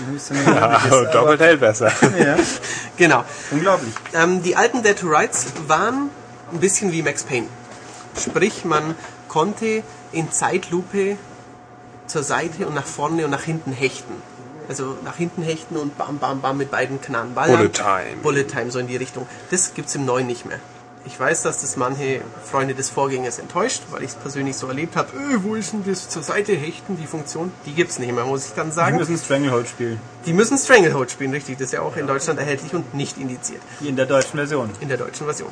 Ja, 0.47 0.79
doppelt 1.13 1.41
hält 1.41 1.61
besser. 1.61 1.91
ja. 2.19 2.37
Genau. 2.97 3.25
Unglaublich. 3.51 3.93
Ähm, 4.13 4.43
die 4.43 4.55
alten 4.55 4.83
Dead 4.83 4.97
to 4.97 5.09
Rights 5.09 5.47
waren 5.67 6.11
ein 6.53 6.61
bisschen 6.61 6.93
wie 6.93 7.03
Max 7.03 7.25
Payne. 7.25 7.49
Sprich, 8.17 8.65
man 8.65 8.95
konnte 9.29 9.83
in 10.13 10.31
Zeitlupe 10.31 11.17
zur 12.07 12.23
Seite 12.23 12.67
und 12.67 12.75
nach 12.75 12.87
vorne 12.87 13.25
und 13.25 13.31
nach 13.33 13.43
hinten 13.43 13.73
hechten. 13.73 14.15
Also 14.69 14.97
nach 15.05 15.17
hinten 15.17 15.43
hechten 15.43 15.77
und 15.77 15.99
bam, 15.99 16.19
bam, 16.19 16.41
bam 16.41 16.57
mit 16.57 16.71
beiden 16.71 17.01
Knarren 17.01 17.35
ballern. 17.35 17.57
Bullet 17.57 17.73
Time. 17.73 18.17
Bullet 18.23 18.45
Time, 18.45 18.71
so 18.71 18.79
in 18.79 18.87
die 18.87 18.97
Richtung. 18.97 19.27
Das 19.51 19.75
gibt 19.75 19.89
es 19.89 19.95
im 19.97 20.05
Neuen 20.05 20.29
nicht 20.29 20.47
mehr. 20.47 20.61
Ich 21.07 21.21
weiß, 21.21 21.43
dass 21.43 21.61
das 21.61 21.77
manche 21.77 22.23
Freunde 22.51 22.75
des 22.75 22.89
Vorgängers 22.89 23.39
enttäuscht, 23.39 23.83
weil 23.91 24.03
ich 24.03 24.11
es 24.11 24.15
persönlich 24.15 24.57
so 24.57 24.69
erlebt 24.69 24.97
habe. 24.97 25.15
Öh, 25.15 25.39
wo 25.43 25.55
ist 25.55 25.75
denn 25.75 25.85
das 25.87 26.09
zur 26.09 26.23
Seite 26.23 26.55
hechten, 26.55 26.97
die 26.97 27.07
Funktion? 27.07 27.53
Die 27.67 27.73
gibt 27.73 27.91
es 27.91 27.99
nicht 27.99 28.13
mehr, 28.13 28.25
muss 28.25 28.47
ich 28.47 28.55
dann 28.55 28.73
sagen. 28.73 28.95
Die 28.95 29.01
müssen 29.01 29.19
Stranglehold 29.19 29.69
spielen. 29.69 30.01
Die 30.25 30.33
müssen 30.33 30.57
Stranglehold 30.57 31.11
spielen, 31.11 31.33
richtig. 31.33 31.59
Das 31.59 31.67
ist 31.67 31.73
ja 31.73 31.83
auch 31.83 31.97
in 31.97 32.07
Deutschland 32.07 32.41
erhältlich 32.41 32.73
und 32.73 32.95
nicht 32.95 33.19
indiziert. 33.19 33.61
In 33.81 33.97
der 33.97 34.07
deutschen 34.07 34.37
Version. 34.39 34.71
In 34.81 34.89
der 34.89 34.97
deutschen 34.97 35.27
Version. 35.27 35.51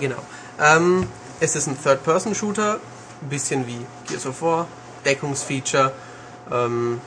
Genau. 0.00 0.22
Ähm, 0.58 1.08
es 1.40 1.56
ist 1.56 1.66
ein 1.66 1.76
Third-Person-Shooter, 1.82 2.80
ein 3.20 3.28
bisschen 3.28 3.66
wie 3.66 3.84
Gears 4.08 4.24
of 4.24 4.40
War, 4.40 4.66
Deckungsfeature, 5.04 5.92
ähm, 6.50 7.02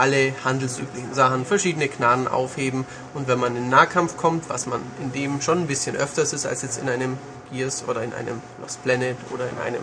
alle 0.00 0.32
handelsüblichen 0.44 1.12
Sachen, 1.12 1.44
verschiedene 1.44 1.86
Knarren 1.88 2.26
aufheben 2.26 2.86
und 3.14 3.28
wenn 3.28 3.38
man 3.38 3.54
in 3.54 3.68
Nahkampf 3.68 4.16
kommt, 4.16 4.48
was 4.48 4.66
man 4.66 4.80
in 5.00 5.12
dem 5.12 5.42
schon 5.42 5.58
ein 5.58 5.66
bisschen 5.66 5.94
öfters 5.94 6.32
ist 6.32 6.46
als 6.46 6.62
jetzt 6.62 6.80
in 6.80 6.88
einem 6.88 7.18
Gears 7.52 7.84
oder 7.86 8.02
in 8.02 8.14
einem 8.14 8.40
Lost 8.60 8.82
Planet 8.82 9.16
oder 9.32 9.44
in 9.44 9.58
einem, 9.58 9.82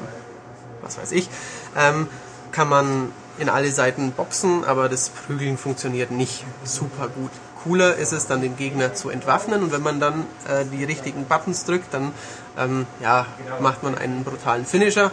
was 0.81 0.97
weiß 0.97 1.11
ich, 1.11 1.29
ähm, 1.77 2.07
kann 2.51 2.67
man 2.67 3.11
in 3.37 3.49
alle 3.49 3.71
Seiten 3.71 4.11
boxen, 4.11 4.65
aber 4.65 4.89
das 4.89 5.09
Prügeln 5.09 5.59
funktioniert 5.59 6.09
nicht 6.09 6.43
super 6.63 7.07
gut. 7.07 7.29
Cooler 7.63 7.95
ist 7.95 8.11
es 8.11 8.25
dann, 8.25 8.41
den 8.41 8.57
Gegner 8.57 8.95
zu 8.95 9.09
entwaffnen 9.09 9.61
und 9.61 9.71
wenn 9.71 9.83
man 9.83 9.99
dann 9.99 10.25
äh, 10.47 10.65
die 10.65 10.83
richtigen 10.83 11.25
Buttons 11.25 11.65
drückt, 11.65 11.93
dann 11.93 12.11
ähm, 12.57 12.87
ja, 13.01 13.27
macht 13.59 13.83
man 13.83 13.95
einen 13.95 14.23
brutalen 14.23 14.65
Finisher, 14.65 15.11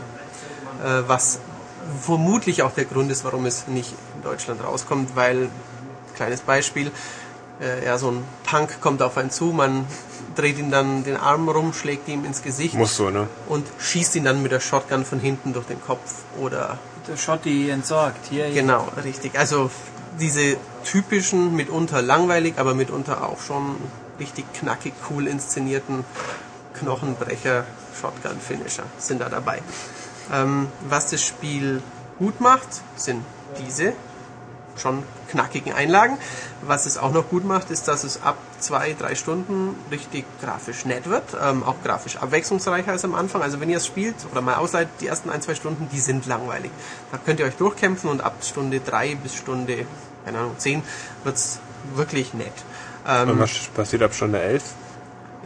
äh, 0.83 1.03
was 1.07 1.41
vermutlich 2.01 2.63
auch 2.63 2.73
der 2.73 2.85
Grund 2.87 3.11
ist, 3.11 3.25
warum 3.25 3.45
es 3.47 3.67
nicht 3.67 3.95
Deutschland 4.25 4.63
rauskommt, 4.65 5.15
weil, 5.15 5.49
kleines 6.17 6.41
Beispiel, 6.41 6.91
äh, 7.61 7.85
ja, 7.85 7.99
so 7.99 8.11
ein 8.11 8.25
Punk 8.45 8.81
kommt 8.81 9.03
auf 9.03 9.17
einen 9.17 9.31
zu, 9.31 9.47
man 9.47 9.87
dreht 10.35 10.59
ihn 10.59 10.71
dann 10.71 11.05
den 11.05 11.17
Arm 11.17 11.49
rum, 11.49 11.73
schlägt 11.73 12.09
ihm 12.09 12.25
ins 12.25 12.43
Gesicht 12.43 12.75
Muss 12.75 12.97
so, 12.97 13.11
ne? 13.11 13.29
und 13.49 13.67
schießt 13.79 14.17
ihn 14.17 14.25
dann 14.25 14.43
mit 14.43 14.53
der 14.53 14.61
Shotgun 14.61 15.05
von 15.05 15.21
hinten 15.21 15.53
durch 15.53 15.67
den 15.67 15.81
Kopf 15.81 16.23
oder 16.41 16.79
der 17.07 17.17
Schotti 17.17 17.71
entsorgt 17.71 18.27
hier. 18.31 18.51
Genau, 18.51 18.89
richtig. 19.05 19.39
Also 19.39 19.71
diese 20.19 20.57
typischen, 20.85 21.55
mitunter 21.55 22.03
langweilig, 22.03 22.55
aber 22.57 22.75
mitunter 22.75 23.25
auch 23.25 23.41
schon 23.41 23.77
richtig 24.19 24.45
knackig 24.55 24.95
cool 25.11 25.27
inszenierten 25.27 26.05
Knochenbrecher 26.75 27.65
Shotgun 28.01 28.41
Finisher 28.41 28.85
sind 28.99 29.21
da 29.21 29.29
dabei. 29.29 29.63
Ähm, 30.33 30.69
was 30.89 31.11
das 31.11 31.23
Spiel 31.23 31.83
gut 32.19 32.41
macht, 32.41 32.69
sind 32.97 33.25
diese 33.59 33.93
schon 34.77 35.03
knackigen 35.31 35.73
Einlagen. 35.73 36.19
Was 36.63 36.87
es 36.87 36.99
auch 36.99 37.13
noch 37.13 37.29
gut 37.29 37.45
macht, 37.45 37.71
ist, 37.71 37.89
dass 37.89 38.05
es 38.05 38.23
ab 38.23 38.37
zwei, 38.59 38.95
drei 38.99 39.15
Stunden 39.15 39.77
richtig 39.91 40.25
grafisch 40.41 40.85
nett 40.85 41.09
wird, 41.09 41.25
ähm, 41.43 41.63
auch 41.63 41.77
grafisch 41.83 42.17
abwechslungsreicher 42.17 42.93
als 42.93 43.05
am 43.05 43.15
Anfang. 43.15 43.43
Also 43.43 43.61
wenn 43.61 43.71
ihr 43.71 43.77
es 43.77 43.87
spielt 43.87 44.17
oder 44.31 44.41
mal 44.41 44.57
ausleiht, 44.57 44.89
die 45.01 45.07
ersten 45.07 45.31
ein, 45.31 45.43
zwei 45.43 45.55
Stunden, 45.55 45.89
die 45.93 46.01
sind 46.01 46.27
langweilig. 46.27 46.71
Da 47.13 47.19
könnt 47.19 47.41
ihr 47.41 47.47
euch 47.47 47.57
durchkämpfen 47.57 48.11
und 48.11 48.23
ab 48.23 48.37
Stunde 48.43 48.81
drei 48.81 49.15
bis 49.15 49.35
Stunde, 49.35 49.87
keine 50.25 50.39
Ahnung, 50.39 50.55
zehn 50.59 50.83
wird's 51.25 51.59
wirklich 51.95 52.35
nett. 52.35 52.53
Ähm, 53.07 53.39
was 53.39 53.69
passiert 53.75 54.03
ab 54.03 54.15
Stunde 54.15 54.41
elf? 54.41 54.63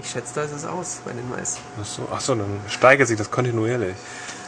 Ich 0.00 0.10
schätze, 0.10 0.32
da 0.34 0.42
ist 0.42 0.52
es 0.52 0.64
aus 0.64 0.98
bei 1.04 1.12
den 1.12 1.28
meisten. 1.28 1.60
Achso, 1.80 2.06
ach 2.12 2.20
so, 2.20 2.34
dann 2.34 2.60
steigert 2.68 3.08
sich 3.08 3.18
das 3.18 3.30
kontinuierlich. 3.30 3.96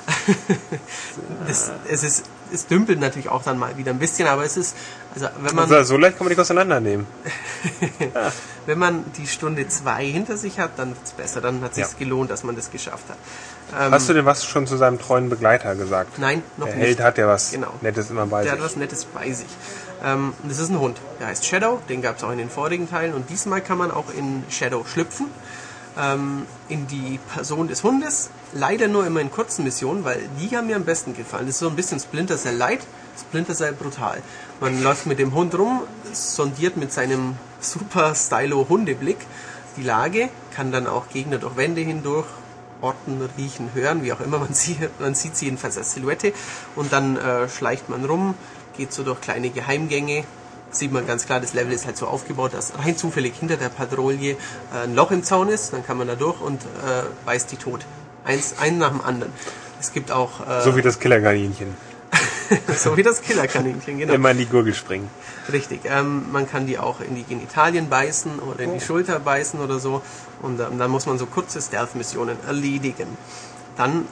es, 1.49 1.71
es, 1.89 2.03
ist, 2.05 2.25
es 2.53 2.67
dümpelt 2.67 3.01
natürlich 3.01 3.29
auch 3.29 3.43
dann 3.43 3.59
mal 3.59 3.77
wieder 3.77 3.91
ein 3.91 3.99
bisschen, 3.99 4.29
aber 4.29 4.45
es 4.45 4.57
ist, 4.57 4.77
also 5.15 5.29
wenn 5.41 5.55
man. 5.55 5.73
Also, 5.73 5.95
so 5.95 5.97
leicht 5.97 6.17
kann 6.17 6.27
man 6.27 6.31
nicht 6.31 6.41
auseinandernehmen. 6.41 7.07
ja. 8.01 8.33
Wenn 8.67 8.79
man 8.79 9.05
die 9.17 9.27
Stunde 9.27 9.67
zwei 9.69 10.05
hinter 10.05 10.37
sich 10.37 10.59
hat, 10.59 10.73
dann 10.79 10.91
wird 10.91 11.05
es 11.05 11.13
besser. 11.13 11.41
Dann 11.41 11.63
hat 11.63 11.71
es 11.71 11.77
sich 11.77 11.85
ja. 11.85 11.99
gelohnt, 11.99 12.31
dass 12.31 12.45
man 12.45 12.57
das 12.57 12.71
geschafft 12.71 13.05
hat. 13.09 13.17
Ähm, 13.79 13.93
Hast 13.93 14.09
du 14.09 14.13
denn 14.13 14.25
was 14.25 14.45
schon 14.45 14.67
zu 14.67 14.77
seinem 14.77 14.99
treuen 14.99 15.29
Begleiter 15.29 15.75
gesagt? 15.75 16.19
Nein, 16.19 16.43
noch 16.57 16.67
Der 16.67 16.77
nicht. 16.77 16.83
Der 16.83 16.89
Held 16.89 17.01
hat 17.01 17.19
ja 17.19 17.29
was 17.29 17.53
genau. 17.53 17.73
Nettes 17.81 18.11
immer 18.11 18.27
bei 18.27 18.43
Der 18.43 18.53
sich. 18.53 18.53
Der 18.53 18.65
hat 18.65 18.71
was 18.71 18.77
Nettes 18.77 19.05
bei 19.05 19.33
sich. 19.33 19.49
Ähm, 20.05 20.35
das 20.45 20.59
ist 20.59 20.71
ein 20.71 20.81
Hund. 20.81 20.99
Der 21.21 21.29
heißt 21.29 21.47
Shadow. 21.47 21.81
Den 21.89 22.03
gab 22.03 22.17
es 22.17 22.25
auch 22.25 22.33
in 22.33 22.39
den 22.39 22.51
vorigen 22.51 22.89
Teilen. 22.89 23.15
Und 23.15 23.31
diesmal 23.31 23.61
kann 23.61 23.79
man 23.79 23.91
auch 23.91 24.13
in 24.17 24.45
Shadow 24.49 24.85
schlüpfen 24.85 25.27
ähm, 25.99 26.47
in 26.69 26.87
die 26.87 27.19
Person 27.33 27.69
des 27.69 27.83
Hundes. 27.83 28.31
Leider 28.53 28.89
nur 28.89 29.07
immer 29.07 29.21
in 29.21 29.31
kurzen 29.31 29.65
Missionen, 29.65 30.05
weil 30.05 30.21
die 30.41 30.57
haben 30.57 30.67
mir 30.67 30.77
am 30.77 30.85
besten 30.85 31.15
gefallen. 31.15 31.47
Das 31.47 31.57
ist 31.57 31.61
so 31.61 31.69
ein 31.69 31.77
bisschen 31.77 32.01
Splinter 32.01 32.37
Cell 32.37 32.57
Light, 32.57 32.81
Splinter 33.19 33.55
Cell 33.55 33.73
brutal. 33.73 34.23
Man 34.61 34.83
läuft 34.83 35.07
mit 35.07 35.19
dem 35.19 35.35
Hund 35.35 35.57
rum, 35.57 35.83
sondiert 36.13 36.77
mit 36.77 36.93
seinem 36.93 37.37
super 37.61 38.15
stylo 38.15 38.67
Hundeblick 38.69 39.19
die 39.77 39.83
Lage, 39.83 40.29
kann 40.55 40.73
dann 40.73 40.87
auch 40.87 41.09
Gegner 41.09 41.39
durch 41.39 41.57
Wände 41.57 41.81
hindurch 41.81 42.27
orten, 42.81 43.21
riechen, 43.37 43.71
hören, 43.75 44.03
wie 44.03 44.13
auch 44.13 44.21
immer. 44.21 44.39
Man 44.39 44.55
sieht, 44.55 44.79
man 45.01 45.15
sieht 45.15 45.37
sie 45.37 45.47
jedenfalls 45.47 45.77
als 45.77 45.93
Silhouette 45.95 46.33
und 46.77 46.93
dann 46.93 47.17
äh, 47.17 47.49
schleicht 47.49 47.89
man 47.89 48.05
rum, 48.05 48.35
geht 48.77 48.93
so 48.93 49.03
durch 49.03 49.21
kleine 49.21 49.51
Geheimgänge, 49.51 50.25
sieht 50.71 50.93
man 50.93 51.07
ganz 51.07 51.27
klar, 51.27 51.41
das 51.41 51.55
Level 51.55 51.73
ist 51.73 51.87
halt 51.87 51.97
so 51.97 52.07
aufgebaut, 52.07 52.55
dass 52.55 52.73
rein 52.79 52.97
zufällig 52.97 53.35
hinter 53.39 53.57
der 53.57 53.69
Patrouille 53.69 54.33
äh, 54.33 54.37
ein 54.85 54.95
Loch 54.95 55.11
im 55.11 55.23
Zaun 55.23 55.49
ist, 55.49 55.73
dann 55.73 55.85
kann 55.85 55.99
man 55.99 56.07
da 56.07 56.15
durch 56.15 56.41
und 56.41 56.63
äh, 56.63 57.03
beißt 57.25 57.51
die 57.53 57.57
tot. 57.57 57.85
Eins, 58.25 58.55
einen 58.59 58.79
nach 58.79 58.91
dem 58.91 59.01
anderen. 59.01 59.33
Es 59.81 59.93
gibt 59.93 60.13
auch... 60.13 60.47
Äh, 60.47 60.63
so 60.63 60.77
wie 60.77 60.83
das 60.83 61.01
Killerkaninchen. 61.01 61.75
so 62.77 62.97
wie 62.97 63.03
das 63.03 63.23
Killerkaninchen, 63.23 63.99
genau. 63.99 64.15
Immer 64.15 64.33
in 64.33 64.39
die 64.39 64.47
Gurgel 64.47 64.75
springen. 64.75 65.09
Richtig. 65.53 65.81
Ähm, 65.85 66.31
man 66.33 66.49
kann 66.49 66.67
die 66.67 66.79
auch 66.79 67.01
in 67.01 67.15
die 67.15 67.23
Genitalien 67.23 67.89
beißen 67.89 68.39
oder 68.41 68.61
in 68.61 68.73
die 68.73 68.79
oh. 68.79 68.87
Schulter 68.87 69.21
beißen 69.21 69.61
oder 69.61 69.79
so. 69.79 70.03
Und 70.43 70.61
ähm, 70.61 70.79
dann 70.79 70.91
muss 70.91 71.07
man 71.07 71.19
so 71.19 71.27
kurze 71.27 71.61
Stealth-Missionen 71.61 72.37
erledigen. 72.47 73.07
Dann 73.77 74.07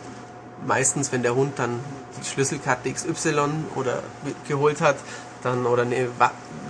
meistens, 0.67 1.13
wenn 1.13 1.23
der 1.23 1.35
Hund 1.35 1.59
dann 1.59 1.81
die 2.21 2.27
Schlüsselkarte 2.27 2.93
XY 2.93 3.51
oder 3.75 4.03
geholt 4.47 4.81
hat, 4.81 4.97
dann 5.43 5.67
oder 5.67 5.85
ne, 5.85 6.09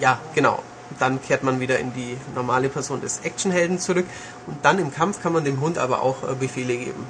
ja, 0.01 0.19
genau. 0.35 0.63
Dann 0.99 1.23
kehrt 1.23 1.43
man 1.43 1.61
wieder 1.61 1.79
in 1.79 1.93
die 1.93 2.17
normale 2.35 2.69
Person 2.69 3.01
des 3.01 3.21
Actionhelden 3.21 3.79
zurück 3.79 4.07
und 4.47 4.57
dann 4.63 4.79
im 4.79 4.93
Kampf 4.93 5.23
kann 5.23 5.33
man 5.33 5.45
dem 5.45 5.61
Hund 5.61 5.79
aber 5.79 6.03
auch 6.03 6.23
äh, 6.29 6.35
Befehle 6.35 6.77
geben. 6.77 7.07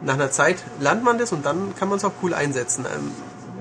Nach 0.00 0.14
einer 0.14 0.30
Zeit 0.30 0.62
lernt 0.78 1.02
man 1.02 1.18
das 1.18 1.32
und 1.32 1.44
dann 1.44 1.74
kann 1.76 1.88
man 1.88 1.98
es 1.98 2.04
auch 2.04 2.12
cool 2.22 2.34
einsetzen. 2.34 2.84
Ähm, 2.84 3.10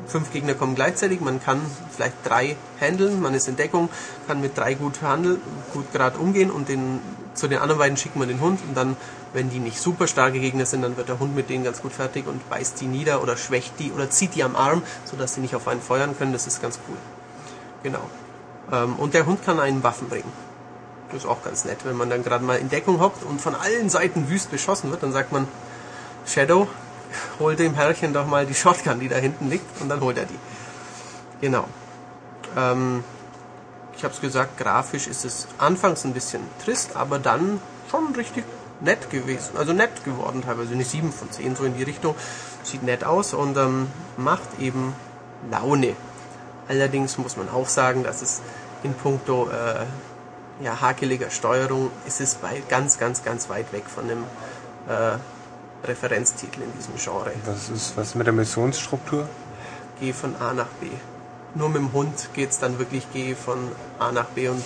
fünf 0.08 0.32
Gegner 0.32 0.54
kommen 0.54 0.76
gleichzeitig, 0.76 1.22
man 1.22 1.42
kann 1.42 1.62
vielleicht 1.92 2.16
drei 2.24 2.56
handeln, 2.80 3.22
man 3.22 3.34
ist 3.34 3.48
in 3.48 3.56
Deckung, 3.56 3.90
kann 4.28 4.42
mit 4.42 4.58
drei 4.58 4.74
gut 4.74 5.02
handeln, 5.02 5.42
gut 5.74 5.92
gerade 5.94 6.18
umgehen 6.18 6.52
und 6.52 6.70
den, 6.70 7.00
zu 7.34 7.48
den 7.48 7.60
anderen 7.60 7.80
beiden 7.80 7.98
schickt 7.98 8.16
man 8.16 8.28
den 8.28 8.40
Hund 8.40 8.60
und 8.68 8.76
dann, 8.76 8.96
wenn 9.38 9.52
die 9.52 9.60
nicht 9.60 9.80
super 9.80 10.08
starke 10.08 10.40
Gegner 10.40 10.66
sind, 10.66 10.82
dann 10.82 10.98
wird 10.98 11.10
der 11.10 11.20
Hund 11.20 11.36
mit 11.36 11.48
denen 11.52 11.64
ganz 11.64 11.84
gut 11.84 11.94
fertig 11.94 12.26
und 12.26 12.50
beißt 12.50 12.82
die 12.82 12.88
nieder 12.88 13.22
oder 13.22 13.38
schwächt 13.38 13.74
die 13.78 13.92
oder 13.92 14.10
zieht 14.10 14.34
die 14.34 14.44
am 14.44 14.56
Arm, 14.56 14.82
sodass 15.06 15.36
sie 15.36 15.42
nicht 15.42 15.54
auf 15.54 15.68
einen 15.68 15.80
feuern 15.80 16.18
können, 16.18 16.34
das 16.34 16.48
ist 16.48 16.60
ganz 16.60 16.80
cool. 16.90 16.98
Genau. 17.84 18.02
Ähm, 18.72 18.96
und 18.96 19.14
der 19.14 19.28
Hund 19.28 19.46
kann 19.46 19.60
einen 19.60 19.84
Waffen 19.84 20.10
bringen. 20.10 20.32
Das 21.12 21.20
ist 21.24 21.30
auch 21.30 21.44
ganz 21.44 21.66
nett, 21.66 21.78
wenn 21.84 21.96
man 21.96 22.10
dann 22.10 22.24
gerade 22.24 22.44
mal 22.44 22.58
in 22.58 22.70
Deckung 22.70 23.00
hockt 23.00 23.24
und 23.24 23.40
von 23.40 23.54
allen 23.54 23.92
Seiten 23.92 24.28
wüst 24.28 24.50
beschossen 24.50 24.90
wird, 24.90 25.04
dann 25.04 25.12
sagt 25.12 25.32
man, 25.32 25.48
Shadow, 26.26 26.68
hol 27.40 27.56
dem 27.56 27.76
Herrchen 27.76 28.14
doch 28.14 28.26
mal 28.26 28.48
die 28.48 28.56
Shotgun, 28.56 29.00
die 29.00 29.08
da 29.08 29.18
hinten 29.18 29.52
liegt, 29.52 29.82
und 29.82 29.88
dann 29.88 30.02
holt 30.02 30.18
er 30.18 30.26
die. 30.26 30.40
Genau. 31.42 31.66
Ähm, 32.58 33.04
ich 33.96 34.04
habe 34.04 34.16
es 34.16 34.20
gesagt, 34.20 34.58
grafisch 34.58 35.06
ist 35.06 35.26
es 35.26 35.48
anfangs 35.60 36.06
ein 36.06 36.14
bisschen 36.14 36.42
trist, 36.66 36.96
aber 36.96 37.20
dann 37.20 37.62
schon 37.92 38.16
richtig 38.16 38.44
nett 38.82 39.10
gewesen. 39.10 39.58
Also 39.58 39.74
nett 39.74 40.04
geworden 40.04 40.44
teilweise, 40.44 40.74
eine 40.74 40.84
7 40.84 41.12
von 41.12 41.32
10 41.32 41.56
so 41.56 41.64
in 41.64 41.76
die 41.76 41.84
Richtung. 41.84 42.16
Sieht 42.64 42.84
nett 42.84 43.04
aus 43.04 43.34
und 43.34 43.58
ähm, 43.58 43.88
macht 44.18 44.60
eben 44.60 44.94
Laune. 45.50 45.96
Allerdings 46.68 47.18
muss 47.18 47.38
man 47.38 47.50
auch 47.50 47.70
sagen, 47.70 48.04
dass 48.04 48.22
es 48.22 48.42
in 48.84 48.94
puncto 48.94 49.50
äh, 49.50 49.86
ja, 50.64 50.82
hakeliger 50.82 51.30
Steuerung 51.30 51.92
ist 52.06 52.20
es 52.20 52.36
bei 52.36 52.62
ganz, 52.70 52.98
ganz, 52.98 53.24
ganz 53.24 53.50
weit 53.50 53.72
weg 53.74 53.86
von 53.88 54.06
einem 54.06 54.24
äh, 54.88 55.18
Referenztitel 55.88 56.62
in 56.62 56.74
diesem 56.74 56.96
Genre. 56.96 57.32
Was 57.46 57.70
ist 57.70 57.96
was 57.96 58.16
mit 58.16 58.26
der 58.28 58.34
Missionsstruktur? 58.34 59.28
Geh 60.00 60.14
von 60.14 60.36
A 60.38 60.54
nach 60.54 60.68
B. 60.82 60.88
Nur 61.56 61.70
mit 61.70 61.78
dem 61.78 61.94
Hund 61.94 62.30
geht 62.34 62.50
es 62.52 62.60
dann 62.60 62.80
wirklich, 62.80 63.08
geh 63.14 63.36
von 63.36 63.72
A 64.00 64.12
nach 64.12 64.26
B 64.26 64.50
und 64.50 64.64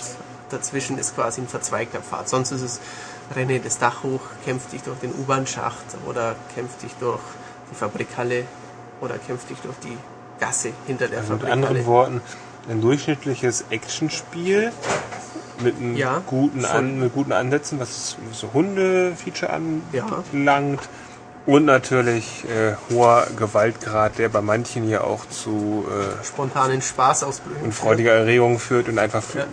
dazwischen 0.50 0.98
ist 0.98 1.14
quasi 1.14 1.40
ein 1.40 1.48
verzweigter 1.48 2.00
Pfad. 2.00 2.28
Sonst 2.28 2.50
ist 2.50 2.62
es 2.62 2.80
renne 3.34 3.60
das 3.60 3.78
Dach 3.78 4.02
hoch, 4.02 4.20
kämpf 4.44 4.68
dich 4.70 4.82
durch 4.82 4.98
den 5.00 5.12
U-Bahn-Schacht 5.12 5.84
oder 6.08 6.34
kämpf 6.54 6.76
dich 6.82 6.92
durch 7.00 7.20
die 7.70 7.74
Fabrikhalle 7.74 8.44
oder 9.00 9.18
kämpf 9.18 9.46
dich 9.46 9.58
durch 9.60 9.76
die 9.82 9.96
Gasse 10.40 10.72
hinter 10.86 11.08
der 11.08 11.20
Also 11.20 11.32
mit 11.34 11.42
Fabrikhalle. 11.42 11.66
anderen 11.68 11.86
Worten, 11.86 12.20
ein 12.68 12.80
durchschnittliches 12.80 13.64
Actionspiel 13.70 14.72
mit, 15.62 15.76
einem 15.76 15.96
Ja, 15.96 16.22
guten. 16.26 16.64
An, 16.64 16.98
mit 17.00 17.12
guten 17.12 17.32
Ansätzen, 17.32 17.78
was 17.80 18.16
so 18.32 18.52
Hunde-Feature 18.52 19.60
Ja. 19.92 20.06
anlangt. 20.32 20.80
Und 21.44 21.64
natürlich 21.64 22.44
äh, 22.44 22.74
hoher 22.88 23.26
Gewaltgrad, 23.36 24.16
der 24.18 24.28
bei 24.28 24.40
manchen 24.40 24.84
hier 24.84 25.02
auch 25.04 25.26
zu 25.28 25.84
äh, 25.90 26.24
Spontanen 26.24 26.80
Spaßausbrüchen. 26.82 27.62
und 27.62 27.72
freudiger 27.74 28.12
Erregung 28.12 28.60
führt 28.60 28.88
und 28.88 28.98
einfach 29.00 29.22
Ja. 29.34 29.46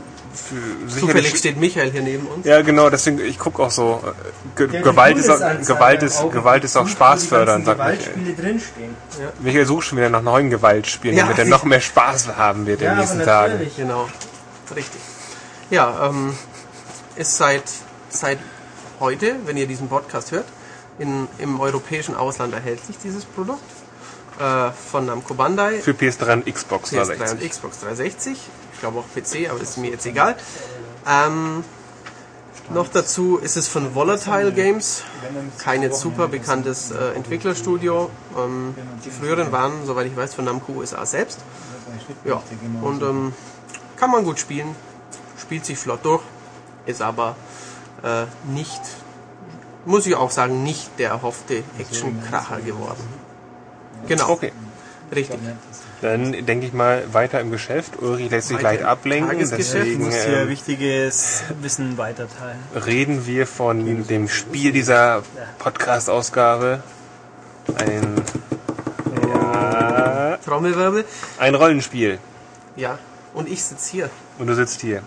Zufällig 0.99 1.35
steht 1.37 1.57
Michael 1.57 1.91
hier 1.91 2.01
neben 2.01 2.27
uns. 2.27 2.45
Ja, 2.45 2.61
genau, 2.61 2.89
deswegen, 2.89 3.19
ich 3.19 3.37
gucke 3.39 3.61
auch 3.63 3.71
so. 3.71 4.01
äh, 4.05 4.57
Ge 4.57 4.67
Der 4.67 4.81
Gewalt, 4.81 5.17
ist 5.17 5.29
auch, 5.29 5.39
Gewalt, 5.65 6.03
ist, 6.03 6.19
Auge 6.19 6.37
Gewalt 6.37 6.63
ist 6.63 6.77
auch 6.77 6.81
wo 6.83 6.85
die 7.59 7.65
sagt 7.65 7.79
Michael. 7.79 7.97
Gewaltspiele 7.97 8.33
drinstehen. 8.33 8.95
Michael 9.39 9.65
sucht 9.65 9.87
schon 9.87 9.97
wieder 9.97 10.09
nach 10.09 10.21
neuen 10.21 10.49
Gewaltspielen, 10.49 11.17
Ja. 11.17 11.23
damit 11.23 11.39
er 11.39 11.45
noch 11.45 11.63
mehr 11.63 11.81
Spaß 11.81 12.35
haben 12.37 12.65
wird 12.65 12.81
in 12.81 12.85
Ja, 12.85 12.93
den 12.93 12.99
nächsten 12.99 13.23
Tagen. 13.23 13.59
Genau, 13.75 14.07
richtig. 14.75 15.01
Ja, 15.69 16.07
ähm, 16.07 16.35
ist 17.15 17.37
seit, 17.37 17.63
seit 18.09 18.39
heute, 18.99 19.35
wenn 19.45 19.57
ihr 19.57 19.67
diesen 19.67 19.89
Podcast 19.89 20.31
hört, 20.31 20.45
in, 20.99 21.27
im 21.37 21.59
europäischen 21.59 22.15
Ausland 22.15 22.53
erhältlich, 22.53 22.97
dieses 23.03 23.25
Produkt. 23.25 23.61
Äh, 24.39 24.71
von 24.89 25.05
Namco 25.05 25.33
Bandai. 25.33 25.79
Für 25.79 25.91
PS3 25.91 26.31
und 26.33 26.45
Xbox 26.53 26.93
PS3 26.93 27.01
und 27.01 27.07
360. 27.19 27.49
Xbox 27.51 27.79
360. 27.81 28.37
Ich 28.79 28.81
glaube 28.81 28.99
auch 28.99 29.07
PC, 29.13 29.49
aber 29.51 29.59
ist 29.59 29.77
mir 29.77 29.91
jetzt 29.91 30.05
egal. 30.05 30.37
Ähm, 31.05 31.65
noch 32.69 32.87
dazu 32.87 33.37
ist 33.37 33.57
es 33.57 33.67
von 33.67 33.93
Volatile 33.93 34.53
Games, 34.53 35.03
kein 35.57 35.81
jetzt 35.83 35.99
super 35.99 36.29
bekanntes 36.29 36.89
äh, 36.91 37.13
Entwicklerstudio. 37.13 38.09
Ähm, 38.37 38.73
die 39.03 39.09
früheren 39.11 39.51
waren, 39.51 39.85
soweit 39.85 40.07
ich 40.07 40.15
weiß, 40.15 40.33
von 40.33 40.45
Namco 40.45 40.71
USA 40.71 41.05
selbst. 41.05 41.39
Ja, 42.23 42.41
und 42.81 43.01
ähm, 43.01 43.33
kann 43.97 44.11
man 44.11 44.23
gut 44.23 44.39
spielen, 44.39 44.73
spielt 45.37 45.65
sich 45.65 45.77
flott 45.77 46.05
durch, 46.05 46.23
ist 46.85 47.01
aber 47.01 47.35
äh, 48.01 48.23
nicht, 48.49 48.79
muss 49.83 50.05
ich 50.05 50.15
auch 50.15 50.31
sagen, 50.31 50.63
nicht 50.63 50.89
der 50.99 51.09
erhoffte 51.09 51.65
Action-Kracher 51.77 52.61
geworden. 52.61 53.03
Genau, 54.07 54.29
Okay. 54.29 54.53
richtig. 55.13 55.37
Dann 56.01 56.45
denke 56.45 56.65
ich 56.65 56.71
mal 56.73 57.03
weiter 57.11 57.41
im 57.41 57.51
Geschäft. 57.51 58.01
Ulrich 58.01 58.31
lässt 58.31 58.47
sich 58.47 58.57
Weiter 58.57 58.63
leicht 58.69 58.83
ablenken, 58.83 59.37
deswegen 59.39 60.03
musst 60.05 60.23
hier 60.25 60.41
ähm, 60.41 60.49
wichtiges 60.49 61.43
Wissen 61.61 61.97
weiterteilen. 61.97 62.57
reden 62.73 63.25
wir 63.25 63.45
von 63.45 64.07
dem 64.07 64.29
Spiel 64.29 64.71
dieser 64.71 65.23
Podcast-Ausgabe. 65.57 66.81
Ein, 67.75 68.15
ja, 69.33 70.37
Trommelwirbel, 70.45 71.05
ein 71.37 71.55
Rollenspiel. 71.55 72.19
ja. 72.75 72.97
Und 73.31 73.47
ich 73.47 73.63
sitze 73.63 73.91
hier. 73.91 74.09
Und 74.39 74.47
du 74.47 74.55
sitzt 74.55 74.81
hier. 74.81 75.03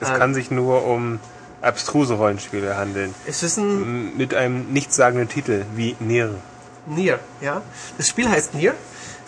Es 0.00 0.08
Ähm. 0.08 0.16
kann 0.16 0.34
sich 0.34 0.50
nur 0.50 0.84
um 0.86 1.20
abstruse 1.62 2.14
Rollenspiele 2.14 2.76
handeln. 2.76 3.14
Es 3.26 3.44
ist 3.44 3.58
ein 3.58 4.16
Mit 4.16 4.34
einem 4.34 4.72
nichtssagenden 4.72 5.28
Titel 5.28 5.64
wie 5.76 5.94
Nier. 6.00 6.34
Nier, 6.86 7.20
ja. 7.40 7.62
Das 7.96 8.08
Spiel 8.08 8.28
heißt 8.28 8.54
Nier. 8.54 8.74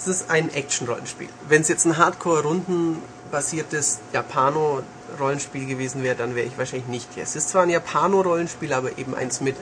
Es 0.04 0.08
ist 0.08 0.30
ein 0.30 0.52
Action-Rollenspiel. 0.52 1.28
Wenn 1.48 1.62
es 1.62 1.68
jetzt 1.68 1.86
ein 1.86 1.96
Hardcore-rundenbasiertes 1.96 4.00
Japano-Rollenspiel 4.12 5.66
gewesen 5.66 6.02
wäre, 6.02 6.16
dann 6.16 6.34
wäre 6.34 6.44
ich 6.44 6.58
wahrscheinlich 6.58 6.88
nicht 6.88 7.06
hier. 7.14 7.22
Es 7.22 7.36
ist 7.36 7.50
zwar 7.50 7.62
ein 7.62 7.70
Japano-Rollenspiel, 7.70 8.72
aber 8.72 8.98
eben 8.98 9.14
eins 9.14 9.40
mit 9.40 9.54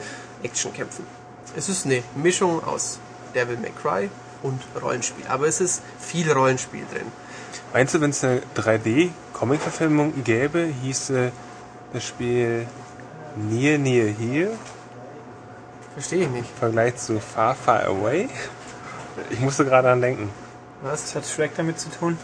Actionkämpfen. 0.42 1.04
Es 1.54 1.68
ist 1.68 1.84
eine 1.84 2.02
Mischung 2.14 2.64
aus 2.64 3.00
Devil 3.34 3.58
May 3.58 3.70
Cry 3.82 4.08
und 4.42 4.62
Rollenspiel. 4.82 5.26
Aber 5.28 5.46
es 5.46 5.60
ist 5.60 5.82
viel 5.98 6.32
Rollenspiel 6.32 6.86
drin. 6.90 7.12
Meinst 7.74 7.92
du, 7.92 8.00
wenn 8.00 8.08
es 8.08 8.24
eine 8.24 8.40
3D-Comic-Verfilmung 8.56 10.24
gäbe, 10.24 10.72
hieße 10.82 11.32
das 11.92 12.02
Spiel 12.02 12.66
Near 13.36 13.76
Near 13.76 14.06
Here 14.06 14.52
Verstehe 15.92 16.22
ich 16.22 16.30
nicht. 16.30 16.48
im 16.48 16.58
Vergleich 16.58 16.96
zu 16.96 17.20
Far 17.20 17.54
Far 17.54 17.84
Away? 17.84 18.30
Ich 19.30 19.40
musste 19.40 19.64
gerade 19.64 19.90
an 19.90 20.00
denken. 20.00 20.30
Was? 20.82 21.14
Hat 21.14 21.26
Shrek 21.26 21.50
damit 21.56 21.78
zu 21.78 21.90
tun? 21.90 22.16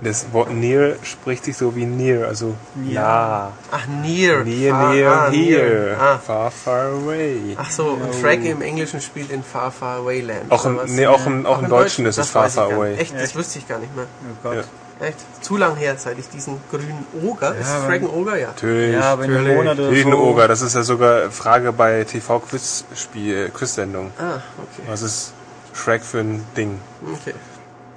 Das 0.00 0.32
Wort 0.32 0.52
Near 0.52 0.94
spricht 1.02 1.44
sich 1.44 1.56
so 1.56 1.74
wie 1.74 1.84
Near, 1.84 2.28
also 2.28 2.54
Ja. 2.88 3.00
nah. 3.02 3.52
Ach, 3.72 3.86
Near. 3.88 4.44
Near 4.44 4.74
Ah, 4.74 4.92
Near 4.92 5.10
ah, 5.12 5.30
Here. 5.30 5.96
Ah. 5.98 6.18
Far 6.18 6.50
Far 6.52 6.92
Away. 6.92 7.56
Ach 7.56 7.68
so, 7.68 7.98
und 8.00 8.14
Shrek 8.14 8.44
im 8.44 8.62
Englischen 8.62 9.00
spielt 9.00 9.32
in 9.32 9.42
Far 9.42 9.72
Far 9.72 9.98
Away 9.98 10.20
Land. 10.20 10.52
Auch 10.52 10.64
im, 10.66 10.78
nee, 10.86 11.06
auch 11.08 11.26
im, 11.26 11.44
auch 11.46 11.60
im 11.60 11.68
Deutschen 11.68 12.06
ist 12.06 12.16
es 12.16 12.30
Far 12.30 12.48
Far 12.48 12.70
Away. 12.72 12.94
Echt, 12.94 13.12
das 13.14 13.22
Echt? 13.24 13.36
wusste 13.36 13.58
ich 13.58 13.66
gar 13.66 13.80
nicht 13.80 13.94
mehr. 13.96 14.06
Oh 14.22 14.36
Gott. 14.44 14.64
Ja. 15.00 15.06
Echt? 15.06 15.18
Zu 15.42 15.56
lang 15.56 15.74
her, 15.76 15.96
seit 15.96 16.16
ich 16.18 16.28
diesen 16.28 16.60
grünen 16.70 17.04
Oger. 17.24 17.56
ist 17.56 17.68
aber- 17.68 17.86
Shrek 17.86 18.02
ein 18.02 18.08
Oger, 18.10 18.36
ja. 18.36 18.48
Natürlich. 18.48 18.94
Ja, 18.94 19.12
aber 19.14 19.26
natürlich. 19.26 19.56
Monat 19.56 19.78
oder 19.80 19.88
ein 19.88 20.02
so. 20.12 20.18
Oger. 20.18 20.46
Das 20.48 20.60
ist 20.62 20.74
ja 20.76 20.82
sogar 20.84 21.30
Frage 21.32 21.72
bei 21.72 22.04
TV-Quiz-Spiel, 22.04 23.50
Quiz-Sendung. 23.50 24.12
Ah, 24.18 24.34
okay. 24.58 24.82
Was 24.88 25.02
ist 25.02 25.32
Shrek 25.78 26.02
für 26.02 26.18
ein 26.20 26.44
Ding? 26.56 26.78
okay. 27.14 27.34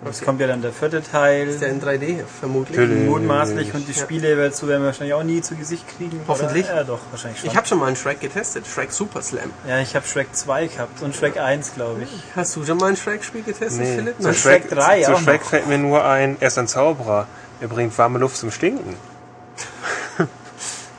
Es 0.03 0.18
okay. 0.18 0.26
kommt 0.26 0.41
ja 0.41 0.48
dann 0.48 0.64
der 0.64 0.72
vierte 0.74 1.03
Teil. 1.03 1.48
Ist 1.48 1.62
der 1.62 1.70
in 1.70 1.80
3D 1.80 2.22
vermutlich? 2.40 2.90
Mutmaßlich 3.08 3.72
und 3.76 3.88
die 3.88 3.91
Ja. 3.91 4.02
Spiele 4.02 4.36
dazu 4.36 4.68
werden 4.68 4.82
wir 4.82 4.88
wahrscheinlich 4.88 5.14
auch 5.14 5.22
nie 5.22 5.41
zu 5.44 5.53
Gesicht 5.56 5.88
kriegen. 5.95 6.20
Hoffentlich. 6.28 6.66
Oder? 6.66 6.78
Ja, 6.78 6.84
doch, 6.84 6.98
wahrscheinlich 7.12 7.40
schon. 7.40 7.49
Ich 7.52 7.56
habe 7.56 7.68
schon 7.68 7.78
mal 7.78 7.86
einen 7.86 7.95
Shrek 7.95 8.20
getestet. 8.20 8.66
Shrek 8.66 8.91
Super 8.91 9.22
Slam. 9.22 9.52
ja, 9.68 9.80
ich 9.80 9.95
habe 9.95 10.08
Shrek 10.08 10.36
2 10.36 10.66
gehabt 10.68 11.03
und 11.03 11.16
Shrek 11.16 11.38
1, 11.38 11.76
glaube 11.76 12.02
ich. 12.02 12.10
Hast 12.36 12.56
du 12.56 12.66
schon 12.66 12.78
mal 12.80 12.88
ein 12.90 12.95
Shrek-Spiel 12.98 13.44
getestet, 13.44 13.86
Philipp? 13.86 14.16
Zu 14.18 14.24
Nein. 14.30 14.34
Shrek 14.34 14.70
3 14.72 15.03
zu 15.03 15.14
auch 15.14 15.20
Shrek 15.22 15.41
noch. 15.41 15.49
fällt 15.49 15.68
mir 15.68 15.78
nur 15.78 16.03
ein, 16.03 16.36
er 16.40 16.48
ist 16.48 16.58
ein 16.58 16.68
Zauberer. 16.68 17.28
Er 17.60 17.68
bringt 17.68 17.95
warme 17.95 18.18
Luft 18.18 18.38
zum 18.38 18.49
Stinken. 18.49 18.95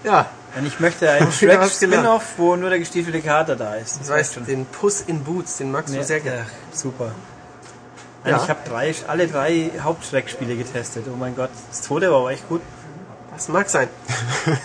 Ja, 0.05 0.27
Und 0.57 0.67
ich 0.67 0.81
möchte 0.81 1.11
einen 1.11 1.27
Wieder 1.27 1.53
Shrek 1.55 1.61
was 1.61 1.81
gelernt. 1.81 2.05
Spin-off, 2.05 2.25
wo 2.37 2.57
nur 2.57 2.69
der 2.71 2.79
gestiefelte 2.79 3.21
Kater 3.23 3.57
da 3.57 3.75
ist. 3.77 4.01
das 4.01 4.11
heißt, 4.11 4.39
den 4.47 4.67
Puss 4.67 5.01
in 5.03 5.25
Boots, 5.25 5.57
den 5.59 5.71
magst 5.71 5.93
du 5.95 5.99
Ja, 5.99 6.05
sehr 6.05 6.21
gerne. 6.21 6.41
ja, 6.41 6.47
super. 6.77 7.13
Ja. 8.25 8.37
Ich 8.43 8.49
habe 8.49 8.61
drei, 8.69 8.95
alle 9.09 9.27
drei 9.27 9.71
Haupt-Shrek-Spiele 9.83 10.57
getestet. 10.57 11.07
Oh 11.13 11.17
mein 11.17 11.35
Gott, 11.35 11.51
das 11.71 11.83
zweite 11.83 12.11
war 12.11 12.19
auch 12.19 12.31
echt 12.31 12.49
gut. 12.49 12.61
Das 13.35 13.49
mag 13.49 13.69
sein. 13.69 13.89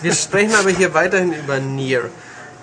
Wir 0.02 0.14
sprechen 0.14 0.54
aber 0.54 0.70
hier 0.70 0.92
weiterhin 0.94 1.32
über 1.32 1.58
Nier. 1.58 2.10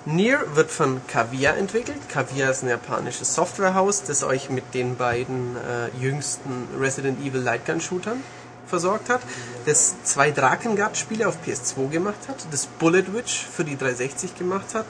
Nier 0.05 0.39
wird 0.53 0.69
von 0.69 1.01
Kaviar 1.07 1.57
entwickelt. 1.57 1.97
Kaviar 2.09 2.51
ist 2.51 2.61
ein 2.61 2.69
japanisches 2.69 3.33
Softwarehaus, 3.33 4.03
das 4.03 4.23
euch 4.23 4.51
mit 4.51 4.75
den 4.75 4.97
beiden 4.97 5.57
äh, 5.57 5.89
jüngsten 5.99 6.67
Resident 6.79 7.19
Evil 7.25 7.41
Lightgun 7.41 7.81
Shootern 7.81 8.23
versorgt 8.67 9.09
hat, 9.09 9.21
das 9.65 9.95
zwei 10.03 10.31
Drakengard-Spiele 10.31 11.27
auf 11.27 11.37
PS2 11.45 11.89
gemacht 11.89 12.27
hat, 12.27 12.37
das 12.51 12.65
Bullet 12.65 13.13
Witch 13.13 13.45
für 13.45 13.63
die 13.63 13.77
360 13.77 14.35
gemacht 14.37 14.73
hat 14.73 14.85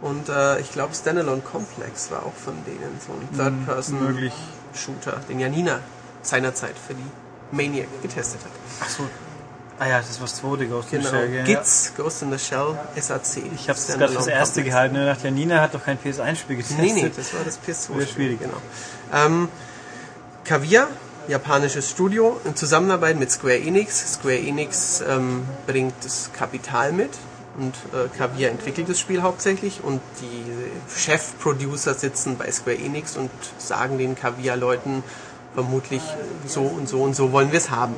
und 0.00 0.28
äh, 0.28 0.60
ich 0.60 0.72
glaube 0.72 0.94
Standalone 0.94 1.42
Complex 1.42 2.10
war 2.10 2.24
auch 2.24 2.34
von 2.34 2.54
denen 2.66 3.00
so 3.04 3.12
ein 3.12 3.36
Third-Person 3.36 4.04
möglich. 4.04 4.32
Shooter, 4.74 5.20
den 5.28 5.40
Janina 5.40 5.80
seinerzeit 6.22 6.74
für 6.86 6.94
die 6.94 7.10
Maniac 7.56 7.88
getestet 8.02 8.40
hat. 8.44 8.50
Ach 8.82 8.88
so. 8.88 9.08
Ah 9.80 9.86
ja, 9.86 9.98
das 9.98 10.18
war 10.20 10.26
das 10.26 10.34
zweite 10.36 10.66
Ghost 10.66 10.92
in 10.92 10.98
Genau. 11.00 11.10
the 11.12 11.16
Shell. 11.18 11.28
gell? 11.30 11.44
GITS, 11.44 11.92
Ghost 11.96 12.22
in 12.22 12.32
the 12.32 12.38
Shell, 12.38 12.76
SAC. 13.00 13.42
Ich 13.54 13.68
habe 13.68 13.78
es 13.78 13.86
gerade 13.86 14.08
fürs 14.12 14.26
erste 14.26 14.64
gehalten 14.64 14.96
und 14.96 15.06
dachte, 15.06 15.24
ja, 15.28 15.30
Nina 15.30 15.60
hat 15.60 15.72
doch 15.72 15.84
kein 15.84 15.98
PS1-Spiel 15.98 16.56
getestet. 16.56 16.80
Nee, 16.80 16.92
nee, 16.94 17.12
das 17.14 17.32
war 17.32 17.40
das 17.44 17.58
PS2. 17.60 17.98
Sehr 17.98 18.06
schwierig. 18.08 18.40
Genau. 18.40 18.56
Ähm, 19.14 19.48
Kaviar 20.44 20.88
japanisches 21.28 21.90
Studio 21.90 22.40
in 22.44 22.56
Zusammenarbeit 22.56 23.18
mit 23.18 23.30
Square 23.30 23.58
Enix. 23.58 24.14
Square 24.14 24.38
Enix 24.38 25.02
ähm, 25.06 25.46
bringt 25.66 25.94
das 26.02 26.30
Kapital 26.32 26.92
mit 26.92 27.10
und 27.58 27.74
äh, 27.92 28.08
Kaviar 28.16 28.50
entwickelt 28.50 28.88
das 28.88 28.98
Spiel 28.98 29.20
hauptsächlich 29.20 29.84
und 29.84 30.00
die 30.22 30.98
Chef-Producer 30.98 31.92
sitzen 31.92 32.38
bei 32.38 32.50
Square 32.50 32.78
Enix 32.78 33.16
und 33.16 33.30
sagen 33.58 33.98
den 33.98 34.14
Kaviar-Leuten 34.14 35.04
vermutlich 35.54 36.02
so 36.46 36.62
und 36.62 36.88
so 36.88 37.02
und 37.02 37.14
so 37.14 37.30
wollen 37.30 37.52
wir 37.52 37.58
es 37.58 37.70
haben. 37.70 37.94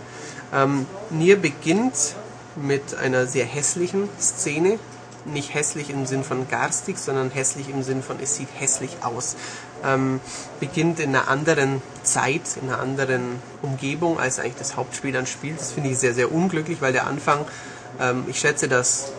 Ähm, 0.53 0.87
Nier 1.11 1.37
beginnt 1.37 2.17
mit 2.57 2.97
einer 2.97 3.27
sehr 3.27 3.45
hässlichen 3.45 4.09
Szene. 4.19 4.79
Nicht 5.27 5.55
hässlich 5.55 5.91
im 5.91 6.07
Sinn 6.07 6.25
von 6.25 6.49
garstig, 6.49 6.99
sondern 6.99 7.31
hässlich 7.31 7.69
im 7.69 7.83
Sinn 7.83 8.03
von 8.03 8.17
es 8.21 8.37
sieht 8.37 8.49
hässlich 8.59 8.97
aus. 9.03 9.37
Ähm, 9.85 10.21
beginnt 10.59 10.99
in 10.99 11.15
einer 11.15 11.29
anderen 11.29 11.83
Zeit, 12.13 12.43
in 12.61 12.69
einer 12.69 12.81
anderen 12.81 13.41
Umgebung, 13.63 14.19
als 14.19 14.39
eigentlich 14.39 14.57
das 14.57 14.77
Hauptspiel 14.77 15.13
dann 15.13 15.27
spielt. 15.27 15.61
Das 15.61 15.73
finde 15.73 15.91
ich 15.91 15.99
sehr, 15.99 16.15
sehr 16.15 16.33
unglücklich, 16.33 16.81
weil 16.81 16.93
der 16.93 17.07
Anfang, 17.07 17.45
ähm, 18.01 18.25
ich 18.27 18.39
schätze, 18.39 18.69
dass 18.69 19.13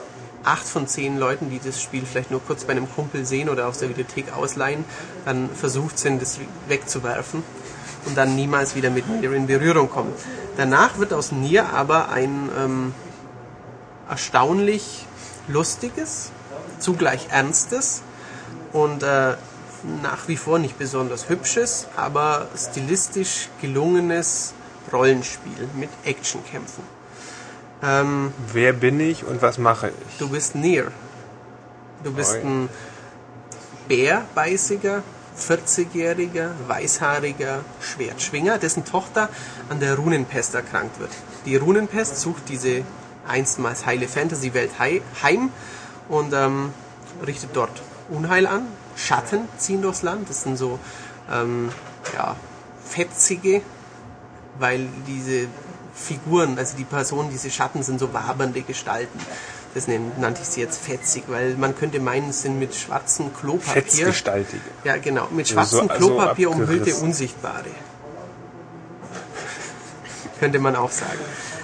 acht 0.44 0.66
von 0.66 0.88
zehn 0.88 1.18
Leuten, 1.18 1.50
die 1.50 1.60
das 1.60 1.82
Spiel 1.82 2.04
vielleicht 2.06 2.32
nur 2.32 2.42
kurz 2.42 2.64
bei 2.64 2.72
einem 2.72 2.92
Kumpel 2.92 3.26
sehen 3.26 3.50
oder 3.50 3.68
aus 3.68 3.80
der 3.80 3.90
Videothek 3.90 4.34
ausleihen, 4.34 4.86
dann 5.26 5.50
versucht 5.50 6.00
sind, 6.00 6.22
das 6.22 6.40
wegzuwerfen 6.68 7.44
und 8.06 8.18
dann 8.18 8.36
niemals 8.36 8.76
wieder 8.76 8.90
mit 8.90 9.08
Nier 9.08 9.34
in 9.34 9.48
Berührung 9.48 9.90
kommen. 9.90 10.14
Danach 10.58 10.98
wird 10.98 11.14
aus 11.14 11.32
Nier 11.32 11.70
aber 11.74 12.10
ein 12.10 12.50
ähm, 12.58 12.94
erstaunlich 14.10 15.06
lustiges, 15.48 16.32
zugleich 16.80 17.28
ernstes 17.32 18.02
und 18.74 19.04
äh, 19.04 19.36
nach 20.02 20.28
wie 20.28 20.38
vor 20.38 20.60
nicht 20.60 20.78
besonders 20.78 21.30
hübsches, 21.30 21.88
aber 21.96 22.48
stilistisch 22.56 23.50
gelungenes 23.62 24.54
Rollenspiel 24.92 25.68
mit 25.76 25.90
Actionkämpfen. 26.06 26.84
Ähm, 27.84 28.34
Wer 28.52 28.74
bin 28.74 29.00
ich 29.00 29.26
und 29.26 29.42
was 29.42 29.58
mache 29.58 29.90
ich? 29.90 30.18
Du 30.18 30.30
bist 30.30 30.56
Nier. 30.56 30.92
Du 32.04 32.14
bist 32.14 32.34
Oi. 32.34 32.42
ein 32.42 32.70
bärbeißiger, 33.88 35.04
40-jähriger, 35.40 36.52
weißhaariger 36.68 37.60
Schwertschwinger, 37.80 38.58
dessen 38.58 38.86
Tochter 38.86 39.30
an 39.70 39.80
der 39.80 39.96
Runenpest 39.96 40.56
erkrankt 40.56 41.00
wird. 41.00 41.12
Die 41.46 41.56
Runenpest 41.56 42.18
sucht 42.18 42.50
diese 42.50 42.84
einstmals 43.28 43.86
heile 43.86 44.08
Fantasy-Welt 44.08 44.72
heim 44.80 45.52
und 46.10 46.34
ähm, 46.34 46.74
richtet 47.26 47.52
dort 47.54 47.82
Unheil 48.10 48.46
an. 48.46 48.68
Schatten 48.96 49.48
ziehen 49.58 49.82
durchs 49.82 50.02
Land. 50.02 50.30
Das 50.30 50.44
sind 50.44 50.58
so 50.58 50.80
ähm, 51.32 51.70
ja, 52.14 52.36
fetzige, 52.86 53.62
weil 54.60 54.88
diese 55.08 55.48
Figuren, 55.94 56.58
also 56.58 56.78
die 56.78 56.84
Personen, 56.84 57.30
diese 57.30 57.50
Schatten 57.50 57.84
sind 57.84 58.00
so 58.00 58.14
wabernde 58.14 58.62
Gestalten. 58.62 59.20
Das 59.74 59.88
nannte 59.88 60.42
ich 60.42 60.50
sie 60.50 60.60
jetzt 60.60 60.82
fetzig, 60.82 61.24
weil 61.28 61.56
man 61.56 61.78
könnte 61.78 62.02
meinen, 62.02 62.32
es 62.32 62.42
sind 62.42 62.60
mit 62.60 62.76
schwarzem 62.76 63.34
Klopapier. 63.34 63.82
Fetzgestaltige. 63.82 64.62
Ja, 64.84 64.98
genau. 64.98 65.30
Mit 65.32 65.48
schwarzem 65.48 65.88
so, 65.88 65.90
Klopapier 65.96 66.50
so 66.50 66.56
umhüllte 66.56 66.94
Unsichtbare. 66.96 67.70
könnte 70.40 70.60
man 70.60 70.76
auch 70.76 70.92
sagen. 70.92 71.20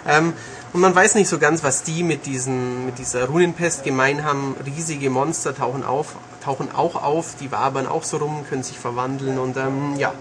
Ähm, 0.08 0.34
und 0.72 0.82
man 0.82 0.96
weiß 0.96 1.16
nicht 1.16 1.28
so 1.28 1.40
ganz, 1.40 1.64
was 1.64 1.84
die 1.84 2.04
mit, 2.04 2.26
diesen, 2.26 2.86
mit 2.86 3.00
dieser 3.00 3.26
Runenpest 3.26 3.84
gemein 3.84 4.24
haben. 4.24 4.56
Riesige 4.66 5.10
Monster 5.10 5.56
tauchen 5.56 5.84
auf, 5.84 6.16
tauchen 6.48 6.74
auch 6.74 6.96
auf, 6.96 7.36
die 7.36 7.52
wabern 7.52 7.88
auch 7.88 8.04
so 8.04 8.18
rum, 8.18 8.46
können 8.50 8.64
sich 8.64 8.80
verwandeln 8.80 9.38
und 9.38 9.58
ähm, 9.58 9.96
ja, 9.98 10.14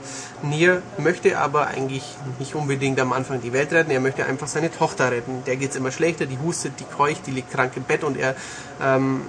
Nier 0.42 0.82
möchte 0.98 1.38
aber 1.38 1.68
eigentlich 1.68 2.02
nicht 2.40 2.56
unbedingt 2.56 2.98
am 2.98 3.12
Anfang 3.12 3.40
die 3.40 3.52
Welt 3.52 3.72
retten, 3.72 3.92
er 3.92 4.00
möchte 4.00 4.26
einfach 4.26 4.48
seine 4.48 4.72
Tochter 4.72 5.12
retten. 5.12 5.44
Der 5.46 5.54
geht 5.54 5.70
es 5.70 5.76
immer 5.76 5.92
schlechter, 5.92 6.26
die 6.26 6.36
hustet, 6.44 6.80
die 6.80 6.84
keucht, 6.84 7.28
die 7.28 7.30
liegt 7.30 7.52
krank 7.52 7.74
im 7.76 7.84
Bett 7.84 8.02
und 8.02 8.16
er 8.16 8.34
ähm, 8.82 9.22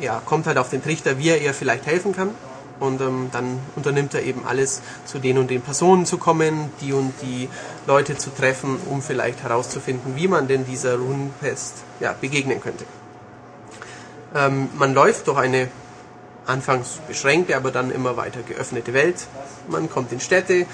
ja, 0.00 0.22
kommt 0.24 0.46
halt 0.46 0.56
auf 0.56 0.70
den 0.70 0.82
Trichter, 0.82 1.18
wie 1.18 1.28
er 1.28 1.42
ihr 1.42 1.52
vielleicht 1.52 1.84
helfen 1.84 2.16
kann. 2.16 2.30
Und 2.80 3.02
ähm, 3.02 3.28
dann 3.30 3.58
unternimmt 3.76 4.14
er 4.14 4.22
eben 4.22 4.46
alles, 4.46 4.80
zu 5.04 5.18
den 5.18 5.36
und 5.36 5.50
den 5.50 5.60
Personen 5.60 6.06
zu 6.06 6.16
kommen, 6.16 6.72
die 6.80 6.94
und 6.94 7.12
die 7.20 7.50
Leute 7.86 8.16
zu 8.16 8.30
treffen, 8.30 8.78
um 8.88 9.02
vielleicht 9.02 9.42
herauszufinden, 9.42 10.16
wie 10.16 10.28
man 10.28 10.48
denn 10.48 10.64
dieser 10.64 10.96
Runenpest 10.96 11.84
ja, 12.00 12.14
begegnen 12.18 12.58
könnte. 12.60 12.86
Ähm, 14.34 14.70
man 14.78 14.94
läuft 14.94 15.28
durch 15.28 15.38
eine 15.38 15.68
anfangs 16.46 17.00
beschränkte, 17.06 17.56
aber 17.56 17.70
dann 17.70 17.90
immer 17.90 18.16
weiter 18.16 18.40
geöffnete 18.42 18.92
Welt. 18.92 19.26
Man 19.68 19.88
kommt 19.88 20.12
in 20.12 20.20
Städte, 20.20 20.66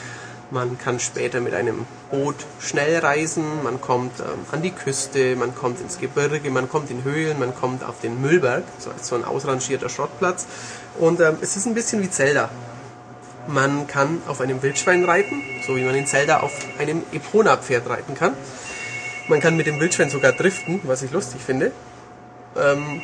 man 0.50 0.78
kann 0.78 0.98
später 0.98 1.40
mit 1.40 1.52
einem 1.52 1.84
Boot 2.10 2.36
schnell 2.58 2.98
reisen, 2.98 3.62
man 3.62 3.80
kommt 3.80 4.18
ähm, 4.20 4.26
an 4.50 4.62
die 4.62 4.70
Küste, 4.70 5.36
man 5.36 5.54
kommt 5.54 5.80
ins 5.80 5.98
Gebirge, 5.98 6.50
man 6.50 6.70
kommt 6.70 6.90
in 6.90 7.04
Höhlen, 7.04 7.38
man 7.38 7.54
kommt 7.54 7.84
auf 7.84 8.00
den 8.00 8.20
Müllberg, 8.22 8.64
so, 8.78 8.90
so 9.00 9.14
ein 9.14 9.24
ausrangierter 9.24 9.90
Schrottplatz. 9.90 10.46
Und 10.98 11.20
ähm, 11.20 11.36
es 11.42 11.56
ist 11.56 11.66
ein 11.66 11.74
bisschen 11.74 12.02
wie 12.02 12.10
Zelda. 12.10 12.48
Man 13.46 13.86
kann 13.86 14.22
auf 14.26 14.40
einem 14.40 14.62
Wildschwein 14.62 15.04
reiten, 15.04 15.42
so 15.66 15.76
wie 15.76 15.82
man 15.82 15.94
in 15.94 16.06
Zelda 16.06 16.40
auf 16.40 16.52
einem 16.78 17.02
Epona-Pferd 17.12 17.88
reiten 17.88 18.14
kann. 18.14 18.34
Man 19.28 19.40
kann 19.40 19.56
mit 19.56 19.66
dem 19.66 19.80
Wildschwein 19.80 20.08
sogar 20.08 20.32
driften, 20.32 20.80
was 20.84 21.02
ich 21.02 21.10
lustig 21.10 21.42
finde. 21.44 21.72
Ähm, 22.56 23.02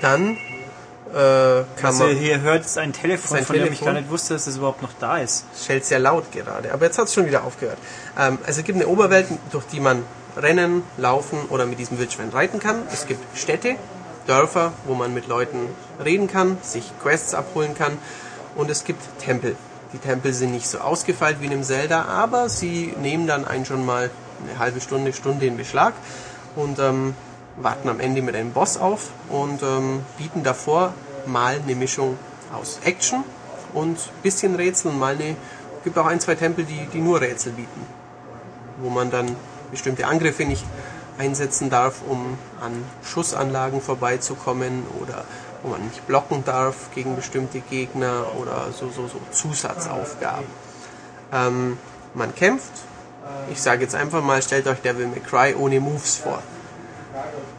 dann 0.00 0.38
äh, 1.12 1.14
kann 1.14 1.66
also. 1.84 2.06
Hier 2.06 2.40
hört 2.40 2.64
es 2.64 2.76
ein 2.78 2.92
Telefon, 2.92 3.36
ein 3.36 3.44
von 3.44 3.54
Telefon. 3.54 3.72
dem 3.72 3.72
ich 3.72 3.84
gar 3.84 3.92
nicht 3.92 4.10
wusste, 4.10 4.34
dass 4.34 4.46
es 4.46 4.56
überhaupt 4.56 4.82
noch 4.82 4.92
da 4.98 5.18
ist. 5.18 5.44
Schellt 5.64 5.84
sehr 5.84 5.98
laut 5.98 6.32
gerade, 6.32 6.72
aber 6.72 6.86
jetzt 6.86 6.98
hat 6.98 7.06
es 7.06 7.14
schon 7.14 7.26
wieder 7.26 7.44
aufgehört. 7.44 7.78
Ähm, 8.18 8.38
also 8.46 8.60
es 8.60 8.66
gibt 8.66 8.76
eine 8.76 8.88
Oberwelt, 8.88 9.26
durch 9.50 9.64
die 9.66 9.80
man 9.80 10.04
rennen, 10.36 10.82
laufen 10.96 11.38
oder 11.50 11.66
mit 11.66 11.78
diesem 11.78 11.98
Wildschwein 11.98 12.30
reiten 12.30 12.58
kann. 12.58 12.82
Es 12.92 13.06
gibt 13.06 13.20
Städte, 13.36 13.76
Dörfer, 14.26 14.72
wo 14.86 14.94
man 14.94 15.12
mit 15.12 15.26
Leuten 15.28 15.68
reden 16.02 16.28
kann, 16.28 16.58
sich 16.62 16.92
Quests 17.02 17.34
abholen 17.34 17.74
kann. 17.74 17.98
Und 18.54 18.70
es 18.70 18.84
gibt 18.84 19.02
Tempel. 19.18 19.56
Die 19.92 19.98
Tempel 19.98 20.32
sind 20.32 20.52
nicht 20.52 20.68
so 20.68 20.78
ausgefeilt 20.78 21.38
wie 21.40 21.46
in 21.46 21.52
einem 21.52 21.64
Zelda, 21.64 22.06
aber 22.06 22.48
sie 22.48 22.94
nehmen 23.00 23.26
dann 23.26 23.46
einen 23.46 23.66
schon 23.66 23.84
mal 23.84 24.10
eine 24.48 24.58
halbe 24.58 24.80
Stunde, 24.80 25.12
Stunde 25.12 25.46
in 25.46 25.56
Beschlag. 25.56 25.92
Und 26.56 26.78
ähm, 26.78 27.14
warten 27.56 27.88
am 27.88 28.00
Ende 28.00 28.22
mit 28.22 28.34
einem 28.34 28.52
Boss 28.52 28.76
auf 28.76 29.10
und 29.28 29.62
ähm, 29.62 30.04
bieten 30.18 30.42
davor 30.42 30.94
mal 31.26 31.60
eine 31.62 31.74
Mischung 31.74 32.18
aus 32.52 32.80
Action 32.84 33.24
und 33.74 33.98
bisschen 34.22 34.54
Rätsel 34.54 34.90
und 34.90 34.98
mal 34.98 35.14
eine, 35.14 35.36
gibt 35.84 35.96
auch 35.98 36.06
ein, 36.06 36.20
zwei 36.20 36.34
Tempel, 36.34 36.64
die, 36.64 36.86
die 36.92 37.00
nur 37.00 37.20
Rätsel 37.20 37.52
bieten, 37.52 37.86
wo 38.78 38.88
man 38.88 39.10
dann 39.10 39.36
bestimmte 39.70 40.06
Angriffe 40.06 40.44
nicht 40.44 40.64
einsetzen 41.18 41.70
darf, 41.70 42.02
um 42.08 42.38
an 42.60 42.84
Schussanlagen 43.04 43.80
vorbeizukommen 43.80 44.84
oder 45.00 45.24
wo 45.62 45.68
man 45.68 45.84
nicht 45.84 46.06
blocken 46.06 46.44
darf 46.44 46.90
gegen 46.94 47.16
bestimmte 47.16 47.60
Gegner 47.60 48.26
oder 48.40 48.68
so, 48.72 48.88
so, 48.88 49.06
so 49.06 49.20
Zusatzaufgaben. 49.30 50.46
Ähm, 51.32 51.78
man 52.14 52.34
kämpft. 52.34 52.72
Ich 53.50 53.62
sage 53.62 53.82
jetzt 53.82 53.94
einfach 53.94 54.22
mal, 54.22 54.42
stellt 54.42 54.66
euch 54.66 54.80
Devil 54.80 55.06
May 55.06 55.20
Cry 55.20 55.54
ohne 55.54 55.80
Moves 55.80 56.16
vor. 56.16 56.42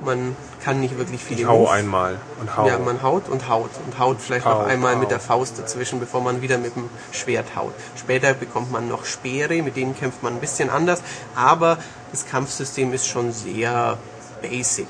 Man 0.03 0.35
kann 0.63 0.79
nicht 0.79 0.97
wirklich 0.97 1.23
viel. 1.23 1.39
Ich 1.39 1.45
hau 1.45 1.67
einmal 1.67 2.19
und 2.39 2.55
hau. 2.55 2.67
Ja, 2.67 2.77
man 2.77 3.01
haut 3.01 3.29
und 3.29 3.47
haut 3.47 3.71
und 3.85 3.99
haut 3.99 4.21
vielleicht 4.21 4.45
hau, 4.45 4.61
noch 4.61 4.67
einmal 4.67 4.95
hau. 4.95 4.99
mit 4.99 5.11
der 5.11 5.19
Faust 5.19 5.59
dazwischen, 5.59 5.99
bevor 5.99 6.21
man 6.21 6.41
wieder 6.41 6.57
mit 6.57 6.75
dem 6.75 6.89
Schwert 7.11 7.55
haut. 7.55 7.73
Später 7.95 8.33
bekommt 8.33 8.71
man 8.71 8.87
noch 8.87 9.05
Speere, 9.05 9.61
mit 9.61 9.75
denen 9.75 9.95
kämpft 9.97 10.23
man 10.23 10.33
ein 10.33 10.39
bisschen 10.39 10.69
anders, 10.69 11.01
aber 11.35 11.77
das 12.11 12.25
Kampfsystem 12.27 12.93
ist 12.93 13.07
schon 13.07 13.31
sehr 13.31 13.97
basic. 14.41 14.87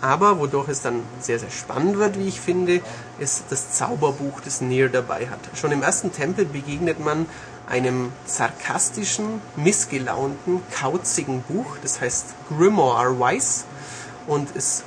Aber 0.00 0.38
wodurch 0.38 0.68
es 0.68 0.80
dann 0.80 1.02
sehr, 1.20 1.38
sehr 1.38 1.50
spannend 1.50 1.98
wird, 1.98 2.18
wie 2.18 2.28
ich 2.28 2.40
finde, 2.40 2.80
ist 3.18 3.44
das 3.50 3.72
Zauberbuch, 3.72 4.40
das 4.40 4.62
Nier 4.62 4.88
dabei 4.88 5.28
hat. 5.28 5.40
Schon 5.54 5.72
im 5.72 5.82
ersten 5.82 6.10
Tempel 6.10 6.46
begegnet 6.46 7.00
man 7.00 7.26
einem 7.68 8.10
sarkastischen, 8.24 9.40
missgelaunten, 9.56 10.62
kauzigen 10.72 11.42
Buch, 11.42 11.76
das 11.82 12.00
heißt 12.00 12.26
Grimoire 12.48 13.18
Weiss 13.20 13.64
und 14.26 14.54
es 14.56 14.84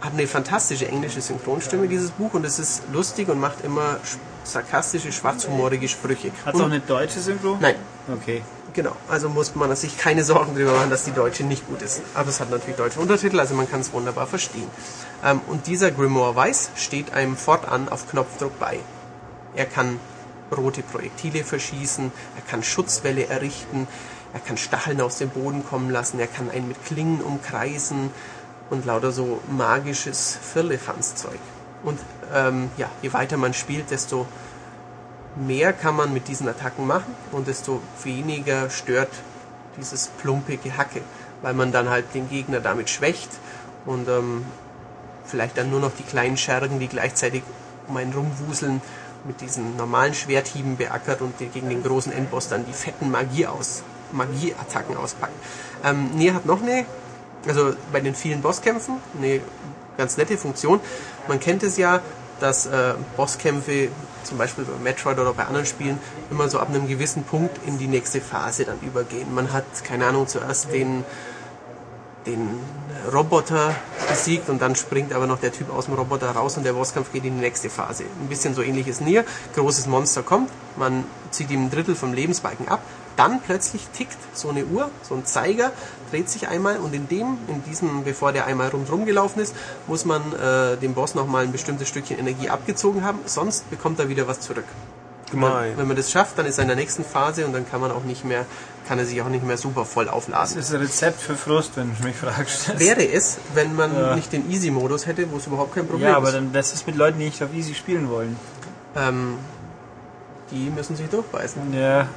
hat 0.00 0.14
eine 0.14 0.26
fantastische 0.26 0.88
englische 0.88 1.20
Synchronstimme, 1.20 1.86
dieses 1.86 2.10
Buch, 2.10 2.34
und 2.34 2.44
es 2.44 2.58
ist 2.58 2.82
lustig 2.92 3.28
und 3.28 3.38
macht 3.40 3.64
immer 3.64 3.98
sarkastische, 4.44 5.12
schwarzhumorige 5.12 5.88
Sprüche. 5.88 6.32
Hat 6.44 6.54
es 6.54 6.60
auch 6.60 6.66
eine 6.66 6.80
deutsche 6.80 7.20
Synchro? 7.20 7.56
Nein. 7.60 7.76
Okay. 8.12 8.42
Genau, 8.74 8.96
also 9.08 9.28
muss 9.28 9.54
man 9.54 9.74
sich 9.76 9.98
keine 9.98 10.24
Sorgen 10.24 10.54
darüber 10.54 10.72
machen, 10.72 10.88
dass 10.88 11.04
die 11.04 11.12
deutsche 11.12 11.44
nicht 11.44 11.66
gut 11.68 11.82
ist. 11.82 12.00
Aber 12.14 12.30
es 12.30 12.40
hat 12.40 12.50
natürlich 12.50 12.76
deutsche 12.76 13.00
Untertitel, 13.00 13.38
also 13.38 13.54
man 13.54 13.70
kann 13.70 13.80
es 13.80 13.92
wunderbar 13.92 14.26
verstehen. 14.26 14.68
Ähm, 15.22 15.40
und 15.46 15.66
dieser 15.66 15.90
Grimoire 15.90 16.34
Weiß 16.34 16.70
steht 16.74 17.12
einem 17.12 17.36
fortan 17.36 17.90
auf 17.90 18.08
Knopfdruck 18.08 18.58
bei. 18.58 18.78
Er 19.54 19.66
kann 19.66 20.00
rote 20.56 20.82
Projektile 20.82 21.44
verschießen, 21.44 22.12
er 22.36 22.50
kann 22.50 22.62
Schutzwelle 22.62 23.26
errichten, 23.26 23.86
er 24.32 24.40
kann 24.40 24.56
Stacheln 24.56 25.00
aus 25.02 25.18
dem 25.18 25.28
Boden 25.28 25.64
kommen 25.66 25.90
lassen, 25.90 26.18
er 26.18 26.26
kann 26.26 26.50
einen 26.50 26.68
mit 26.68 26.82
Klingen 26.84 27.20
umkreisen 27.20 28.10
und 28.72 28.86
lauter 28.86 29.12
so 29.12 29.38
magisches 29.50 30.38
Firlefanzzeug. 30.40 31.38
Und 31.84 32.00
ähm, 32.34 32.70
ja, 32.78 32.88
je 33.02 33.12
weiter 33.12 33.36
man 33.36 33.52
spielt, 33.52 33.90
desto 33.90 34.26
mehr 35.36 35.74
kann 35.74 35.94
man 35.94 36.12
mit 36.12 36.26
diesen 36.26 36.48
Attacken 36.48 36.86
machen 36.86 37.14
und 37.32 37.48
desto 37.48 37.82
weniger 38.02 38.70
stört 38.70 39.10
dieses 39.76 40.08
plumpe 40.08 40.56
Gehacke, 40.56 41.02
weil 41.42 41.52
man 41.52 41.70
dann 41.70 41.90
halt 41.90 42.14
den 42.14 42.30
Gegner 42.30 42.60
damit 42.60 42.88
schwächt 42.88 43.28
und 43.84 44.08
ähm, 44.08 44.46
vielleicht 45.26 45.58
dann 45.58 45.70
nur 45.70 45.80
noch 45.80 45.92
die 45.98 46.02
kleinen 46.02 46.38
Schergen, 46.38 46.78
die 46.78 46.88
gleichzeitig 46.88 47.42
um 47.88 47.96
einen 47.98 48.14
rumwuseln, 48.14 48.80
mit 49.24 49.40
diesen 49.40 49.76
normalen 49.76 50.14
Schwerthieben 50.14 50.76
beackert 50.76 51.20
und 51.20 51.38
gegen 51.38 51.68
den 51.68 51.82
großen 51.82 52.10
Endboss 52.10 52.48
dann 52.48 52.66
die 52.66 52.72
fetten 52.72 53.10
Magie 53.10 53.46
aus, 53.46 53.82
Magieattacken 54.10 54.96
auspackt. 54.96 55.34
Ähm, 55.84 56.10
Nier 56.14 56.34
hat 56.34 56.46
noch 56.46 56.60
eine, 56.60 56.86
also 57.46 57.74
bei 57.92 58.00
den 58.00 58.14
vielen 58.14 58.42
Bosskämpfen, 58.42 58.96
eine 59.18 59.40
ganz 59.96 60.16
nette 60.16 60.36
Funktion. 60.38 60.80
Man 61.28 61.40
kennt 61.40 61.62
es 61.62 61.76
ja, 61.76 62.00
dass 62.40 62.66
äh, 62.66 62.94
Bosskämpfe 63.16 63.88
zum 64.24 64.38
Beispiel 64.38 64.64
bei 64.64 64.82
Metroid 64.82 65.18
oder 65.18 65.32
bei 65.32 65.44
anderen 65.44 65.66
Spielen 65.66 65.98
immer 66.30 66.48
so 66.48 66.58
ab 66.58 66.68
einem 66.68 66.88
gewissen 66.88 67.24
Punkt 67.24 67.58
in 67.66 67.78
die 67.78 67.86
nächste 67.86 68.20
Phase 68.20 68.64
dann 68.64 68.78
übergehen. 68.80 69.34
Man 69.34 69.52
hat, 69.52 69.64
keine 69.84 70.06
Ahnung, 70.06 70.26
zuerst 70.26 70.72
den, 70.72 71.04
den 72.26 72.60
Roboter 73.12 73.74
besiegt 74.08 74.48
und 74.48 74.62
dann 74.62 74.76
springt 74.76 75.12
aber 75.12 75.26
noch 75.26 75.40
der 75.40 75.52
Typ 75.52 75.72
aus 75.72 75.86
dem 75.86 75.94
Roboter 75.94 76.30
raus 76.30 76.56
und 76.56 76.64
der 76.64 76.72
Bosskampf 76.72 77.12
geht 77.12 77.24
in 77.24 77.36
die 77.36 77.40
nächste 77.40 77.70
Phase. 77.70 78.04
Ein 78.04 78.28
bisschen 78.28 78.54
so 78.54 78.62
ähnlich 78.62 78.86
ist 78.86 79.00
Nier. 79.00 79.24
Großes 79.54 79.86
Monster 79.86 80.22
kommt, 80.22 80.50
man 80.76 81.04
zieht 81.30 81.50
ihm 81.50 81.66
ein 81.66 81.70
Drittel 81.70 81.94
vom 81.94 82.12
Lebensbalken 82.12 82.68
ab, 82.68 82.80
dann 83.16 83.40
plötzlich 83.40 83.86
tickt 83.88 84.18
so 84.34 84.50
eine 84.50 84.64
Uhr, 84.64 84.90
so 85.02 85.14
ein 85.14 85.24
Zeiger, 85.24 85.72
dreht 86.10 86.28
sich 86.28 86.48
einmal 86.48 86.78
und 86.78 86.94
in 86.94 87.08
dem, 87.08 87.38
in 87.48 87.62
diesem, 87.64 88.04
bevor 88.04 88.32
der 88.32 88.46
einmal 88.46 88.68
rundherum 88.68 89.06
gelaufen 89.06 89.40
ist, 89.40 89.54
muss 89.86 90.04
man 90.04 90.22
äh, 90.34 90.76
dem 90.76 90.94
Boss 90.94 91.14
nochmal 91.14 91.44
ein 91.44 91.52
bestimmtes 91.52 91.88
Stückchen 91.88 92.18
Energie 92.18 92.48
abgezogen 92.48 93.04
haben, 93.04 93.18
sonst 93.26 93.70
bekommt 93.70 93.98
er 93.98 94.08
wieder 94.08 94.28
was 94.28 94.40
zurück. 94.40 94.66
Gemein. 95.32 95.72
Wenn 95.76 95.88
man 95.88 95.96
das 95.96 96.10
schafft, 96.10 96.38
dann 96.38 96.46
ist 96.46 96.58
er 96.58 96.62
in 96.62 96.68
der 96.68 96.76
nächsten 96.76 97.04
Phase 97.04 97.46
und 97.46 97.52
dann 97.52 97.68
kann 97.68 97.80
man 97.80 97.90
auch 97.90 98.04
nicht 98.04 98.24
mehr, 98.24 98.44
kann 98.86 98.98
er 98.98 99.06
sich 99.06 99.20
auch 99.22 99.28
nicht 99.28 99.44
mehr 99.44 99.56
super 99.56 99.84
voll 99.84 100.08
aufladen. 100.08 100.54
Das 100.54 100.68
ist 100.68 100.74
ein 100.74 100.80
Rezept 100.80 101.20
für 101.20 101.34
Frust, 101.34 101.76
wenn 101.76 101.96
du 101.96 102.04
mich 102.04 102.16
fragst. 102.16 102.78
Wäre 102.78 103.08
es, 103.08 103.38
wenn 103.54 103.74
man 103.74 103.94
ja. 103.94 104.14
nicht 104.14 104.32
den 104.32 104.50
Easy-Modus 104.50 105.06
hätte, 105.06 105.30
wo 105.32 105.38
es 105.38 105.46
überhaupt 105.46 105.74
kein 105.74 105.86
Problem 105.86 106.08
ist. 106.08 106.10
Ja, 106.10 106.16
aber 106.16 106.28
ist. 106.28 106.34
dann 106.34 106.52
das 106.52 106.74
ist 106.74 106.86
mit 106.86 106.96
Leuten, 106.96 107.18
die 107.18 107.24
nicht 107.24 107.42
auf 107.42 107.52
Easy 107.54 107.74
spielen 107.74 108.10
wollen. 108.10 108.36
Ähm, 108.94 109.38
die 110.52 110.70
müssen 110.70 110.96
sich 110.96 111.08
durchbeißen. 111.08 111.72
Ja, 111.72 112.08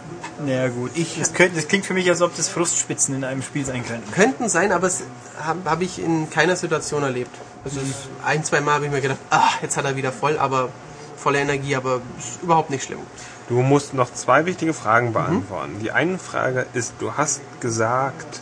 ja 0.46 0.68
gut. 0.68 0.92
Ich, 0.96 1.18
das, 1.18 1.34
könnte, 1.34 1.56
das 1.56 1.68
klingt 1.68 1.86
für 1.86 1.94
mich, 1.94 2.10
als 2.10 2.22
ob 2.22 2.36
das 2.36 2.50
Frustspitzen 2.50 3.16
in 3.16 3.24
einem 3.24 3.42
Spiel 3.42 3.66
sein 3.66 3.86
könnten. 3.86 4.12
Könnten 4.12 4.50
sein, 4.50 4.72
aber 4.72 4.88
es 4.88 5.04
habe 5.40 5.70
hab 5.70 5.82
ich 5.82 6.00
in 6.00 6.30
keiner 6.30 6.56
Situation 6.56 7.04
erlebt. 7.04 7.32
Also 7.64 7.80
mhm. 7.80 7.94
ein, 8.26 8.44
zwei 8.44 8.62
Mal 8.62 8.76
habe 8.76 8.86
ich 8.86 8.92
mir 8.92 9.02
gedacht, 9.02 9.20
ah, 9.30 9.50
jetzt 9.62 9.78
hat 9.78 9.86
er 9.86 9.96
wieder 9.96 10.12
voll, 10.12 10.38
aber 10.38 10.70
voller 11.18 11.40
Energie, 11.40 11.76
aber 11.76 12.02
ist 12.18 12.44
überhaupt 12.44 12.70
nicht 12.70 12.84
schlimm. 12.84 13.00
Du 13.48 13.62
musst 13.62 13.94
noch 13.94 14.12
zwei 14.14 14.46
wichtige 14.46 14.74
Fragen 14.74 15.14
beantworten. 15.14 15.76
Mhm. 15.76 15.80
Die 15.80 15.92
eine 15.92 16.18
Frage 16.18 16.66
ist, 16.74 16.94
du 17.00 17.14
hast 17.14 17.42
gesagt, 17.62 18.42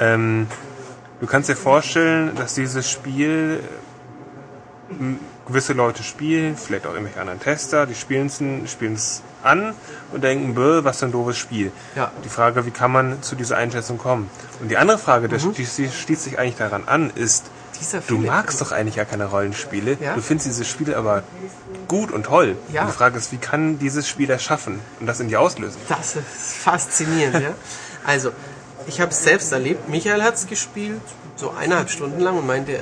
ähm, 0.00 0.46
du 1.20 1.26
kannst 1.26 1.48
dir 1.48 1.56
vorstellen, 1.56 2.34
dass 2.36 2.54
dieses 2.54 2.88
Spiel 2.90 3.60
gewisse 5.52 5.74
Leute 5.74 6.02
spielen, 6.02 6.56
vielleicht 6.56 6.86
auch 6.86 6.92
irgendwelche 6.92 7.20
anderen 7.20 7.40
Tester, 7.40 7.86
die 7.86 7.94
spielen 7.94 8.26
es 8.26 9.22
an 9.42 9.74
und 10.12 10.24
denken, 10.24 10.56
was 10.56 11.00
für 11.00 11.06
ein 11.06 11.12
doofes 11.12 11.36
Spiel. 11.36 11.72
Ja. 11.94 12.10
Die 12.24 12.28
Frage, 12.28 12.64
wie 12.64 12.70
kann 12.70 12.90
man 12.90 13.22
zu 13.22 13.36
dieser 13.36 13.58
Einschätzung 13.58 13.98
kommen? 13.98 14.30
Und 14.60 14.70
die 14.70 14.78
andere 14.78 14.98
Frage, 14.98 15.28
mhm. 15.28 15.52
die, 15.52 15.64
die 15.64 15.90
schließt 15.90 16.22
sich 16.22 16.38
eigentlich 16.38 16.56
daran 16.56 16.84
an, 16.86 17.10
ist, 17.14 17.44
du 18.08 18.18
magst 18.18 18.60
doch 18.60 18.72
eigentlich 18.72 18.96
ja 18.96 19.04
keine 19.04 19.26
Rollenspiele, 19.26 19.98
ja? 20.00 20.14
du 20.14 20.22
findest 20.22 20.48
dieses 20.48 20.68
Spiel 20.68 20.94
aber 20.94 21.22
gut 21.86 22.12
und 22.12 22.24
toll. 22.24 22.56
Ja. 22.72 22.82
Und 22.82 22.88
die 22.88 22.96
Frage 22.96 23.18
ist, 23.18 23.32
wie 23.32 23.38
kann 23.38 23.78
dieses 23.78 24.08
Spiel 24.08 24.28
das 24.28 24.42
schaffen 24.42 24.80
und 25.00 25.06
das 25.06 25.20
in 25.20 25.28
dir 25.28 25.40
auslösen? 25.40 25.80
Das 25.88 26.16
ist 26.16 26.54
faszinierend, 26.54 27.42
ja. 27.42 27.54
Also, 28.04 28.32
ich 28.86 29.00
habe 29.00 29.10
es 29.10 29.22
selbst 29.22 29.52
erlebt. 29.52 29.88
Michael 29.88 30.22
hat 30.22 30.34
es 30.34 30.46
gespielt, 30.46 31.00
so 31.36 31.50
eineinhalb 31.50 31.90
Stunden 31.90 32.20
lang 32.20 32.36
und 32.36 32.46
meinte, 32.46 32.72
äh, 32.72 32.80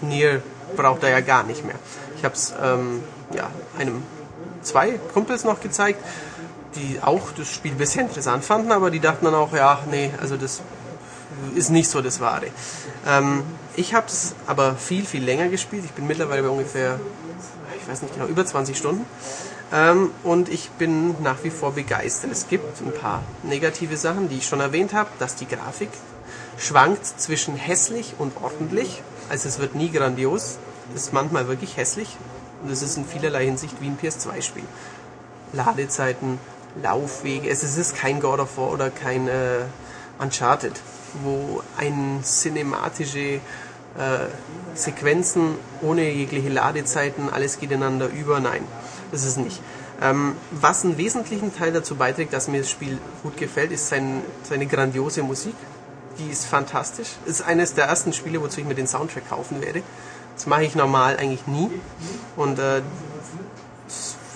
Nier 0.00 0.42
braucht 0.76 1.02
er 1.02 1.10
ja 1.10 1.20
gar 1.20 1.42
nicht 1.42 1.64
mehr. 1.64 1.76
Ich 2.16 2.24
habe 2.24 2.34
es 2.34 2.54
ähm, 2.62 3.02
ja, 3.34 3.50
einem 3.78 4.02
zwei 4.62 4.98
Kumpels 5.12 5.44
noch 5.44 5.60
gezeigt, 5.60 6.02
die 6.76 6.98
auch 7.02 7.32
das 7.36 7.48
Spiel 7.48 7.72
bisher 7.72 8.02
interessant 8.02 8.44
fanden, 8.44 8.72
aber 8.72 8.90
die 8.90 9.00
dachten 9.00 9.24
dann 9.24 9.34
auch, 9.34 9.52
ja, 9.52 9.80
nee, 9.90 10.10
also 10.20 10.36
das 10.36 10.62
ist 11.54 11.70
nicht 11.70 11.90
so 11.90 12.00
das 12.00 12.20
Wahre. 12.20 12.46
Ähm, 13.06 13.42
ich 13.76 13.94
habe 13.94 14.06
es 14.06 14.34
aber 14.46 14.74
viel, 14.76 15.04
viel 15.04 15.24
länger 15.24 15.48
gespielt. 15.48 15.84
Ich 15.84 15.92
bin 15.92 16.06
mittlerweile 16.06 16.42
bei 16.42 16.48
ungefähr, 16.48 17.00
ich 17.80 17.88
weiß 17.88 18.02
nicht 18.02 18.14
genau, 18.14 18.26
über 18.26 18.44
20 18.44 18.76
Stunden. 18.76 19.04
Ähm, 19.72 20.10
und 20.22 20.48
ich 20.48 20.70
bin 20.70 21.22
nach 21.22 21.42
wie 21.42 21.50
vor 21.50 21.72
begeistert. 21.72 22.30
Es 22.30 22.48
gibt 22.48 22.80
ein 22.82 22.92
paar 22.92 23.22
negative 23.42 23.96
Sachen, 23.96 24.28
die 24.28 24.36
ich 24.36 24.46
schon 24.46 24.60
erwähnt 24.60 24.92
habe, 24.92 25.08
dass 25.18 25.34
die 25.34 25.48
Grafik 25.48 25.90
schwankt 26.58 27.06
zwischen 27.06 27.56
hässlich 27.56 28.14
und 28.18 28.32
ordentlich. 28.42 29.02
Also 29.32 29.48
es 29.48 29.58
wird 29.58 29.74
nie 29.74 29.90
grandios. 29.90 30.58
Es 30.94 31.04
ist 31.04 31.14
manchmal 31.14 31.48
wirklich 31.48 31.78
hässlich. 31.78 32.18
Und 32.62 32.70
es 32.70 32.82
ist 32.82 32.98
in 32.98 33.06
vielerlei 33.06 33.46
Hinsicht 33.46 33.80
wie 33.80 33.86
ein 33.86 33.98
PS2-Spiel. 33.98 34.64
Ladezeiten, 35.54 36.38
Laufwege. 36.82 37.48
Es 37.48 37.62
ist 37.62 37.96
kein 37.96 38.20
God 38.20 38.40
of 38.40 38.58
War 38.58 38.70
oder 38.70 38.90
kein 38.90 39.28
äh, 39.28 39.60
Uncharted, 40.18 40.74
wo 41.22 41.62
ein 41.78 42.20
cinematische 42.22 43.20
äh, 43.20 43.40
Sequenzen 44.74 45.54
ohne 45.80 46.10
jegliche 46.10 46.50
Ladezeiten, 46.50 47.30
alles 47.30 47.58
geht 47.58 47.70
ineinander 47.70 48.08
über. 48.08 48.38
Nein, 48.38 48.64
das 49.12 49.24
ist 49.24 49.38
nicht. 49.38 49.62
Ähm, 50.02 50.36
was 50.50 50.84
einen 50.84 50.98
wesentlichen 50.98 51.56
Teil 51.56 51.72
dazu 51.72 51.94
beiträgt, 51.96 52.34
dass 52.34 52.48
mir 52.48 52.58
das 52.58 52.70
Spiel 52.70 52.98
gut 53.22 53.38
gefällt, 53.38 53.72
ist 53.72 53.88
sein, 53.88 54.20
seine 54.42 54.66
grandiose 54.66 55.22
Musik 55.22 55.54
die 56.18 56.30
ist 56.30 56.46
fantastisch. 56.46 57.08
Ist 57.26 57.42
eines 57.42 57.74
der 57.74 57.86
ersten 57.86 58.12
Spiele, 58.12 58.40
wozu 58.40 58.60
ich 58.60 58.66
mir 58.66 58.74
den 58.74 58.86
Soundtrack 58.86 59.28
kaufen 59.28 59.60
werde. 59.60 59.82
Das 60.34 60.46
mache 60.46 60.64
ich 60.64 60.74
normal 60.74 61.16
eigentlich 61.16 61.46
nie. 61.46 61.70
Und 62.36 62.58
äh, 62.58 62.82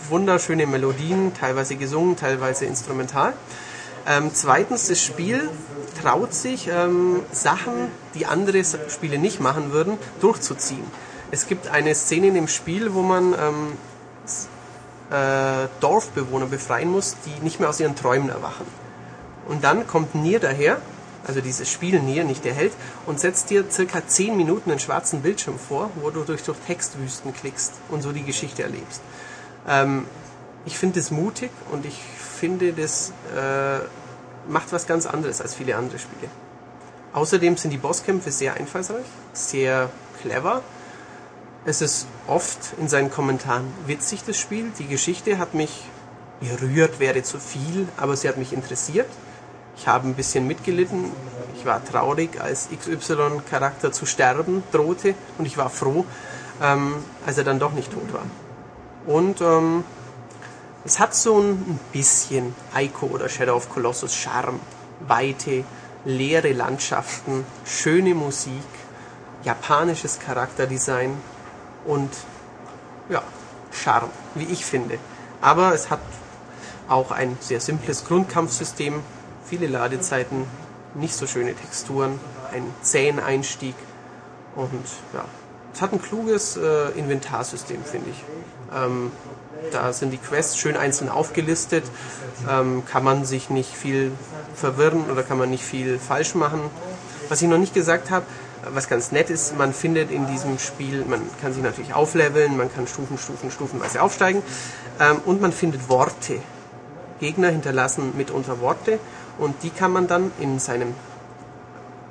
wunderschöne 0.08 0.66
Melodien, 0.66 1.32
teilweise 1.34 1.76
gesungen, 1.76 2.16
teilweise 2.16 2.66
instrumental. 2.66 3.32
Ähm, 4.06 4.30
zweitens, 4.32 4.88
das 4.88 5.02
Spiel 5.02 5.50
traut 6.00 6.32
sich, 6.32 6.68
ähm, 6.68 7.22
Sachen, 7.32 7.90
die 8.14 8.26
andere 8.26 8.62
Spiele 8.64 9.18
nicht 9.18 9.40
machen 9.40 9.72
würden, 9.72 9.98
durchzuziehen. 10.20 10.84
Es 11.30 11.48
gibt 11.48 11.68
eine 11.68 11.94
Szene 11.94 12.28
in 12.28 12.34
dem 12.34 12.48
Spiel, 12.48 12.94
wo 12.94 13.02
man 13.02 13.34
ähm, 13.34 13.72
äh, 15.10 15.68
Dorfbewohner 15.80 16.46
befreien 16.46 16.90
muss, 16.90 17.16
die 17.26 17.44
nicht 17.44 17.58
mehr 17.58 17.68
aus 17.68 17.80
ihren 17.80 17.96
Träumen 17.96 18.28
erwachen. 18.28 18.66
Und 19.48 19.64
dann 19.64 19.86
kommt 19.86 20.14
Nier 20.14 20.40
daher 20.40 20.78
also 21.26 21.40
dieses 21.40 21.70
Spiel 21.70 22.00
Nier, 22.00 22.24
nicht 22.24 22.44
der 22.44 22.54
Held, 22.54 22.72
und 23.06 23.18
setzt 23.18 23.50
dir 23.50 23.64
circa 23.70 24.06
10 24.06 24.36
Minuten 24.36 24.70
einen 24.70 24.80
schwarzen 24.80 25.22
Bildschirm 25.22 25.58
vor, 25.58 25.90
wo 25.96 26.10
du 26.10 26.22
durch, 26.22 26.42
durch 26.42 26.58
Textwüsten 26.66 27.34
klickst 27.34 27.72
und 27.88 28.02
so 28.02 28.12
die 28.12 28.22
Geschichte 28.22 28.62
erlebst. 28.62 29.00
Ähm, 29.66 30.06
ich 30.64 30.78
finde 30.78 31.00
das 31.00 31.10
mutig 31.10 31.50
und 31.72 31.84
ich 31.84 31.98
finde, 32.38 32.72
das 32.72 33.12
äh, 33.36 33.78
macht 34.48 34.72
was 34.72 34.86
ganz 34.86 35.06
anderes 35.06 35.40
als 35.40 35.54
viele 35.54 35.76
andere 35.76 35.98
Spiele. 35.98 36.30
Außerdem 37.12 37.56
sind 37.56 37.70
die 37.70 37.78
Bosskämpfe 37.78 38.30
sehr 38.30 38.54
einfallsreich, 38.54 39.06
sehr 39.32 39.90
clever. 40.20 40.62
Es 41.64 41.80
ist 41.80 42.06
oft 42.26 42.58
in 42.78 42.88
seinen 42.88 43.10
Kommentaren 43.10 43.64
witzig, 43.86 44.22
das 44.24 44.36
Spiel. 44.36 44.70
Die 44.78 44.86
Geschichte 44.86 45.38
hat 45.38 45.54
mich 45.54 45.84
berührt, 46.40 47.00
wäre 47.00 47.22
zu 47.22 47.38
viel, 47.40 47.88
aber 47.96 48.16
sie 48.16 48.28
hat 48.28 48.36
mich 48.36 48.52
interessiert. 48.52 49.08
Ich 49.76 49.86
habe 49.86 50.08
ein 50.08 50.14
bisschen 50.14 50.46
mitgelitten. 50.46 51.12
Ich 51.56 51.66
war 51.66 51.84
traurig, 51.84 52.40
als 52.40 52.68
XY-Charakter 52.70 53.92
zu 53.92 54.06
sterben 54.06 54.62
drohte 54.72 55.14
und 55.38 55.46
ich 55.46 55.56
war 55.56 55.70
froh, 55.70 56.04
ähm, 56.62 56.96
als 57.26 57.38
er 57.38 57.44
dann 57.44 57.58
doch 57.58 57.72
nicht 57.72 57.92
tot 57.92 58.12
war. 58.12 58.24
Und 59.06 59.40
ähm, 59.40 59.84
es 60.84 60.98
hat 60.98 61.14
so 61.14 61.38
ein 61.38 61.80
bisschen 61.92 62.54
Ico 62.76 63.06
oder 63.06 63.28
Shadow 63.28 63.56
of 63.56 63.68
Colossus 63.68 64.14
Charme, 64.14 64.60
weite, 65.00 65.64
leere 66.04 66.52
Landschaften, 66.52 67.44
schöne 67.64 68.14
Musik, 68.14 68.52
japanisches 69.42 70.18
Charakterdesign 70.20 71.16
und 71.84 72.10
ja, 73.08 73.22
Charme, 73.72 74.10
wie 74.34 74.44
ich 74.44 74.64
finde. 74.64 74.98
Aber 75.40 75.74
es 75.74 75.90
hat 75.90 76.00
auch 76.88 77.10
ein 77.10 77.36
sehr 77.40 77.60
simples 77.60 78.04
Grundkampfsystem, 78.04 79.02
viele 79.48 79.66
Ladezeiten, 79.66 80.46
nicht 80.94 81.14
so 81.14 81.26
schöne 81.26 81.54
Texturen, 81.54 82.18
ein 82.52 82.62
zähen 82.82 83.20
Einstieg 83.20 83.74
und 84.54 84.84
ja, 85.12 85.24
es 85.74 85.82
hat 85.82 85.92
ein 85.92 86.00
kluges 86.00 86.56
äh, 86.56 86.90
Inventarsystem, 86.98 87.84
finde 87.84 88.10
ich. 88.10 88.24
Ähm, 88.74 89.12
da 89.72 89.92
sind 89.92 90.10
die 90.10 90.18
Quests 90.18 90.58
schön 90.58 90.76
einzeln 90.76 91.10
aufgelistet, 91.10 91.84
ähm, 92.48 92.82
kann 92.86 93.04
man 93.04 93.24
sich 93.24 93.50
nicht 93.50 93.74
viel 93.74 94.12
verwirren 94.54 95.10
oder 95.10 95.22
kann 95.22 95.38
man 95.38 95.50
nicht 95.50 95.64
viel 95.64 95.98
falsch 95.98 96.34
machen. 96.34 96.60
Was 97.28 97.42
ich 97.42 97.48
noch 97.48 97.58
nicht 97.58 97.74
gesagt 97.74 98.10
habe, 98.10 98.24
was 98.72 98.88
ganz 98.88 99.12
nett 99.12 99.30
ist, 99.30 99.56
man 99.56 99.72
findet 99.72 100.10
in 100.10 100.26
diesem 100.26 100.58
Spiel, 100.58 101.04
man 101.04 101.20
kann 101.40 101.52
sich 101.52 101.62
natürlich 101.62 101.94
aufleveln, 101.94 102.56
man 102.56 102.72
kann 102.72 102.86
Stufen, 102.86 103.18
Stufen, 103.18 103.50
Stufenweise 103.50 104.02
aufsteigen 104.02 104.42
ähm, 104.98 105.20
und 105.24 105.40
man 105.40 105.52
findet 105.52 105.88
Worte. 105.88 106.40
Gegner 107.20 107.48
hinterlassen 107.48 108.12
mitunter 108.16 108.60
Worte 108.60 108.98
und 109.38 109.62
die 109.62 109.70
kann 109.70 109.92
man 109.92 110.06
dann 110.06 110.30
in 110.40 110.58
seinem 110.58 110.94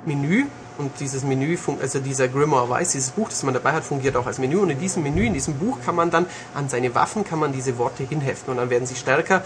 Menü 0.04 0.46
und 0.78 0.92
dieses 1.00 1.24
Menü, 1.24 1.56
also 1.80 2.00
dieser 2.00 2.28
Grimoire 2.28 2.68
Weiß, 2.68 2.92
dieses 2.92 3.10
Buch, 3.10 3.28
das 3.28 3.42
man 3.42 3.54
dabei 3.54 3.72
hat, 3.72 3.84
fungiert 3.84 4.16
auch 4.16 4.26
als 4.26 4.38
Menü 4.38 4.58
und 4.58 4.70
in 4.70 4.78
diesem 4.78 5.02
Menü, 5.02 5.26
in 5.26 5.34
diesem 5.34 5.54
Buch 5.54 5.78
kann 5.84 5.94
man 5.94 6.10
dann 6.10 6.26
an 6.54 6.68
seine 6.68 6.94
Waffen 6.94 7.24
kann 7.24 7.38
man 7.38 7.52
diese 7.52 7.78
Worte 7.78 8.04
hinheften 8.04 8.52
und 8.52 8.58
dann 8.58 8.70
werden 8.70 8.86
sie 8.86 8.94
stärker, 8.94 9.42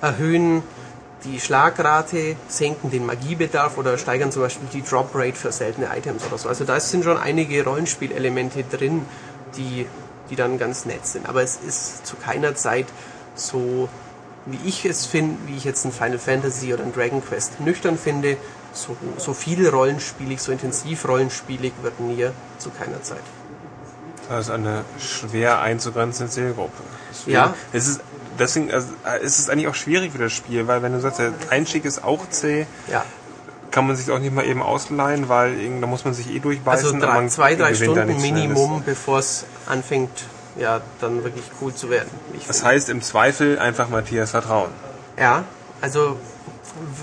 erhöhen 0.00 0.62
die 1.24 1.40
Schlagrate, 1.40 2.36
senken 2.48 2.90
den 2.90 3.06
Magiebedarf 3.06 3.78
oder 3.78 3.98
steigern 3.98 4.30
zum 4.30 4.42
Beispiel 4.42 4.68
die 4.72 4.82
Drop 4.82 5.10
Rate 5.14 5.34
für 5.34 5.50
seltene 5.50 5.88
Items 5.96 6.24
oder 6.26 6.38
so. 6.38 6.48
Also 6.48 6.64
da 6.64 6.78
sind 6.78 7.04
schon 7.04 7.16
einige 7.16 7.64
Rollenspielelemente 7.64 8.64
drin, 8.64 9.02
die, 9.56 9.86
die 10.30 10.36
dann 10.36 10.58
ganz 10.58 10.84
nett 10.84 11.06
sind. 11.06 11.28
Aber 11.28 11.42
es 11.42 11.58
ist 11.66 12.06
zu 12.06 12.16
keiner 12.16 12.54
Zeit 12.54 12.86
so, 13.34 13.88
wie 14.46 14.68
ich 14.68 14.84
es 14.84 15.06
finde, 15.06 15.36
wie 15.46 15.56
ich 15.56 15.64
jetzt 15.64 15.84
ein 15.84 15.92
Final 15.92 16.18
Fantasy 16.18 16.72
oder 16.72 16.84
ein 16.84 16.92
Dragon 16.92 17.22
Quest 17.24 17.60
nüchtern 17.60 17.98
finde. 17.98 18.36
So, 18.72 18.96
so 19.16 19.32
viel 19.32 19.68
rollenspielig, 19.68 20.40
so 20.40 20.52
intensiv 20.52 21.08
rollenspielig 21.08 21.72
wird 21.82 21.98
Nier 22.00 22.32
zu 22.58 22.70
keiner 22.70 23.02
Zeit. 23.02 23.22
Das 24.28 24.46
ist 24.46 24.50
eine 24.50 24.84
schwer 24.98 25.60
einzugrenzende 25.60 26.30
Zielgruppe. 26.30 26.82
Ja. 27.26 27.54
Es 27.72 27.86
ist 27.86 28.00
deswegen 28.38 28.70
also, 28.70 28.88
ist 29.22 29.38
es 29.38 29.48
eigentlich 29.48 29.68
auch 29.68 29.74
schwierig 29.74 30.12
für 30.12 30.18
das 30.18 30.32
Spiel, 30.32 30.66
weil 30.66 30.82
wenn 30.82 30.92
du 30.92 31.00
sagst, 31.00 31.18
der 31.18 31.32
Einstieg 31.50 31.84
ist 31.84 32.04
auch 32.04 32.28
zäh, 32.28 32.66
ja. 32.90 33.04
kann 33.70 33.86
man 33.86 33.96
sich 33.96 34.10
auch 34.10 34.18
nicht 34.18 34.34
mal 34.34 34.44
eben 34.44 34.62
ausleihen, 34.62 35.28
weil 35.28 35.54
da 35.80 35.86
muss 35.86 36.04
man 36.04 36.14
sich 36.14 36.30
eh 36.30 36.38
durchbeißen. 36.38 36.86
Also 36.86 37.06
drei, 37.06 37.26
zwei, 37.28 37.54
drei 37.54 37.74
Stunden 37.74 38.20
Minimum, 38.20 38.82
bevor 38.84 39.18
es 39.18 39.44
anfängt, 39.66 40.10
ja, 40.58 40.80
dann 41.00 41.24
wirklich 41.24 41.44
cool 41.60 41.74
zu 41.74 41.90
werden. 41.90 42.10
das 42.46 42.58
finde. 42.58 42.70
heißt 42.70 42.88
im 42.88 43.02
Zweifel 43.02 43.58
einfach 43.58 43.88
Matthias 43.88 44.30
vertrauen. 44.30 44.70
Ja, 45.18 45.44
also 45.80 46.18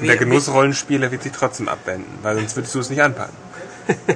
der 0.01 0.17
Genussrollenspieler 0.17 1.11
wird 1.11 1.23
sich 1.23 1.31
trotzdem 1.31 1.67
abwenden, 1.67 2.19
weil 2.21 2.35
sonst 2.35 2.55
würdest 2.55 2.75
du 2.75 2.79
es 2.79 2.89
nicht 2.89 3.01
anpacken. 3.01 3.35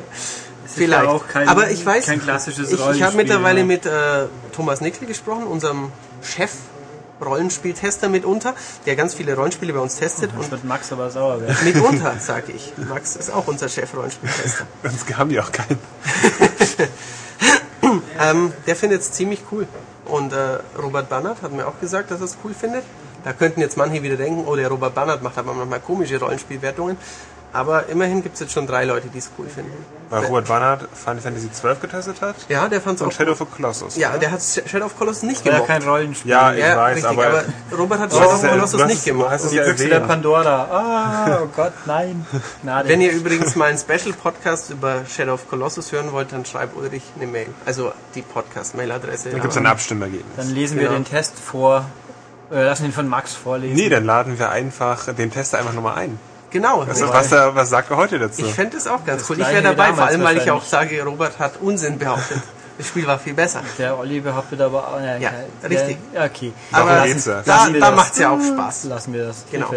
Vielleicht. 0.66 1.28
Kein, 1.30 1.48
Aber 1.48 1.72
ich 1.72 1.84
weiß, 1.84 2.06
kein 2.06 2.22
klassisches 2.22 2.72
ich, 2.72 2.80
ich 2.80 3.02
habe 3.02 3.18
mittlerweile 3.18 3.64
mit 3.64 3.86
äh, 3.86 4.26
Thomas 4.56 4.82
Nickel 4.82 5.08
gesprochen, 5.08 5.46
unserem 5.48 5.92
Chef 6.22 6.52
Rollenspieltester 7.20 8.10
mitunter, 8.10 8.54
der 8.86 8.96
ganz 8.96 9.16
viele 9.16 9.36
Rollenspiele 9.36 9.74
bei 9.74 9.80
uns 9.80 9.96
testet. 9.96 10.32
und 10.38 10.52
wird 10.52 10.64
Max 10.64 10.92
aber 10.92 11.10
sauer 11.10 11.42
werden. 11.42 11.58
Mitunter, 11.64 12.16
sage 12.20 12.52
ich. 12.52 12.74
Max 12.78 13.16
ist 13.16 13.32
auch 13.32 13.48
unser 13.48 13.70
Chef-Rollenspieltester. 13.70 14.68
Sonst 14.84 15.18
haben 15.18 15.30
die 15.30 15.40
auch 15.40 15.52
keinen. 15.52 15.80
ähm, 18.20 18.54
der 18.66 18.76
findet 18.76 19.02
es 19.02 19.12
ziemlich 19.12 19.42
cool. 19.52 19.68
Und 20.06 20.34
äh, 20.34 20.60
Robert 20.82 21.10
Bannert 21.10 21.42
hat 21.42 21.52
mir 21.52 21.68
auch 21.68 21.80
gesagt, 21.80 22.12
dass 22.12 22.22
er 22.22 22.26
es 22.26 22.38
cool 22.44 22.54
findet. 22.54 22.84
Da 23.24 23.34
könnten 23.34 23.60
jetzt 23.60 23.76
manche 23.76 24.04
wieder 24.04 24.16
denken, 24.16 24.46
oh, 24.48 24.56
der 24.56 24.70
Robert 24.70 24.96
Bannert 24.96 25.22
macht 25.22 25.38
aber 25.38 25.54
manchmal 25.54 25.82
komische 25.82 26.20
Rollenspielwertungen. 26.20 26.98
Aber 27.54 27.88
immerhin 27.88 28.22
gibt 28.22 28.36
es 28.36 28.42
jetzt 28.42 28.54
schon 28.54 28.68
drei 28.68 28.86
Leute, 28.86 29.08
die 29.08 29.18
es 29.18 29.32
cool 29.38 29.48
finden. 29.48 29.74
Weil 30.10 30.26
Robert 30.26 30.48
Barnard 30.48 30.88
Final 30.94 31.20
Fantasy 31.20 31.50
XII 31.50 31.76
getestet 31.82 32.22
hat? 32.22 32.36
Ja, 32.50 32.68
der 32.68 32.82
fand 32.82 32.98
es 32.98 33.02
auch. 33.02 33.08
Und 33.08 33.14
Shadow 33.14 33.32
of 33.32 33.52
Colossus. 33.52 33.98
Ja, 33.98 34.18
der 34.18 34.32
hat 34.32 34.42
Shadow 34.42 34.86
of 34.86 34.98
Colossus 34.98 35.24
nicht 35.24 35.44
gemocht. 35.44 35.62
Ja, 35.62 35.66
kein 35.66 35.84
Rollenspiel. 35.84 36.32
Ja, 36.32 36.54
ich 36.54 36.60
ja, 36.60 36.78
weiß, 36.78 36.98
richtig, 36.98 37.12
aber, 37.12 37.28
aber, 37.28 37.44
Robert 37.78 38.00
hat 38.00 38.14
Shadow 38.14 38.34
of 38.34 38.42
Colossus 38.42 38.86
nicht 38.86 39.08
ist 39.08 39.52
die 39.52 39.60
Büchse 39.60 39.90
der 39.90 40.00
Pandora. 40.02 40.68
Ah, 40.72 41.40
oh 41.44 41.48
Gott, 41.56 41.74
nein. 41.86 42.26
Gnade. 42.62 42.90
Wenn 42.90 43.02
ihr 43.02 43.12
übrigens 43.12 43.56
mal 43.56 43.70
einen 43.70 43.78
Special-Podcast 43.78 44.70
über 44.70 45.02
Shadow 45.06 45.34
of 45.34 45.50
Colossus 45.50 45.92
hören 45.92 46.12
wollt, 46.12 46.32
dann 46.32 46.46
schreibt 46.46 46.76
Ulrich 46.78 47.04
eine 47.16 47.28
Mail. 47.28 47.48
Also 47.66 47.92
die 48.16 48.22
Podcast-Mail-Adresse. 48.22 49.30
Dann 49.30 49.42
gibt 49.42 49.52
es 49.52 49.58
ein 49.58 49.66
Abstimmergebnis. 49.66 50.36
Dann 50.36 50.54
lesen 50.54 50.78
genau. 50.78 50.92
wir 50.92 51.00
den 51.00 51.06
Test 51.06 51.38
vor. 51.40 51.86
Äh, 52.50 52.64
lassen 52.64 52.86
ihn 52.86 52.94
von 52.94 53.08
Max 53.10 53.34
vorlesen. 53.34 53.76
Nee, 53.76 53.90
dann 53.90 54.06
laden 54.06 54.40
wir 54.40 54.50
einfach 54.50 55.14
den 55.14 55.32
Tester 55.32 55.58
einfach 55.58 55.74
nochmal 55.74 55.98
ein. 55.98 56.18
Genau. 56.50 56.88
Was, 56.88 57.02
was, 57.02 57.32
was, 57.32 57.70
sagt 57.70 57.92
er 57.92 57.98
heute 57.98 58.20
dazu? 58.20 58.42
Ich 58.42 58.54
fände 58.54 58.78
es 58.78 58.88
auch 58.88 59.04
ganz 59.04 59.22
das 59.22 59.30
cool. 59.30 59.42
Ich 59.42 59.48
wäre 59.48 59.62
dabei, 59.62 59.94
vor 59.94 60.06
allem 60.06 60.24
weil 60.24 60.38
ich 60.38 60.50
auch 60.50 60.64
sage, 60.64 61.04
Robert 61.04 61.40
hat 61.40 61.54
Unsinn 61.62 61.98
behauptet. 61.98 62.42
Das 62.78 62.88
Spiel 62.88 63.08
war 63.08 63.18
viel 63.18 63.34
besser. 63.34 63.62
Der 63.80 63.98
Olli 63.98 64.20
behauptet 64.20 64.62
aber 64.62 64.88
auch. 64.88 65.00
Ja, 65.00 65.18
ja 65.18 65.32
der, 65.64 65.70
richtig. 65.70 65.98
okay. 66.14 66.54
Aber 66.72 67.08
lassen, 67.08 67.34
da, 67.44 67.70
da 67.70 67.92
macht 67.92 68.14
es 68.14 68.20
ja 68.20 68.30
auch 68.30 68.40
Spaß. 68.40 68.84
Lassen 68.84 69.14
wir 69.14 69.26
das. 69.26 69.46
Genau. 69.52 69.74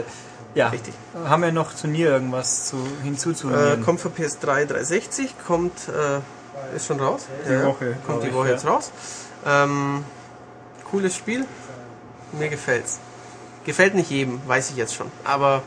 Ja, 0.55 0.69
richtig. 0.69 0.95
Haben 1.27 1.43
wir 1.43 1.53
noch 1.53 1.75
zu 1.75 1.87
Nier 1.87 2.11
irgendwas 2.11 2.67
zu, 2.67 2.77
hinzuzunehmen? 3.03 3.81
Äh, 3.81 3.85
kommt 3.85 4.01
für 4.01 4.09
PS3 4.09 4.67
360, 4.67 5.35
kommt, 5.47 5.89
äh, 5.89 6.77
ist 6.77 6.87
schon 6.87 7.01
raus. 7.01 7.27
Die 7.47 7.53
ja, 7.53 7.65
Woche. 7.65 7.97
Kommt 8.07 8.25
die 8.25 8.35
Woche 8.35 8.47
ich, 8.47 8.53
jetzt 8.53 8.65
ja. 8.65 8.71
raus. 8.71 8.91
Ähm, 9.47 10.05
cooles 10.91 11.15
Spiel. 11.15 11.47
Mir 12.33 12.49
gefällt's. 12.49 12.99
Gefällt 13.65 13.95
nicht 13.95 14.11
jedem, 14.11 14.41
weiß 14.47 14.71
ich 14.71 14.77
jetzt 14.77 14.95
schon. 14.95 15.11
Aber 15.25 15.63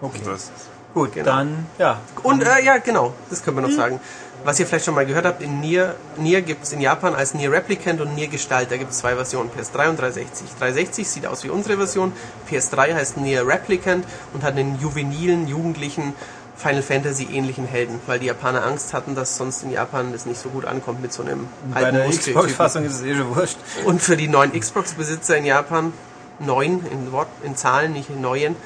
Okay. 0.00 0.20
Das 0.24 0.50
Gut, 0.96 1.12
genau. 1.12 1.26
dann, 1.26 1.66
ja. 1.78 2.00
Und, 2.22 2.42
äh, 2.42 2.64
ja, 2.64 2.78
genau, 2.78 3.12
das 3.28 3.42
können 3.42 3.58
wir 3.58 3.60
noch 3.60 3.68
hm. 3.68 3.76
sagen. 3.76 4.00
Was 4.44 4.58
ihr 4.58 4.66
vielleicht 4.66 4.86
schon 4.86 4.94
mal 4.94 5.04
gehört 5.04 5.26
habt, 5.26 5.42
in 5.42 5.60
Nier, 5.60 5.94
Nier 6.16 6.40
gibt 6.40 6.64
es 6.64 6.72
in 6.72 6.80
Japan 6.80 7.14
als 7.14 7.34
Nier 7.34 7.52
Replicant 7.52 8.00
und 8.00 8.14
Nier 8.14 8.28
Gestalt. 8.28 8.70
Da 8.70 8.78
gibt 8.78 8.92
es 8.92 8.98
zwei 8.98 9.14
Versionen, 9.14 9.50
PS3 9.50 9.90
und 9.90 10.00
360. 10.00 10.48
360 10.58 11.06
sieht 11.06 11.26
aus 11.26 11.44
wie 11.44 11.50
unsere 11.50 11.76
Version, 11.76 12.14
PS3 12.50 12.94
heißt 12.94 13.18
Nier 13.18 13.46
Replicant 13.46 14.06
und 14.32 14.42
hat 14.42 14.56
einen 14.56 14.80
juvenilen, 14.80 15.46
jugendlichen, 15.48 16.14
Final 16.56 16.82
Fantasy 16.82 17.28
ähnlichen 17.30 17.66
Helden, 17.66 18.00
weil 18.06 18.18
die 18.18 18.26
Japaner 18.26 18.64
Angst 18.64 18.94
hatten, 18.94 19.14
dass 19.14 19.36
sonst 19.36 19.62
in 19.64 19.72
Japan 19.72 20.12
das 20.12 20.24
nicht 20.24 20.40
so 20.40 20.48
gut 20.48 20.64
ankommt 20.64 21.02
mit 21.02 21.12
so 21.12 21.22
einem 21.22 21.46
Bei 21.74 21.84
alten 21.84 21.96
der 21.96 22.08
Xbox-Fassung 22.08 22.84
ist 22.84 22.94
es 22.94 23.02
eh 23.02 23.14
schon 23.14 23.36
wurscht. 23.36 23.58
Und 23.84 24.00
für 24.00 24.16
die 24.16 24.28
neuen 24.28 24.58
Xbox-Besitzer 24.58 25.36
in 25.36 25.44
Japan, 25.44 25.92
neun 26.38 26.86
in, 26.90 27.12
Wort, 27.12 27.28
in 27.42 27.54
Zahlen, 27.56 27.92
nicht 27.92 28.08
in 28.08 28.22
neuen, 28.22 28.56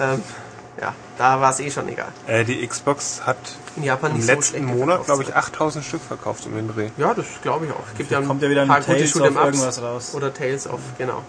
ähm, 0.00 0.22
ja, 0.80 0.94
da 1.18 1.40
war 1.40 1.50
es 1.50 1.60
eh 1.60 1.70
schon 1.70 1.88
egal. 1.88 2.08
Äh, 2.26 2.44
die 2.44 2.66
Xbox 2.66 3.26
hat 3.26 3.36
in 3.76 3.84
Japan 3.84 4.12
im 4.16 4.26
letzten 4.26 4.66
so 4.66 4.74
Monat, 4.74 5.04
glaube 5.04 5.22
ich, 5.22 5.34
8000 5.34 5.84
Stück 5.84 6.02
verkauft 6.02 6.46
um 6.46 6.54
den 6.54 6.68
Dreh. 6.68 6.88
Ja, 6.96 7.14
das 7.14 7.26
glaube 7.42 7.66
ich 7.66 7.72
auch. 7.72 7.84
Es 7.90 7.98
gibt 7.98 8.10
ja 8.10 8.20
kommt 8.22 8.42
ja 8.42 8.48
wieder 8.48 8.62
ein 8.62 8.68
paar 8.68 8.80
Tales 8.80 9.12
gute 9.12 9.30
of 9.30 9.36
irgendwas 9.36 9.82
raus. 9.82 10.14
Oder 10.14 10.32
Tales 10.32 10.66
of, 10.66 10.80
genau. 10.98 11.22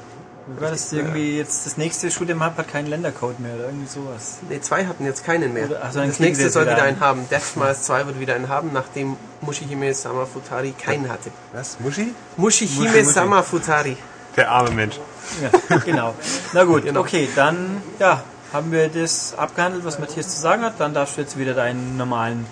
War 0.59 0.71
das 0.71 0.91
irgendwie 0.91 1.37
jetzt 1.37 1.65
das 1.65 1.77
nächste 1.77 2.09
Shoot'em 2.09 2.41
Up 2.41 2.57
hat 2.57 2.67
keinen 2.67 2.87
Ländercode 2.87 3.39
mehr 3.39 3.55
oder 3.55 3.65
irgendwie 3.65 3.87
sowas? 3.87 4.39
Ne, 4.49 4.59
zwei 4.59 4.85
hatten 4.85 5.05
jetzt 5.05 5.23
keinen 5.23 5.53
mehr. 5.53 5.69
Oder, 5.69 5.83
also 5.83 6.01
das 6.01 6.19
nächste 6.19 6.49
soll 6.49 6.65
wieder 6.65 6.83
einen 6.83 6.99
haben. 6.99 7.27
Deathsmiles 7.29 7.83
2 7.83 8.07
wird 8.07 8.19
wieder 8.19 8.35
einen 8.35 8.49
haben, 8.49 8.71
nachdem 8.73 9.15
Mushihime 9.39 9.93
Samafutari 9.93 10.73
keinen 10.73 11.09
hatte. 11.09 11.31
Was? 11.53 11.79
Mushi? 11.79 12.13
Mushihime 12.35 12.87
Mushi, 12.87 12.99
Mushi. 12.99 13.13
Samafutari. 13.13 13.97
Der 14.35 14.51
arme 14.51 14.71
Mensch. 14.71 14.99
Ja, 15.41 15.77
genau. 15.77 16.13
Na 16.51 16.65
gut, 16.65 16.83
genau. 16.83 16.99
okay, 16.99 17.29
dann 17.35 17.81
ja, 17.99 18.21
haben 18.53 18.71
wir 18.71 18.87
das 18.87 19.33
abgehandelt, 19.35 19.83
was 19.83 19.99
Matthias 19.99 20.29
zu 20.29 20.39
sagen 20.39 20.63
hat. 20.63 20.79
Dann 20.79 20.93
darfst 20.93 21.17
du 21.17 21.21
jetzt 21.21 21.37
wieder 21.37 21.53
deinen 21.53 21.97
normalen 21.97 22.45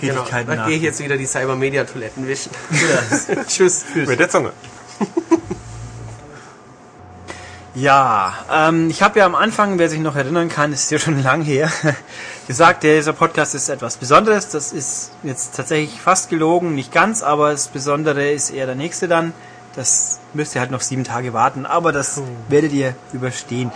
Tätigkeiten 0.00 0.50
genau. 0.50 0.62
Dann 0.62 0.68
gehe 0.68 0.76
ich 0.76 0.82
jetzt 0.82 1.02
wieder 1.02 1.16
die 1.16 1.26
Cybermedia-Toiletten 1.26 2.26
wischen. 2.26 2.50
Ja. 2.70 3.44
Tschüss. 3.48 3.84
Tschüss. 3.92 4.08
Mit 4.08 4.18
der 4.18 4.28
Zunge. 4.28 4.52
Ja, 7.78 8.32
ähm, 8.50 8.88
ich 8.88 9.02
habe 9.02 9.18
ja 9.18 9.26
am 9.26 9.34
Anfang, 9.34 9.78
wer 9.78 9.90
sich 9.90 10.00
noch 10.00 10.16
erinnern 10.16 10.48
kann, 10.48 10.72
ist 10.72 10.90
ja 10.90 10.98
schon 10.98 11.22
lang 11.22 11.42
her, 11.42 11.70
gesagt, 12.48 12.84
dieser 12.84 13.12
Podcast 13.12 13.54
ist 13.54 13.68
etwas 13.68 13.98
Besonderes. 13.98 14.48
Das 14.48 14.72
ist 14.72 15.10
jetzt 15.22 15.54
tatsächlich 15.56 16.00
fast 16.00 16.30
gelogen, 16.30 16.74
nicht 16.74 16.90
ganz, 16.90 17.22
aber 17.22 17.50
das 17.50 17.68
Besondere 17.68 18.30
ist 18.30 18.48
eher 18.48 18.64
der 18.64 18.76
nächste 18.76 19.08
dann. 19.08 19.34
Das 19.74 20.20
müsst 20.32 20.54
ihr 20.54 20.62
halt 20.62 20.70
noch 20.70 20.80
sieben 20.80 21.04
Tage 21.04 21.34
warten, 21.34 21.66
aber 21.66 21.92
das 21.92 22.22
werdet 22.48 22.72
ihr 22.72 22.94
überstehen. 23.12 23.70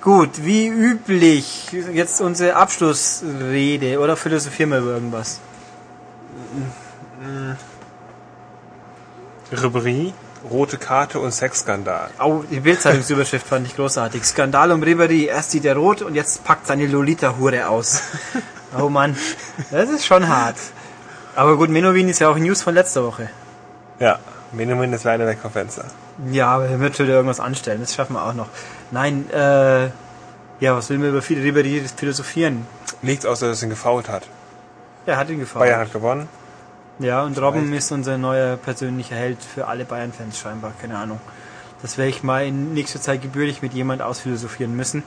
Gut, 0.00 0.44
wie 0.44 0.68
üblich, 0.68 1.72
jetzt 1.72 2.20
unsere 2.20 2.54
Abschlussrede 2.54 3.98
oder 3.98 4.16
philosophieren 4.16 4.70
wir 4.70 4.78
über 4.78 4.92
irgendwas? 4.92 5.40
Ribéry, 9.52 10.12
rote 10.48 10.78
Karte 10.78 11.18
und 11.18 11.32
Sexskandal. 11.32 12.10
Oh, 12.20 12.44
die 12.48 12.60
Bildzeitungsüberschrift 12.60 13.46
fand 13.46 13.66
ich 13.66 13.74
großartig. 13.74 14.24
Skandal 14.24 14.70
um 14.70 14.82
Ribéry. 14.82 15.26
Erst 15.26 15.50
sieht 15.50 15.64
er 15.64 15.76
rot 15.76 16.02
und 16.02 16.14
jetzt 16.14 16.44
packt 16.44 16.66
seine 16.66 16.86
Lolita-Hure 16.86 17.68
aus. 17.68 18.02
Oh 18.78 18.90
Mann, 18.90 19.16
das 19.70 19.88
ist 19.88 20.04
schon 20.04 20.28
hart. 20.28 20.58
Aber 21.34 21.56
gut, 21.56 21.70
Menowin 21.70 22.10
ist 22.10 22.18
ja 22.18 22.28
auch 22.28 22.36
News 22.36 22.60
von 22.60 22.74
letzter 22.74 23.02
Woche. 23.02 23.30
Ja, 23.98 24.18
Menowin 24.52 24.92
ist 24.92 25.04
leider 25.04 25.26
weg 25.26 25.38
auf 25.44 25.52
Fenster. 25.52 25.84
Ja, 26.30 26.54
aber 26.54 26.66
er 26.66 26.80
wird 26.80 26.96
schon 26.96 27.08
irgendwas 27.08 27.40
anstellen. 27.40 27.80
Das 27.80 27.94
schaffen 27.94 28.14
wir 28.14 28.24
auch 28.24 28.34
noch. 28.34 28.48
Nein, 28.90 29.30
äh, 29.30 29.86
ja, 30.60 30.74
was 30.76 30.88
will 30.90 30.98
man 30.98 31.10
über 31.10 31.20
Ribéry 31.20 31.82
philosophieren? 31.94 32.66
Nichts 33.02 33.26
außer, 33.26 33.48
dass 33.48 33.62
er 33.62 33.68
ihn 33.68 33.70
gefault 33.70 34.08
hat. 34.08 34.24
Er 35.06 35.16
hat 35.16 35.30
ihn 35.30 35.38
gefault. 35.38 35.64
Bayern 35.64 35.80
hat 35.80 35.92
gewonnen. 35.92 36.28
Ja, 36.98 37.22
und 37.22 37.40
Robben 37.40 37.72
ist 37.74 37.92
unser 37.92 38.18
neuer 38.18 38.56
persönlicher 38.56 39.14
Held 39.14 39.38
für 39.40 39.68
alle 39.68 39.84
Bayern-Fans 39.84 40.38
scheinbar. 40.38 40.72
Keine 40.80 40.98
Ahnung. 40.98 41.20
Das 41.80 41.96
werde 41.96 42.10
ich 42.10 42.24
mal 42.24 42.44
in 42.44 42.74
nächster 42.74 43.00
Zeit 43.00 43.22
gebührlich 43.22 43.62
mit 43.62 43.72
jemand 43.72 44.02
ausphilosophieren 44.02 44.74
müssen. 44.74 45.04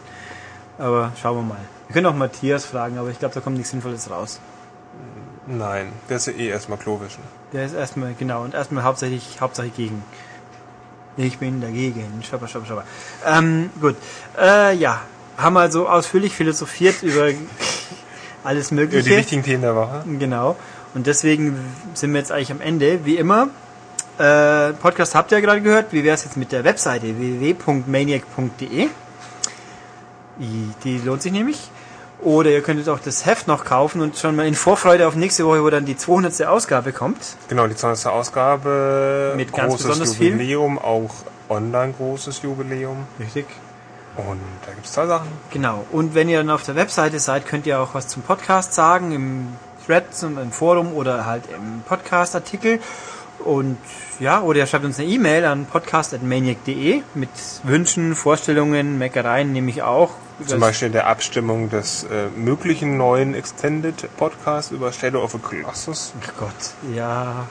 Aber 0.78 1.12
schauen 1.22 1.36
wir 1.38 1.44
mal. 1.44 1.60
Wir 1.88 1.94
können 1.94 2.06
auch 2.06 2.16
Matthias 2.16 2.66
fragen, 2.66 2.98
aber 2.98 3.10
ich 3.10 3.20
glaube, 3.20 3.36
da 3.36 3.42
kommt 3.42 3.58
nichts 3.58 3.72
Sinnvolles 3.72 4.10
raus. 4.10 4.40
Nein, 5.48 5.92
der 6.08 6.18
ist 6.18 6.28
ja 6.28 6.34
eh 6.34 6.50
erstmal 6.50 6.78
Klowischen. 6.78 7.24
Der 7.52 7.66
ist 7.66 7.74
erstmal, 7.74 8.14
genau, 8.18 8.44
und 8.44 8.54
erstmal 8.54 8.84
hauptsächlich, 8.84 9.42
hauptsächlich 9.42 9.76
gegen. 9.76 10.04
Ich 11.18 11.40
bin 11.40 11.62
dagegen. 11.62 12.22
Schapper, 12.24 12.48
schapper, 12.48 12.66
schapper. 12.66 12.84
Ähm, 13.26 13.70
gut. 13.82 13.96
Äh, 14.40 14.76
ja. 14.76 15.02
Haben 15.38 15.58
also 15.58 15.90
ausführlich 15.90 16.34
philosophiert 16.34 17.04
über 17.04 17.30
alles 18.44 18.72
Mögliche. 18.72 19.00
Über 19.00 19.10
die 19.10 19.18
wichtigen 19.18 19.44
Themen 19.44 19.62
der 19.62 19.76
Woche. 19.76 20.04
Genau. 20.20 20.56
Und 20.94 21.08
deswegen 21.08 21.58
sind 21.94 22.12
wir 22.14 22.20
jetzt 22.20 22.32
eigentlich 22.32 22.52
am 22.52 22.62
Ende. 22.62 23.06
Wie 23.06 23.18
immer, 23.18 23.50
äh, 24.18 24.74
Podcast 24.74 25.16
habt 25.16 25.32
ihr 25.32 25.40
ja 25.40 25.46
gerade 25.46 25.62
gehört. 25.62 25.92
Wie 25.92 26.04
wäre 26.04 26.16
es 26.16 26.24
jetzt 26.24 26.38
mit 26.38 26.52
der 26.52 26.64
Webseite 26.64 27.18
www.maniac.de? 27.18 28.88
Die 30.84 30.98
lohnt 31.00 31.22
sich 31.22 31.32
nämlich. 31.32 31.70
Oder 32.22 32.52
ihr 32.52 32.62
könntet 32.62 32.88
auch 32.88 33.00
das 33.00 33.26
Heft 33.26 33.48
noch 33.48 33.66
kaufen 33.66 34.00
und 34.02 34.16
schon 34.18 34.36
mal 34.36 34.46
in 34.46 34.54
Vorfreude 34.54 35.08
auf 35.08 35.16
nächste 35.16 35.46
Woche, 35.46 35.64
wo 35.64 35.70
dann 35.70 35.86
die 35.86 35.98
200. 35.98 36.44
Ausgabe 36.46 36.94
kommt. 36.94 37.18
Genau, 37.48 37.66
die 37.68 37.76
200. 37.76 38.08
Ausgabe. 38.08 39.34
Mit 39.36 39.52
ganz 39.52 39.78
besonders 39.78 40.20
Jubiläum, 40.20 40.78
viel. 40.78 40.86
auch 40.86 41.12
online 41.50 41.94
großes 41.94 42.44
Jubiläum. 42.44 43.08
Richtig. 43.20 43.46
Und 44.18 44.42
da 44.66 44.74
gibt 44.74 44.86
es 44.86 44.92
zwei 44.92 45.08
Sachen. 45.08 45.30
Genau. 45.52 45.86
Und 45.92 46.14
wenn 46.14 46.30
ihr 46.30 46.38
dann 46.40 46.50
auf 46.50 46.64
der 46.64 46.76
Webseite 46.76 47.20
seid, 47.20 47.48
könnt 47.48 47.66
ihr 47.66 47.80
auch 47.80 47.94
was 47.94 48.08
zum 48.08 48.22
Podcast 48.22 48.74
sagen, 48.74 49.14
im 49.14 49.48
Thread, 49.86 50.04
im 50.22 50.52
Forum 50.52 50.94
oder 50.94 51.26
halt 51.26 51.44
im 51.50 51.82
Podcast-Artikel. 51.88 52.80
Und 53.44 53.78
ja, 54.20 54.42
oder 54.42 54.60
ihr 54.60 54.68
schreibt 54.68 54.86
uns 54.86 55.00
eine 55.00 55.08
E-Mail 55.08 55.46
an 55.46 55.66
podcast.maniac.de 55.66 57.02
mit 57.16 57.30
Wünschen, 57.64 58.16
Vorstellungen, 58.16 58.98
Meckereien 58.98 59.52
nehme 59.52 59.70
ich 59.70 59.82
auch. 59.82 60.12
Zum 60.46 60.60
Beispiel 60.60 60.90
der 60.90 61.08
Abstimmung 61.08 61.70
des 61.70 62.04
äh, 62.04 62.28
möglichen 62.36 62.98
neuen 62.98 63.36
Extended 63.36 64.10
Podcasts 64.18 64.72
über 64.72 64.92
Shadow 64.92 65.24
of 65.24 65.36
a 65.36 65.38
Colossus. 65.38 66.14
Ach 66.24 66.34
Gott, 66.40 66.96
ja, 66.96 67.48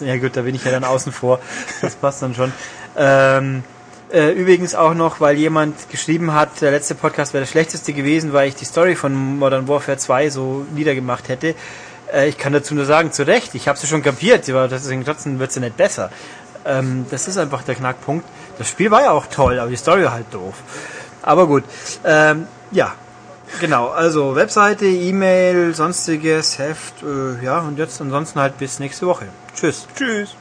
ja 0.00 0.16
gut, 0.16 0.36
da 0.36 0.42
bin 0.42 0.54
ich 0.54 0.64
ja 0.64 0.70
dann 0.70 0.84
außen 0.84 1.12
vor. 1.12 1.40
Das 1.80 1.96
passt 1.96 2.22
dann 2.22 2.34
schon. 2.34 2.52
Ähm, 2.96 3.64
äh, 4.12 4.30
übrigens 4.32 4.76
auch 4.76 4.94
noch, 4.94 5.20
weil 5.20 5.36
jemand 5.36 5.90
geschrieben 5.90 6.32
hat, 6.32 6.60
der 6.60 6.70
letzte 6.70 6.94
Podcast 6.94 7.32
wäre 7.32 7.42
der 7.42 7.50
schlechteste 7.50 7.92
gewesen, 7.92 8.32
weil 8.32 8.48
ich 8.48 8.54
die 8.54 8.64
Story 8.64 8.94
von 8.94 9.38
Modern 9.38 9.66
Warfare 9.66 9.98
2 9.98 10.30
so 10.30 10.64
niedergemacht 10.74 11.28
hätte. 11.28 11.56
Äh, 12.12 12.28
ich 12.28 12.38
kann 12.38 12.52
dazu 12.52 12.74
nur 12.74 12.84
sagen, 12.84 13.12
zu 13.12 13.26
Recht, 13.26 13.54
ich 13.54 13.68
habe 13.68 13.78
sie 13.78 13.86
schon 13.86 14.02
kapiert, 14.02 14.48
aber 14.48 14.68
deswegen 14.68 15.04
trotzdem 15.04 15.38
wird 15.38 15.52
sie 15.52 15.60
nicht 15.60 15.76
besser. 15.76 16.10
Ähm, 16.64 17.06
das 17.10 17.28
ist 17.28 17.38
einfach 17.38 17.62
der 17.62 17.74
Knackpunkt. 17.74 18.26
Das 18.58 18.68
Spiel 18.68 18.90
war 18.90 19.02
ja 19.02 19.10
auch 19.12 19.26
toll, 19.26 19.58
aber 19.58 19.70
die 19.70 19.76
Story 19.76 20.04
war 20.04 20.12
halt 20.12 20.32
doof. 20.32 20.54
Aber 21.22 21.46
gut, 21.46 21.64
ähm, 22.04 22.46
ja, 22.70 22.94
genau. 23.60 23.88
Also 23.88 24.34
Webseite, 24.34 24.86
E-Mail, 24.86 25.74
sonstiges 25.74 26.58
Heft, 26.58 27.02
äh, 27.02 27.44
ja 27.44 27.60
und 27.60 27.78
jetzt 27.78 28.00
ansonsten 28.00 28.40
halt 28.40 28.58
bis 28.58 28.78
nächste 28.78 29.06
Woche. 29.06 29.26
Tschüss. 29.54 29.86
Tschüss. 29.96 30.36